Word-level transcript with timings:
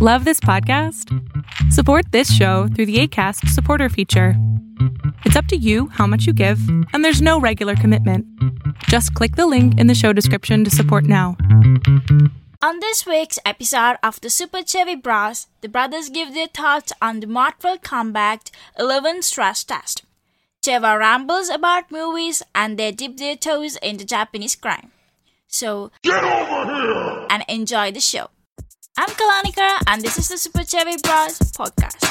Love 0.00 0.24
this 0.24 0.38
podcast? 0.38 1.12
Support 1.72 2.12
this 2.12 2.32
show 2.32 2.68
through 2.68 2.86
the 2.86 3.00
ACAST 3.06 3.48
supporter 3.48 3.88
feature. 3.88 4.34
It's 5.24 5.34
up 5.34 5.46
to 5.46 5.56
you 5.56 5.88
how 5.88 6.06
much 6.06 6.24
you 6.24 6.32
give, 6.32 6.60
and 6.92 7.04
there's 7.04 7.20
no 7.20 7.40
regular 7.40 7.74
commitment. 7.74 8.24
Just 8.84 9.12
click 9.14 9.34
the 9.34 9.46
link 9.46 9.76
in 9.78 9.88
the 9.88 9.96
show 9.96 10.12
description 10.12 10.62
to 10.62 10.70
support 10.70 11.04
now. 11.04 11.36
On 12.62 12.78
this 12.78 13.06
week's 13.06 13.40
episode 13.44 13.96
of 14.04 14.20
the 14.20 14.30
Super 14.30 14.62
Chevy 14.64 14.94
Bros, 14.94 15.48
the 15.62 15.68
brothers 15.68 16.10
give 16.10 16.32
their 16.32 16.46
thoughts 16.48 16.92
on 17.02 17.18
the 17.18 17.26
Mortal 17.26 17.76
Kombat 17.76 18.50
11 18.78 19.22
stress 19.22 19.64
test. 19.64 20.04
Cheva 20.62 20.96
rambles 20.96 21.48
about 21.48 21.90
movies 21.90 22.42
and 22.54 22.78
they 22.78 22.92
dip 22.92 23.16
their 23.16 23.36
toes 23.36 23.76
into 23.82 24.04
Japanese 24.04 24.54
crime. 24.54 24.92
So, 25.48 25.90
Get 26.02 26.22
over 26.22 26.64
here! 26.72 27.26
and 27.30 27.44
enjoy 27.48 27.90
the 27.90 28.00
show. 28.00 28.30
I'm 29.00 29.10
Kalanika 29.10 29.80
and 29.86 30.02
this 30.02 30.18
is 30.18 30.26
the 30.26 30.36
Super 30.36 30.64
Chevy 30.64 30.96
Bros 31.00 31.38
podcast. 31.52 32.02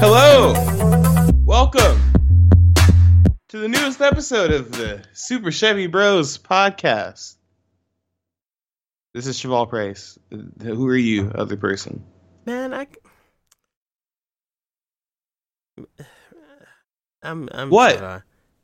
Hello, 0.00 0.54
welcome 1.44 2.00
to 3.48 3.58
the 3.58 3.68
newest 3.68 4.00
episode 4.00 4.50
of 4.50 4.72
the 4.72 5.02
Super 5.12 5.50
Chevy 5.50 5.88
Bros 5.88 6.38
podcast. 6.38 7.37
This 9.18 9.26
is 9.26 9.36
Cheval 9.36 9.66
Price. 9.66 10.16
Who 10.62 10.86
are 10.86 10.96
you, 10.96 11.32
other 11.34 11.56
person? 11.56 12.04
Man, 12.46 12.72
I. 12.72 12.86
I'm. 17.24 17.48
I'm. 17.50 17.68
What? 17.68 17.96
uh, 17.96 18.20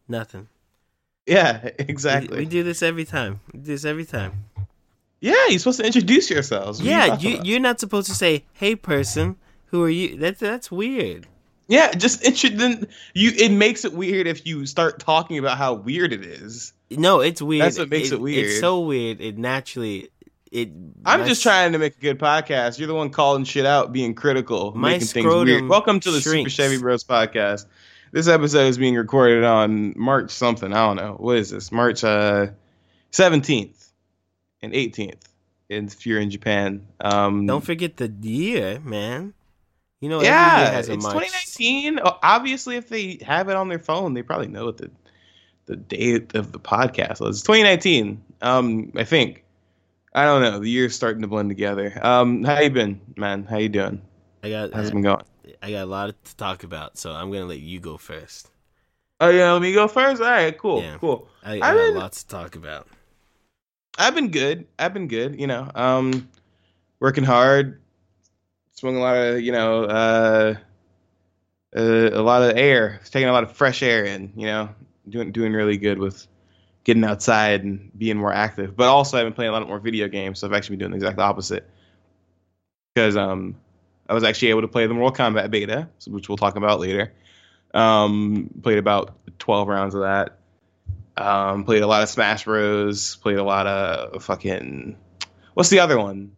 nothing. 0.06 0.47
Yeah, 1.27 1.70
exactly. 1.81 2.39
We, 2.39 2.45
do 2.45 2.62
this 2.62 2.84
every 2.84 3.05
time. 3.05 3.41
We 3.53 3.59
do 3.59 3.67
this 3.67 3.84
every 3.84 4.05
time. 4.05 4.45
yeah, 5.20 5.34
you're 5.48 5.59
supposed 5.59 5.81
to 5.81 5.87
introduce 5.87 6.31
yourselves. 6.31 6.79
What 6.79 6.86
yeah, 6.86 7.19
you, 7.19 7.41
you 7.42 7.57
are 7.57 7.61
not 7.61 7.81
supposed 7.81 8.07
to 8.07 8.14
say, 8.14 8.45
"Hey, 8.53 8.77
person, 8.77 9.34
who 9.67 9.83
are 9.83 9.91
you?" 9.91 10.17
That's 10.17 10.39
that's 10.39 10.70
weird. 10.70 11.27
yeah, 11.67 11.91
just 11.95 12.25
intro. 12.25 12.51
Then 12.51 12.86
you. 13.12 13.33
It 13.36 13.51
makes 13.51 13.84
it 13.84 13.92
weird 13.92 14.29
if 14.29 14.47
you 14.47 14.67
start 14.67 15.01
talking 15.01 15.36
about 15.36 15.59
how 15.59 15.75
weird 15.75 16.12
it 16.12 16.25
is. 16.25 16.75
No, 16.91 17.19
it's 17.20 17.42
weird. 17.42 17.64
That's 17.64 17.79
what 17.79 17.91
makes 17.91 18.12
it 18.12 18.20
weird. 18.20 18.47
It's 18.47 18.61
so 18.61 18.81
weird. 18.81 19.20
It 19.20 19.36
naturally. 19.36 20.11
It. 20.55 20.71
I'm 21.05 21.21
my 21.21 21.27
just 21.27 21.43
trying 21.43 21.73
to 21.73 21.79
make 21.79 21.97
a 21.97 22.01
good 22.01 22.21
podcast. 22.21 22.79
You're 22.79 22.87
the 22.87 22.95
one 22.95 23.11
calling 23.11 23.43
shit 23.43 23.67
out, 23.67 23.93
being 23.93 24.15
critical, 24.15 24.73
making 24.73 25.09
things 25.09 25.27
weird. 25.27 25.69
Welcome 25.69 25.99
to 25.99 26.13
the 26.13 26.21
shrinks. 26.21 26.55
Super 26.55 26.69
Chevy 26.69 26.81
Bros 26.81 27.03
podcast. 27.03 27.67
This 28.13 28.29
episode 28.29 28.69
is 28.69 28.79
being 28.79 28.95
recorded 28.95 29.43
on 29.43 29.95
March 29.99 30.31
something. 30.31 30.73
I 30.73 30.87
don't 30.87 30.95
know. 30.95 31.17
What 31.19 31.39
is 31.39 31.51
this? 31.51 31.73
March 31.73 32.05
uh, 32.05 32.47
17th 33.11 33.89
and 34.63 34.73
18th. 34.73 35.23
If 35.69 36.07
you're 36.07 36.21
in 36.21 36.31
Japan. 36.31 36.87
Um, 37.01 37.47
Don't 37.47 37.65
forget 37.65 37.97
the 37.97 38.07
year, 38.07 38.79
man. 38.79 39.35
You 40.01 40.09
know, 40.09 40.23
yeah, 40.23 40.79
it's 40.79 40.89
March. 40.89 41.01
2019. 41.01 41.99
Obviously, 41.99 42.77
if 42.77 42.89
they 42.89 43.19
have 43.27 43.49
it 43.49 43.57
on 43.57 43.69
their 43.69 43.81
phone, 43.81 44.15
they 44.15 44.23
probably 44.23 44.47
know 44.47 44.67
what 44.67 44.77
the 44.77 44.93
the 45.67 45.75
date 45.75 46.37
of 46.37 46.53
the 46.53 46.61
podcast 46.61 47.21
was. 47.21 47.39
It's 47.39 47.43
2019. 47.43 48.23
Um, 48.41 48.93
I 48.95 49.03
think. 49.03 49.44
I 50.15 50.25
don't 50.25 50.43
know. 50.43 50.61
The 50.61 50.70
year's 50.70 50.95
starting 50.95 51.23
to 51.23 51.29
blend 51.29 51.51
together. 51.51 51.98
Um, 52.03 52.45
how 52.45 52.61
you 52.61 52.70
been, 52.70 53.01
man? 53.17 53.45
How 53.45 53.59
you 53.59 53.69
doing? 53.69 54.01
I 54.43 54.51
got. 54.51 54.73
How's 54.73 54.89
it 54.89 54.93
been 54.93 55.03
going? 55.03 55.25
I 55.62 55.70
got 55.70 55.84
a 55.84 55.87
lot 55.87 56.25
to 56.25 56.37
talk 56.37 56.62
about, 56.62 56.98
so 56.98 57.12
I'm 57.12 57.33
gonna 57.33 57.47
let 57.47 57.61
you 57.61 57.81
go 57.81 57.97
first. 57.97 58.51
Oh 59.20 59.30
yeah, 59.30 59.52
let 59.52 59.63
me 59.63 59.73
go 59.73 59.89
first. 59.89 60.20
All 60.20 60.29
right, 60.29 60.57
cool, 60.57 60.83
Yeah. 60.83 60.98
cool. 60.98 61.29
I, 61.42 61.55
I 61.55 61.58
got 61.61 61.95
lots 61.95 62.23
to 62.23 62.29
talk 62.29 62.55
about. 62.57 62.86
I've 63.98 64.14
been 64.14 64.30
good. 64.30 64.67
I've 64.79 64.92
been 64.92 65.08
good. 65.08 65.41
You 65.41 65.47
know, 65.47 65.70
um, 65.75 66.29
working 67.01 67.25
hard, 67.25 67.81
smoking 68.73 68.98
a 68.98 69.02
lot 69.02 69.17
of, 69.17 69.41
you 69.41 69.52
know, 69.52 69.85
uh, 69.85 70.55
uh, 71.77 72.11
a 72.13 72.23
lot 72.23 72.42
of 72.42 72.57
air, 72.57 73.01
taking 73.05 73.29
a 73.29 73.33
lot 73.33 73.45
of 73.45 73.52
fresh 73.52 73.83
air 73.83 74.05
in. 74.05 74.33
You 74.36 74.46
know, 74.46 74.69
doing 75.08 75.33
doing 75.33 75.52
really 75.52 75.77
good 75.77 75.98
with 75.98 76.27
getting 76.84 77.05
outside 77.05 77.64
and 77.64 77.90
being 77.98 78.17
more 78.17 78.33
active. 78.33 78.77
But 78.77 78.89
also, 78.89 79.18
I've 79.18 79.24
been 79.24 79.33
playing 79.33 79.50
a 79.50 79.52
lot 79.52 79.67
more 79.67 79.78
video 79.78 80.08
games, 80.08 80.39
so 80.39 80.46
I've 80.46 80.52
actually 80.52 80.77
been 80.77 80.90
doing 80.90 80.90
the 80.92 81.06
exact 81.06 81.18
opposite. 81.18 81.68
Because 82.95 83.17
um, 83.17 83.56
I 84.08 84.14
was 84.14 84.22
actually 84.22 84.48
able 84.48 84.61
to 84.61 84.68
play 84.68 84.86
the 84.86 84.95
Mortal 84.95 85.27
Kombat 85.27 85.50
beta, 85.50 85.89
which 86.06 86.28
we'll 86.28 86.39
talk 86.39 86.56
about 86.56 86.78
later. 86.80 87.12
Um, 87.72 88.50
played 88.62 88.78
about 88.78 89.17
twelve 89.39 89.67
rounds 89.67 89.95
of 89.95 90.02
that. 90.02 90.39
Um, 91.17 91.64
played 91.64 91.83
a 91.83 91.86
lot 91.86 92.02
of 92.02 92.08
Smash 92.08 92.45
Bros. 92.45 93.16
Played 93.16 93.39
a 93.39 93.42
lot 93.42 93.66
of 93.66 94.22
fucking. 94.22 94.96
What's 95.55 95.70
the 95.70 95.80
other 95.80 95.98
one? 95.98 96.36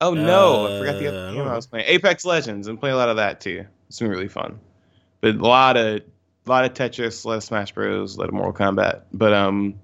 Oh 0.00 0.12
no, 0.12 0.66
I 0.66 0.78
forgot 0.78 0.98
the 0.98 1.06
Uh, 1.06 1.12
other 1.12 1.32
game 1.32 1.48
I 1.48 1.54
was 1.54 1.66
playing. 1.66 1.86
Apex 1.88 2.24
Legends, 2.26 2.66
and 2.66 2.78
play 2.78 2.90
a 2.90 2.96
lot 2.96 3.08
of 3.08 3.16
that 3.16 3.40
too. 3.40 3.64
It's 3.88 3.98
been 3.98 4.10
really 4.10 4.28
fun. 4.28 4.58
But 5.22 5.36
a 5.36 5.38
lot 5.38 5.78
of, 5.78 6.02
a 6.46 6.50
lot 6.50 6.64
of 6.64 6.74
Tetris, 6.74 7.24
a 7.24 7.28
lot 7.28 7.36
of 7.36 7.44
Smash 7.44 7.72
Bros, 7.72 8.16
a 8.16 8.20
lot 8.20 8.28
of 8.28 8.34
Mortal 8.34 8.52
Kombat. 8.52 9.02
But 9.12 9.32
um, 9.32 9.80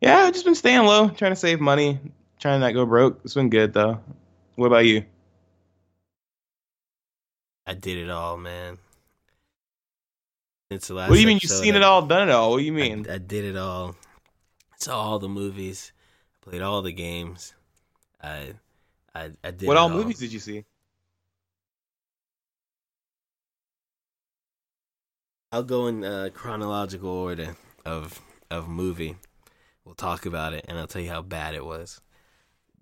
yeah, 0.00 0.18
I've 0.18 0.34
just 0.34 0.44
been 0.44 0.54
staying 0.54 0.84
low, 0.84 1.08
trying 1.08 1.32
to 1.32 1.36
save 1.36 1.60
money, 1.60 1.98
trying 2.38 2.60
to 2.60 2.66
not 2.66 2.74
go 2.74 2.84
broke. 2.86 3.20
It's 3.24 3.34
been 3.34 3.50
good 3.50 3.72
though. 3.72 4.00
What 4.56 4.66
about 4.66 4.84
you? 4.84 5.04
I 7.66 7.74
did 7.74 7.98
it 7.98 8.10
all, 8.10 8.36
man. 8.36 8.78
Since 10.70 10.88
the 10.88 10.94
last 10.94 11.08
what 11.08 11.16
do 11.16 11.20
you 11.20 11.26
mean 11.26 11.38
you've 11.40 11.50
seen 11.50 11.74
it 11.74 11.82
all, 11.82 12.02
done 12.02 12.28
it 12.28 12.32
all? 12.32 12.50
What 12.50 12.58
do 12.58 12.64
you 12.64 12.72
I- 12.72 12.76
mean? 12.76 13.06
I, 13.10 13.18
did 13.18 13.44
it 13.44 13.56
all. 13.56 13.96
Saw 14.78 14.98
all 15.00 15.18
the 15.18 15.28
movies. 15.28 15.92
Played 16.42 16.62
all 16.62 16.82
the 16.82 16.92
games. 16.92 17.54
I, 18.22 18.54
I, 19.14 19.30
I 19.44 19.50
did. 19.50 19.66
what 19.66 19.76
all 19.76 19.88
movies 19.88 20.18
did 20.18 20.32
you 20.32 20.38
see? 20.38 20.64
I'll 25.50 25.62
go 25.62 25.86
in 25.86 26.04
uh, 26.04 26.28
chronological 26.34 27.08
order 27.08 27.56
of 27.84 28.20
of 28.50 28.68
movie. 28.68 29.16
We'll 29.84 29.94
talk 29.94 30.26
about 30.26 30.52
it, 30.52 30.66
and 30.68 30.78
I'll 30.78 30.86
tell 30.86 31.02
you 31.02 31.10
how 31.10 31.22
bad 31.22 31.54
it 31.54 31.64
was. 31.64 32.00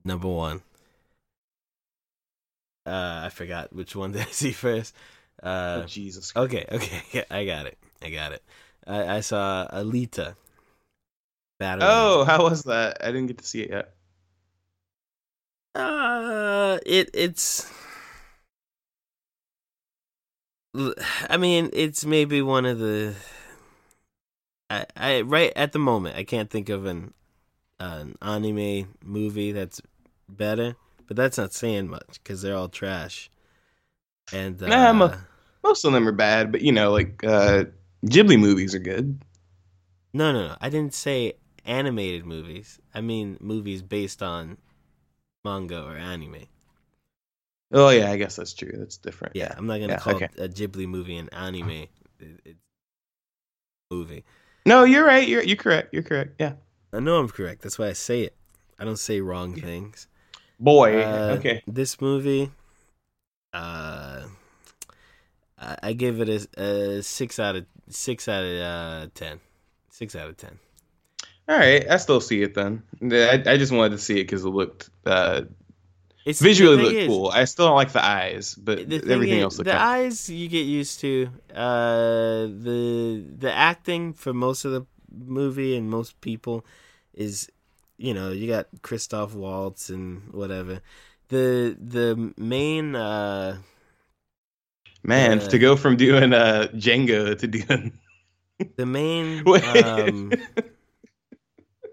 Number 0.05 0.29
one. 0.29 0.63
Uh, 2.85 3.23
I 3.25 3.31
forgot 3.31 3.73
which 3.73 3.95
one 3.97 4.13
did 4.13 4.23
I 4.23 4.31
see 4.31 4.53
first. 4.53 4.95
Uh, 5.43 5.83
oh 5.83 5.87
Jesus! 5.87 6.33
Okay, 6.35 6.65
okay, 6.71 7.25
I 7.31 7.45
got 7.45 7.67
it. 7.67 7.79
I 8.03 8.11
got 8.11 8.33
it. 8.33 8.43
I, 8.87 9.17
I 9.17 9.21
saw 9.21 9.67
Alita. 9.73 10.35
Battle 11.59 11.89
Oh, 11.89 12.25
how 12.25 12.43
was 12.43 12.65
that? 12.65 12.99
I 13.01 13.07
didn't 13.07 13.29
get 13.29 13.39
to 13.39 13.45
see 13.45 13.63
it 13.63 13.71
yet. 13.71 13.95
Uh, 15.75 16.79
it 16.85 17.11
it's. 17.15 17.71
I 21.29 21.37
mean, 21.37 21.71
it's 21.73 22.05
maybe 22.05 22.43
one 22.43 22.67
of 22.67 22.79
the. 22.79 23.15
I, 24.69 24.87
I 24.97 25.21
right 25.21 25.53
at 25.55 25.71
the 25.73 25.79
moment 25.79 26.17
I 26.17 26.25
can't 26.25 26.51
think 26.51 26.69
of 26.69 26.87
an 26.87 27.15
an 27.79 28.17
anime 28.21 28.95
movie 29.05 29.53
that's 29.53 29.81
better, 30.29 30.77
but 31.07 31.17
that's 31.17 31.39
not 31.39 31.53
saying 31.53 31.89
much 31.89 32.21
because 32.23 32.43
they're 32.43 32.57
all 32.57 32.69
trash. 32.69 33.31
And 34.33 34.61
uh, 34.61 34.67
Nah, 34.67 35.15
Most 35.63 35.85
of 35.85 35.93
them 35.93 36.09
are 36.09 36.13
bad, 36.13 36.51
but 36.51 36.63
you 36.63 36.73
know, 36.73 36.91
like 36.93 37.23
uh, 37.23 37.65
Ghibli 38.07 38.39
movies 38.39 38.75
are 38.75 38.81
good. 38.81 39.23
no, 40.13 40.33
no, 40.33 40.49
no. 40.49 40.57
I 40.61 40.69
didn't 40.69 40.95
say 40.95 41.35
animated 41.65 42.27
movies. 42.27 42.81
I 42.95 43.01
mean 43.01 43.37
movies 43.41 43.83
based 43.83 44.23
on 44.23 44.59
manga 45.45 45.83
or 45.83 45.97
anime. 45.97 46.47
Oh 47.73 47.89
yeah, 47.91 48.11
I 48.11 48.17
guess 48.17 48.37
that's 48.37 48.55
true. 48.55 48.73
That's 48.75 48.97
different. 48.97 49.35
Yeah, 49.35 49.53
I'm 49.57 49.67
not 49.67 49.81
gonna 49.81 49.95
Yeah, 49.95 49.99
call 49.99 50.15
okay. 50.17 50.29
a 50.39 50.49
Ghibli 50.49 50.87
movie 50.87 51.17
an 51.17 51.29
anime. 51.31 51.71
It, 51.71 52.41
it's 52.45 52.61
movie. 53.91 54.25
No, 54.65 54.85
you're 54.85 55.05
right. 55.05 55.27
You're 55.27 55.43
you're 55.43 55.57
correct. 55.57 55.93
You're 55.93 56.03
correct. 56.03 56.37
Yeah. 56.39 56.55
I 56.93 57.01
know 57.01 57.19
I'm 57.19 57.29
correct. 57.29 57.63
That's 57.63 57.79
why 57.79 57.89
I 57.89 57.93
say 57.93 58.23
it. 58.23 58.35
I 58.79 58.85
don't 58.85 58.99
say 58.99 59.21
wrong 59.21 59.55
things. 59.55 60.07
Boy. 60.59 61.03
Uh, 61.03 61.37
okay. 61.39 61.63
This 61.67 62.01
movie, 62.01 62.51
uh, 63.53 64.23
I, 65.59 65.77
I 65.83 65.93
give 65.93 66.21
it 66.21 66.29
a, 66.29 66.63
a 66.63 67.03
six 67.03 67.39
out 67.39 67.57
of 67.57 67.67
six 67.89 68.29
out 68.29 68.45
of 68.45 68.61
uh, 68.61 69.07
ten. 69.15 69.41
Six 69.91 70.15
out 70.15 70.29
of 70.29 70.37
ten. 70.37 70.59
All 71.49 71.57
right. 71.57 71.89
I 71.89 71.97
still 71.99 72.21
see 72.21 72.43
it 72.43 72.55
then. 72.55 72.83
I, 73.03 73.43
I 73.47 73.57
just 73.57 73.73
wanted 73.73 73.91
to 73.91 73.99
see 73.99 74.15
it 74.21 74.25
because 74.25 74.45
it 74.45 74.49
looked 74.49 74.91
uh, 75.05 75.43
It's 76.27 76.41
visually 76.41 76.83
looked 76.83 76.97
is, 76.97 77.07
cool. 77.07 77.29
I 77.29 77.45
still 77.45 77.67
don't 77.67 77.77
like 77.77 77.93
the 77.93 78.05
eyes, 78.05 78.57
but 78.57 78.91
the 78.91 78.97
everything 78.97 79.39
is, 79.39 79.45
else 79.45 79.59
looked 79.59 79.67
the 79.67 79.79
kinda- 79.79 79.85
eyes 79.87 80.29
you 80.29 80.49
get 80.49 80.67
used 80.67 80.99
to. 81.01 81.29
Uh, 81.55 82.51
the 82.51 83.25
the 83.39 83.53
acting 83.53 84.13
for 84.13 84.35
most 84.35 84.65
of 84.65 84.73
the 84.73 84.85
movie 85.09 85.77
and 85.77 85.89
most 85.89 86.21
people 86.21 86.67
is 87.15 87.49
you 87.97 88.13
know 88.13 88.33
you 88.33 88.49
got 88.49 88.67
Christoph 88.83 89.35
Waltz 89.35 89.89
and 89.89 90.35
whatever. 90.35 90.81
The 91.29 91.77
the 91.81 92.33
main 92.37 92.97
uh 92.97 93.59
Man, 95.05 95.39
Uh, 95.39 95.49
to 95.51 95.59
go 95.61 95.77
from 95.77 95.97
doing 95.97 96.33
uh 96.33 96.67
Django 96.75 97.39
to 97.39 97.47
doing 97.47 97.93
the 98.77 98.85
main 98.87 99.47
um 99.85 100.33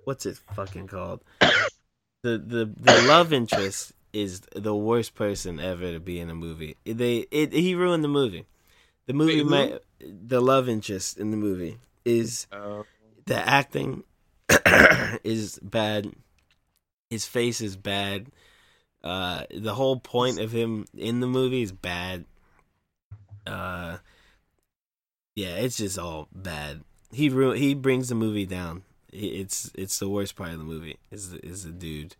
what's 0.06 0.26
it 0.26 0.38
fucking 0.56 0.88
called? 0.88 1.22
The 2.24 2.40
the 2.40 2.72
the 2.76 3.02
love 3.08 3.32
interest 3.32 3.94
is 4.14 4.42
the 4.56 4.76
worst 4.76 5.16
person 5.16 5.60
ever 5.60 5.92
to 5.92 6.00
be 6.00 6.20
in 6.20 6.30
a 6.30 6.36
movie. 6.36 6.78
They 6.86 7.26
it 7.32 7.52
he 7.52 7.76
ruined 7.76 8.04
the 8.04 8.10
movie. 8.10 8.46
The 9.08 9.14
movie 9.14 9.44
might 9.44 9.80
the 10.00 10.40
love 10.40 10.70
interest 10.70 11.18
in 11.18 11.32
the 11.32 11.38
movie 11.38 11.78
is 12.06 12.48
uh, 12.52 12.84
the 13.26 13.36
acting 13.36 14.04
is 15.24 15.60
bad. 15.62 16.14
His 17.10 17.26
face 17.26 17.60
is 17.60 17.76
bad. 17.76 18.28
Uh, 19.04 19.44
the 19.54 19.74
whole 19.76 20.00
point 20.00 20.40
of 20.40 20.52
him 20.52 20.86
in 20.96 21.20
the 21.20 21.28
movie 21.28 21.62
is 21.62 21.72
bad. 21.72 22.26
Uh, 23.46 23.98
yeah, 25.36 25.56
it's 25.56 25.78
just 25.78 26.00
all 26.00 26.30
bad. 26.32 26.84
He 27.12 27.30
ru- 27.30 27.52
he 27.52 27.74
brings 27.74 28.10
the 28.10 28.16
movie 28.16 28.46
down. 28.46 28.84
It's 29.12 29.72
it's 29.76 30.00
the 30.00 30.10
worst 30.10 30.36
part 30.36 30.52
of 30.52 30.60
the 30.60 30.64
movie. 30.64 30.98
Is 31.12 31.32
the, 31.32 31.46
is 31.46 31.66
the 31.66 31.72
dude? 31.72 32.16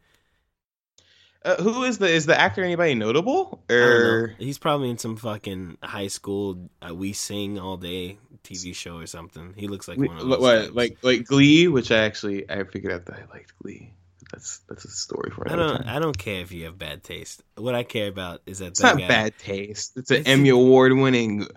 Uh, 1.46 1.56
who 1.62 1.84
is 1.84 1.98
the 1.98 2.08
is 2.08 2.26
the 2.26 2.40
actor 2.40 2.64
anybody 2.64 2.96
notable 2.96 3.62
I 3.70 3.74
or 3.74 4.36
He's 4.40 4.58
probably 4.58 4.90
in 4.90 4.98
some 4.98 5.16
fucking 5.18 5.78
high 5.84 6.08
school 6.08 6.70
uh, 6.88 6.94
we 6.96 7.14
sing 7.14 7.60
all 7.60 7.78
day 7.78 8.18
TV 8.44 8.76
show 8.76 8.98
or 8.98 9.08
something. 9.08 9.54
He 9.56 9.68
looks 9.68 9.88
like 9.88 9.98
We- 9.98 10.08
one 10.08 10.18
of 10.20 10.28
what, 10.28 10.40
those. 10.42 10.66
types. 10.68 10.76
like 10.76 10.98
like 11.02 11.26
Glee, 11.26 11.68
which 11.68 11.92
I 11.92 12.00
actually 12.00 12.50
I 12.50 12.64
figured 12.64 12.94
out 12.94 13.06
that 13.06 13.16
I 13.16 13.34
liked 13.34 13.54
Glee. 13.62 13.94
That's 14.32 14.60
that's 14.70 14.86
a 14.86 14.90
story 14.90 15.30
for 15.32 15.48
I 15.48 15.54
another 15.54 15.74
don't 15.78 15.86
time. 15.86 15.96
I 15.96 16.00
don't 16.00 16.18
care 16.18 16.42
if 16.42 16.52
you 16.52 16.66
have 16.66 16.78
bad 16.80 17.04
taste. 17.04 17.44
What 17.56 17.76
I 17.76 17.84
care 17.84 18.08
about 18.10 18.42
is 18.46 18.60
that 18.60 18.68
It's 18.70 18.82
that 18.82 18.94
not 18.96 19.02
guy, 19.02 19.08
bad 19.08 19.38
taste. 19.38 19.96
It's 19.98 20.12
an 20.12 20.18
It's- 20.22 20.34
Emmy 20.34 20.50
award 20.50 20.92
winning, 20.94 21.48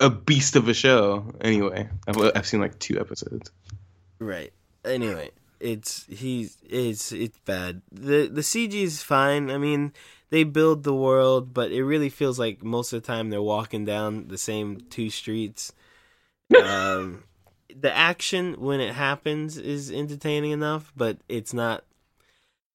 a 0.00 0.08
beast 0.10 0.56
of 0.56 0.68
a 0.68 0.74
show. 0.74 1.32
Anyway, 1.40 1.88
I've 2.08 2.16
I've 2.34 2.46
seen 2.46 2.60
like 2.60 2.78
two 2.78 2.98
episodes. 2.98 3.50
Right. 4.18 4.52
Anyway, 4.84 5.30
it's 5.64 6.04
he's 6.08 6.58
it's 6.68 7.10
it's 7.10 7.38
bad. 7.46 7.80
The 7.90 8.28
the 8.28 8.42
CG 8.42 8.74
is 8.74 9.02
fine. 9.02 9.50
I 9.50 9.56
mean, 9.56 9.94
they 10.28 10.44
build 10.44 10.84
the 10.84 10.94
world, 10.94 11.54
but 11.54 11.72
it 11.72 11.82
really 11.82 12.10
feels 12.10 12.38
like 12.38 12.62
most 12.62 12.92
of 12.92 13.02
the 13.02 13.06
time 13.06 13.30
they're 13.30 13.42
walking 13.42 13.86
down 13.86 14.28
the 14.28 14.38
same 14.38 14.80
two 14.90 15.10
streets. 15.10 15.72
Um 16.62 17.24
the 17.74 17.92
action 17.96 18.54
when 18.60 18.78
it 18.78 18.94
happens 18.94 19.56
is 19.56 19.90
entertaining 19.90 20.50
enough, 20.50 20.92
but 20.94 21.16
it's 21.28 21.54
not 21.54 21.84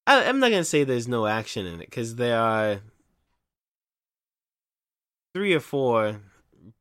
I, 0.08 0.26
I'm 0.26 0.40
not 0.40 0.50
gonna 0.50 0.64
say 0.64 0.84
there's 0.84 1.08
no 1.08 1.28
action 1.28 1.68
in 1.68 1.76
it 1.76 1.86
because 1.92 2.16
there 2.16 2.40
are 2.40 2.82
three 5.36 5.54
or 5.54 5.60
four 5.60 6.22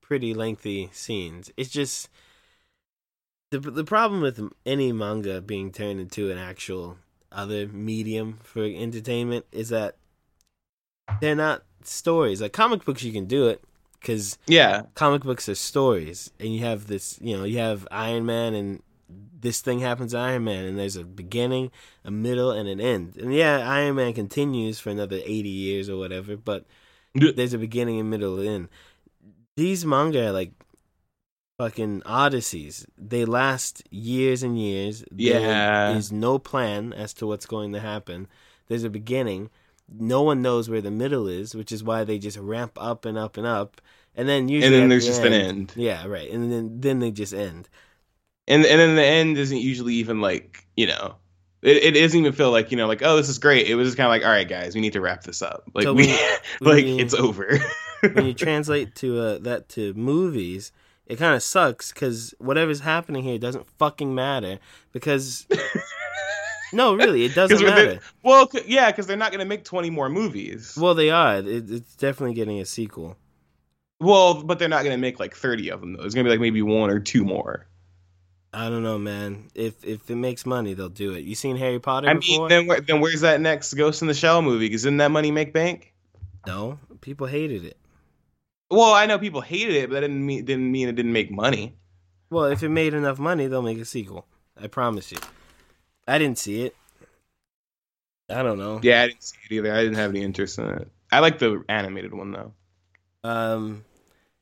pretty 0.01 0.33
lengthy 0.33 0.89
scenes. 0.93 1.53
It's 1.59 1.71
just 1.71 2.09
the 3.51 3.59
the 3.59 3.85
problem 3.85 4.21
with 4.21 4.41
any 4.67 4.93
manga 4.93 5.41
being 5.41 5.73
turned 5.73 6.01
into 6.01 6.31
an 6.31 6.39
actual 6.39 6.99
other 7.31 7.67
medium 7.69 8.39
for 8.43 8.65
entertainment 8.65 9.45
is 9.53 9.69
that 9.69 9.97
they're 11.21 11.35
not 11.35 11.63
stories. 11.83 12.41
Like 12.41 12.53
comic 12.53 12.85
books, 12.85 13.03
you 13.03 13.13
can 13.13 13.27
do 13.27 13.49
it 13.49 13.63
because 14.01 14.39
Yeah, 14.47 14.83
comic 14.95 15.23
books 15.23 15.49
are 15.49 15.55
stories, 15.55 16.31
and 16.39 16.55
you 16.55 16.61
have 16.61 16.87
this. 16.87 17.19
You 17.21 17.37
know, 17.39 17.45
you 17.45 17.59
have 17.59 17.87
Iron 17.91 18.27
Man, 18.27 18.55
and 18.55 18.83
this 19.41 19.61
thing 19.61 19.81
happens 19.81 20.13
to 20.13 20.19
Iron 20.19 20.45
Man, 20.45 20.65
and 20.65 20.79
there's 20.79 20.97
a 20.97 21.05
beginning, 21.05 21.71
a 22.05 22.11
middle, 22.11 22.51
and 22.51 22.69
an 22.69 22.81
end. 22.81 23.17
And 23.17 23.35
yeah, 23.35 23.59
Iron 23.69 23.97
Man 23.97 24.13
continues 24.13 24.79
for 24.79 24.91
another 24.91 25.21
eighty 25.25 25.49
years 25.49 25.89
or 25.89 25.97
whatever, 25.97 26.37
but 26.37 26.67
there's 27.15 27.55
a 27.55 27.59
beginning, 27.59 27.99
and 27.99 28.11
middle, 28.11 28.39
and 28.39 28.49
end. 28.49 28.69
These 29.57 29.85
manga 29.85 30.29
are 30.29 30.33
like 30.33 30.53
fucking 31.59 32.03
odysseys. 32.07 32.87
They 32.97 33.25
last 33.25 33.83
years 33.91 34.43
and 34.43 34.59
years. 34.59 35.05
Yeah. 35.15 35.89
There 35.91 35.97
is 35.99 36.11
no 36.13 36.39
plan 36.39 36.93
as 36.93 37.13
to 37.15 37.27
what's 37.27 37.47
going 37.47 37.73
to 37.73 37.81
happen. 37.81 38.29
There's 38.69 38.85
a 38.85 38.91
beginning. 38.91 39.51
No 39.93 40.23
one 40.23 40.41
knows 40.41 40.69
where 40.71 40.81
the 40.81 40.91
middle 40.91 41.27
is, 41.29 41.55
which 41.55 41.73
is 41.73 41.83
why 41.83 42.05
they 42.05 42.19
just 42.19 42.39
ramp 42.39 42.73
up 42.81 43.05
and 43.05 43.19
up 43.19 43.37
and 43.37 43.47
up. 43.47 43.81
And 44.15 44.29
then 44.29 44.49
usually 44.49 44.75
and 44.75 44.83
then 44.83 44.89
there's 44.89 45.05
the 45.07 45.11
just 45.13 45.23
an 45.25 45.33
end, 45.33 45.73
Yeah, 45.77 46.07
right. 46.07 46.31
And 46.31 46.51
then 46.51 46.81
then 46.81 46.99
they 47.01 47.11
just 47.11 47.33
end. 47.35 47.69
and 48.47 48.65
and 48.65 48.81
then 48.81 48.97
the 48.97 49.05
end 49.05 49.39
isn't 49.39 49.57
usually 49.59 49.95
even 49.95 50.21
like 50.21 50.65
you 50.77 50.87
know. 50.87 51.17
It, 51.61 51.97
it 51.97 52.01
doesn't 52.01 52.19
even 52.21 52.33
feel 52.33 52.53
like 52.53 52.71
you 52.71 52.77
know, 52.77 52.87
like 52.87 53.03
oh, 53.03 53.17
this 53.17 53.29
is 53.29 53.39
great. 53.39 53.67
It 53.69 53.75
was 53.77 53.89
just 53.89 53.97
kind 53.97 54.07
of 54.07 54.11
like, 54.11 54.23
all 54.25 54.31
right, 54.31 54.49
guys, 54.49 54.75
we 54.75 54.81
need 54.81 54.93
to 54.93 55.01
wrap 55.01 55.23
this 55.25 55.41
up. 55.43 55.65
Like 55.75 55.85
So 55.85 55.93
we, 55.95 56.07
when- 56.09 56.39
like 56.61 56.85
you- 56.85 56.99
it's 56.99 57.15
over. 57.15 57.59
when 58.13 58.27
you 58.27 58.35
translate 58.47 58.95
to 58.97 59.21
uh, 59.21 59.39
that 59.39 59.69
to 59.71 59.95
movies, 59.95 60.73
it 61.09 61.17
kind 61.19 61.35
of 61.35 61.43
sucks 61.43 61.93
because 61.93 62.35
whatever's 62.39 62.81
happening 62.81 63.25
here 63.25 63.39
doesn't 63.39 63.67
fucking 63.79 64.15
matter 64.15 64.59
because 64.93 65.47
no, 66.73 66.95
really, 66.95 67.25
it 67.25 67.35
doesn't 67.35 67.61
matter. 67.65 67.99
well, 68.23 68.49
c- 68.49 68.63
yeah, 68.67 68.91
because 68.91 69.07
they're 69.07 69.17
not 69.17 69.33
going 69.33 69.41
to 69.41 69.47
make 69.47 69.65
20 69.65 69.91
more 69.91 70.09
movies. 70.09 70.77
Well, 70.81 70.95
they 70.95 71.11
are. 71.11 71.39
It, 71.39 71.71
it's 71.71 71.97
definitely 71.97 72.35
getting 72.35 72.61
a 72.61 72.65
sequel. 72.67 73.17
Well, 74.01 74.43
but 74.45 74.59
they're 74.59 74.69
not 74.69 74.85
going 74.85 74.95
to 74.95 75.01
make 75.01 75.19
like 75.19 75.35
30 75.35 75.71
of 75.71 75.81
them 75.81 75.95
though. 75.95 76.05
It's 76.05 76.15
going 76.15 76.25
to 76.25 76.29
be 76.29 76.33
like 76.33 76.41
maybe 76.41 76.63
one 76.63 76.91
or 76.91 77.01
two 77.01 77.25
more. 77.25 77.67
I 78.53 78.69
don't 78.71 78.83
know, 78.83 78.97
man. 78.97 79.49
If 79.55 79.85
if 79.85 80.11
it 80.11 80.17
makes 80.17 80.47
money, 80.47 80.73
they'll 80.73 80.89
do 80.89 81.13
it. 81.13 81.25
You 81.25 81.35
seen 81.35 81.57
Harry 81.57 81.79
Potter 81.79 82.09
I 82.09 82.15
before? 82.15 82.41
mean, 82.41 82.49
then 82.49 82.67
where, 82.67 82.81
then 82.81 83.01
where's 83.01 83.21
that 83.21 83.41
next 83.43 83.75
Ghost 83.75 84.01
in 84.01 84.09
the 84.09 84.15
Shell 84.15 84.41
movie? 84.43 84.67
Because 84.67 84.85
didn't 84.85 84.99
that 84.99 85.11
money 85.11 85.31
make 85.31 85.53
bank? 85.53 85.93
no, 86.47 86.79
people 87.03 87.27
hated 87.27 87.65
it. 87.65 87.77
Well, 88.71 88.93
I 88.93 89.07
know 89.07 89.19
people 89.19 89.41
hated 89.41 89.75
it, 89.75 89.89
but 89.89 89.95
that 89.95 90.01
didn't 90.03 90.25
mean 90.25 90.45
didn't 90.45 90.71
mean 90.71 90.89
it 90.89 90.95
didn't 90.97 91.13
make 91.13 91.31
money. 91.31 91.77
Well, 92.31 92.45
if 92.45 92.63
it 92.63 92.69
made 92.69 92.95
enough 92.95 93.19
money, 93.19 93.47
they'll 93.47 93.63
make 93.63 93.79
a 93.79 93.85
sequel. 93.85 94.27
I 94.61 94.67
promise 94.67 95.11
you. 95.11 95.19
I 96.07 96.19
didn't 96.19 96.39
see 96.39 96.63
it. 96.65 96.77
I 98.29 98.43
don't 98.43 98.59
know. 98.59 98.81
Yeah, 98.83 99.03
I 99.03 99.09
didn't 99.09 99.23
see 99.23 99.37
it 99.49 99.55
either. 99.55 99.73
I 99.75 99.83
didn't 99.83 99.97
have 99.97 100.11
any 100.11 100.23
interest 100.23 100.59
in 100.59 100.67
it. 100.67 100.89
I 101.11 101.21
like 101.21 101.39
the 101.39 101.65
animated 101.69 102.13
one 102.13 102.33
though. 102.33 102.53
Um, 103.25 103.85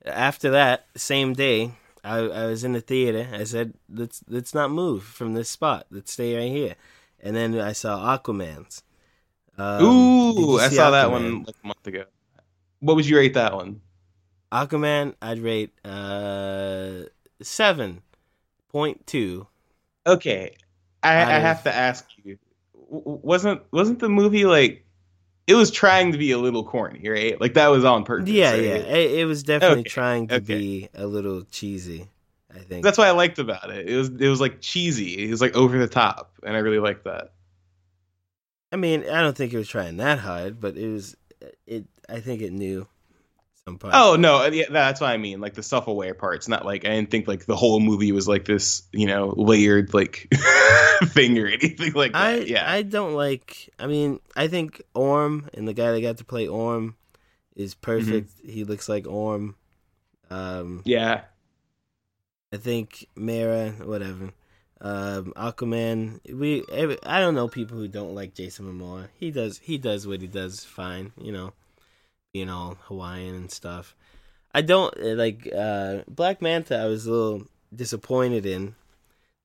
after 0.05 0.51
that 0.51 0.87
same 0.97 1.33
day, 1.33 1.73
I 2.03 2.19
I 2.19 2.47
was 2.47 2.65
in 2.65 2.73
the 2.73 2.81
theater. 2.81 3.29
I 3.33 3.45
said, 3.45 3.75
"Let's 3.89 4.25
let's 4.29 4.55
not 4.55 4.71
move 4.71 5.05
from 5.05 5.35
this 5.35 5.49
spot. 5.49 5.87
Let's 5.91 6.13
stay 6.13 6.37
right 6.37 6.51
here." 6.51 6.75
And 7.21 7.37
then 7.37 7.59
I 7.59 7.73
saw 7.73 8.17
Aquaman's. 8.17 8.83
Um, 9.57 9.85
Ooh, 9.85 10.59
I 10.59 10.69
saw 10.69 10.91
that 10.91 11.11
one 11.11 11.45
like 11.45 11.55
a 11.63 11.67
month 11.67 11.87
ago. 11.87 12.05
What 12.81 12.97
would 12.97 13.07
you 13.07 13.17
rate 13.17 13.35
that 13.35 13.55
one? 13.55 13.81
Aquaman, 14.53 15.15
I'd 15.21 15.39
rate 15.39 15.73
uh 15.85 17.03
seven 17.43 18.03
point 18.69 19.07
two. 19.07 19.47
Okay, 20.07 20.57
I, 21.03 21.15
I 21.17 21.37
of- 21.37 21.43
have 21.43 21.63
to 21.65 21.75
ask 21.75 22.07
you. 22.25 22.39
Wasn't 22.89 23.63
wasn't 23.73 23.99
the 23.99 24.09
movie 24.09 24.45
like 24.45 24.85
it 25.49 25.55
was 25.55 25.71
trying 25.71 26.13
to 26.13 26.19
be 26.19 26.31
a 26.33 26.39
little 26.39 26.65
corny, 26.65 27.09
right? 27.09 27.41
Like 27.41 27.55
that 27.55 27.69
was 27.69 27.85
on 27.85 28.05
purpose. 28.05 28.29
Yeah, 28.29 28.53
right? 28.53 28.63
yeah. 28.63 28.75
It, 28.77 29.21
it 29.21 29.25
was 29.27 29.43
definitely 29.43 29.81
Okay, 29.81 29.89
trying 29.89 30.29
to 30.29 30.37
okay. 30.37 30.45
be 30.59 30.89
a 30.95 31.07
little 31.07 31.43
cheesy. 31.51 32.09
I 32.55 32.61
think 32.61 32.85
That's 32.85 32.97
what 32.97 33.07
I 33.09 33.11
liked 33.11 33.39
about 33.39 33.71
it. 33.71 33.89
It 33.89 33.97
was 33.97 34.09
it 34.09 34.29
was 34.29 34.41
like 34.41 34.61
cheesy. 34.61 35.27
It 35.27 35.31
was 35.31 35.41
like 35.41 35.57
over 35.57 35.77
the 35.77 35.89
top, 35.89 36.33
and 36.45 36.57
I 36.57 36.61
really 36.61 36.79
liked 36.79 37.05
that. 37.05 37.33
I 38.73 38.77
mean, 38.77 39.03
I 39.09 39.21
don't 39.21 39.37
think 39.37 39.53
it 39.53 39.59
was 39.59 39.69
trying 39.69 39.97
that 39.99 40.21
hard, 40.21 40.61
but 40.61 40.77
it 40.77 40.89
was. 40.89 41.17
It. 41.67 41.87
I 42.09 42.21
think 42.21 42.41
it 42.41 42.53
knew 42.53 42.87
parts. 43.75 43.97
Oh 43.99 44.15
no, 44.17 44.47
yeah, 44.47 44.67
that's 44.71 45.01
what 45.01 45.11
I 45.11 45.17
mean. 45.17 45.41
Like 45.41 45.55
the 45.55 45.63
self-aware 45.63 46.15
parts, 46.15 46.47
not 46.47 46.65
like 46.65 46.85
I 46.85 46.91
didn't 46.91 47.11
think 47.11 47.27
like 47.27 47.47
the 47.47 47.57
whole 47.57 47.81
movie 47.81 48.13
was 48.13 48.29
like 48.29 48.45
this, 48.45 48.83
you 48.93 49.07
know, 49.07 49.35
layered 49.37 49.93
like 49.93 50.33
thing 51.07 51.37
or 51.39 51.47
anything 51.49 51.93
like 51.93 52.13
that. 52.13 52.23
I 52.23 52.35
yeah, 52.37 52.71
I 52.71 52.83
don't 52.83 53.15
like. 53.15 53.69
I 53.79 53.87
mean, 53.89 54.21
I 54.37 54.47
think 54.47 54.81
Orm 54.95 55.51
and 55.53 55.67
the 55.67 55.73
guy 55.75 55.91
that 55.93 56.01
got 56.01 56.19
to 56.19 56.25
play 56.25 56.47
Orm 56.47 56.95
is 57.57 57.75
perfect. 57.75 58.31
He 58.45 58.63
looks 58.65 58.89
like 58.89 59.07
Orm. 59.09 59.57
Um, 60.31 60.83
yeah. 60.85 61.23
I 62.53 62.59
think 62.59 63.09
Mara, 63.17 63.71
whatever. 63.71 64.31
Um, 64.81 65.33
Aquaman. 65.37 66.21
We. 66.33 66.65
every- 66.71 67.03
I 67.05 67.19
don't 67.21 67.35
know 67.35 67.49
people 67.49 67.79
who 67.79 67.89
don't 67.89 68.15
like 68.15 68.35
Jason 68.35 68.67
Momoa. 68.67 69.09
He 69.19 69.31
does. 69.31 69.59
He 69.59 69.79
does 69.79 70.07
what 70.07 70.21
he 70.21 70.27
does 70.29 70.65
fine. 70.65 71.13
You 71.21 71.33
know, 71.33 71.53
being 72.37 72.51
all 72.51 72.77
Hawaiian 72.83 73.35
and 73.35 73.51
stuff. 73.51 73.97
I 74.53 74.61
don't 74.61 74.93
uh, 75.03 75.15
like 75.15 75.49
uh, 75.57 76.03
Black 76.07 76.43
Manta. 76.43 76.77
I 76.77 76.85
was 76.85 77.07
a 77.07 77.11
little 77.11 77.47
disappointed 77.75 78.45
in 78.45 78.75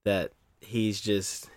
that 0.04 0.34
he's 0.60 1.00
just 1.00 1.50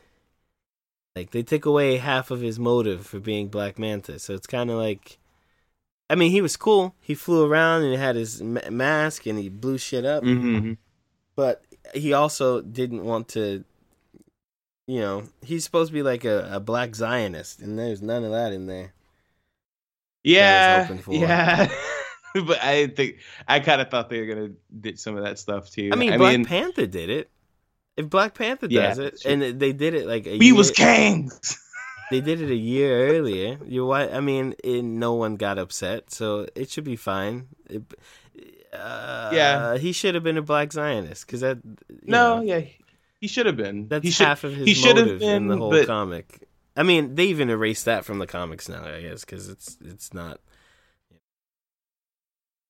like 1.16 1.32
they 1.32 1.42
took 1.42 1.66
away 1.66 1.96
half 1.96 2.30
of 2.30 2.40
his 2.40 2.60
motive 2.60 3.04
for 3.04 3.18
being 3.18 3.48
Black 3.48 3.80
Manta. 3.80 4.20
So 4.20 4.32
it's 4.34 4.46
kind 4.46 4.70
of 4.70 4.76
like, 4.76 5.18
I 6.08 6.14
mean, 6.14 6.30
he 6.30 6.40
was 6.40 6.56
cool. 6.56 6.94
He 7.00 7.16
flew 7.16 7.44
around 7.44 7.82
and 7.82 7.90
he 7.90 7.98
had 7.98 8.14
his 8.14 8.40
ma- 8.40 8.70
mask 8.70 9.26
and 9.26 9.36
he 9.36 9.48
blew 9.48 9.78
shit 9.78 10.04
up 10.04 10.22
hmm 10.22 10.74
but 11.36 11.64
he 11.94 12.12
also 12.12 12.60
didn't 12.62 13.02
want 13.02 13.26
to 13.26 13.64
you 14.86 15.00
know, 15.00 15.24
he's 15.42 15.64
supposed 15.64 15.88
to 15.88 15.94
be 15.94 16.02
like 16.02 16.24
a, 16.24 16.48
a 16.52 16.60
black 16.60 16.94
Zionist, 16.94 17.60
and 17.60 17.78
there's 17.78 18.02
none 18.02 18.22
of 18.22 18.30
that 18.32 18.52
in 18.52 18.66
there. 18.66 18.92
Yeah, 20.24 20.88
yeah. 21.08 21.68
but 22.34 22.62
I 22.62 22.86
think 22.88 23.18
I 23.46 23.60
kind 23.60 23.80
of 23.80 23.90
thought 23.90 24.08
they 24.08 24.20
were 24.20 24.26
gonna 24.26 24.50
ditch 24.80 24.98
some 24.98 25.16
of 25.16 25.22
that 25.24 25.38
stuff 25.38 25.70
too. 25.70 25.90
I 25.92 25.96
mean, 25.96 26.16
Black 26.18 26.44
Panther 26.46 26.86
did 26.86 27.10
it. 27.10 27.30
If 27.96 28.10
Black 28.10 28.34
Panther 28.34 28.66
Yeah, 28.68 28.88
does 28.88 28.98
it, 28.98 29.20
true. 29.20 29.30
and 29.30 29.60
they 29.60 29.72
did 29.72 29.94
it 29.94 30.06
like 30.06 30.26
a 30.26 30.36
we 30.38 30.46
year, 30.46 30.54
was 30.56 30.70
kings. 30.72 31.58
they 32.10 32.20
did 32.20 32.40
it 32.40 32.50
a 32.50 32.56
year 32.56 33.08
earlier. 33.16 33.58
You 33.64 33.86
why? 33.86 34.08
I 34.08 34.20
mean, 34.20 34.54
it, 34.64 34.82
no 34.82 35.14
one 35.14 35.36
got 35.36 35.58
upset, 35.58 36.10
so 36.10 36.48
it 36.56 36.70
should 36.70 36.84
be 36.84 36.96
fine. 36.96 37.46
It, 37.70 37.82
uh, 38.72 39.30
Yeah. 39.32 39.76
he 39.76 39.92
should 39.92 40.14
have 40.16 40.24
been 40.24 40.38
a 40.38 40.42
black 40.42 40.72
Zionist 40.72 41.26
because 41.26 41.40
that. 41.42 41.58
No, 42.02 42.38
know, 42.38 42.42
yeah, 42.42 42.62
he 43.20 43.28
should 43.28 43.46
have 43.46 43.56
been. 43.56 43.86
that's 43.88 44.02
he 44.04 44.10
should, 44.10 44.26
half 44.26 44.42
of 44.42 44.54
his 44.56 44.66
he 44.66 44.74
should 44.74 44.96
have 44.96 45.06
motive 45.06 45.22
in 45.22 45.46
the 45.48 45.56
whole 45.56 45.70
but- 45.70 45.86
comic. 45.86 46.40
I 46.76 46.82
mean, 46.82 47.14
they 47.14 47.26
even 47.26 47.50
erased 47.50 47.84
that 47.84 48.04
from 48.04 48.18
the 48.18 48.26
comics 48.26 48.68
now, 48.68 48.84
I 48.84 49.02
guess, 49.02 49.24
because 49.24 49.48
it's 49.48 49.76
it's 49.84 50.12
not. 50.12 50.40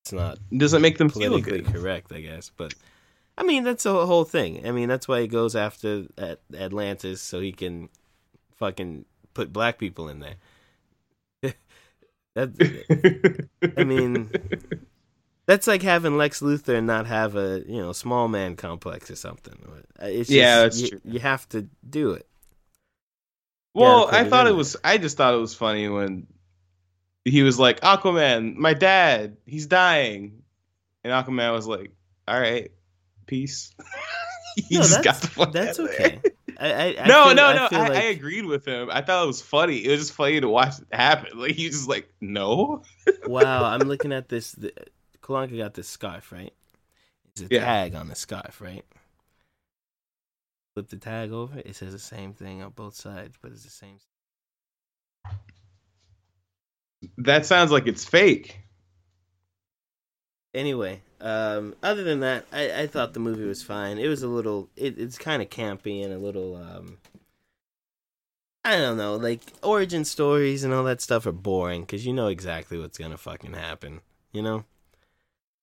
It's 0.04 0.12
not 0.12 0.38
doesn't 0.54 0.82
make 0.82 0.98
them 0.98 1.08
feel 1.08 1.30
politically 1.30 1.62
good. 1.62 1.72
correct, 1.72 2.12
I 2.12 2.20
guess. 2.20 2.50
But 2.54 2.74
I 3.38 3.42
mean, 3.42 3.64
that's 3.64 3.84
the 3.84 4.06
whole 4.06 4.24
thing. 4.24 4.66
I 4.66 4.70
mean, 4.70 4.88
that's 4.88 5.08
why 5.08 5.22
he 5.22 5.26
goes 5.26 5.56
after 5.56 6.04
at 6.18 6.40
Atlantis 6.54 7.22
so 7.22 7.40
he 7.40 7.52
can 7.52 7.88
fucking 8.56 9.06
put 9.32 9.52
black 9.52 9.78
people 9.78 10.08
in 10.08 10.20
there. 10.20 10.34
that 12.34 13.48
I 13.78 13.84
mean, 13.84 14.30
that's 15.46 15.66
like 15.66 15.82
having 15.82 16.18
Lex 16.18 16.40
Luthor 16.40 16.76
and 16.76 16.86
not 16.86 17.06
have 17.06 17.36
a 17.36 17.62
you 17.66 17.80
know 17.80 17.92
small 17.92 18.28
man 18.28 18.56
complex 18.56 19.10
or 19.10 19.16
something. 19.16 19.56
It's 20.00 20.28
just, 20.28 20.30
Yeah, 20.30 20.62
that's 20.62 20.80
you, 20.82 20.88
true. 20.88 21.00
You 21.04 21.20
have 21.20 21.48
to 21.50 21.66
do 21.88 22.12
it. 22.12 22.26
Well, 23.82 24.04
put 24.06 24.14
I 24.14 24.24
thought 24.28 24.46
it 24.46 24.50
there. 24.50 24.54
was. 24.56 24.76
I 24.84 24.98
just 24.98 25.16
thought 25.16 25.34
it 25.34 25.38
was 25.38 25.54
funny 25.54 25.88
when 25.88 26.26
he 27.24 27.42
was 27.42 27.58
like, 27.58 27.80
"Aquaman, 27.80 28.54
my 28.56 28.74
dad, 28.74 29.36
he's 29.46 29.66
dying," 29.66 30.42
and 31.02 31.12
Aquaman 31.12 31.52
was 31.52 31.66
like, 31.66 31.92
"All 32.28 32.38
right, 32.40 32.70
peace." 33.26 33.72
he 34.56 34.76
No, 34.76 34.82
just 34.82 35.02
that's, 35.02 35.04
got 35.04 35.16
the 35.20 35.26
fuck 35.28 35.52
that's 35.52 35.80
okay. 35.80 36.20
I, 36.58 36.72
I, 36.72 36.84
I 37.02 37.06
no, 37.08 37.24
feel- 37.26 37.34
no, 37.34 37.52
no. 37.54 37.68
I, 37.72 37.78
like- 37.88 37.90
I 37.92 38.02
agreed 38.04 38.44
with 38.46 38.64
him. 38.66 38.88
I 38.92 39.00
thought 39.02 39.24
it 39.24 39.26
was 39.26 39.42
funny. 39.42 39.78
It 39.84 39.90
was 39.90 40.00
just 40.00 40.12
funny 40.12 40.40
to 40.40 40.48
watch 40.48 40.74
it 40.78 40.86
happen. 40.94 41.30
Like 41.38 41.52
he 41.52 41.66
was 41.66 41.74
just 41.76 41.88
like, 41.88 42.08
"No." 42.20 42.82
wow, 43.26 43.64
I'm 43.64 43.80
looking 43.88 44.12
at 44.12 44.28
this. 44.28 44.52
The, 44.52 44.72
Kalanka 45.22 45.56
got 45.56 45.74
this 45.74 45.88
scarf, 45.88 46.30
right? 46.30 46.52
There's 47.34 47.50
a 47.50 47.54
Yeah. 47.54 47.64
tag 47.64 47.94
on 47.96 48.08
the 48.08 48.14
scarf, 48.14 48.60
right? 48.60 48.84
Flip 50.74 50.88
the 50.88 50.96
tag 50.96 51.30
over. 51.30 51.58
It 51.58 51.76
says 51.76 51.92
the 51.92 51.98
same 51.98 52.32
thing 52.32 52.62
on 52.62 52.70
both 52.70 52.96
sides, 52.96 53.36
but 53.40 53.52
it's 53.52 53.64
the 53.64 53.70
same. 53.70 53.98
That 57.18 57.46
sounds 57.46 57.70
like 57.70 57.86
it's 57.86 58.04
fake. 58.04 58.60
Anyway, 60.52 61.00
um, 61.20 61.74
other 61.82 62.04
than 62.04 62.20
that, 62.20 62.44
I, 62.52 62.82
I 62.82 62.86
thought 62.86 63.12
the 63.12 63.20
movie 63.20 63.44
was 63.44 63.62
fine. 63.62 63.98
It 63.98 64.08
was 64.08 64.22
a 64.22 64.28
little. 64.28 64.68
It, 64.76 64.98
it's 64.98 65.18
kind 65.18 65.42
of 65.42 65.48
campy 65.48 66.04
and 66.04 66.12
a 66.12 66.18
little. 66.18 66.56
Um, 66.56 66.98
I 68.64 68.76
don't 68.78 68.96
know, 68.96 69.16
like 69.16 69.42
origin 69.62 70.04
stories 70.04 70.64
and 70.64 70.72
all 70.72 70.84
that 70.84 71.00
stuff 71.00 71.26
are 71.26 71.32
boring 71.32 71.82
because 71.82 72.06
you 72.06 72.12
know 72.12 72.28
exactly 72.28 72.78
what's 72.78 72.98
gonna 72.98 73.18
fucking 73.18 73.52
happen. 73.52 74.00
You 74.32 74.42
know. 74.42 74.64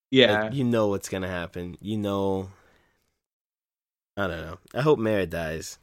Yeah. 0.09 0.43
Like, 0.43 0.53
you 0.53 0.63
know 0.63 0.87
what's 0.87 1.09
gonna 1.09 1.27
happen. 1.27 1.77
You 1.81 1.97
know. 1.97 2.49
I 4.21 4.27
don't 4.27 4.41
know. 4.41 4.57
I 4.73 4.81
hope 4.81 4.99
Mara 4.99 5.25
dies. 5.25 5.77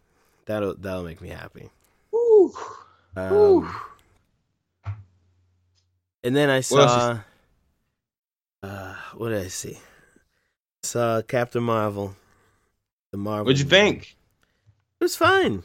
That'll 0.46 0.74
that'll 0.74 1.04
make 1.04 1.20
me 1.20 1.28
happy. 1.28 1.70
Ooh. 2.14 2.52
Ooh. 3.16 3.66
Um, 3.66 3.74
and 6.22 6.36
then 6.36 6.50
I 6.50 6.56
else 6.56 6.68
saw. 6.68 7.18
Uh, 8.62 8.94
what 9.16 9.30
did 9.30 9.44
I 9.44 9.48
see? 9.48 9.78
Saw 10.82 11.22
Captain 11.22 11.62
Marvel. 11.62 12.16
The 13.12 13.18
Marvel. 13.18 13.46
What'd 13.46 13.58
you 13.58 13.64
movie. 13.64 13.76
think? 13.76 14.16
It 15.00 15.04
was 15.04 15.16
fine. 15.16 15.62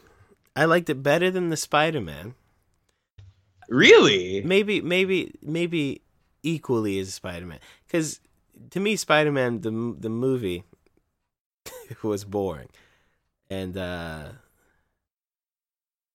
I 0.55 0.65
liked 0.65 0.89
it 0.89 1.01
better 1.01 1.31
than 1.31 1.49
the 1.49 1.57
Spider 1.57 2.01
Man. 2.01 2.35
Really? 3.69 4.41
Maybe, 4.43 4.81
maybe, 4.81 5.33
maybe 5.41 6.01
equally 6.43 6.99
as 6.99 7.13
Spider 7.13 7.45
Man. 7.45 7.59
Because 7.87 8.19
to 8.71 8.79
me, 8.79 8.95
Spider 8.95 9.31
Man 9.31 9.61
the 9.61 9.95
the 9.99 10.09
movie 10.09 10.63
was 12.03 12.23
boring, 12.25 12.69
and 13.49 13.77
uh, 13.77 14.29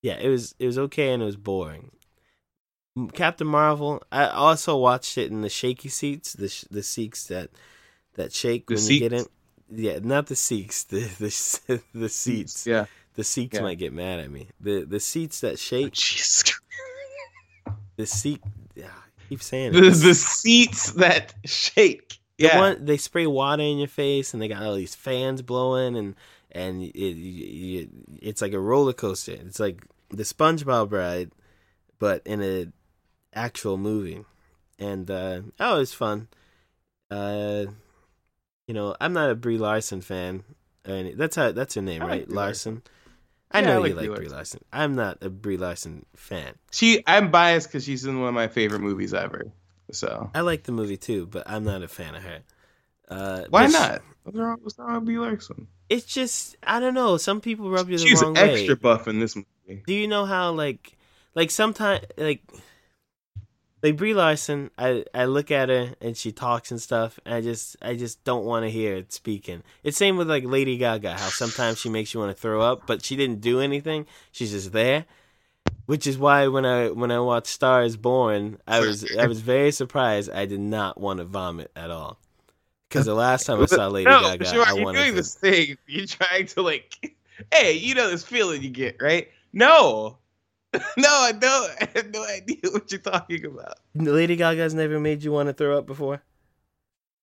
yeah, 0.03 0.15
it 0.19 0.29
was 0.29 0.55
it 0.59 0.67
was 0.67 0.79
okay 0.79 1.13
and 1.13 1.23
it 1.23 1.27
was 1.27 1.37
boring. 1.37 1.91
Captain 3.13 3.47
Marvel. 3.47 4.03
I 4.11 4.27
also 4.27 4.77
watched 4.77 5.19
it 5.19 5.31
in 5.31 5.43
the 5.43 5.49
shaky 5.49 5.89
seats, 5.89 6.33
the 6.33 6.49
sh- 6.49 6.65
the 6.71 6.83
seats 6.83 7.27
that 7.29 7.51
that 8.15 8.33
shake 8.33 8.67
The 8.67 8.75
when 8.75 8.85
you 8.87 8.99
get 8.99 9.13
in. 9.13 9.27
Yeah, 9.71 9.99
not 10.03 10.27
the 10.27 10.37
seats, 10.37 10.85
the 10.85 11.01
the 11.01 11.81
the 11.95 12.09
seats. 12.09 12.67
Yeah. 12.67 12.87
The 13.15 13.25
seats 13.25 13.57
Yeah. 13.57 13.63
might 13.63 13.79
get 13.79 13.93
mad 13.93 14.21
at 14.21 14.31
me. 14.31 14.49
The 14.61 14.85
the 14.85 15.01
seats 15.01 15.41
that 15.41 15.53
Oh, 15.53 15.57
shake. 15.57 15.93
Jesus. 15.93 16.61
The 17.97 18.07
seat. 18.07 18.41
Yeah, 18.77 18.87
I 18.87 19.29
keep 19.29 19.43
saying 19.43 19.73
The, 19.73 19.79
it. 19.89 19.91
the 19.91 20.15
seats 20.15 20.93
that 20.93 21.35
shake. 21.45 22.18
The 22.39 22.47
Yeah. 22.47 22.59
one 22.59 22.85
they 22.85 22.97
spray 22.97 23.27
water 23.27 23.63
in 23.63 23.79
your 23.79 23.89
face, 23.89 24.33
and 24.33 24.41
they 24.43 24.49
got 24.49 24.63
all 24.63 24.75
these 24.75 24.95
fans 24.95 25.43
blowing, 25.43 25.97
and 25.97 26.15
and 26.53 26.83
it, 26.83 26.95
it, 26.95 27.89
it's 28.23 28.41
like 28.43 28.53
a 28.53 28.61
roller 28.61 28.93
coaster. 28.93 29.33
It's 29.33 29.61
like 29.61 29.85
the 30.11 30.23
SpongeBob 30.23 30.93
ride, 30.93 31.33
but 31.99 32.23
in 32.25 32.43
a 32.43 32.69
actual 33.35 33.77
movie. 33.77 34.25
And 34.79 35.11
uh, 35.11 35.43
oh, 35.61 35.77
it 35.77 35.79
was 35.81 35.95
fun. 35.95 36.29
Uh, 37.11 37.67
you 38.67 38.75
know, 38.75 38.95
I'm 39.01 39.13
not 39.13 39.31
a 39.31 39.35
Brie 39.35 39.59
Larson 39.59 40.01
fan. 40.01 40.45
And 40.85 41.19
that's 41.19 41.37
how 41.37 41.53
that's 41.53 41.75
her 41.75 41.83
name, 41.83 42.03
I 42.03 42.07
right? 42.07 42.27
Brie 42.27 42.37
Larson. 42.37 42.83
I 43.51 43.61
Yeah, 43.61 43.69
know 43.69 43.75
I 43.75 43.77
you 43.77 43.95
like 43.95 43.97
like 43.97 44.15
Brie 44.15 44.15
Brie 44.15 44.29
Larson. 44.29 44.61
I'm 44.73 44.95
not 44.95 45.19
a 45.23 45.31
Brie 45.31 45.57
Larson 45.57 46.07
fan. 46.17 46.55
She, 46.71 47.03
I'm 47.07 47.31
biased 47.31 47.69
because 47.69 47.85
she's 47.85 48.05
in 48.07 48.21
one 48.21 48.29
of 48.29 48.35
my 48.35 48.49
favorite 48.49 48.81
movies 48.81 49.13
ever. 49.15 49.53
So 49.91 50.31
I 50.35 50.41
like 50.41 50.65
the 50.65 50.73
movie 50.73 50.97
too, 50.97 51.27
but 51.27 51.45
I'm 51.47 51.65
not 51.65 51.83
a 51.83 51.89
fan 51.89 52.15
of 52.15 52.23
her. 52.23 52.41
Uh, 53.09 53.45
why 53.49 53.67
not? 53.67 54.03
What's 54.23 54.37
wrong, 54.39 54.59
what's 54.63 54.79
wrong 54.79 54.95
with 54.97 55.05
Brie 55.07 55.19
Larson? 55.19 55.69
it's 55.89 56.05
just 56.05 56.57
I 56.63 56.81
don't 56.81 56.95
know. 56.95 57.17
Some 57.17 57.41
people 57.41 57.71
rub 57.71 57.89
you 57.89 57.99
the 57.99 58.07
She's 58.07 58.23
wrong 58.23 58.37
extra 58.37 58.77
buff 58.77 59.09
in 59.09 59.21
this 59.21 59.37
movie. 59.37 59.83
Do 59.87 59.95
you 59.95 60.09
know 60.09 60.27
how 60.27 60.53
like 60.53 60.97
like 61.35 61.51
sometimes 61.51 62.05
like 62.17 62.43
like 63.83 63.97
Brie 63.97 64.15
Larson, 64.15 64.71
I 64.77 65.05
I 65.15 65.27
look 65.27 65.51
at 65.51 65.69
her 65.69 65.95
and 66.01 66.17
she 66.17 66.33
talks 66.33 66.71
and 66.71 66.81
stuff, 66.81 67.19
and 67.25 67.35
I 67.35 67.41
just 67.41 67.77
I 67.81 67.95
just 67.95 68.23
don't 68.25 68.45
want 68.45 68.65
to 68.65 68.71
hear 68.71 68.97
it 68.97 69.13
speaking. 69.13 69.63
It's 69.83 69.97
same 69.97 70.17
with 70.17 70.29
like 70.29 70.45
Lady 70.45 70.77
Gaga, 70.77 71.15
how 71.15 71.29
sometimes 71.29 71.79
she 71.79 71.89
makes 71.89 72.13
you 72.13 72.21
want 72.21 72.35
to 72.37 72.41
throw 72.41 72.61
up, 72.61 72.87
but 72.87 73.05
she 73.05 73.17
didn't 73.17 73.41
do 73.41 73.61
anything. 73.61 74.07
She's 74.33 74.51
just 74.51 74.73
there. 74.73 75.07
Which 75.89 76.07
is 76.07 76.19
why 76.19 76.49
when 76.49 76.67
I 76.67 76.91
when 76.91 77.11
I 77.11 77.19
watched 77.19 77.47
Star 77.47 77.83
is 77.83 77.97
Born, 77.97 78.59
I 78.67 78.81
was 78.81 79.11
I 79.17 79.27
was 79.27 79.41
very 79.41 79.73
surprised. 79.73 80.31
I 80.31 80.45
did 80.45 80.61
not 80.61 81.01
want 81.01 81.17
to 81.21 81.25
vomit 81.25 81.71
at 81.75 81.91
all. 81.91 82.19
Because 82.91 83.07
the 83.07 83.15
last 83.15 83.47
time 83.47 83.63
I 83.63 83.65
saw 83.65 83.87
Lady 83.87 84.05
no, 84.11 84.21
Gaga, 84.21 84.45
sure, 84.45 84.67
I 84.67 84.75
you're 84.75 84.85
wanted 84.85 84.99
doing 84.99 85.11
to. 85.13 85.17
this 85.17 85.35
thing. 85.35 85.79
You're 85.87 86.05
trying 86.05 86.45
to 86.49 86.61
like, 86.61 87.17
hey, 87.55 87.73
you 87.73 87.95
know 87.95 88.11
this 88.11 88.23
feeling 88.23 88.63
you 88.63 88.69
get, 88.69 89.01
right? 89.01 89.29
No, 89.55 90.19
no, 90.75 91.09
I 91.09 91.33
don't. 91.33 91.73
I 91.81 91.89
have 91.95 92.11
no 92.13 92.23
idea 92.23 92.59
what 92.71 92.93
you're 92.93 93.01
talking 93.01 93.47
about. 93.47 93.79
Lady 93.95 94.37
Gaga's 94.37 94.75
never 94.75 95.01
made 95.01 95.25
you 95.25 95.33
want 95.33 95.47
to 95.49 95.55
throw 95.55 95.79
up 95.79 95.87
before. 95.87 96.23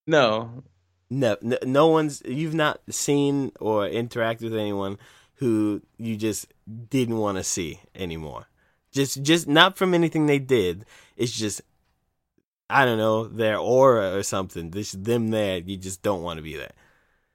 No, 0.08 0.64
No, 1.08 1.36
no, 1.40 1.56
no 1.62 1.86
one's. 1.86 2.20
You've 2.26 2.54
not 2.54 2.80
seen 2.90 3.52
or 3.60 3.86
interacted 3.86 4.42
with 4.42 4.54
anyone 4.56 4.98
who 5.34 5.82
you 5.98 6.16
just 6.16 6.52
didn't 6.90 7.18
want 7.18 7.38
to 7.38 7.44
see 7.44 7.80
anymore. 7.94 8.48
Just, 8.96 9.22
just 9.22 9.46
not 9.46 9.76
from 9.76 9.94
anything 9.94 10.26
they 10.26 10.38
did. 10.38 10.84
It's 11.16 11.32
just, 11.32 11.60
I 12.68 12.84
don't 12.84 12.98
know, 12.98 13.28
their 13.28 13.58
aura 13.58 14.14
or 14.16 14.22
something. 14.22 14.70
This 14.70 14.92
them 14.92 15.28
there. 15.28 15.58
You 15.58 15.76
just 15.76 16.02
don't 16.02 16.22
want 16.22 16.38
to 16.38 16.42
be 16.42 16.56
there. 16.56 16.72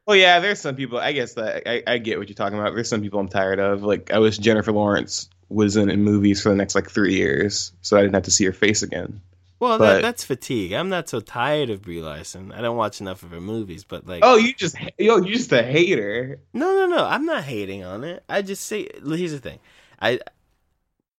Well, 0.07 0.17
yeah, 0.17 0.39
there's 0.39 0.59
some 0.59 0.75
people. 0.75 0.97
I 0.97 1.11
guess 1.13 1.35
that 1.35 1.63
I, 1.69 1.83
I 1.87 1.97
get 1.99 2.17
what 2.17 2.27
you're 2.27 2.35
talking 2.35 2.57
about. 2.59 2.73
There's 2.73 2.89
some 2.89 3.01
people 3.01 3.19
I'm 3.19 3.29
tired 3.29 3.59
of. 3.59 3.83
Like 3.83 4.11
I 4.11 4.19
wish 4.19 4.37
Jennifer 4.39 4.71
Lawrence 4.71 5.29
was 5.47 5.77
in, 5.77 5.89
in 5.89 6.03
movies 6.03 6.41
for 6.41 6.49
the 6.49 6.55
next 6.55 6.75
like 6.75 6.89
three 6.89 7.13
years, 7.15 7.71
so 7.81 7.95
I 7.97 8.01
didn't 8.01 8.15
have 8.15 8.23
to 8.23 8.31
see 8.31 8.45
her 8.45 8.53
face 8.53 8.81
again. 8.81 9.21
Well, 9.59 9.77
But- 9.77 9.93
that, 9.95 10.01
that's 10.01 10.23
fatigue. 10.23 10.73
I'm 10.73 10.89
not 10.89 11.07
so 11.07 11.19
tired 11.19 11.69
of 11.69 11.83
Brie 11.83 12.01
Larson. 12.01 12.51
I 12.51 12.61
don't 12.61 12.77
watch 12.77 12.99
enough 12.99 13.21
of 13.21 13.29
her 13.29 13.39
movies, 13.41 13.83
but 13.83 14.07
like, 14.07 14.23
Oh, 14.25 14.35
you 14.37 14.53
just 14.55 14.75
yo, 14.97 15.17
you 15.17 15.33
just 15.35 15.51
a 15.51 15.61
hater. 15.61 16.39
No, 16.51 16.71
no, 16.73 16.87
no. 16.87 17.05
I'm 17.05 17.25
not 17.25 17.43
hating 17.43 17.83
on 17.83 18.03
it. 18.03 18.23
I 18.27 18.41
just 18.41 18.65
say 18.65 18.89
here's 19.05 19.31
the 19.33 19.39
thing. 19.39 19.59
I 20.01 20.19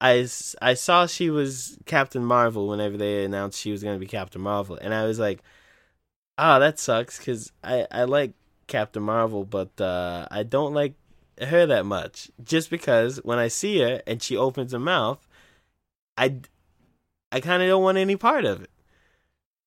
I 0.03 0.27
I 0.61 0.73
saw 0.73 1.07
she 1.07 1.29
was 1.29 1.77
Captain 1.85 2.25
Marvel 2.25 2.67
whenever 2.67 2.97
they 2.97 3.23
announced 3.23 3.59
she 3.59 3.71
was 3.71 3.81
going 3.83 3.95
to 3.95 3.99
be 3.99 4.05
Captain 4.05 4.41
Marvel 4.41 4.77
and 4.81 4.93
I 4.93 5.05
was 5.05 5.17
like, 5.17 5.41
"Ah, 6.37 6.59
that 6.59 6.77
sucks 6.77 7.17
cuz 7.19 7.51
I 7.63 7.87
I 7.89 8.03
like 8.03 8.33
Captain 8.67 9.01
Marvel, 9.03 9.45
but 9.45 9.79
uh 9.79 10.27
I 10.29 10.43
don't 10.43 10.73
like 10.73 10.95
her 11.41 11.65
that 11.65 11.85
much 11.85 12.29
just 12.43 12.69
because 12.69 13.17
when 13.23 13.39
I 13.39 13.47
see 13.47 13.79
her 13.79 14.01
and 14.05 14.21
she 14.21 14.35
opens 14.37 14.73
her 14.73 14.79
mouth, 14.79 15.25
I 16.17 16.35
I 17.31 17.39
kind 17.39 17.63
of 17.63 17.69
don't 17.69 17.81
want 17.83 17.97
any 17.97 18.15
part 18.17 18.45
of 18.45 18.61
it. 18.61 18.69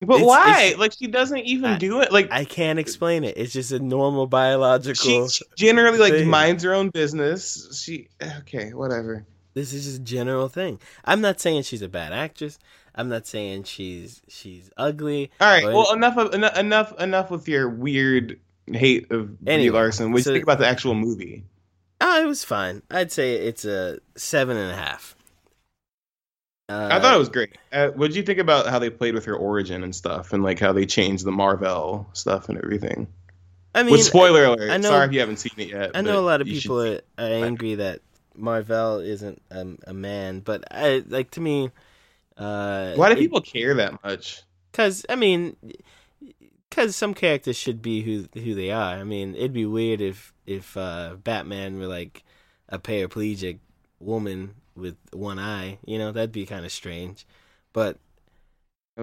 But 0.02 0.16
It's- 0.16 0.26
why? 0.28 0.62
it's- 0.64 0.78
like 0.78 0.92
she 0.92 1.06
doesn't 1.06 1.38
even 1.46 1.70
I- 1.72 1.78
do 1.78 2.02
it. 2.02 2.12
Like 2.12 2.28
I 2.30 2.44
can't 2.44 2.78
explain 2.78 3.24
it. 3.24 3.38
It's 3.38 3.52
just 3.54 3.72
a 3.72 3.78
normal 3.78 4.26
biological. 4.26 5.28
she, 5.28 5.28
she 5.38 5.44
generally 5.56 5.98
like 5.98 6.12
thing. 6.12 6.28
minds 6.28 6.62
her 6.62 6.74
own 6.74 6.90
business. 6.90 7.80
She 7.82 8.08
okay, 8.40 8.74
whatever. 8.74 9.24
This 9.56 9.72
is 9.72 9.86
just 9.86 9.96
a 9.96 10.02
general 10.02 10.48
thing. 10.50 10.78
I'm 11.06 11.22
not 11.22 11.40
saying 11.40 11.62
she's 11.62 11.80
a 11.80 11.88
bad 11.88 12.12
actress. 12.12 12.58
I'm 12.94 13.08
not 13.08 13.26
saying 13.26 13.64
she's 13.64 14.20
she's 14.28 14.70
ugly. 14.76 15.30
All 15.40 15.48
right. 15.48 15.64
Well, 15.64 15.94
enough 15.94 16.18
of 16.18 16.34
enough 16.34 16.58
enough 16.58 17.00
enough 17.00 17.30
with 17.30 17.48
your 17.48 17.66
weird 17.66 18.38
hate 18.70 19.10
of 19.10 19.40
Brie 19.40 19.54
Anyway, 19.54 19.74
Larson. 19.78 20.12
What 20.12 20.18
do 20.18 20.22
so- 20.24 20.30
you 20.30 20.34
think 20.34 20.42
about 20.44 20.58
the 20.58 20.66
actual 20.66 20.94
movie? 20.94 21.42
Oh, 22.02 22.22
it 22.22 22.26
was 22.26 22.44
fine. 22.44 22.82
I'd 22.90 23.10
say 23.10 23.36
it's 23.36 23.64
a 23.64 23.98
seven 24.14 24.58
and 24.58 24.70
a 24.70 24.76
half. 24.76 25.16
Uh, 26.68 26.90
I 26.92 27.00
thought 27.00 27.14
it 27.14 27.18
was 27.18 27.30
great. 27.30 27.56
Uh, 27.72 27.88
what 27.88 28.08
did 28.08 28.16
you 28.16 28.24
think 28.24 28.38
about 28.38 28.66
how 28.66 28.78
they 28.78 28.90
played 28.90 29.14
with 29.14 29.24
her 29.24 29.36
origin 29.36 29.82
and 29.84 29.94
stuff, 29.94 30.34
and 30.34 30.42
like 30.42 30.58
how 30.60 30.74
they 30.74 30.84
changed 30.84 31.24
the 31.24 31.32
Marvel 31.32 32.06
stuff 32.12 32.50
and 32.50 32.58
everything? 32.58 33.06
I 33.74 33.84
mean, 33.84 33.92
With 33.92 34.02
spoiler 34.02 34.44
alert. 34.44 34.70
I 34.70 34.76
know- 34.76 34.90
Sorry 34.90 35.06
if 35.06 35.12
you 35.14 35.20
haven't 35.20 35.38
seen 35.38 35.52
it 35.56 35.68
yet. 35.70 35.92
I 35.94 36.02
know 36.02 36.18
a 36.18 36.20
lot 36.20 36.42
of 36.42 36.46
people 36.46 36.82
are, 36.82 37.00
are 37.18 37.24
angry 37.44 37.76
that 37.76 38.00
Marvel 38.36 38.98
isn't 39.00 39.42
a, 39.50 39.66
a 39.86 39.94
man, 39.94 40.40
but 40.40 40.64
I 40.70 41.02
like 41.08 41.30
to 41.32 41.40
me. 41.40 41.70
Uh, 42.36 42.94
Why 42.94 43.08
do 43.08 43.16
people 43.16 43.40
care 43.40 43.74
that 43.74 44.02
much? 44.04 44.42
Because 44.70 45.06
I 45.08 45.16
mean, 45.16 45.56
because 46.68 46.96
some 46.96 47.14
characters 47.14 47.56
should 47.56 47.80
be 47.80 48.02
who 48.02 48.26
who 48.38 48.54
they 48.54 48.70
are. 48.70 48.94
I 48.96 49.04
mean, 49.04 49.34
it'd 49.34 49.52
be 49.52 49.66
weird 49.66 50.00
if 50.00 50.32
if 50.46 50.76
uh, 50.76 51.16
Batman 51.22 51.78
were 51.78 51.86
like 51.86 52.24
a 52.68 52.78
paraplegic 52.78 53.58
woman 54.00 54.54
with 54.74 54.96
one 55.12 55.38
eye. 55.38 55.78
You 55.84 55.98
know, 55.98 56.12
that'd 56.12 56.32
be 56.32 56.46
kind 56.46 56.64
of 56.64 56.72
strange. 56.72 57.26
But 57.72 57.98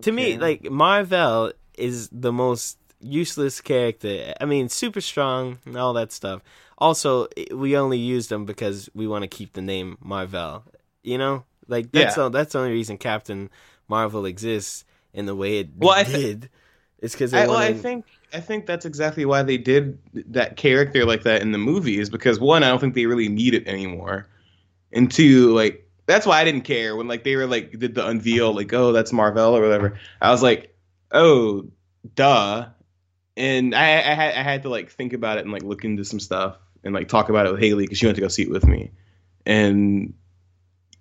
to 0.02 0.12
me, 0.12 0.38
like 0.38 0.70
Marvel 0.70 1.54
is 1.78 2.10
the 2.12 2.32
most 2.32 2.78
useless 3.04 3.62
character. 3.62 4.34
I 4.40 4.46
mean, 4.46 4.70
super 4.70 5.02
strong 5.02 5.60
and 5.66 5.78
all 5.78 5.94
that 5.94 6.12
stuff. 6.12 6.42
Also, 6.78 7.28
we 7.54 7.78
only 7.78 7.98
use 7.98 8.28
them 8.28 8.46
because 8.46 8.90
we 8.94 9.08
want 9.08 9.24
to 9.24 9.28
keep 9.28 9.54
the 9.54 9.62
name 9.62 9.98
Marvel. 10.02 10.64
You 11.04 11.18
know, 11.18 11.44
like 11.68 11.92
that's 11.92 12.18
Yeah. 12.18 12.24
the, 12.24 12.30
that's 12.30 12.54
the 12.54 12.60
only 12.60 12.72
reason 12.72 12.98
Captain 12.98 13.50
Marvel 13.88 14.26
exists 14.26 14.86
in 15.14 15.26
the 15.26 15.36
way 15.36 15.60
it 15.60 15.70
Well, 15.78 15.92
I 15.92 16.04
thi- 16.04 16.14
did. 16.22 16.50
it's 17.00 17.14
because 17.14 17.34
I, 17.34 17.48
well, 17.48 17.58
I 17.58 17.74
think 17.74 18.06
I 18.34 18.40
think 18.40 18.66
that's 18.66 18.86
exactly 18.86 19.26
why 19.26 19.44
they 19.44 19.58
did 19.58 20.00
that 20.34 20.56
character 20.58 21.06
like 21.06 21.24
that 21.24 21.42
in 21.42 21.52
the 21.52 21.58
movies 21.58 22.10
because 22.10 22.40
one, 22.40 22.64
I 22.64 22.70
don't 22.70 22.80
think 22.80 22.96
they 22.96 23.06
really 23.06 23.30
need 23.30 23.54
it 23.54 23.68
anymore, 23.68 24.28
and 24.92 25.12
two, 25.12 25.54
like 25.54 25.88
that's 26.06 26.26
why 26.26 26.40
I 26.42 26.44
didn't 26.44 26.62
care 26.62 26.96
when 26.96 27.08
like 27.08 27.24
they 27.24 27.36
were 27.36 27.48
like 27.48 27.78
did 27.80 27.96
the 27.96 28.06
unveil 28.08 28.54
like 28.56 28.74
oh 28.74 28.92
that's 28.92 29.14
Marvel 29.14 29.56
or 29.56 29.62
whatever. 29.62 29.98
I 30.22 30.32
was 30.32 30.42
like 30.44 30.76
oh 31.12 31.66
duh, 32.16 32.68
and 33.38 33.74
I 33.74 33.86
I 33.86 34.14
had 34.14 34.34
I 34.36 34.44
had 34.44 34.64
to 34.64 34.70
like 34.70 34.92
think 34.92 35.14
about 35.14 35.38
it 35.38 35.42
and 35.42 35.52
like 35.52 35.64
look 35.64 35.84
into 35.84 36.04
some 36.04 36.20
stuff 36.20 36.58
and 36.84 36.94
like 36.94 37.08
talk 37.08 37.30
about 37.30 37.46
it 37.46 37.52
with 37.52 37.62
Haley 37.62 37.86
because 37.86 37.98
she 37.98 38.06
went 38.06 38.16
to 38.16 38.22
go 38.22 38.28
see 38.28 38.44
it 38.44 38.50
with 38.50 38.66
me, 38.66 38.92
and 39.46 40.14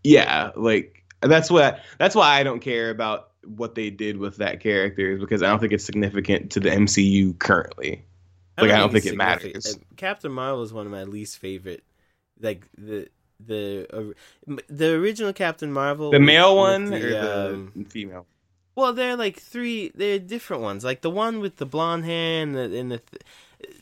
yeah, 0.03 0.51
like 0.57 1.05
that's 1.21 1.51
what 1.51 1.81
that's 1.99 2.15
why 2.15 2.39
I 2.39 2.43
don't 2.43 2.61
care 2.61 2.91
about 2.91 3.31
what 3.45 3.75
they 3.75 3.91
did 3.91 4.17
with 4.17 4.37
that 4.37 4.61
character 4.61 5.13
is 5.13 5.21
because 5.21 5.43
I 5.43 5.49
don't 5.49 5.59
think 5.59 5.73
it's 5.73 5.85
significant 5.85 6.53
to 6.53 6.61
the 6.61 6.71
MCU 6.71 7.39
currently. 7.39 8.05
like, 8.57 8.71
I 8.71 8.79
don't 8.79 8.93
think 8.93 9.07
it 9.07 9.17
matters. 9.17 9.79
Captain 9.97 10.31
Marvel 10.31 10.63
is 10.63 10.73
one 10.73 10.87
of 10.87 10.93
my 10.93 11.05
least 11.05 11.39
favorite. 11.39 11.83
Like 12.41 12.67
the 12.77 13.09
the 13.47 13.87
uh, 13.93 14.57
the 14.69 14.95
original 14.95 15.33
Captain 15.33 15.73
Marvel, 15.73 16.11
The 16.11 16.21
male 16.21 16.57
one 16.57 16.87
the, 16.87 16.97
or 16.97 17.11
the 17.11 17.55
um, 17.55 17.87
female? 17.89 18.27
Well, 18.75 18.93
they're 18.93 19.17
like 19.17 19.39
three. 19.39 19.91
They're 19.95 20.19
different 20.19 20.63
ones. 20.63 20.85
Like 20.85 21.03
the 21.03 21.11
one 21.11 21.41
with 21.41 21.57
the 21.57 21.67
blonde 21.67 22.05
hair 22.05 22.43
and 22.43 22.55
the 22.55 22.77
and 22.77 22.91
the 22.93 23.03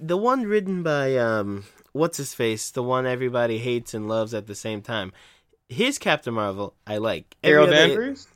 the 0.01 0.17
one 0.17 0.45
written 0.45 0.83
by 0.83 1.17
um 1.17 1.65
what's 1.93 2.17
his 2.17 2.35
face, 2.35 2.71
the 2.71 2.83
one 2.83 3.07
everybody 3.07 3.59
hates 3.59 3.95
and 3.95 4.09
loves 4.09 4.35
at 4.35 4.47
the 4.47 4.55
same 4.55 4.83
time. 4.83 5.13
His 5.69 5.99
Captain 5.99 6.35
Marvel, 6.35 6.75
I 6.87 6.97
like. 6.99 7.37
Every 7.45 7.55
Carol 7.55 7.67
other- 7.69 7.87
Danvers? 7.89 8.29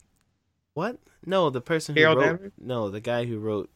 What? 0.74 0.98
No, 1.26 1.50
the 1.50 1.60
person 1.60 1.94
who 1.94 2.00
Carol 2.00 2.16
wrote. 2.16 2.24
Danvers? 2.24 2.52
No, 2.60 2.90
the 2.90 3.00
guy 3.00 3.24
who 3.24 3.38
wrote 3.38 3.70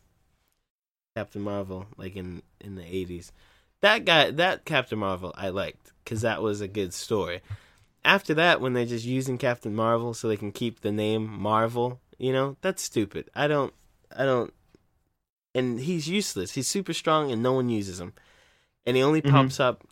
Captain 1.16 1.42
Marvel, 1.42 1.86
like 1.96 2.16
in 2.16 2.42
in 2.60 2.76
the 2.76 2.84
eighties. 2.84 3.32
That 3.80 4.04
guy, 4.04 4.30
that 4.32 4.64
Captain 4.64 4.98
Marvel, 4.98 5.32
I 5.36 5.48
liked 5.50 5.92
because 6.04 6.20
that 6.22 6.42
was 6.42 6.60
a 6.60 6.68
good 6.68 6.92
story. 6.94 7.40
After 8.04 8.34
that, 8.34 8.60
when 8.60 8.72
they're 8.72 8.84
just 8.86 9.04
using 9.04 9.38
Captain 9.38 9.74
Marvel 9.74 10.14
so 10.14 10.28
they 10.28 10.36
can 10.36 10.52
keep 10.52 10.80
the 10.80 10.92
name 10.92 11.26
Marvel, 11.28 12.00
you 12.18 12.32
know, 12.32 12.56
that's 12.60 12.82
stupid. 12.82 13.30
I 13.34 13.46
don't, 13.48 13.72
I 14.16 14.24
don't. 14.24 14.52
And 15.54 15.80
he's 15.80 16.08
useless. 16.08 16.52
He's 16.52 16.68
super 16.68 16.92
strong, 16.92 17.32
and 17.32 17.42
no 17.42 17.52
one 17.52 17.68
uses 17.68 18.00
him. 18.00 18.12
And 18.86 18.96
he 18.96 19.02
only 19.02 19.22
Mhm. 19.22 19.30
pops 19.30 19.58
up 19.60 19.84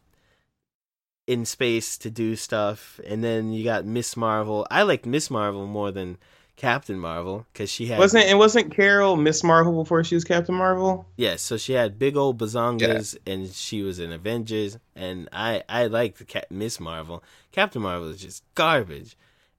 in 1.27 1.45
space 1.45 1.99
to 1.99 2.11
do 2.11 2.37
stuff. 2.37 3.01
And 3.07 3.23
then 3.25 3.53
you 3.53 3.65
got 3.65 3.85
Miss 3.85 4.17
Marvel. 4.17 4.67
I 4.71 4.83
like 4.83 5.07
Miss 5.07 5.31
Marvel 5.31 5.67
more 5.67 5.91
than 5.91 6.19
Captain 6.57 6.99
Marvel 6.99 7.47
because 7.53 7.69
she 7.69 7.87
had 7.87 7.99
Wasn't 7.99 8.25
it 8.25 8.37
wasn't 8.39 8.75
Carol 8.75 9.17
Miss 9.17 9.43
Marvel 9.45 9.73
before 9.83 10.03
she 10.05 10.15
was 10.15 10.25
Captain 10.25 10.55
Marvel? 10.55 11.07
Yes, 11.17 11.43
so 11.43 11.57
she 11.59 11.73
had 11.75 11.99
big 11.99 12.17
old 12.17 12.39
bazongas, 12.39 13.17
and 13.27 13.49
she 13.53 13.83
was 13.83 13.99
in 13.99 14.11
Avengers, 14.13 14.79
and 14.95 15.29
I 15.33 15.63
I 15.69 15.87
liked 15.87 16.19
the 16.19 16.25
Cap- 16.25 16.51
Miss 16.51 16.81
Marvel. 16.81 17.23
Captain 17.53 17.83
Marvel 17.83 18.09
is 18.09 18.21
just 18.21 18.43
garbage. 18.55 19.17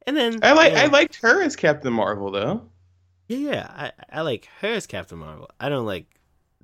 And 0.08 0.18
then 0.18 0.40
I 0.42 0.54
like 0.54 0.74
yeah, 0.74 0.84
I 0.84 0.88
liked 0.88 1.18
her 1.18 1.44
as 1.44 1.56
Captain 1.56 1.94
Marvel 1.94 2.32
though. 2.32 2.64
yeah 3.28 3.38
yeah 3.38 3.68
I 3.70 4.20
I 4.20 4.22
like 4.22 4.48
her 4.62 4.70
as 4.74 4.88
Captain 4.88 5.20
Marvel. 5.20 5.50
I 5.60 5.70
don't 5.70 5.86
like 5.86 6.08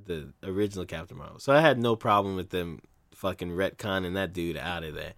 the 0.05 0.33
original 0.43 0.85
Captain 0.85 1.17
Marvel, 1.17 1.39
so 1.39 1.53
I 1.53 1.61
had 1.61 1.77
no 1.79 1.95
problem 1.95 2.35
with 2.35 2.49
them 2.49 2.79
fucking 3.13 3.51
retconning 3.51 4.15
that 4.15 4.33
dude 4.33 4.57
out 4.57 4.83
of 4.83 4.95
there. 4.95 5.13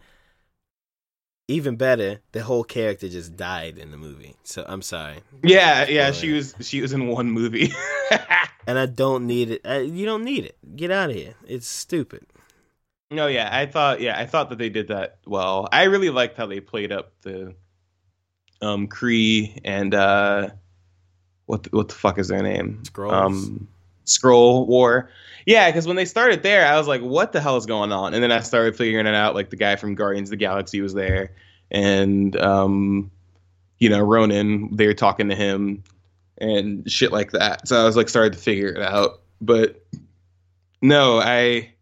Even 1.48 1.76
better, 1.76 2.22
the 2.32 2.42
whole 2.44 2.64
character 2.64 3.08
just 3.08 3.36
died 3.38 3.78
in 3.78 3.92
the 3.92 3.98
movie. 3.98 4.36
So 4.44 4.66
I'm 4.68 4.82
sorry. 4.82 5.20
Yeah, 5.44 5.86
yeah, 5.88 6.12
she 6.12 6.32
was 6.34 6.56
she 6.62 6.82
was 6.82 6.92
in 6.94 7.08
one 7.08 7.32
movie. 7.32 7.72
And 8.68 8.80
I 8.80 8.88
don't 8.88 9.28
need 9.28 9.52
it. 9.52 9.62
I, 9.64 9.80
you 9.82 10.06
don't 10.08 10.24
need 10.24 10.44
it. 10.46 10.58
Get 10.76 10.90
out 10.90 11.12
of 11.12 11.16
here. 11.16 11.36
It's 11.48 11.68
stupid. 11.68 12.26
no, 13.12 13.28
yeah, 13.28 13.50
I 13.52 13.68
thought 13.68 14.02
yeah, 14.02 14.18
I 14.20 14.26
thought 14.26 14.50
that 14.50 14.58
they 14.58 14.70
did 14.70 14.88
that 14.88 15.20
well. 15.28 15.68
I 15.72 15.84
really 15.84 16.10
liked 16.10 16.36
how 16.38 16.48
they 16.48 16.60
played 16.60 16.92
up 16.92 17.14
the 17.22 17.56
um 18.62 18.88
Kree 18.88 19.60
and 19.64 19.94
uh 19.94 20.50
what 21.46 21.64
the, 21.64 21.70
what 21.72 21.90
the 21.90 21.96
fuck 21.96 22.18
is 22.18 22.28
their 22.28 22.44
name? 22.44 22.82
Skrulls? 22.84 23.14
Um 23.14 23.68
Skrull 24.06 24.68
War. 24.68 25.10
Yeah, 25.46 25.70
because 25.70 25.88
when 25.88 25.96
they 25.96 26.06
started 26.06 26.44
there, 26.44 26.66
I 26.66 26.78
was 26.78 26.88
like, 26.88 27.02
"What 27.02 27.32
the 27.32 27.42
hell 27.42 27.58
is 27.58 27.66
going 27.66 27.92
on?" 27.92 28.14
And 28.14 28.24
then 28.24 28.32
I 28.32 28.40
started 28.40 28.76
figuring 28.76 29.06
it 29.06 29.16
out. 29.16 29.36
Like 29.36 29.50
the 29.50 29.56
guy 29.56 29.76
from 29.76 29.96
Guardians 29.96 30.30
of 30.30 30.32
the 30.32 30.38
Galaxy 30.38 30.82
was 30.82 30.94
there, 30.94 31.34
and 31.72 32.36
um, 32.38 33.12
you 33.80 33.90
know, 33.90 34.00
Ronan. 34.00 34.76
They 34.76 34.88
were 34.88 34.94
talking 34.94 35.30
to 35.30 35.36
him 35.36 35.84
and 36.38 36.90
shit 36.90 37.12
like 37.12 37.32
that. 37.32 37.68
So 37.68 37.80
I 37.80 37.86
was 37.86 37.96
like, 37.96 38.10
started 38.10 38.34
to 38.34 38.40
figure 38.40 38.70
it 38.70 38.82
out. 38.82 39.22
But 39.42 39.84
no, 40.82 41.20
I, 41.20 41.74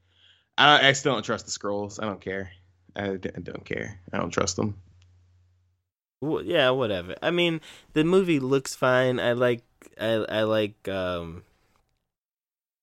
I, 0.58 0.90
I 0.90 0.92
still 0.94 1.14
don't 1.14 1.24
trust 1.24 1.46
the 1.46 1.52
Skrulls. 1.52 2.02
I 2.02 2.06
don't 2.06 2.22
care. 2.22 2.52
I 2.96 3.08
don't 3.08 3.66
care. 3.66 4.00
I 4.12 4.18
don't 4.18 4.32
trust 4.32 4.56
them. 4.56 4.76
Well, 6.24 6.42
yeah, 6.42 6.70
whatever. 6.70 7.16
I 7.22 7.32
mean, 7.32 7.60
the 7.92 8.06
movie 8.06 8.40
looks 8.40 8.74
fine. 8.74 9.20
I 9.20 9.34
like, 9.34 9.62
I, 10.00 10.12
I 10.30 10.44
like, 10.44 10.88
um, 10.88 11.44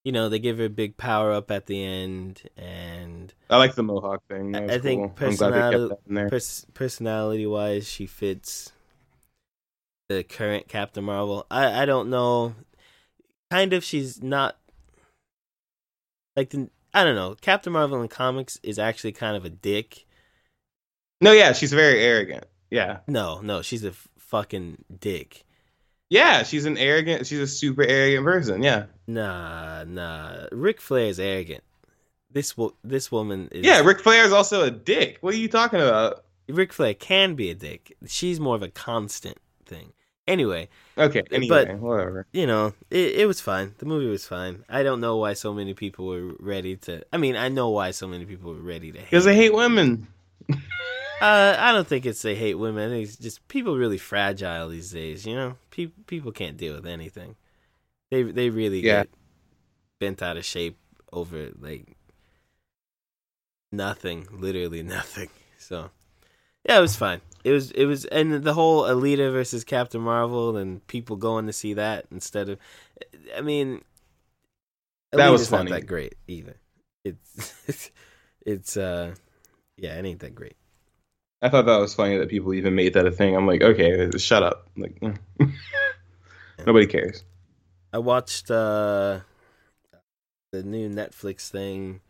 you 0.05 0.13
know, 0.13 0.29
they 0.29 0.39
give 0.39 0.59
her 0.59 0.65
a 0.67 0.69
big 0.71 0.99
power 0.99 1.33
up 1.33 1.51
at 1.51 1.65
the 1.65 1.83
end, 1.83 2.43
and 2.59 3.33
I 3.49 3.57
like 3.57 3.75
the 3.75 3.83
Mohawk 3.83 4.23
thing. 4.29 4.55
I- 4.55 4.79
think 4.79 5.17
cool. 5.17 5.27
I'm 5.29 5.37
glad 5.37 5.53
they 5.53 5.59
kept 5.59 5.73
personality- 5.73 5.89
that 5.89 5.99
in 6.09 6.15
there. 6.15 6.29
pers- 6.29 6.67
personality 6.75 7.47
wise, 7.47 7.89
she 7.89 8.05
fits 8.07 8.73
the 10.11 10.23
current 10.23 10.69
Captain 10.69 11.05
Marvel. 11.05 11.47
I, 11.51 11.83
I 11.83 11.87
don't 11.87 12.11
know. 12.11 12.55
Kind 13.51 13.73
of, 13.73 13.83
she's 13.83 14.23
not 14.23 14.59
like 16.37 16.51
the. 16.51 16.69
I 16.93 17.05
don't 17.05 17.15
know. 17.17 17.37
Captain 17.41 17.73
Marvel 17.73 18.03
in 18.03 18.09
comics 18.09 18.61
is 18.63 18.79
actually 18.79 19.13
kind 19.13 19.35
of 19.37 19.45
a 19.47 19.51
dick. 19.51 20.05
No, 21.23 21.33
yeah, 21.33 21.53
she's 21.53 21.73
very 21.73 22.01
arrogant. 22.03 22.45
Yeah. 22.71 22.99
No, 23.07 23.41
no, 23.41 23.63
she's 23.63 23.85
a 23.85 23.93
fucking 24.19 24.85
dick. 25.01 25.45
Yeah, 26.09 26.43
she's 26.43 26.65
an 26.67 26.77
arrogant. 26.79 27.27
She's 27.27 27.39
a 27.41 27.47
super 27.47 27.83
arrogant 27.83 28.25
person. 28.25 28.63
Yeah, 28.63 28.87
Nah, 29.07 29.85
nah. 29.85 30.47
Ric 30.53 30.81
Flair 30.81 31.07
is 31.07 31.21
arrogant. 31.21 31.63
This 32.33 32.57
wo- 32.57 32.75
this 32.85 33.11
woman 33.13 33.49
is. 33.53 33.65
yeah. 33.65 33.81
Ric 33.81 34.01
Flair 34.01 34.25
is 34.25 34.33
also 34.33 34.63
a 34.63 34.71
dick. 34.71 35.19
What 35.21 35.35
are 35.35 35.39
you 35.39 35.49
talking 35.49 35.81
about? 35.81 36.25
Ric 36.49 36.73
Flair 36.73 36.95
can 36.95 37.35
be 37.35 37.51
a 37.51 37.55
dick. 37.55 37.97
She's 38.07 38.41
more 38.41 38.57
of 38.57 38.63
a 38.63 38.69
constant 38.69 39.39
thing. 39.67 39.93
Anyway, 40.29 40.69
Okay. 40.97 41.25
Anyway, 41.33 41.75
whatever. 41.75 42.27
you 42.33 42.47
know, 42.47 42.73
it, 42.91 43.15
it 43.21 43.27
was 43.27 43.41
fine. 43.41 43.75
The 43.79 43.87
movie 43.87 44.07
was 44.07 44.27
fine. 44.27 44.65
I 44.69 44.85
don't 44.85 45.01
know 45.01 45.17
why 45.17 45.33
so 45.33 45.53
many 45.53 45.75
people 45.75 46.07
were 46.07 46.33
ready 46.39 46.77
to. 46.77 47.03
I 47.13 47.17
mean, 47.17 47.35
I 47.37 47.49
know 47.49 47.71
why 47.71 47.91
so 47.91 48.07
many 48.07 48.27
people 48.27 48.53
were 48.53 48.61
ready 48.61 48.93
to 48.93 48.99
hate. 48.99 49.11
Because 49.11 49.25
they 49.25 49.35
hate 49.35 49.53
women. 49.55 50.07
Uh, 51.21 51.57
I 51.59 51.73
don't 51.73 51.87
think 51.87 52.07
it's 52.07 52.23
they 52.23 52.35
hate 52.35 52.55
women. 52.55 52.93
It's 52.93 53.17
just 53.17 53.47
people 53.49 53.77
really 53.77 53.99
fragile 53.99 54.69
these 54.69 54.91
days. 54.91 55.27
You 55.27 55.35
know, 55.35 55.57
people 55.71 56.03
people 56.07 56.33
can't 56.33 56.57
deal 56.57 56.75
with 56.75 56.87
anything. 56.87 57.37
They 58.11 58.23
they 58.23 58.51
really 58.51 58.81
Yeah. 58.81 59.03
get 59.05 59.11
bent 59.99 60.23
out 60.23 60.37
of 60.37 60.45
shape 60.45 60.79
over 61.13 61.51
like 61.61 61.97
nothing, 63.73 64.27
literally 64.33 64.83
nothing. 64.97 65.29
So 65.59 65.91
yeah, 66.65 66.79
it 66.79 66.81
was 66.83 66.97
fine. 66.97 67.21
It 67.45 67.53
was 67.53 67.71
it 67.71 67.87
was, 67.87 68.05
and 68.07 68.43
the 68.45 68.55
whole 68.55 68.83
Alita 68.83 69.33
versus 69.33 69.65
Captain 69.65 70.01
Marvel 70.01 70.57
and 70.57 70.87
people 70.87 71.17
going 71.17 71.47
to 71.47 71.53
see 71.53 71.75
that 71.75 72.07
instead 72.11 72.51
of, 72.51 72.59
I 73.37 73.41
mean, 73.41 73.83
That 75.13 75.29
was 75.31 75.43
Alita's 75.43 75.53
not 75.53 75.69
that 75.69 75.87
great 75.87 76.15
either. 76.29 76.57
It's 77.05 77.91
it's 78.47 78.77
uh 78.77 79.15
yeah, 79.77 79.99
it 79.99 80.05
ain't 80.05 80.21
that 80.21 80.35
great. 80.35 80.57
I 81.43 81.49
thought 81.49 81.67
that 81.67 81.79
was 81.79 81.95
funny 81.95 82.19
that 82.19 82.29
people 82.29 82.53
even 82.55 82.75
made 82.75 82.95
that 82.95 83.07
a 83.07 83.11
thing. 83.11 83.35
I'm 83.35 83.47
like, 83.47 83.63
okay, 83.63 84.11
shut 84.19 84.43
up. 84.43 84.69
Like, 84.77 84.99
mm. 85.01 85.17
nobody 86.67 86.87
cares. 86.87 87.25
I 87.93 87.99
watched 87.99 88.51
uh 88.51 89.21
the 90.53 90.63
new 90.63 90.89
Netflix 90.89 91.49
thing, 91.51 92.01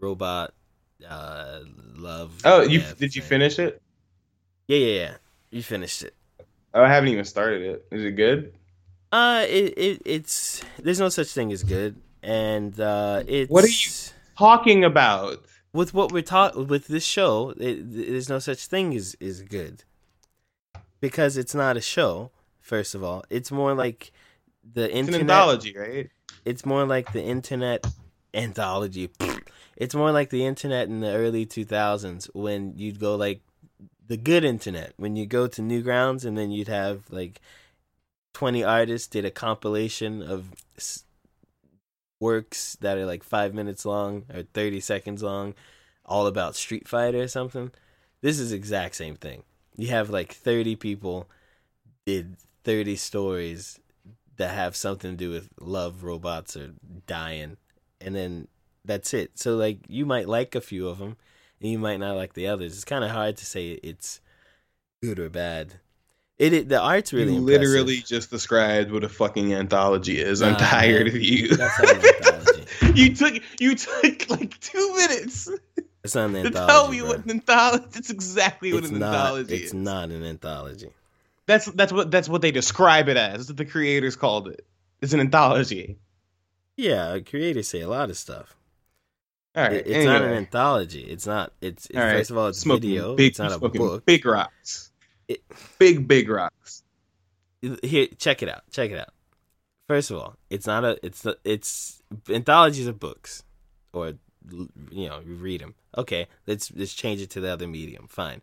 Robot 0.00 0.54
uh 1.08 1.60
Love. 1.96 2.40
Oh, 2.44 2.62
you 2.62 2.82
did 2.98 3.14
you 3.14 3.22
finish 3.22 3.58
it? 3.58 3.80
Yeah, 4.68 4.78
yeah, 4.78 5.00
yeah. 5.00 5.14
You 5.50 5.62
finished 5.62 6.02
it. 6.02 6.14
Oh, 6.74 6.82
I 6.82 6.88
haven't 6.88 7.10
even 7.10 7.24
started 7.24 7.62
it. 7.62 7.86
Is 7.90 8.04
it 8.04 8.12
good? 8.12 8.54
Uh 9.12 9.44
it, 9.46 9.74
it 9.76 10.02
it's 10.06 10.62
there's 10.78 10.98
no 11.00 11.10
such 11.10 11.28
thing 11.28 11.52
as 11.52 11.62
good 11.62 11.96
and 12.22 12.78
uh 12.80 13.22
it's 13.26 13.50
What 13.50 13.64
are 13.64 13.68
you- 13.68 13.90
Talking 14.38 14.82
about. 14.84 15.44
With 15.72 15.94
what 15.94 16.12
we're 16.12 16.22
taught 16.22 16.66
with 16.68 16.86
this 16.88 17.04
show, 17.04 17.54
it, 17.58 17.78
there's 17.92 18.28
no 18.28 18.38
such 18.38 18.66
thing 18.66 18.94
as 18.94 19.14
is 19.20 19.42
good 19.42 19.84
because 21.00 21.36
it's 21.36 21.54
not 21.54 21.76
a 21.76 21.80
show. 21.80 22.30
First 22.60 22.94
of 22.94 23.02
all, 23.02 23.24
it's 23.30 23.50
more 23.50 23.74
like 23.74 24.12
the 24.62 24.84
It's 24.84 25.08
an 25.08 25.14
internet. 25.16 25.20
anthology, 25.20 25.76
right? 25.76 26.10
It's 26.44 26.64
more 26.64 26.86
like 26.86 27.12
the 27.12 27.22
internet 27.22 27.86
anthology. 28.34 29.10
It's 29.76 29.94
more 29.94 30.12
like 30.12 30.30
the 30.30 30.44
internet 30.46 30.88
in 30.88 31.00
the 31.00 31.12
early 31.12 31.46
2000s 31.46 32.28
when 32.34 32.74
you'd 32.76 33.00
go 33.00 33.16
like 33.16 33.40
the 34.06 34.16
good 34.16 34.44
internet 34.44 34.92
when 34.96 35.16
you 35.16 35.26
go 35.26 35.46
to 35.46 35.62
Newgrounds 35.62 36.24
and 36.24 36.36
then 36.36 36.50
you'd 36.50 36.68
have 36.68 37.10
like 37.10 37.40
20 38.34 38.62
artists 38.62 39.08
did 39.08 39.24
a 39.24 39.30
compilation 39.30 40.22
of 40.22 40.50
works 42.22 42.76
that 42.80 42.96
are 42.96 43.04
like 43.04 43.24
5 43.24 43.52
minutes 43.52 43.84
long 43.84 44.24
or 44.32 44.44
30 44.54 44.78
seconds 44.78 45.22
long 45.24 45.54
all 46.06 46.28
about 46.28 46.54
Street 46.54 46.86
Fighter 46.86 47.22
or 47.22 47.28
something. 47.28 47.72
This 48.20 48.38
is 48.38 48.52
exact 48.52 48.94
same 48.94 49.16
thing. 49.16 49.42
You 49.76 49.88
have 49.88 50.08
like 50.08 50.32
30 50.32 50.76
people 50.76 51.28
did 52.06 52.36
30 52.62 52.94
stories 52.94 53.80
that 54.36 54.54
have 54.54 54.76
something 54.76 55.10
to 55.10 55.16
do 55.16 55.30
with 55.30 55.48
love, 55.60 56.04
robots, 56.04 56.56
or 56.56 56.74
dying, 57.06 57.56
and 58.00 58.14
then 58.14 58.48
that's 58.84 59.12
it. 59.12 59.38
So 59.38 59.56
like 59.56 59.78
you 59.88 60.06
might 60.06 60.28
like 60.28 60.54
a 60.54 60.60
few 60.60 60.88
of 60.88 60.98
them, 60.98 61.16
and 61.60 61.70
you 61.70 61.78
might 61.78 61.98
not 61.98 62.16
like 62.16 62.34
the 62.34 62.46
others. 62.46 62.74
It's 62.74 62.84
kind 62.84 63.04
of 63.04 63.10
hard 63.10 63.36
to 63.38 63.46
say 63.46 63.72
it's 63.82 64.20
good 65.02 65.18
or 65.18 65.28
bad. 65.28 65.74
It, 66.38 66.52
it 66.52 66.68
the 66.68 66.80
art's 66.80 67.12
really 67.12 67.38
literally 67.38 67.98
just 67.98 68.30
described 68.30 68.90
what 68.90 69.04
a 69.04 69.08
fucking 69.08 69.54
anthology 69.54 70.18
is. 70.20 70.42
I'm 70.42 70.56
tired 70.56 71.06
man. 71.06 71.16
of 71.16 71.22
you. 71.22 71.48
That's 71.56 71.78
not 71.82 71.90
an 71.96 72.04
anthology. 72.04 72.66
you 73.00 73.14
took 73.14 73.34
you 73.60 73.74
took 73.76 74.30
like 74.30 74.58
two 74.60 74.94
minutes 74.96 75.48
It's 76.02 76.14
not 76.14 76.26
an 76.30 76.32
to 76.32 76.38
anthology. 76.46 76.66
tell 76.72 76.88
me 76.90 76.98
bro. 77.00 77.08
what 77.08 77.24
an 77.24 77.30
anthology. 77.30 77.84
It's 77.94 78.10
exactly 78.10 78.72
what 78.72 78.82
it's 78.84 78.92
an 78.92 78.98
not. 78.98 79.14
anthology 79.14 79.54
It's 79.54 79.64
is. 79.66 79.74
not 79.74 80.10
an 80.10 80.24
anthology. 80.24 80.88
That's 81.46 81.66
that's 81.66 81.92
what 81.92 82.10
that's 82.10 82.28
what 82.28 82.40
they 82.42 82.50
describe 82.50 83.08
it 83.08 83.16
as. 83.16 83.32
That's 83.38 83.48
what 83.50 83.56
the 83.58 83.64
creators 83.64 84.16
called 84.16 84.48
it. 84.48 84.64
It's 85.00 85.12
an 85.12 85.20
anthology. 85.20 85.98
Yeah, 86.76 87.18
creators 87.20 87.68
say 87.68 87.80
a 87.82 87.88
lot 87.88 88.10
of 88.10 88.16
stuff. 88.16 88.56
All 89.54 89.64
right. 89.64 89.72
It- 89.74 89.86
it's 89.86 90.06
not 90.06 90.22
an 90.22 90.32
anthology. 90.32 91.02
It's 91.02 91.26
not. 91.26 91.52
It's, 91.60 91.86
it's 91.86 91.96
All 91.96 92.02
right. 92.04 92.16
first 92.16 92.30
of 92.30 92.38
all, 92.38 92.46
it's 92.48 92.58
Smoking 92.60 92.82
video. 92.90 93.14
Big, 93.16 93.30
it's 93.32 93.38
not 93.38 93.52
a 93.52 93.58
book. 93.58 94.06
Big 94.06 94.24
rocks. 94.24 94.91
It- 95.28 95.42
big 95.78 96.06
big 96.08 96.28
rocks. 96.28 96.82
here 97.82 98.08
check 98.18 98.42
it 98.42 98.48
out. 98.48 98.62
Check 98.70 98.90
it 98.90 98.98
out. 98.98 99.10
First 99.88 100.10
of 100.10 100.18
all 100.18 100.36
it's 100.50 100.66
not 100.66 100.84
a 100.84 100.98
it's 101.04 101.22
the 101.22 101.38
it's 101.44 102.02
anthologies 102.28 102.86
of 102.86 102.98
books. 102.98 103.42
Or 103.92 104.14
you 104.90 105.08
know 105.08 105.20
you 105.24 105.34
read 105.34 105.60
them 105.60 105.76
okay 105.96 106.26
let's 106.48 106.72
let's 106.72 106.94
change 106.94 107.20
it 107.20 107.30
to 107.30 107.40
the 107.40 107.48
other 107.52 107.68
medium. 107.68 108.08
Fine. 108.08 108.42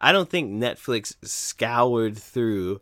I 0.00 0.12
don't 0.12 0.28
think 0.28 0.50
netflix 0.50 1.14
scoured 1.22 2.18
through 2.18 2.80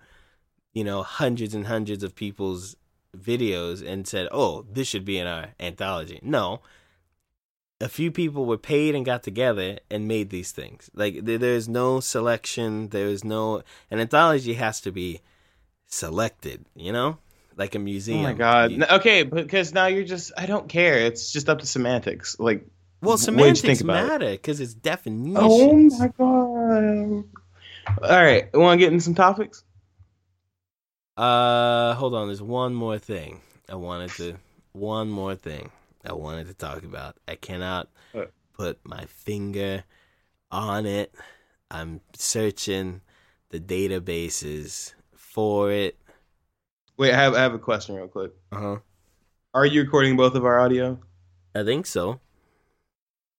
you 0.73 0.85
know 0.85 1.03
hundreds 1.03 1.55
and 1.55 1.67
hundreds 1.67 2.03
of 2.03 2.15
people's 2.15 2.77
videos 3.17 3.87
and 3.87 4.09
said 4.09 4.29
oh 4.33 4.65
this 4.71 4.89
should 4.89 5.05
be 5.05 5.19
in 5.19 5.27
our 5.27 5.49
anthology. 5.61 6.21
No 6.23 6.61
a 7.85 7.89
few 7.89 8.11
people 8.11 8.47
were 8.47 8.57
paid 8.59 8.95
and 8.95 9.05
got 9.05 9.23
together 9.23 9.79
and 9.91 10.09
made 10.09 10.31
these 10.31 10.51
things 10.53 10.91
like 10.95 11.25
there, 11.25 11.39
there's 11.39 11.69
no 11.69 12.01
selection 12.01 12.89
there's 12.89 13.23
no 13.23 13.63
an 13.91 14.01
anthology 14.01 14.55
has 14.55 14.81
to 14.81 14.91
be 14.91 15.21
selected, 15.87 16.65
you 16.75 16.93
know, 16.93 17.19
like 17.57 17.75
a 17.75 17.79
museum. 17.79 18.21
Oh 18.21 18.23
my 18.23 18.33
god. 18.33 18.73
You- 18.73 18.85
okay, 18.99 19.23
because 19.23 19.73
now 19.73 19.87
you're 19.87 20.05
just 20.05 20.33
I 20.37 20.47
don't 20.47 20.69
care. 20.69 20.99
It's 20.99 21.33
just 21.33 21.49
up 21.49 21.61
to 21.61 21.67
semantics. 21.67 22.37
Like 22.39 22.67
well, 23.01 23.13
what 23.17 23.21
did 23.27 23.37
you 23.37 23.55
think 23.55 23.79
semantics 23.79 23.83
matter 23.85 24.31
because 24.31 24.61
it's 24.61 24.75
definitions. 24.75 25.37
Oh 25.39 25.89
my 25.99 26.09
god. 26.19 27.25
All 28.03 28.25
right, 28.25 28.53
want 28.55 28.79
to 28.81 28.85
get 28.85 28.93
into 28.93 29.05
some 29.05 29.15
topics? 29.15 29.63
Uh, 31.17 31.95
hold 31.95 32.15
on. 32.15 32.29
There's 32.29 32.43
one 32.43 32.75
more 32.75 32.99
thing 32.99 33.41
I 33.69 33.75
wanted 33.77 34.11
to. 34.13 34.35
One 34.73 35.11
more 35.11 35.35
thing 35.37 35.71
I 36.05 36.13
wanted 36.13 36.47
to 36.49 36.55
talk 36.55 36.85
about. 36.85 37.17
I 37.27 37.35
cannot 37.37 37.89
What? 38.13 38.33
put 38.53 38.79
my 38.85 39.05
finger 39.07 39.85
on 40.51 40.87
it. 40.87 41.15
I'm 41.71 42.01
searching 42.15 43.01
the 43.51 43.61
databases 43.61 44.95
for 45.17 45.71
it. 45.73 45.99
Wait, 46.97 47.13
I 47.13 47.17
have 47.17 47.35
I 47.35 47.41
have 47.41 47.55
a 47.55 47.59
question 47.59 47.97
real 47.97 48.09
quick. 48.09 48.33
Uh 48.53 48.59
huh. 48.61 48.77
Are 49.55 49.67
you 49.67 49.83
recording 49.83 50.17
both 50.17 50.35
of 50.35 50.45
our 50.45 50.61
audio? 50.61 50.99
I 51.55 51.65
think 51.65 51.87
so. 51.87 52.21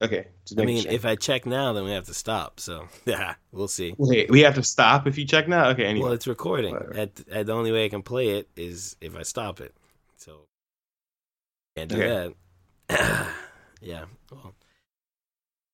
Okay. 0.02 0.28
I 0.58 0.66
mean, 0.66 0.84
sure. 0.84 0.92
if 0.92 1.06
I 1.06 1.16
check 1.16 1.46
now, 1.46 1.72
then 1.74 1.84
we 1.86 1.92
have 1.92 2.06
to 2.06 2.14
stop. 2.14 2.60
So 2.60 2.88
yeah, 3.06 3.36
we'll 3.52 3.68
see. 3.70 3.96
wait, 3.98 4.30
we 4.30 4.42
have 4.42 4.56
to 4.56 4.64
stop 4.64 5.08
if 5.08 5.18
you 5.18 5.26
check 5.26 5.48
now. 5.48 5.70
Okay. 5.70 5.86
Anyway. 5.86 6.06
Well, 6.06 6.14
it's 6.14 6.28
recording. 6.28 6.74
Whatever. 6.74 6.98
At, 6.98 7.22
at 7.32 7.46
the 7.46 7.54
only 7.54 7.72
way 7.72 7.86
I 7.86 7.90
can 7.90 8.04
play 8.04 8.30
it 8.38 8.50
is 8.58 8.98
if 9.00 9.16
I 9.16 9.24
stop 9.24 9.62
it. 9.62 9.74
So 10.18 10.48
can't 11.78 11.90
do 11.90 11.96
Okay. 11.98 12.08
that. 12.08 12.34
yeah. 13.82 14.06
Well. 14.32 14.56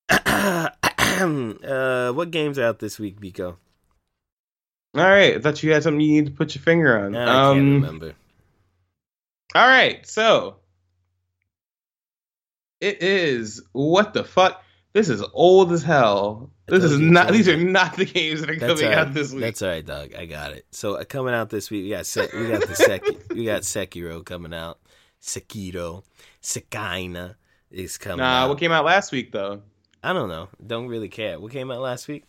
uh, 1.64 2.12
what 2.14 2.32
games 2.32 2.58
are 2.60 2.66
out 2.66 2.80
this 2.80 3.00
week, 3.00 3.20
Biko? 3.20 3.56
All 4.96 5.04
right. 5.04 5.36
I 5.36 5.40
thought 5.40 5.64
you 5.64 5.72
had 5.72 5.84
something 5.84 6.02
you 6.02 6.22
need 6.22 6.26
to 6.26 6.32
put 6.32 6.56
your 6.56 6.62
finger 6.62 7.00
on. 7.00 7.16
I 7.16 7.26
can't 7.26 7.60
um. 7.60 7.74
remember. 7.76 8.14
All 9.56 9.68
right. 9.68 10.06
So 10.08 10.58
it 12.80 13.02
is 13.02 13.62
what 13.72 14.14
the 14.14 14.24
fuck. 14.24 14.64
This 14.94 15.08
is 15.08 15.24
old 15.34 15.72
as 15.72 15.84
hell. 15.84 16.50
This 16.68 16.84
is 16.84 17.00
not. 17.00 17.32
These 17.32 17.48
are 17.48 17.58
not 17.58 17.96
the 17.96 18.06
games 18.06 18.42
that 18.42 18.50
are 18.50 18.56
That's 18.58 18.82
coming 18.82 18.98
right. 18.98 19.08
out 19.08 19.14
this 19.14 19.32
week. 19.32 19.42
That's 19.42 19.62
all 19.62 19.70
right, 19.70 19.86
dog. 19.86 20.14
I 20.16 20.26
got 20.26 20.52
it. 20.52 20.66
So 20.72 20.96
uh, 20.96 21.06
coming 21.06 21.34
out 21.34 21.50
this 21.50 21.70
week, 21.70 21.84
we 21.84 21.90
got 21.92 22.06
Se- 22.06 22.30
we 22.34 22.48
got 22.48 22.68
the 22.68 22.76
Seki- 22.76 23.18
we 23.34 23.46
got 23.46 23.62
Sekiro 23.62 24.26
coming 24.26 24.54
out. 24.54 24.80
Sekiro, 25.22 26.04
Sekaina 26.42 27.36
is 27.70 27.98
coming 27.98 28.18
nah. 28.18 28.44
out. 28.44 28.50
What 28.50 28.58
came 28.58 28.72
out 28.72 28.86
last 28.86 29.12
week 29.12 29.32
though? 29.32 29.62
I 30.04 30.14
don't 30.14 30.30
know. 30.30 30.50
Don't 30.66 30.88
really 30.88 31.10
care. 31.10 31.40
What 31.40 31.52
came 31.52 31.70
out 31.72 31.82
last 31.82 32.08
week? 32.08 32.24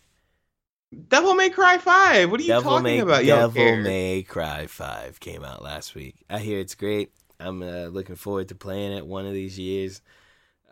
Devil 1.08 1.34
May 1.34 1.48
Cry 1.48 1.78
Five. 1.78 2.30
What 2.30 2.40
are 2.40 2.42
you 2.42 2.48
Devil 2.48 2.70
talking 2.72 2.84
May 2.84 2.98
about? 2.98 3.24
Devil. 3.24 3.76
May 3.78 4.22
Cry 4.22 4.66
Five 4.66 5.20
came 5.20 5.42
out 5.42 5.62
last 5.62 5.94
week. 5.94 6.16
I 6.28 6.38
hear 6.38 6.58
it's 6.58 6.74
great. 6.74 7.12
I'm 7.40 7.62
uh, 7.62 7.86
looking 7.86 8.16
forward 8.16 8.48
to 8.48 8.54
playing 8.54 8.92
it 8.92 9.06
one 9.06 9.26
of 9.26 9.32
these 9.32 9.58
years. 9.58 10.02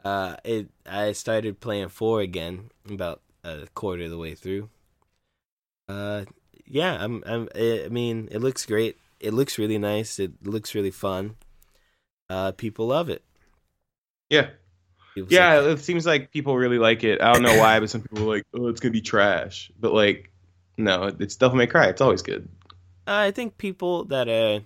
Uh, 0.05 0.37
it 0.45 0.69
I 0.87 1.13
started 1.13 1.61
playing 1.61 1.89
four 1.89 2.21
again 2.21 2.71
about 2.91 3.23
a 3.45 3.67
quarter 3.75 4.05
of 4.05 4.11
the 4.11 4.19
way 4.19 4.35
through. 4.35 4.69
Uh, 5.89 6.25
yeah, 6.67 7.03
I'm. 7.03 7.23
I'm. 7.27 7.49
I 7.55 7.89
mean, 7.91 8.29
it 8.31 8.41
looks 8.41 8.67
great. 8.67 8.99
It 9.21 9.33
looks 9.33 9.59
really 9.59 9.79
nice. 9.79 10.19
It 10.19 10.47
looks 10.47 10.75
really 10.75 10.91
fun. 10.91 11.37
Uh, 12.31 12.53
people 12.53 12.87
love 12.87 13.11
it. 13.11 13.23
Yeah. 14.31 14.51
People 15.15 15.33
Yeah, 15.33 15.63
it 15.63 15.81
seems 15.81 16.07
like 16.07 16.31
people 16.31 16.57
really 16.57 16.79
like 16.79 17.03
it. 17.03 17.21
I 17.21 17.33
don't 17.33 17.43
know 17.43 17.59
why, 17.59 17.81
but 17.81 17.91
some 17.91 18.03
people 18.03 18.23
are 18.23 18.37
like, 18.37 18.47
"Oh, 18.55 18.69
it's 18.69 18.81
gonna 18.81 18.93
be 18.93 19.01
trash." 19.01 19.73
But 19.79 19.93
like, 19.93 20.31
no, 20.77 21.11
it's 21.19 21.35
Devil 21.35 21.57
May 21.57 21.67
Cry. 21.67 21.89
It's 21.89 22.01
always 22.01 22.23
good. 22.23 22.49
I 23.09 23.33
think 23.33 23.59
people 23.59 24.05
that 24.05 24.29
are 24.29 24.61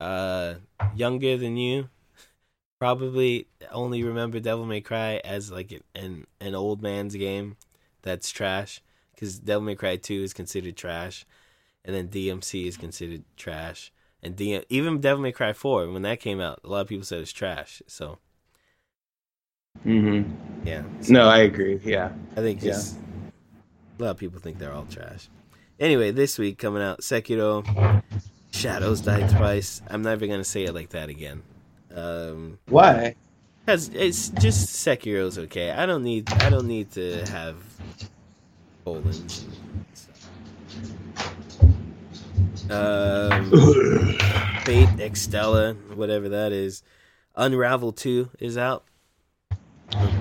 uh 0.00 0.54
younger 0.94 1.38
than 1.38 1.56
you 1.56 1.88
probably 2.78 3.48
only 3.72 4.04
remember 4.04 4.38
Devil 4.38 4.66
May 4.66 4.82
Cry 4.82 5.22
as 5.24 5.50
like 5.50 5.72
an 5.94 6.26
an 6.40 6.54
old 6.54 6.82
man's 6.82 7.16
game 7.16 7.56
that's 8.02 8.30
trash 8.30 8.82
because 9.14 9.38
Devil 9.38 9.62
May 9.62 9.74
Cry 9.74 9.96
Two 9.96 10.22
is 10.22 10.34
considered 10.34 10.76
trash, 10.76 11.24
and 11.86 11.96
then 11.96 12.08
DMC 12.08 12.66
is 12.66 12.76
considered 12.76 13.24
trash, 13.38 13.90
and 14.22 14.36
DM, 14.36 14.64
even 14.68 15.00
Devil 15.00 15.22
May 15.22 15.32
Cry 15.32 15.52
Four 15.52 15.88
when 15.90 16.02
that 16.02 16.20
came 16.20 16.40
out, 16.40 16.60
a 16.64 16.68
lot 16.68 16.80
of 16.82 16.88
people 16.88 17.04
said 17.04 17.20
it's 17.20 17.32
trash. 17.32 17.82
So 17.86 18.18
Mm-hmm. 19.86 20.66
yeah, 20.66 20.82
so 21.00 21.12
No, 21.12 21.28
I 21.28 21.38
agree. 21.38 21.80
Yeah. 21.84 22.10
I 22.32 22.40
think 22.40 22.62
yeah. 22.62 22.80
a 23.98 24.02
lot 24.02 24.10
of 24.10 24.16
people 24.16 24.40
think 24.40 24.58
they're 24.58 24.72
all 24.72 24.86
trash. 24.86 25.28
Anyway, 25.78 26.10
this 26.10 26.36
week 26.38 26.58
coming 26.58 26.82
out 26.82 27.00
Sekiro, 27.00 28.02
Shadows 28.50 29.00
Die 29.02 29.28
Twice. 29.28 29.80
I'm 29.88 30.02
never 30.02 30.26
gonna 30.26 30.42
say 30.44 30.64
it 30.64 30.74
like 30.74 30.88
that 30.90 31.08
again. 31.08 31.42
Um, 31.94 32.58
Why? 32.68 33.14
Cause 33.66 33.90
it's 33.94 34.30
just 34.30 34.68
Sekiro's 34.84 35.38
okay. 35.38 35.70
I 35.70 35.86
don't 35.86 36.02
need 36.02 36.28
I 36.32 36.50
don't 36.50 36.66
need 36.66 36.90
to 36.92 37.24
have 37.26 37.56
colons 38.84 39.44
and 39.44 39.86
stuff. 39.94 40.30
Um, 42.70 43.50
Fate 44.64 44.88
Extella, 44.98 45.74
whatever 45.94 46.28
that 46.30 46.52
is. 46.52 46.82
Unravel 47.36 47.92
Two 47.92 48.30
is 48.38 48.58
out 48.58 48.84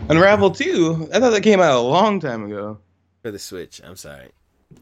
Unravel 0.10 0.52
2? 0.52 1.10
I 1.14 1.20
thought 1.20 1.32
that 1.32 1.44
came 1.44 1.60
out 1.60 1.78
a 1.78 1.82
long 1.82 2.20
time 2.20 2.46
ago. 2.46 2.80
for 3.22 3.32
the 3.32 3.40
Switch. 3.40 3.82
I'm 3.84 3.96
sorry. 3.96 4.30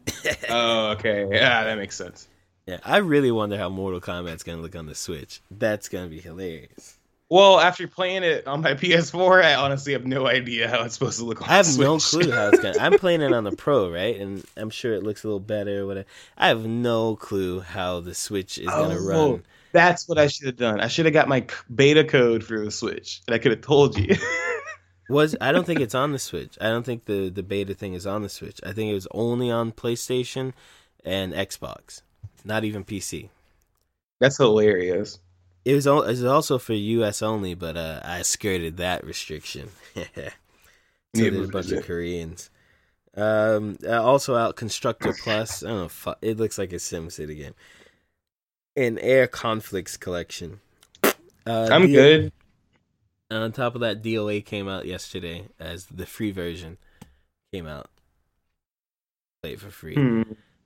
Oh, 0.48 0.90
okay. 0.92 1.28
Yeah, 1.30 1.64
that 1.64 1.78
makes 1.78 1.94
sense. 1.96 2.26
Yeah, 2.66 2.78
I 2.84 2.96
really 2.98 3.30
wonder 3.30 3.56
how 3.56 3.68
Mortal 3.68 4.00
Kombat's 4.00 4.42
gonna 4.42 4.60
look 4.60 4.74
on 4.74 4.86
the 4.86 4.94
Switch. 4.94 5.40
That's 5.52 5.88
gonna 5.88 6.08
be 6.08 6.20
hilarious. 6.20 6.98
Well, 7.28 7.58
after 7.58 7.88
playing 7.88 8.22
it 8.22 8.46
on 8.46 8.62
my 8.62 8.74
PS4, 8.74 9.42
I 9.44 9.54
honestly 9.56 9.92
have 9.92 10.06
no 10.06 10.26
idea 10.26 10.68
how 10.68 10.84
it's 10.84 10.94
supposed 10.94 11.18
to 11.18 11.24
look 11.24 11.42
on 11.42 11.48
I 11.48 11.56
have 11.56 11.78
no 11.78 11.98
clue 11.98 12.30
how 12.30 12.48
it's 12.48 12.60
gonna. 12.60 12.78
I'm 12.78 12.98
playing 12.98 13.20
it 13.20 13.32
on 13.32 13.44
the 13.44 13.52
Pro, 13.56 13.90
right? 13.90 14.16
And 14.16 14.44
I'm 14.56 14.70
sure 14.70 14.94
it 14.94 15.02
looks 15.02 15.24
a 15.24 15.26
little 15.26 15.40
better. 15.40 15.82
Or 15.82 15.86
whatever. 15.86 16.06
I 16.38 16.48
have 16.48 16.64
no 16.66 17.16
clue 17.16 17.60
how 17.60 18.00
the 18.00 18.14
Switch 18.14 18.58
is 18.58 18.66
gonna 18.66 18.96
Oh, 18.96 19.30
run. 19.32 19.42
That's 19.72 20.08
what 20.08 20.18
I 20.18 20.28
should 20.28 20.46
have 20.46 20.56
done. 20.56 20.80
I 20.80 20.86
should 20.88 21.04
have 21.04 21.12
got 21.12 21.28
my 21.28 21.44
beta 21.74 22.04
code 22.04 22.42
for 22.44 22.64
the 22.64 22.70
Switch, 22.70 23.20
and 23.26 23.34
I 23.34 23.38
could 23.38 23.50
have 23.52 23.60
told 23.60 23.98
you. 23.98 24.14
Was 25.08 25.36
I 25.40 25.52
don't 25.52 25.64
think 25.64 25.80
it's 25.80 25.94
on 25.94 26.12
the 26.12 26.18
Switch. 26.18 26.56
I 26.60 26.64
don't 26.68 26.84
think 26.84 27.04
the 27.04 27.28
the 27.28 27.42
beta 27.42 27.74
thing 27.74 27.94
is 27.94 28.06
on 28.06 28.22
the 28.22 28.28
Switch. 28.28 28.60
I 28.64 28.72
think 28.72 28.90
it 28.90 28.94
was 28.94 29.06
only 29.12 29.50
on 29.50 29.70
PlayStation 29.70 30.52
and 31.04 31.32
Xbox, 31.32 32.02
not 32.44 32.64
even 32.64 32.84
PC. 32.84 33.28
That's 34.18 34.36
hilarious. 34.38 35.20
It 35.66 35.74
was, 35.74 35.84
it 35.84 35.92
was 35.92 36.24
also 36.24 36.58
for 36.58 36.74
US 36.74 37.22
only, 37.22 37.54
but 37.54 37.76
uh, 37.76 38.00
I 38.04 38.22
skirted 38.22 38.76
that 38.76 39.04
restriction. 39.04 39.70
so 39.96 40.04
Yeah, 40.14 40.30
did 41.12 41.34
a 41.34 41.48
bunch 41.48 41.72
of 41.72 41.84
Koreans. 41.84 42.50
Um, 43.16 43.76
uh, 43.84 44.00
also 44.00 44.36
out 44.36 44.54
Constructor 44.54 45.12
Plus. 45.24 45.64
I 45.64 45.68
don't 45.70 46.06
know. 46.06 46.14
It 46.22 46.36
looks 46.36 46.56
like 46.56 46.72
a 46.72 46.76
SimCity 46.76 47.36
game. 47.36 47.54
An 48.76 48.96
Air 49.00 49.26
Conflicts 49.26 49.96
collection. 49.96 50.60
Uh, 51.02 51.68
I'm 51.72 51.88
D- 51.88 51.92
good. 51.94 52.32
On 53.32 53.50
top 53.50 53.74
of 53.74 53.80
that, 53.80 54.04
DOA 54.04 54.44
came 54.44 54.68
out 54.68 54.86
yesterday 54.86 55.48
as 55.58 55.86
the 55.86 56.06
free 56.06 56.30
version 56.30 56.78
came 57.52 57.66
out. 57.66 57.90
Play 59.42 59.54
it 59.54 59.60
for 59.60 59.70
free. 59.70 59.96
Hmm. 59.96 60.22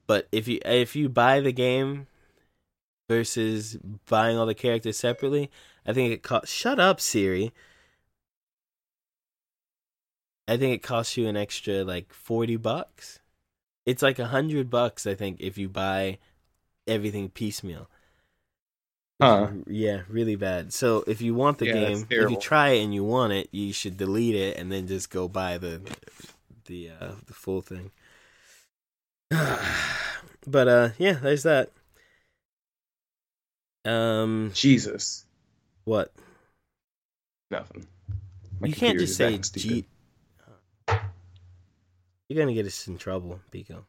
But 0.07 0.29
if 0.31 0.47
you 0.47 0.61
if 0.67 0.95
you 0.95 1.09
buy 1.09 1.41
the 1.41 1.53
game 1.53 2.07
versus 3.11 3.77
buying 4.09 4.39
all 4.39 4.47
the 4.47 4.55
characters 4.55 4.97
separately, 4.97 5.51
I 5.85 5.93
think 5.93 6.13
it 6.13 6.23
cost. 6.23 6.47
Shut 6.49 6.79
up, 6.79 7.01
Siri. 7.01 7.53
I 10.47 10.57
think 10.57 10.75
it 10.75 10.83
costs 10.83 11.17
you 11.17 11.27
an 11.29 11.37
extra 11.37 11.83
like 11.85 12.13
forty 12.13 12.57
bucks. 12.57 13.19
It's 13.87 14.03
like 14.03 14.19
a 14.19 14.29
hundred 14.29 14.71
bucks, 14.71 15.07
I 15.07 15.15
think, 15.15 15.41
if 15.41 15.59
you 15.59 15.69
buy 15.69 16.19
everything 16.87 17.31
piecemeal. 17.31 17.89
Huh. 19.21 19.49
Yeah, 19.67 20.03
really 20.09 20.37
bad. 20.37 20.73
So 20.73 21.05
if 21.07 21.21
you 21.21 21.35
want 21.35 21.59
the 21.59 21.67
Yeah, 21.67 21.73
game, 21.73 22.09
if 22.11 22.31
you 22.31 22.37
try 22.37 22.71
it 22.71 22.83
and 22.85 22.95
you 22.95 23.05
want 23.05 23.33
it, 23.35 23.49
you 23.53 23.73
should 23.73 23.97
delete 23.97 24.35
it 24.35 24.57
and 24.57 24.73
then 24.73 24.87
just 24.87 25.11
go 25.11 25.29
buy 25.29 25.59
the 25.59 25.81
the 26.67 26.91
uh 26.91 27.13
the 27.27 27.35
full 27.35 27.61
thing. 27.61 27.91
but 30.47 30.69
uh 30.69 30.91
yeah, 30.99 31.13
there's 31.15 31.43
that. 31.45 31.71
Um 33.85 34.51
Jesus. 34.55 35.25
what? 35.85 36.13
Nothing. 37.51 37.87
My 38.61 38.69
you 38.69 38.75
can't 38.75 38.99
just 38.99 39.17
say. 39.17 39.39
G 39.39 39.87
You're 42.29 42.39
gonna 42.39 42.55
get 42.55 42.67
us 42.67 42.87
in 42.87 42.99
trouble, 42.99 43.41
Pico. 43.51 43.87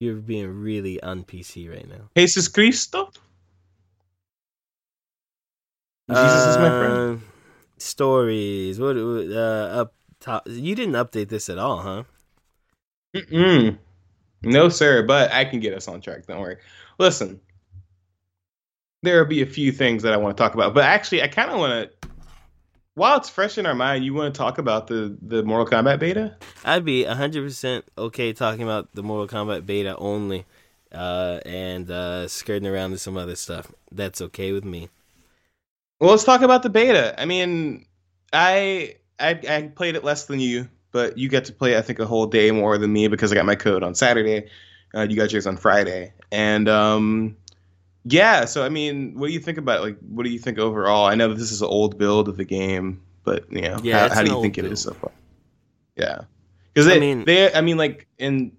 You're 0.00 0.16
being 0.16 0.48
really 0.62 1.00
un 1.00 1.24
PC 1.24 1.68
right 1.70 1.88
now. 1.88 2.10
Jesus 2.16 2.48
Cristo? 2.48 3.10
Jesus 6.08 6.46
is 6.46 6.56
my 6.56 6.70
friend. 6.70 6.96
Uh, 6.96 7.16
Stories. 7.76 8.80
What? 8.80 8.96
what, 8.96 9.30
Uh, 9.30 9.80
up 9.82 9.94
top. 10.20 10.48
You 10.48 10.74
didn't 10.74 10.94
update 10.94 11.28
this 11.28 11.48
at 11.48 11.58
all, 11.58 11.78
huh? 11.78 12.04
Mm-mm. 13.14 13.78
No, 14.42 14.68
sir, 14.68 15.02
but 15.02 15.32
I 15.32 15.44
can 15.44 15.60
get 15.60 15.74
us 15.74 15.88
on 15.88 16.00
track. 16.00 16.26
Don't 16.26 16.40
worry. 16.40 16.58
Listen, 16.98 17.40
there'll 19.02 19.26
be 19.26 19.42
a 19.42 19.46
few 19.46 19.72
things 19.72 20.02
that 20.02 20.12
I 20.12 20.16
want 20.16 20.36
to 20.36 20.42
talk 20.42 20.54
about, 20.54 20.74
but 20.74 20.84
actually, 20.84 21.22
I 21.22 21.28
kind 21.28 21.50
of 21.50 21.58
want 21.58 21.90
to. 21.90 22.08
While 22.94 23.18
it's 23.18 23.28
fresh 23.28 23.58
in 23.58 23.66
our 23.66 23.74
mind, 23.74 24.04
you 24.04 24.12
want 24.12 24.34
to 24.34 24.38
talk 24.38 24.58
about 24.58 24.88
the 24.88 25.16
the 25.22 25.42
Mortal 25.44 25.66
Kombat 25.66 26.00
beta? 26.00 26.36
I'd 26.64 26.84
be 26.84 27.04
hundred 27.04 27.44
percent 27.44 27.84
okay 27.96 28.32
talking 28.32 28.62
about 28.62 28.88
the 28.94 29.02
Mortal 29.02 29.28
Kombat 29.28 29.66
beta 29.66 29.96
only, 29.96 30.46
uh, 30.92 31.40
and 31.46 31.88
uh, 31.90 32.26
skirting 32.26 32.68
around 32.68 32.90
to 32.90 32.98
some 32.98 33.16
other 33.16 33.36
stuff. 33.36 33.70
That's 33.92 34.20
okay 34.20 34.52
with 34.52 34.64
me. 34.64 34.88
Well, 36.00 36.10
let's 36.10 36.24
talk 36.24 36.42
about 36.42 36.62
the 36.62 36.70
beta. 36.70 37.14
I 37.20 37.24
mean, 37.24 37.86
I 38.32 38.96
I, 39.20 39.40
I 39.48 39.70
played 39.74 39.94
it 39.94 40.02
less 40.02 40.26
than 40.26 40.40
you, 40.40 40.68
but 40.90 41.18
you 41.18 41.28
get 41.28 41.44
to 41.46 41.52
play 41.52 41.76
I 41.76 41.82
think 41.82 42.00
a 42.00 42.06
whole 42.06 42.26
day 42.26 42.50
more 42.50 42.78
than 42.78 42.92
me 42.92 43.06
because 43.06 43.30
I 43.30 43.36
got 43.36 43.46
my 43.46 43.56
code 43.56 43.84
on 43.84 43.94
Saturday. 43.94 44.48
Uh, 44.94 45.02
you 45.02 45.16
got 45.16 45.30
yours 45.30 45.46
on 45.46 45.56
Friday, 45.56 46.12
and 46.32 46.68
um, 46.68 47.36
yeah. 48.08 48.44
So 48.46 48.64
I 48.64 48.68
mean, 48.68 49.14
what 49.18 49.26
do 49.28 49.32
you 49.32 49.40
think 49.40 49.58
about 49.58 49.78
it? 49.80 49.82
like? 49.82 49.98
What 50.00 50.24
do 50.24 50.30
you 50.30 50.38
think 50.38 50.58
overall? 50.58 51.06
I 51.06 51.14
know 51.14 51.32
this 51.34 51.52
is 51.52 51.62
an 51.62 51.68
old 51.68 51.98
build 51.98 52.28
of 52.28 52.36
the 52.36 52.44
game, 52.44 53.02
but 53.24 53.50
you 53.52 53.62
know, 53.62 53.78
Yeah, 53.82 54.08
how, 54.08 54.14
how 54.16 54.22
do 54.22 54.30
you 54.30 54.42
think 54.42 54.58
it 54.58 54.62
build. 54.62 54.72
is 54.72 54.80
so 54.82 54.92
far? 54.94 55.12
Yeah, 55.96 56.22
because 56.72 56.86
I 56.86 56.94
they, 56.94 57.00
mean- 57.00 57.24
they, 57.24 57.52
I 57.52 57.60
mean, 57.60 57.76
like, 57.76 58.06
and 58.18 58.52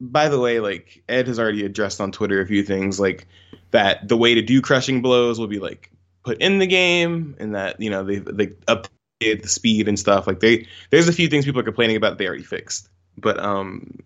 by 0.00 0.28
the 0.28 0.38
way, 0.40 0.60
like 0.60 1.02
Ed 1.08 1.26
has 1.28 1.38
already 1.38 1.64
addressed 1.64 2.00
on 2.00 2.12
Twitter 2.12 2.40
a 2.40 2.46
few 2.46 2.62
things 2.62 3.00
like 3.00 3.26
that. 3.70 4.06
The 4.08 4.16
way 4.16 4.34
to 4.34 4.42
do 4.42 4.60
crushing 4.60 5.02
blows 5.02 5.38
will 5.38 5.46
be 5.46 5.58
like 5.60 5.90
put 6.24 6.40
in 6.40 6.58
the 6.58 6.66
game, 6.66 7.36
and 7.38 7.54
that 7.54 7.80
you 7.80 7.90
know 7.90 8.04
they 8.04 8.18
they 8.18 8.48
updated 8.68 9.42
the 9.42 9.48
speed 9.48 9.88
and 9.88 9.98
stuff. 9.98 10.26
Like 10.26 10.40
they, 10.40 10.66
there's 10.90 11.08
a 11.08 11.12
few 11.12 11.28
things 11.28 11.44
people 11.44 11.60
are 11.60 11.64
complaining 11.64 11.96
about 11.96 12.18
they 12.18 12.26
already 12.26 12.42
fixed. 12.42 12.88
But 13.16 13.38
um, 13.38 13.98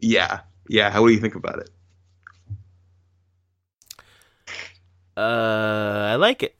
yeah, 0.00 0.40
yeah. 0.68 0.90
How 0.90 1.06
do 1.06 1.12
you 1.12 1.20
think 1.20 1.34
about 1.36 1.58
it? 1.60 1.70
Uh, 5.16 6.08
I 6.10 6.16
like 6.16 6.42
it. 6.42 6.56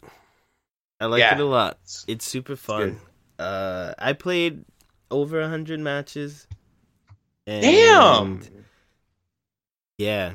I 1.00 1.06
like 1.06 1.20
Yeah. 1.20 1.34
it 1.34 1.40
a 1.40 1.44
lot. 1.44 1.78
It's 2.06 2.24
super 2.24 2.56
fun. 2.56 2.78
good. 3.38 3.44
Uh, 3.44 3.94
I 3.98 4.12
played 4.12 4.64
over 5.10 5.40
a 5.40 5.48
hundred 5.48 5.80
matches. 5.80 6.46
And 7.46 7.62
Damn. 7.62 8.40
Yeah, 9.98 10.34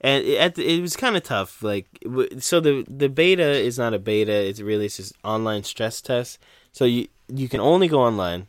and 0.00 0.24
it, 0.24 0.54
the, 0.56 0.76
it 0.76 0.82
was 0.82 0.96
kind 0.96 1.16
of 1.16 1.22
tough. 1.22 1.62
Like, 1.62 1.86
so 2.40 2.60
the 2.60 2.84
the 2.88 3.08
beta 3.08 3.42
is 3.42 3.78
not 3.78 3.94
a 3.94 3.98
beta. 3.98 4.32
It's 4.32 4.60
really 4.60 4.86
it's 4.86 4.98
just 4.98 5.14
online 5.24 5.62
stress 5.62 6.02
test. 6.02 6.38
So 6.72 6.84
you 6.84 7.08
you 7.28 7.48
can 7.48 7.60
only 7.60 7.88
go 7.88 8.00
online, 8.00 8.48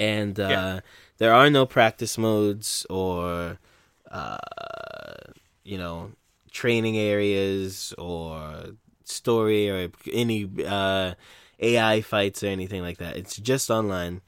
and 0.00 0.38
uh, 0.40 0.48
Yeah. 0.48 0.80
there 1.18 1.34
are 1.34 1.50
no 1.50 1.66
practice 1.66 2.16
modes 2.16 2.86
or 2.88 3.58
uh, 4.10 4.38
you 5.62 5.76
know 5.76 6.12
training 6.54 6.96
areas 6.98 7.94
or 7.98 8.64
story 9.04 9.70
or 9.70 9.90
any 10.12 10.48
uh, 10.66 11.14
AI 11.60 12.02
fights 12.02 12.42
or 12.44 12.48
anything 12.48 12.82
like 12.82 12.98
that. 12.98 13.18
It's 13.18 13.36
just 13.36 13.70
online. 13.70 14.22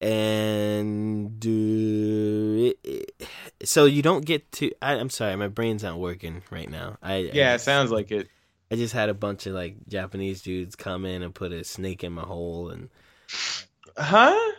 And 0.00 1.44
uh, 1.46 2.68
it, 2.70 2.78
it, 2.84 3.28
so 3.64 3.86
you 3.86 4.02
don't 4.02 4.24
get 4.26 4.50
to. 4.52 4.72
I, 4.82 4.94
I'm 4.94 5.10
sorry, 5.10 5.36
my 5.36 5.48
brain's 5.48 5.82
not 5.82 5.98
working 5.98 6.42
right 6.50 6.70
now. 6.70 6.98
I 7.02 7.14
Yeah, 7.32 7.54
I, 7.54 7.54
it 7.54 7.60
sounds 7.60 7.90
like 7.90 8.12
it. 8.12 8.28
I 8.70 8.76
just 8.76 8.92
had 8.92 9.08
a 9.08 9.14
bunch 9.14 9.46
of 9.46 9.54
like 9.54 9.76
Japanese 9.88 10.42
dudes 10.42 10.76
come 10.76 11.04
in 11.06 11.22
and 11.22 11.34
put 11.34 11.52
a 11.52 11.64
snake 11.64 12.04
in 12.04 12.12
my 12.12 12.22
hole, 12.24 12.70
and 12.70 12.90
Huh? 13.96 14.52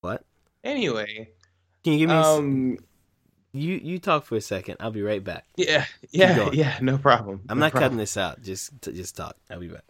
what? 0.00 0.24
Anyway, 0.62 1.32
Can 1.90 1.98
Can 1.98 1.98
you 1.98 1.98
give 1.98 2.08
me? 2.10 2.14
a 2.14 2.20
s- 2.20 2.26
Um, 2.26 2.78
you 3.52 3.74
you 3.82 3.98
talk 3.98 4.24
for 4.24 4.36
a 4.36 4.40
second. 4.40 4.76
I'll 4.80 4.90
be 4.90 5.02
right 5.02 5.22
back. 5.24 5.44
yeah, 5.56 5.86
yeah, 6.10 6.50
yeah. 6.52 6.78
No 6.82 6.98
problem. 6.98 7.40
I'm 7.48 7.58
no 7.58 7.66
not 7.66 7.72
problem. 7.72 7.84
cutting 7.90 7.98
this 7.98 8.16
out. 8.16 8.42
Just 8.42 8.70
just 8.82 9.16
talk. 9.16 9.36
I'll 9.50 9.60
be 9.60 9.68
back. 9.68 9.84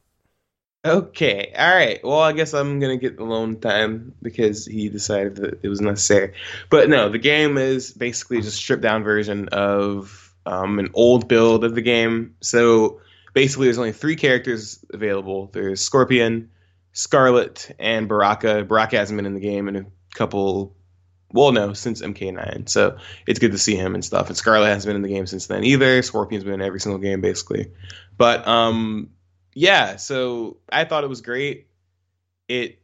Okay. 0.84 1.52
All 1.58 1.74
right. 1.74 1.98
Well, 2.04 2.20
I 2.20 2.32
guess 2.32 2.54
I'm 2.54 2.78
gonna 2.78 2.96
get 2.96 3.18
alone 3.18 3.60
time 3.60 4.14
because 4.22 4.64
he 4.64 4.88
decided 4.88 5.36
that 5.36 5.58
it 5.62 5.68
was 5.68 5.80
necessary. 5.80 6.34
But 6.70 6.88
no, 6.88 7.08
the 7.08 7.18
game 7.18 7.58
is 7.58 7.92
basically 7.92 8.38
just 8.42 8.54
a 8.54 8.60
stripped 8.62 8.82
down 8.82 9.02
version 9.02 9.48
of 9.48 10.32
um, 10.46 10.78
an 10.78 10.88
old 10.94 11.26
build 11.28 11.64
of 11.64 11.74
the 11.74 11.82
game. 11.82 12.36
So 12.40 13.00
basically, 13.34 13.66
there's 13.66 13.78
only 13.78 13.92
three 13.92 14.16
characters 14.16 14.84
available. 14.94 15.50
There's 15.52 15.80
Scorpion, 15.80 16.48
Skarlet, 16.94 17.72
and 17.80 18.08
Baraka. 18.08 18.64
Baraka 18.64 18.98
hasn't 18.98 19.18
been 19.18 19.26
in 19.26 19.34
the 19.34 19.40
game 19.40 19.66
in 19.68 19.76
a 19.76 19.84
couple. 20.14 20.74
Well, 21.32 21.52
no, 21.52 21.74
since 21.74 22.00
MK9. 22.00 22.68
So 22.68 22.96
it's 23.26 23.38
good 23.38 23.52
to 23.52 23.58
see 23.58 23.76
him 23.76 23.94
and 23.94 24.04
stuff. 24.04 24.28
And 24.28 24.36
Skarlet 24.36 24.68
hasn't 24.68 24.88
been 24.88 24.96
in 24.96 25.02
the 25.02 25.08
game 25.14 25.26
since 25.26 25.46
then 25.46 25.64
either. 25.64 26.00
Scorpion's 26.02 26.44
been 26.44 26.54
in 26.54 26.62
every 26.62 26.80
single 26.80 26.98
game 26.98 27.20
basically. 27.20 27.70
But 28.16 28.46
um, 28.48 29.10
yeah, 29.54 29.96
so 29.96 30.58
I 30.70 30.84
thought 30.84 31.04
it 31.04 31.08
was 31.08 31.20
great. 31.20 31.66
It 32.48 32.78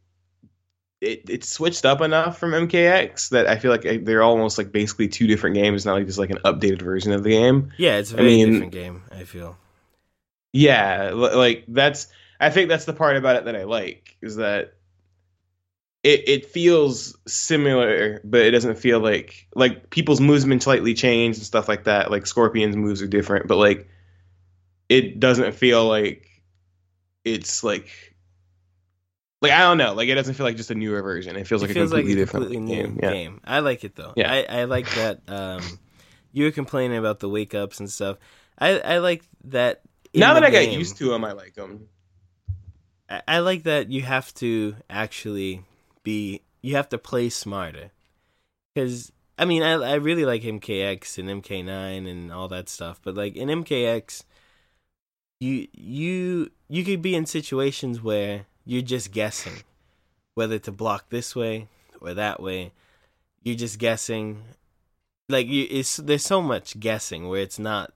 it 1.00 1.28
it 1.28 1.44
switched 1.44 1.84
up 1.84 2.00
enough 2.00 2.38
from 2.38 2.52
MKX 2.52 3.30
that 3.30 3.46
I 3.46 3.58
feel 3.58 3.70
like 3.70 4.04
they're 4.04 4.22
almost 4.22 4.58
like 4.58 4.72
basically 4.72 5.08
two 5.08 5.26
different 5.26 5.56
games, 5.56 5.86
not 5.86 5.94
like 5.94 6.06
just 6.06 6.18
like 6.18 6.30
an 6.30 6.38
updated 6.44 6.82
version 6.82 7.12
of 7.12 7.22
the 7.22 7.30
game. 7.30 7.72
Yeah, 7.76 7.96
it's 7.96 8.12
a 8.12 8.16
very 8.16 8.28
mean- 8.28 8.52
different 8.52 8.72
game. 8.72 9.02
I 9.10 9.24
feel. 9.24 9.56
Yeah, 10.52 11.10
like 11.14 11.64
that's 11.66 12.08
I 12.38 12.50
think 12.50 12.68
that's 12.68 12.84
the 12.84 12.92
part 12.92 13.16
about 13.16 13.36
it 13.36 13.44
that 13.46 13.56
I 13.56 13.64
like 13.64 14.16
is 14.22 14.36
that 14.36 14.74
it 16.04 16.28
it 16.28 16.46
feels 16.46 17.16
similar, 17.26 18.20
but 18.24 18.42
it 18.42 18.50
doesn't 18.50 18.76
feel 18.76 19.00
like 19.00 19.48
like 19.54 19.88
people's 19.88 20.20
movements 20.20 20.66
slightly 20.66 20.92
changed 20.92 21.38
and 21.38 21.46
stuff 21.46 21.66
like 21.66 21.84
that. 21.84 22.10
Like 22.10 22.26
Scorpion's 22.26 22.76
moves 22.76 23.00
are 23.00 23.06
different, 23.06 23.48
but 23.48 23.56
like 23.56 23.88
it 24.90 25.18
doesn't 25.18 25.54
feel 25.54 25.88
like 25.88 26.28
it's 27.24 27.64
like 27.64 27.88
like 29.40 29.52
I 29.52 29.60
don't 29.60 29.78
know, 29.78 29.94
like 29.94 30.08
it 30.08 30.14
doesn't 30.14 30.34
feel 30.34 30.44
like 30.44 30.58
just 30.58 30.70
a 30.70 30.74
newer 30.74 31.00
version. 31.00 31.36
It 31.36 31.46
feels 31.46 31.62
like 31.62 31.70
it 31.70 31.72
a 31.72 31.74
feels 31.74 31.90
completely 31.90 32.12
like 32.12 32.18
a 32.18 32.20
different 32.20 32.46
completely 32.46 32.76
new 32.76 32.82
game. 32.82 33.00
Yeah. 33.02 33.12
game. 33.12 33.40
I 33.42 33.60
like 33.60 33.82
it 33.82 33.96
though. 33.96 34.12
Yeah. 34.14 34.30
I, 34.30 34.60
I 34.60 34.64
like 34.64 34.88
that. 34.94 35.20
Um, 35.26 35.62
you 36.32 36.44
were 36.44 36.50
complaining 36.50 36.98
about 36.98 37.20
the 37.20 37.30
wake 37.30 37.54
ups 37.54 37.80
and 37.80 37.90
stuff. 37.90 38.18
I 38.58 38.78
I 38.78 38.98
like 38.98 39.24
that. 39.44 39.80
Now 40.14 40.34
that 40.34 40.44
I 40.44 40.50
got 40.50 40.70
used 40.70 40.98
to 40.98 41.08
them, 41.08 41.24
I 41.24 41.32
like 41.32 41.54
them. 41.54 41.88
I, 43.08 43.22
I 43.26 43.38
like 43.38 43.62
that 43.62 43.90
you 43.90 44.02
have 44.02 44.32
to 44.34 44.76
actually 44.90 45.64
be. 46.04 46.42
You 46.62 46.76
have 46.76 46.88
to 46.90 46.98
play 46.98 47.28
smarter, 47.28 47.90
because 48.74 49.10
I 49.36 49.44
mean 49.44 49.62
I 49.62 49.72
I 49.72 49.94
really 49.94 50.24
like 50.24 50.42
MKX 50.42 51.18
and 51.18 51.42
MK9 51.42 52.08
and 52.08 52.32
all 52.32 52.48
that 52.48 52.68
stuff, 52.68 53.00
but 53.02 53.16
like 53.16 53.34
in 53.34 53.48
MKX, 53.48 54.22
you 55.40 55.66
you 55.72 56.50
you 56.68 56.84
could 56.84 57.02
be 57.02 57.14
in 57.14 57.26
situations 57.26 58.02
where 58.02 58.46
you're 58.64 58.82
just 58.82 59.12
guessing 59.12 59.62
whether 60.34 60.58
to 60.58 60.72
block 60.72 61.10
this 61.10 61.34
way 61.34 61.68
or 62.00 62.14
that 62.14 62.40
way. 62.40 62.72
You're 63.42 63.56
just 63.56 63.78
guessing. 63.78 64.42
Like 65.28 65.46
you, 65.46 65.66
it's 65.70 65.96
there's 65.96 66.24
so 66.24 66.42
much 66.42 66.78
guessing 66.80 67.28
where 67.28 67.40
it's 67.40 67.58
not 67.58 67.92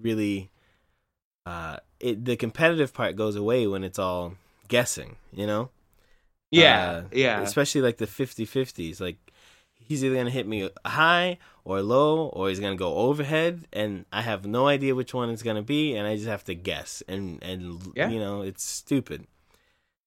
really. 0.00 0.50
Uh, 1.44 1.76
it 2.00 2.24
the 2.24 2.36
competitive 2.36 2.92
part 2.92 3.16
goes 3.16 3.36
away 3.36 3.66
when 3.66 3.84
it's 3.84 3.98
all 3.98 4.34
guessing. 4.68 5.16
You 5.32 5.46
know. 5.46 5.70
Yeah, 6.60 6.90
Uh, 6.90 7.02
yeah. 7.12 7.40
Especially 7.42 7.80
like 7.80 7.96
the 7.98 8.06
50-50s. 8.06 9.00
Like 9.00 9.18
he's 9.74 10.04
either 10.04 10.16
gonna 10.16 10.30
hit 10.30 10.46
me 10.46 10.68
high 10.84 11.38
or 11.64 11.82
low, 11.82 12.26
or 12.28 12.48
he's 12.48 12.60
gonna 12.60 12.76
go 12.76 12.94
overhead, 12.96 13.66
and 13.72 14.04
I 14.12 14.22
have 14.22 14.46
no 14.46 14.66
idea 14.68 14.94
which 14.94 15.12
one 15.14 15.30
it's 15.30 15.42
gonna 15.42 15.62
be, 15.62 15.94
and 15.96 16.06
I 16.06 16.14
just 16.16 16.28
have 16.28 16.44
to 16.44 16.54
guess. 16.54 17.02
And 17.08 17.42
and 17.42 17.92
Yeah. 17.96 18.08
you 18.08 18.18
know, 18.18 18.42
it's 18.42 18.62
stupid. 18.64 19.26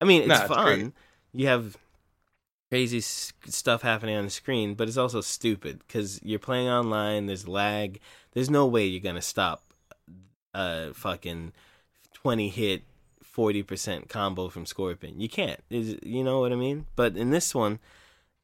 I 0.02 0.06
mean, 0.06 0.22
it's 0.22 0.42
No, 0.42 0.48
fun. 0.48 0.66
great. 0.66 0.94
you 1.34 1.48
have 1.48 1.76
crazy 2.72 3.00
s- 3.00 3.34
stuff 3.48 3.82
happening 3.82 4.16
on 4.16 4.24
the 4.26 4.30
screen, 4.30 4.74
but 4.76 4.88
it's 4.88 4.98
also 4.98 5.22
stupid 5.22 5.80
because 5.88 6.20
you're 6.24 6.40
playing 6.40 6.70
online. 6.70 7.26
There's 7.26 7.48
lag. 7.48 8.00
There's 8.34 8.50
no 8.50 8.66
way 8.66 8.86
you're 8.86 9.02
gonna 9.02 9.22
stop 9.22 9.64
a 10.54 10.94
fucking 10.94 11.52
twenty 12.14 12.50
hit. 12.50 12.84
40% 13.40 14.10
combo 14.10 14.50
from 14.50 14.66
Scorpion. 14.66 15.22
You 15.22 15.30
can't. 15.30 15.62
Is 15.70 15.96
you 16.04 16.26
know 16.26 16.42
what 16.42 16.52
I 16.52 16.56
mean? 16.56 16.88
But 16.98 17.16
in 17.16 17.30
this 17.30 17.56
one, 17.56 17.80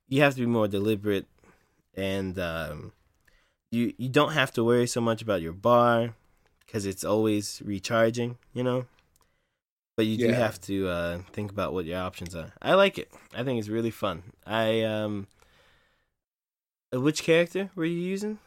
you 0.07 0.21
have 0.21 0.35
to 0.35 0.39
be 0.39 0.45
more 0.45 0.69
deliberate 0.69 1.25
and 1.95 2.39
um, 2.39 2.93
you 3.71 3.93
you 3.97 4.07
don't 4.07 4.31
have 4.31 4.53
to 4.53 4.63
worry 4.63 4.87
so 4.87 5.01
much 5.01 5.21
about 5.21 5.41
your 5.41 5.51
bar 5.51 6.15
cuz 6.71 6.85
it's 6.85 7.03
always 7.03 7.61
recharging, 7.65 8.37
you 8.53 8.63
know? 8.63 8.85
But 9.97 10.05
you 10.05 10.17
do 10.17 10.31
have 10.31 10.59
to 10.61 10.87
uh, 10.87 11.19
think 11.33 11.51
about 11.51 11.73
what 11.73 11.85
your 11.85 11.99
options 11.99 12.33
are. 12.33 12.53
I 12.61 12.73
like 12.75 12.97
it. 12.97 13.11
I 13.33 13.43
think 13.43 13.59
it's 13.59 13.69
really 13.69 13.91
fun. 13.91 14.23
I 14.45 14.81
um 14.83 15.27
uh, 16.93 17.01
which 17.01 17.21
character 17.23 17.69
were 17.75 17.85
you 17.85 17.99
using? 17.99 18.39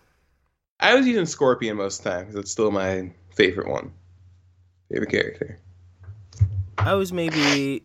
I 0.80 0.94
was 0.94 1.06
using 1.06 1.26
Scorpion 1.26 1.76
most 1.76 1.98
of 1.98 2.04
the 2.04 2.10
time 2.10 2.20
because 2.24 2.40
it's 2.40 2.50
still 2.50 2.70
my 2.70 3.12
favorite 3.34 3.68
one, 3.68 3.92
favorite 4.90 5.10
character. 5.10 5.58
I 6.78 6.94
was 6.94 7.12
maybe 7.12 7.82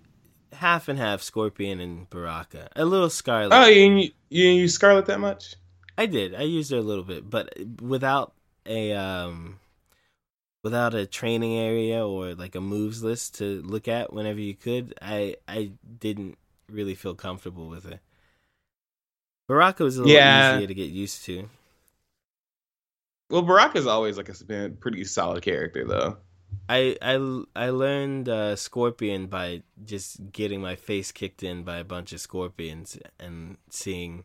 half 0.54 0.88
and 0.88 0.98
half 1.00 1.22
Scorpion 1.22 1.80
and 1.80 2.10
Baraka. 2.10 2.70
A 2.76 2.86
little 2.86 3.10
Skarlet. 3.10 3.50
Oh, 3.52 3.66
you 3.66 3.76
didn't, 3.90 4.14
you 4.30 4.48
use 4.50 4.78
Skarlet 4.78 5.06
that 5.08 5.20
much? 5.20 5.56
I 5.98 6.06
did. 6.06 6.34
I 6.36 6.44
used 6.44 6.72
her 6.72 6.78
a 6.78 6.82
little 6.82 7.04
bit, 7.04 7.30
but 7.30 7.54
without 7.82 8.34
a 8.66 8.94
um 8.94 9.60
without 10.64 10.94
a 10.94 11.06
training 11.06 11.58
area 11.58 12.06
or 12.08 12.34
like 12.34 12.56
a 12.56 12.62
moves 12.62 13.04
list 13.04 13.36
to 13.40 13.62
look 13.64 13.88
at 13.88 14.14
whenever 14.14 14.40
you 14.40 14.54
could, 14.56 14.94
I 15.02 15.36
I 15.48 15.72
didn't 16.00 16.38
really 16.70 16.96
feel 16.96 17.14
comfortable 17.16 17.68
with 17.68 17.86
it. 17.86 18.00
Baraka 19.48 19.84
was 19.84 19.98
a 19.98 20.04
little 20.04 20.16
Yeah. 20.16 20.56
easier 20.56 20.68
to 20.68 20.74
get 20.74 20.90
used 20.90 21.26
to. 21.26 21.50
Well, 23.30 23.42
Baraka's 23.42 23.88
always 23.88 24.18
like 24.18 24.30
a 24.30 24.44
been 24.46 24.66
a 24.66 24.70
pretty 24.70 25.04
solid 25.04 25.44
character 25.44 25.86
though. 25.86 26.18
I 26.70 26.98
I 27.02 27.44
I 27.56 27.70
learned 27.70 28.30
uh, 28.30 28.56
Scorpion 28.56 29.28
by 29.28 29.64
just 29.84 30.32
getting 30.32 30.62
my 30.62 30.76
face 30.76 31.12
kicked 31.12 31.44
in 31.44 31.64
by 31.64 31.78
a 31.78 31.84
bunch 31.84 32.14
of 32.14 32.22
scorpions 32.22 32.98
and 33.20 33.58
seeing 33.70 34.24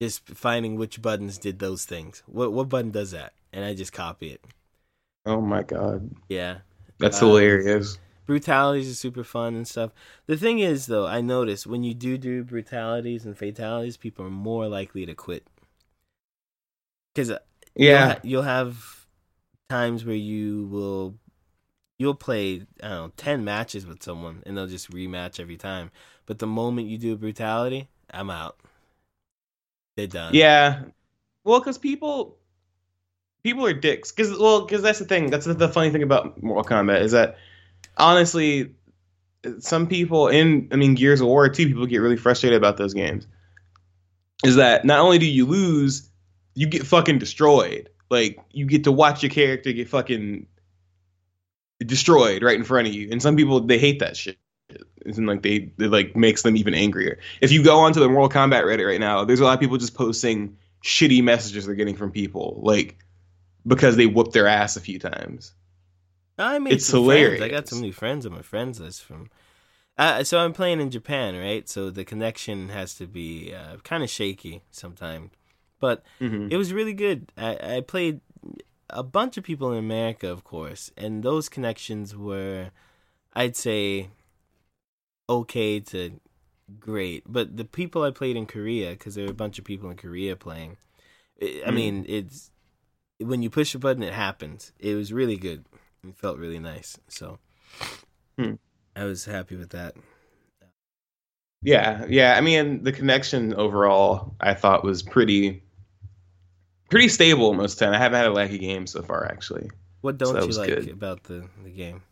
just 0.00 0.26
finding 0.28 0.76
which 0.76 1.02
buttons 1.02 1.38
did 1.38 1.58
those 1.58 1.84
things. 1.84 2.22
What 2.26 2.52
what 2.52 2.68
button 2.68 2.90
does 2.90 3.10
that? 3.10 3.32
And 3.52 3.64
I 3.64 3.74
just 3.74 3.92
copy 3.92 4.30
it. 4.30 4.44
Oh 5.26 5.40
my 5.40 5.62
god, 5.62 6.10
Yeah. 6.28 6.58
that's 6.98 7.20
Um, 7.20 7.28
hilarious. 7.28 7.98
brutalities 8.26 8.90
are 8.90 8.94
super 8.94 9.24
fun 9.24 9.54
and 9.54 9.66
stuff. 9.66 9.90
The 10.26 10.36
thing 10.36 10.58
is, 10.58 10.86
though, 10.86 11.06
I 11.06 11.20
notice 11.20 11.66
when 11.66 11.82
you 11.84 11.94
do 11.94 12.18
do 12.18 12.44
brutalities 12.44 13.24
and 13.24 13.36
fatalities, 13.36 13.96
people 13.96 14.26
are 14.26 14.30
more 14.30 14.68
likely 14.68 15.06
to 15.06 15.14
quit. 15.14 15.46
Because 17.14 17.32
Yeah, 17.74 18.18
you'll 18.22 18.42
have 18.42 19.06
times 19.68 20.04
where 20.04 20.16
you 20.16 20.66
will 20.66 21.16
you'll 21.98 22.14
play 22.14 22.62
I 22.82 22.88
don't 22.88 22.90
know 22.90 23.12
ten 23.16 23.44
matches 23.44 23.86
with 23.86 24.02
someone 24.02 24.42
and 24.46 24.56
they'll 24.56 24.66
just 24.66 24.90
rematch 24.90 25.40
every 25.40 25.56
time. 25.56 25.90
But 26.26 26.38
the 26.38 26.46
moment 26.46 26.88
you 26.88 26.98
do 26.98 27.16
brutality, 27.16 27.88
I'm 28.10 28.30
out. 28.30 28.58
They're 29.96 30.06
done. 30.06 30.34
yeah. 30.34 30.82
Well, 31.44 31.60
because 31.60 31.78
people 31.78 32.38
people 33.42 33.66
are 33.66 33.72
dicks. 33.72 34.12
Because 34.12 34.38
well, 34.38 34.62
because 34.62 34.82
that's 34.82 34.98
the 34.98 35.04
thing. 35.04 35.30
That's 35.30 35.46
the, 35.46 35.54
the 35.54 35.68
funny 35.68 35.90
thing 35.90 36.02
about 36.02 36.40
Mortal 36.42 36.64
Kombat 36.64 37.00
is 37.02 37.12
that 37.12 37.36
honestly, 37.96 38.74
some 39.58 39.86
people 39.86 40.28
in 40.28 40.68
I 40.72 40.76
mean 40.76 40.94
Gears 40.94 41.20
of 41.20 41.26
War 41.26 41.48
too. 41.48 41.66
People 41.66 41.86
get 41.86 41.98
really 41.98 42.16
frustrated 42.16 42.56
about 42.56 42.76
those 42.76 42.94
games. 42.94 43.26
Is 44.44 44.56
that 44.56 44.84
not 44.84 45.00
only 45.00 45.18
do 45.18 45.26
you 45.26 45.46
lose, 45.46 46.08
you 46.54 46.66
get 46.66 46.86
fucking 46.86 47.18
destroyed. 47.18 47.88
Like 48.10 48.38
you 48.52 48.66
get 48.66 48.84
to 48.84 48.92
watch 48.92 49.22
your 49.22 49.30
character 49.30 49.72
get 49.72 49.88
fucking 49.88 50.46
destroyed 51.84 52.42
right 52.42 52.56
in 52.56 52.64
front 52.64 52.88
of 52.88 52.94
you. 52.94 53.08
And 53.10 53.22
some 53.22 53.36
people 53.36 53.60
they 53.60 53.78
hate 53.78 54.00
that 54.00 54.16
shit. 54.16 54.38
And 55.04 55.26
like 55.26 55.42
they 55.42 55.72
it 55.78 55.90
like 55.90 56.16
makes 56.16 56.42
them 56.42 56.56
even 56.56 56.74
angrier. 56.74 57.18
If 57.40 57.52
you 57.52 57.62
go 57.64 57.78
onto 57.80 58.00
the 58.00 58.08
Mortal 58.08 58.28
Kombat 58.28 58.64
Reddit 58.64 58.86
right 58.86 59.00
now, 59.00 59.24
there's 59.24 59.40
a 59.40 59.44
lot 59.44 59.54
of 59.54 59.60
people 59.60 59.78
just 59.78 59.94
posting 59.94 60.56
shitty 60.84 61.22
messages 61.22 61.66
they're 61.66 61.74
getting 61.74 61.96
from 61.96 62.10
people, 62.12 62.60
like 62.62 62.98
because 63.66 63.96
they 63.96 64.06
whooped 64.06 64.32
their 64.32 64.46
ass 64.48 64.76
a 64.76 64.80
few 64.80 64.98
times. 64.98 65.54
I 66.38 66.58
made 66.58 66.72
It's 66.74 66.86
some 66.86 67.00
friends. 67.02 67.40
I 67.40 67.48
got 67.48 67.68
some 67.68 67.80
new 67.80 67.92
friends 67.92 68.24
on 68.24 68.32
my 68.32 68.42
friends 68.42 68.80
list 68.80 69.02
from. 69.04 69.30
Uh, 69.98 70.24
so 70.24 70.38
I'm 70.38 70.52
playing 70.52 70.80
in 70.80 70.90
Japan, 70.90 71.36
right? 71.38 71.68
So 71.68 71.90
the 71.90 72.04
connection 72.04 72.70
has 72.70 72.94
to 72.96 73.06
be 73.06 73.54
uh, 73.54 73.78
kind 73.78 74.02
of 74.04 74.10
shaky 74.10 74.62
sometimes, 74.70 75.30
but 75.80 76.04
Mm-hmm. 76.20 76.48
it 76.50 76.56
was 76.56 76.72
really 76.72 76.94
good. 76.94 77.32
I, 77.36 77.76
I 77.76 77.80
played 77.82 78.20
a 78.90 79.02
bunch 79.02 79.36
of 79.36 79.44
people 79.44 79.72
in 79.72 79.78
America, 79.78 80.30
of 80.30 80.44
course, 80.44 80.90
and 80.96 81.22
those 81.22 81.48
connections 81.48 82.16
were, 82.16 82.70
I'd 83.34 83.56
say, 83.56 84.10
okay 85.28 85.80
to 85.80 86.20
great. 86.80 87.24
But 87.26 87.56
the 87.56 87.64
people 87.64 88.02
I 88.02 88.10
played 88.10 88.36
in 88.36 88.46
Korea, 88.46 88.90
because 88.92 89.14
there 89.14 89.26
were 89.26 89.32
a 89.32 89.34
bunch 89.34 89.58
of 89.58 89.64
people 89.64 89.90
in 89.90 89.96
Korea 89.96 90.36
playing. 90.36 90.76
I 91.42 91.62
I 91.66 91.70
Mm. 91.70 91.72
mean, 91.72 92.04
it's 92.08 92.50
when 93.20 93.42
you 93.42 93.50
push 93.50 93.74
a 93.74 93.80
button, 93.80 94.02
it 94.02 94.14
happens. 94.14 94.72
It 94.78 94.94
was 94.96 95.12
really 95.12 95.36
good. 95.36 95.66
It 96.06 96.16
felt 96.18 96.38
really 96.38 96.60
nice. 96.60 96.98
So 97.08 97.38
Hmm. 98.38 98.54
I 98.94 99.04
was 99.04 99.24
happy 99.24 99.56
with 99.56 99.70
that. 99.70 99.96
Yeah, 101.62 102.06
yeah. 102.08 102.34
I 102.36 102.40
mean, 102.40 102.82
the 102.84 102.92
connection 102.92 103.54
overall, 103.54 104.34
I 104.40 104.54
thought 104.54 104.84
was 104.84 105.02
pretty, 105.02 105.62
pretty 106.90 107.08
stable 107.08 107.52
most 107.54 107.74
of 107.74 107.78
the 107.80 107.84
time. 107.86 107.94
I 107.94 107.98
haven't 107.98 108.18
had 108.18 108.26
a 108.26 108.34
laggy 108.34 108.60
game 108.60 108.86
so 108.86 109.02
far, 109.02 109.24
actually. 109.26 109.70
What 110.00 110.18
So 110.20 110.32
don't 110.32 110.34
that 110.40 110.48
you 110.48 110.58
like 110.58 110.68
good. 110.68 110.90
about 110.90 111.24
the 111.24 111.46
the 111.64 111.70
game? 111.70 112.02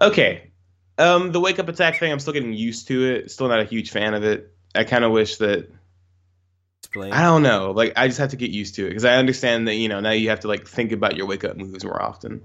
Okay, 0.00 0.50
um, 0.98 1.30
the 1.32 1.40
wake 1.40 1.58
up 1.58 1.68
attack 1.68 1.98
thing, 2.00 2.10
I'm 2.10 2.18
still 2.18 2.32
getting 2.32 2.52
used 2.52 2.88
to 2.88 3.14
it. 3.14 3.30
Still 3.30 3.48
not 3.48 3.60
a 3.60 3.64
huge 3.64 3.90
fan 3.90 4.14
of 4.14 4.24
it. 4.24 4.52
I 4.74 4.84
kind 4.84 5.04
of 5.04 5.12
wish 5.12 5.36
that 5.36 5.70
Explain. 6.80 7.12
I 7.12 7.22
don't 7.22 7.42
know. 7.42 7.70
Like, 7.70 7.92
I 7.96 8.08
just 8.08 8.18
have 8.18 8.30
to 8.30 8.36
get 8.36 8.50
used 8.50 8.74
to 8.76 8.86
it 8.86 8.90
because 8.90 9.04
I 9.04 9.16
understand 9.16 9.68
that 9.68 9.74
you 9.76 9.88
know 9.88 10.00
now 10.00 10.10
you 10.10 10.28
have 10.30 10.40
to 10.40 10.48
like 10.48 10.66
think 10.68 10.92
about 10.92 11.16
your 11.16 11.26
wake 11.26 11.44
up 11.44 11.56
moves 11.56 11.84
more 11.84 12.00
often. 12.02 12.42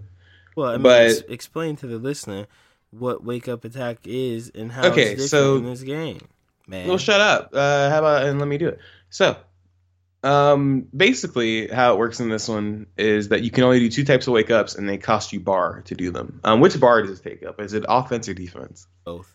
Well, 0.55 0.69
I 0.69 0.73
mean, 0.73 0.83
But- 0.83 1.25
explain 1.29 1.75
to 1.77 1.87
the 1.87 1.97
listener 1.97 2.47
what 2.91 3.23
wake 3.23 3.47
up 3.47 3.65
attack 3.65 3.99
is 4.05 4.51
and 4.55 4.71
how 4.71 4.87
Okay, 4.87 5.13
it's 5.13 5.23
different 5.23 5.29
so- 5.29 5.55
in 5.57 5.65
this 5.65 5.81
game, 5.81 6.19
man. 6.67 6.87
Well, 6.87 6.97
shut 6.97 7.19
up. 7.21 7.49
Uh, 7.53 7.89
how 7.89 7.99
about 7.99 8.25
and 8.25 8.39
let 8.39 8.47
me 8.47 8.57
do 8.57 8.67
it. 8.69 8.79
So, 9.09 9.37
um, 10.23 10.87
basically, 10.95 11.67
how 11.67 11.93
it 11.93 11.97
works 11.99 12.19
in 12.19 12.29
this 12.29 12.47
one 12.47 12.87
is 12.97 13.29
that 13.29 13.41
you 13.41 13.51
can 13.51 13.63
only 13.63 13.79
do 13.79 13.89
two 13.89 14.03
types 14.03 14.27
of 14.27 14.33
wake 14.33 14.51
ups, 14.51 14.75
and 14.75 14.87
they 14.87 14.97
cost 14.97 15.31
you 15.33 15.39
bar 15.39 15.81
to 15.85 15.95
do 15.95 16.11
them. 16.11 16.41
Um, 16.43 16.59
which 16.59 16.79
bar 16.79 17.01
does 17.01 17.19
it 17.19 17.23
take 17.23 17.43
up? 17.45 17.59
Is 17.61 17.73
it 17.73 17.85
offense 17.87 18.27
or 18.27 18.33
defense? 18.33 18.87
Both. 19.05 19.33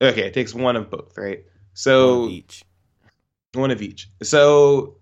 Okay, 0.00 0.26
it 0.26 0.34
takes 0.34 0.54
one 0.54 0.76
of 0.76 0.90
both, 0.90 1.16
right? 1.16 1.38
One 1.38 1.44
So 1.74 2.24
of 2.24 2.30
each. 2.30 2.64
one 3.54 3.70
of 3.70 3.82
each. 3.82 4.08
So 4.22 4.96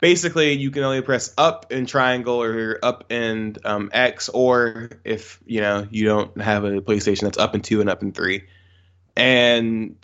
basically, 0.00 0.52
you 0.52 0.70
can 0.70 0.82
only 0.84 1.02
press 1.02 1.32
up 1.38 1.66
and 1.70 1.86
triangle 1.88 2.42
or 2.42 2.78
up 2.82 3.04
and 3.10 3.58
um, 3.64 3.90
X, 3.92 4.28
or 4.30 4.90
if 5.04 5.40
you 5.46 5.60
know 5.60 5.86
you 5.90 6.04
don't 6.06 6.40
have 6.40 6.64
a 6.64 6.80
PlayStation, 6.80 7.22
that's 7.22 7.38
up 7.38 7.54
and 7.54 7.62
two 7.64 7.80
and 7.80 7.90
up 7.90 8.02
and 8.02 8.14
three. 8.14 8.44
And 9.16 9.96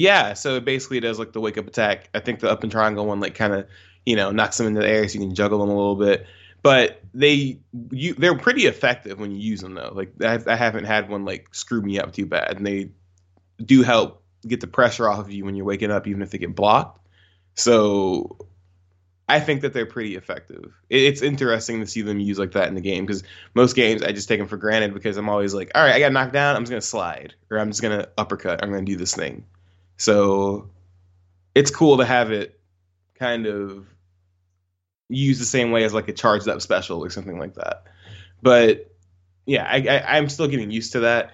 yeah, 0.00 0.32
so 0.32 0.56
it 0.56 0.64
basically 0.64 0.98
does 1.00 1.18
like 1.18 1.32
the 1.32 1.42
wake 1.42 1.58
up 1.58 1.66
attack. 1.66 2.08
I 2.14 2.20
think 2.20 2.40
the 2.40 2.50
up 2.50 2.62
and 2.62 2.72
triangle 2.72 3.04
one 3.04 3.20
like 3.20 3.34
kind 3.34 3.52
of 3.52 3.66
you 4.06 4.16
know 4.16 4.30
knocks 4.30 4.56
them 4.56 4.66
into 4.66 4.80
the 4.80 4.88
air 4.88 5.06
so 5.06 5.18
you 5.18 5.26
can 5.26 5.34
juggle 5.34 5.58
them 5.58 5.68
a 5.68 5.76
little 5.76 5.94
bit. 5.94 6.26
But 6.62 7.02
they 7.12 7.60
you 7.90 8.14
they're 8.14 8.38
pretty 8.38 8.64
effective 8.64 9.20
when 9.20 9.30
you 9.30 9.36
use 9.36 9.60
them 9.60 9.74
though. 9.74 9.92
Like 9.94 10.14
I, 10.22 10.38
I 10.46 10.56
haven't 10.56 10.84
had 10.86 11.10
one 11.10 11.26
like 11.26 11.54
screw 11.54 11.82
me 11.82 12.00
up 12.00 12.14
too 12.14 12.24
bad, 12.24 12.56
and 12.56 12.66
they 12.66 12.92
do 13.62 13.82
help 13.82 14.22
get 14.48 14.62
the 14.62 14.66
pressure 14.66 15.06
off 15.06 15.18
of 15.18 15.30
you 15.30 15.44
when 15.44 15.54
you're 15.54 15.66
waking 15.66 15.90
up, 15.90 16.06
even 16.06 16.22
if 16.22 16.30
they 16.30 16.38
get 16.38 16.54
blocked. 16.54 17.06
So 17.54 18.38
I 19.28 19.38
think 19.38 19.60
that 19.60 19.74
they're 19.74 19.84
pretty 19.84 20.16
effective. 20.16 20.72
It, 20.88 21.02
it's 21.02 21.20
interesting 21.20 21.80
to 21.80 21.86
see 21.86 22.00
them 22.00 22.20
use 22.20 22.38
like 22.38 22.52
that 22.52 22.68
in 22.68 22.74
the 22.74 22.80
game 22.80 23.04
because 23.04 23.22
most 23.54 23.76
games 23.76 24.02
I 24.02 24.12
just 24.12 24.28
take 24.28 24.38
them 24.38 24.48
for 24.48 24.56
granted 24.56 24.94
because 24.94 25.18
I'm 25.18 25.28
always 25.28 25.52
like, 25.52 25.72
all 25.74 25.82
right, 25.82 25.94
I 25.94 26.00
got 26.00 26.12
knocked 26.12 26.32
down, 26.32 26.56
I'm 26.56 26.62
just 26.62 26.70
gonna 26.70 26.80
slide 26.80 27.34
or 27.50 27.58
I'm 27.58 27.68
just 27.68 27.82
gonna 27.82 28.08
uppercut, 28.16 28.62
I'm 28.62 28.70
gonna 28.70 28.86
do 28.86 28.96
this 28.96 29.14
thing. 29.14 29.44
So 30.00 30.70
it's 31.54 31.70
cool 31.70 31.98
to 31.98 32.06
have 32.06 32.32
it 32.32 32.58
kind 33.18 33.44
of 33.44 33.86
used 35.10 35.42
the 35.42 35.44
same 35.44 35.72
way 35.72 35.84
as 35.84 35.92
like 35.92 36.08
a 36.08 36.12
charged 36.14 36.48
up 36.48 36.62
special 36.62 37.04
or 37.04 37.10
something 37.10 37.38
like 37.38 37.54
that. 37.56 37.84
But 38.40 38.90
yeah, 39.44 39.66
I, 39.68 40.16
I'm 40.16 40.30
still 40.30 40.48
getting 40.48 40.70
used 40.70 40.92
to 40.92 41.00
that. 41.00 41.32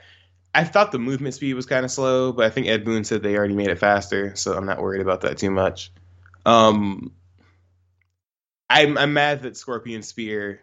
I 0.53 0.65
thought 0.65 0.91
the 0.91 0.99
movement 0.99 1.35
speed 1.35 1.55
was 1.55 1.65
kind 1.65 1.85
of 1.85 1.93
slow, 1.93 2.33
but 2.33 2.45
I 2.45 2.51
think 2.51 2.67
Ed 2.67 2.85
Boon 2.85 3.05
said 3.05 3.23
they 3.23 3.37
already 3.37 3.55
made 3.55 3.69
it 3.69 3.79
faster, 3.79 4.35
so 4.35 4.57
I'm 4.57 4.67
not 4.67 4.83
worried 4.83 5.01
about 5.01 5.21
that 5.21 5.39
too 5.39 5.53
much. 5.53 5.93
Um, 6.45 7.13
I'm 8.69 8.99
I'm 8.99 9.13
mad 9.13 9.43
that 9.43 9.57
Scorpion 9.57 10.03
Spear 10.03 10.61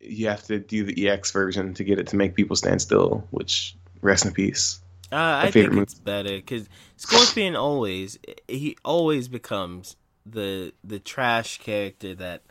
you 0.00 0.26
have 0.26 0.42
to 0.44 0.58
do 0.58 0.82
the 0.82 1.08
EX 1.08 1.30
version 1.30 1.74
to 1.74 1.84
get 1.84 2.00
it 2.00 2.08
to 2.08 2.16
make 2.16 2.34
people 2.34 2.56
stand 2.56 2.82
still, 2.82 3.28
which 3.30 3.76
rest 4.00 4.26
in 4.26 4.32
peace. 4.32 4.80
Uh, 5.10 5.40
I 5.44 5.50
think 5.50 5.70
favorite 5.70 5.82
it's 5.82 5.94
better 5.94 6.36
because 6.36 6.68
Scorpion 6.96 7.56
always 7.56 8.18
he 8.46 8.76
always 8.84 9.28
becomes 9.28 9.96
the 10.26 10.72
the 10.84 10.98
trash 10.98 11.58
character 11.58 12.14
that 12.14 12.42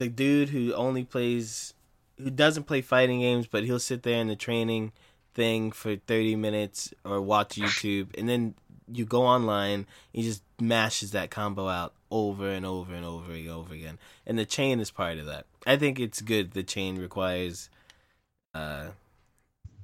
the 0.00 0.08
dude 0.08 0.48
who 0.48 0.72
only 0.74 1.04
plays 1.04 1.74
who 2.18 2.30
doesn't 2.30 2.64
play 2.64 2.80
fighting 2.80 3.20
games, 3.20 3.46
but 3.46 3.64
he'll 3.64 3.78
sit 3.78 4.02
there 4.02 4.20
in 4.20 4.26
the 4.26 4.36
training 4.36 4.92
thing 5.34 5.70
for 5.70 5.94
thirty 5.94 6.34
minutes 6.34 6.92
or 7.04 7.20
watch 7.20 7.54
YouTube, 7.54 8.08
and 8.18 8.28
then 8.28 8.54
you 8.92 9.04
go 9.04 9.22
online, 9.22 9.86
he 10.12 10.22
just 10.22 10.42
mashes 10.60 11.12
that 11.12 11.30
combo 11.30 11.68
out 11.68 11.94
over 12.10 12.50
and 12.50 12.66
over 12.66 12.92
and 12.92 13.06
over 13.06 13.32
and 13.32 13.48
over 13.48 13.72
again, 13.72 13.98
and 14.26 14.36
the 14.36 14.44
chain 14.44 14.80
is 14.80 14.90
part 14.90 15.18
of 15.18 15.26
that. 15.26 15.46
I 15.64 15.76
think 15.76 16.00
it's 16.00 16.20
good. 16.20 16.52
The 16.52 16.64
chain 16.64 16.98
requires 16.98 17.70
uh 18.52 18.88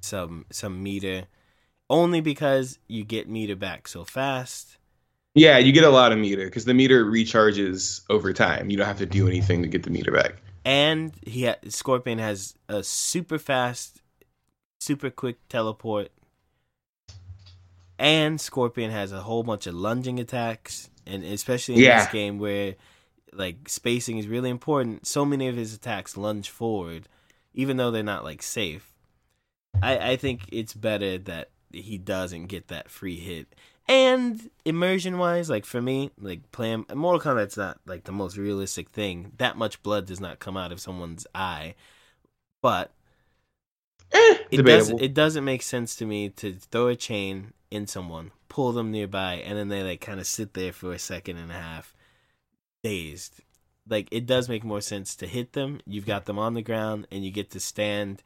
some 0.01 0.45
some 0.51 0.83
meter 0.83 1.27
only 1.91 2.21
because 2.21 2.79
you 2.89 3.05
get 3.05 3.29
meter 3.29 3.57
back 3.57 3.89
so 3.89 4.05
fast. 4.05 4.77
Yeah, 5.35 5.59
you 5.59 5.73
get 5.73 5.85
a 5.85 5.91
lot 5.91 6.13
of 6.13 6.19
meter 6.19 6.45
because 6.47 6.65
the 6.65 6.75
meter 6.75 7.05
recharges 7.05 8.03
over 8.11 8.33
time. 8.33 8.71
You 8.71 8.77
don't 8.77 8.87
have 8.87 8.99
to 8.99 9.07
do 9.07 9.29
anything 9.29 9.63
to 9.63 9.69
get 9.69 9.83
the 9.85 9.91
meter 9.91 10.11
back. 10.11 10.37
And 10.65 11.13
he 11.25 11.47
ha- 11.47 11.57
Scorpion 11.69 12.19
has 12.19 12.55
a 12.69 12.83
super 12.83 13.39
fast, 13.39 14.03
super 14.81 15.11
quick 15.11 15.37
teleport. 15.49 16.11
And 17.99 18.41
Scorpion 18.41 18.91
has 18.91 19.13
a 19.13 19.21
whole 19.21 19.43
bunch 19.43 19.67
of 19.67 19.75
lunging 19.75 20.21
attacks, 20.21 20.89
and 21.07 21.25
especially 21.25 21.75
in 21.75 21.81
Yeah. 21.81 22.01
this 22.05 22.13
game 22.13 22.39
where 22.39 22.77
like 23.33 23.69
spacing 23.69 24.19
is 24.19 24.27
really 24.27 24.51
important. 24.51 25.07
So 25.07 25.25
many 25.25 25.49
of 25.49 25.57
his 25.57 25.75
attacks 25.75 26.17
lunge 26.17 26.49
forward, 26.49 27.09
even 27.55 27.77
though 27.77 27.91
they're 27.91 28.03
not 28.03 28.25
like 28.25 28.43
safe. 28.43 28.95
I 29.83 30.13
I 30.13 30.17
think 30.17 30.43
it's 30.51 30.75
better 30.75 31.19
that 31.19 31.51
he 31.73 31.99
doesn't 31.99 32.47
get 32.47 32.69
that 32.69 32.91
free 32.91 33.17
hit. 33.19 33.55
And 33.89 34.51
immersion 34.65 35.17
wise, 35.19 35.49
like 35.49 35.65
for 35.65 35.81
me, 35.81 36.11
like 36.19 36.51
playing 36.53 36.85
Mortal 36.95 37.21
Kombat's 37.21 37.57
not 37.57 37.81
like 37.87 38.05
the 38.05 38.13
most 38.13 38.37
realistic 38.37 38.91
thing. 38.91 39.33
That 39.39 39.57
much 39.57 39.83
blood 39.83 40.07
does 40.07 40.21
not 40.21 40.41
come 40.41 40.57
out 40.57 40.73
of 40.73 40.81
someone's 40.81 41.27
eye. 41.35 41.75
But 42.63 42.93
Eh, 44.13 44.39
it 44.51 44.57
debatable. 44.57 44.65
doesn't 44.65 45.01
it 45.01 45.15
doesn't 45.15 45.45
make 45.45 45.63
sense 45.63 45.95
to 45.97 46.07
me 46.07 46.29
to 46.31 46.55
throw 46.55 46.89
a 46.89 46.97
chain 46.97 47.53
in 47.71 47.87
someone, 47.87 48.33
pull 48.49 48.73
them 48.73 48.91
nearby, 48.91 49.35
and 49.35 49.57
then 49.59 49.69
they 49.69 49.83
like 49.83 50.01
kind 50.01 50.21
of 50.21 50.27
sit 50.27 50.55
there 50.55 50.73
for 50.73 50.93
a 50.93 50.99
second 50.99 51.37
and 51.37 51.51
a 51.51 51.55
half, 51.55 51.95
dazed. 52.83 53.41
Like 53.89 54.09
it 54.11 54.27
does 54.27 54.49
make 54.49 54.65
more 54.65 54.81
sense 54.81 55.15
to 55.17 55.27
hit 55.27 55.53
them. 55.53 55.81
You've 55.87 56.07
got 56.07 56.27
them 56.27 56.39
on 56.39 56.55
the 56.55 56.63
ground, 56.63 57.07
and 57.11 57.25
you 57.25 57.31
get 57.31 57.51
to 57.53 57.61
stand. 57.61 58.23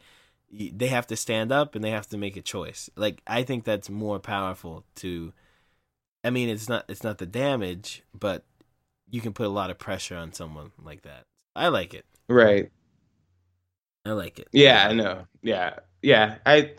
They 0.53 0.89
have 0.89 1.07
to 1.07 1.17
stand 1.17 1.51
up, 1.51 1.75
and 1.75 1.83
they 1.83 1.91
have 1.91 2.09
to 2.09 2.19
make 2.19 2.37
a 2.37 2.43
choice. 2.43 2.91
Like 2.97 3.23
I 3.27 3.43
think 3.43 3.65
that's 3.65 3.89
more 3.89 4.19
powerful. 4.19 4.85
To, 4.97 5.33
I 6.23 6.31
mean, 6.31 6.49
it's 6.49 6.69
not 6.69 6.85
it's 6.89 7.03
not 7.03 7.19
the 7.19 7.27
damage, 7.27 8.03
but 8.13 8.45
you 9.11 9.21
can 9.21 9.33
put 9.33 9.47
a 9.47 9.51
lot 9.51 9.71
of 9.71 9.79
pressure 9.79 10.17
on 10.17 10.33
someone 10.33 10.73
like 10.83 11.03
that. 11.03 11.25
I 11.55 11.69
like 11.69 11.95
it. 11.95 12.05
right. 12.29 12.71
I 14.05 14.13
like 14.13 14.41
it. 14.41 14.49
Yeah, 14.53 14.89
I 14.89 14.93
know. 14.95 15.27
Yeah, 15.43 15.75
yeah. 16.03 16.39
I 16.45 16.73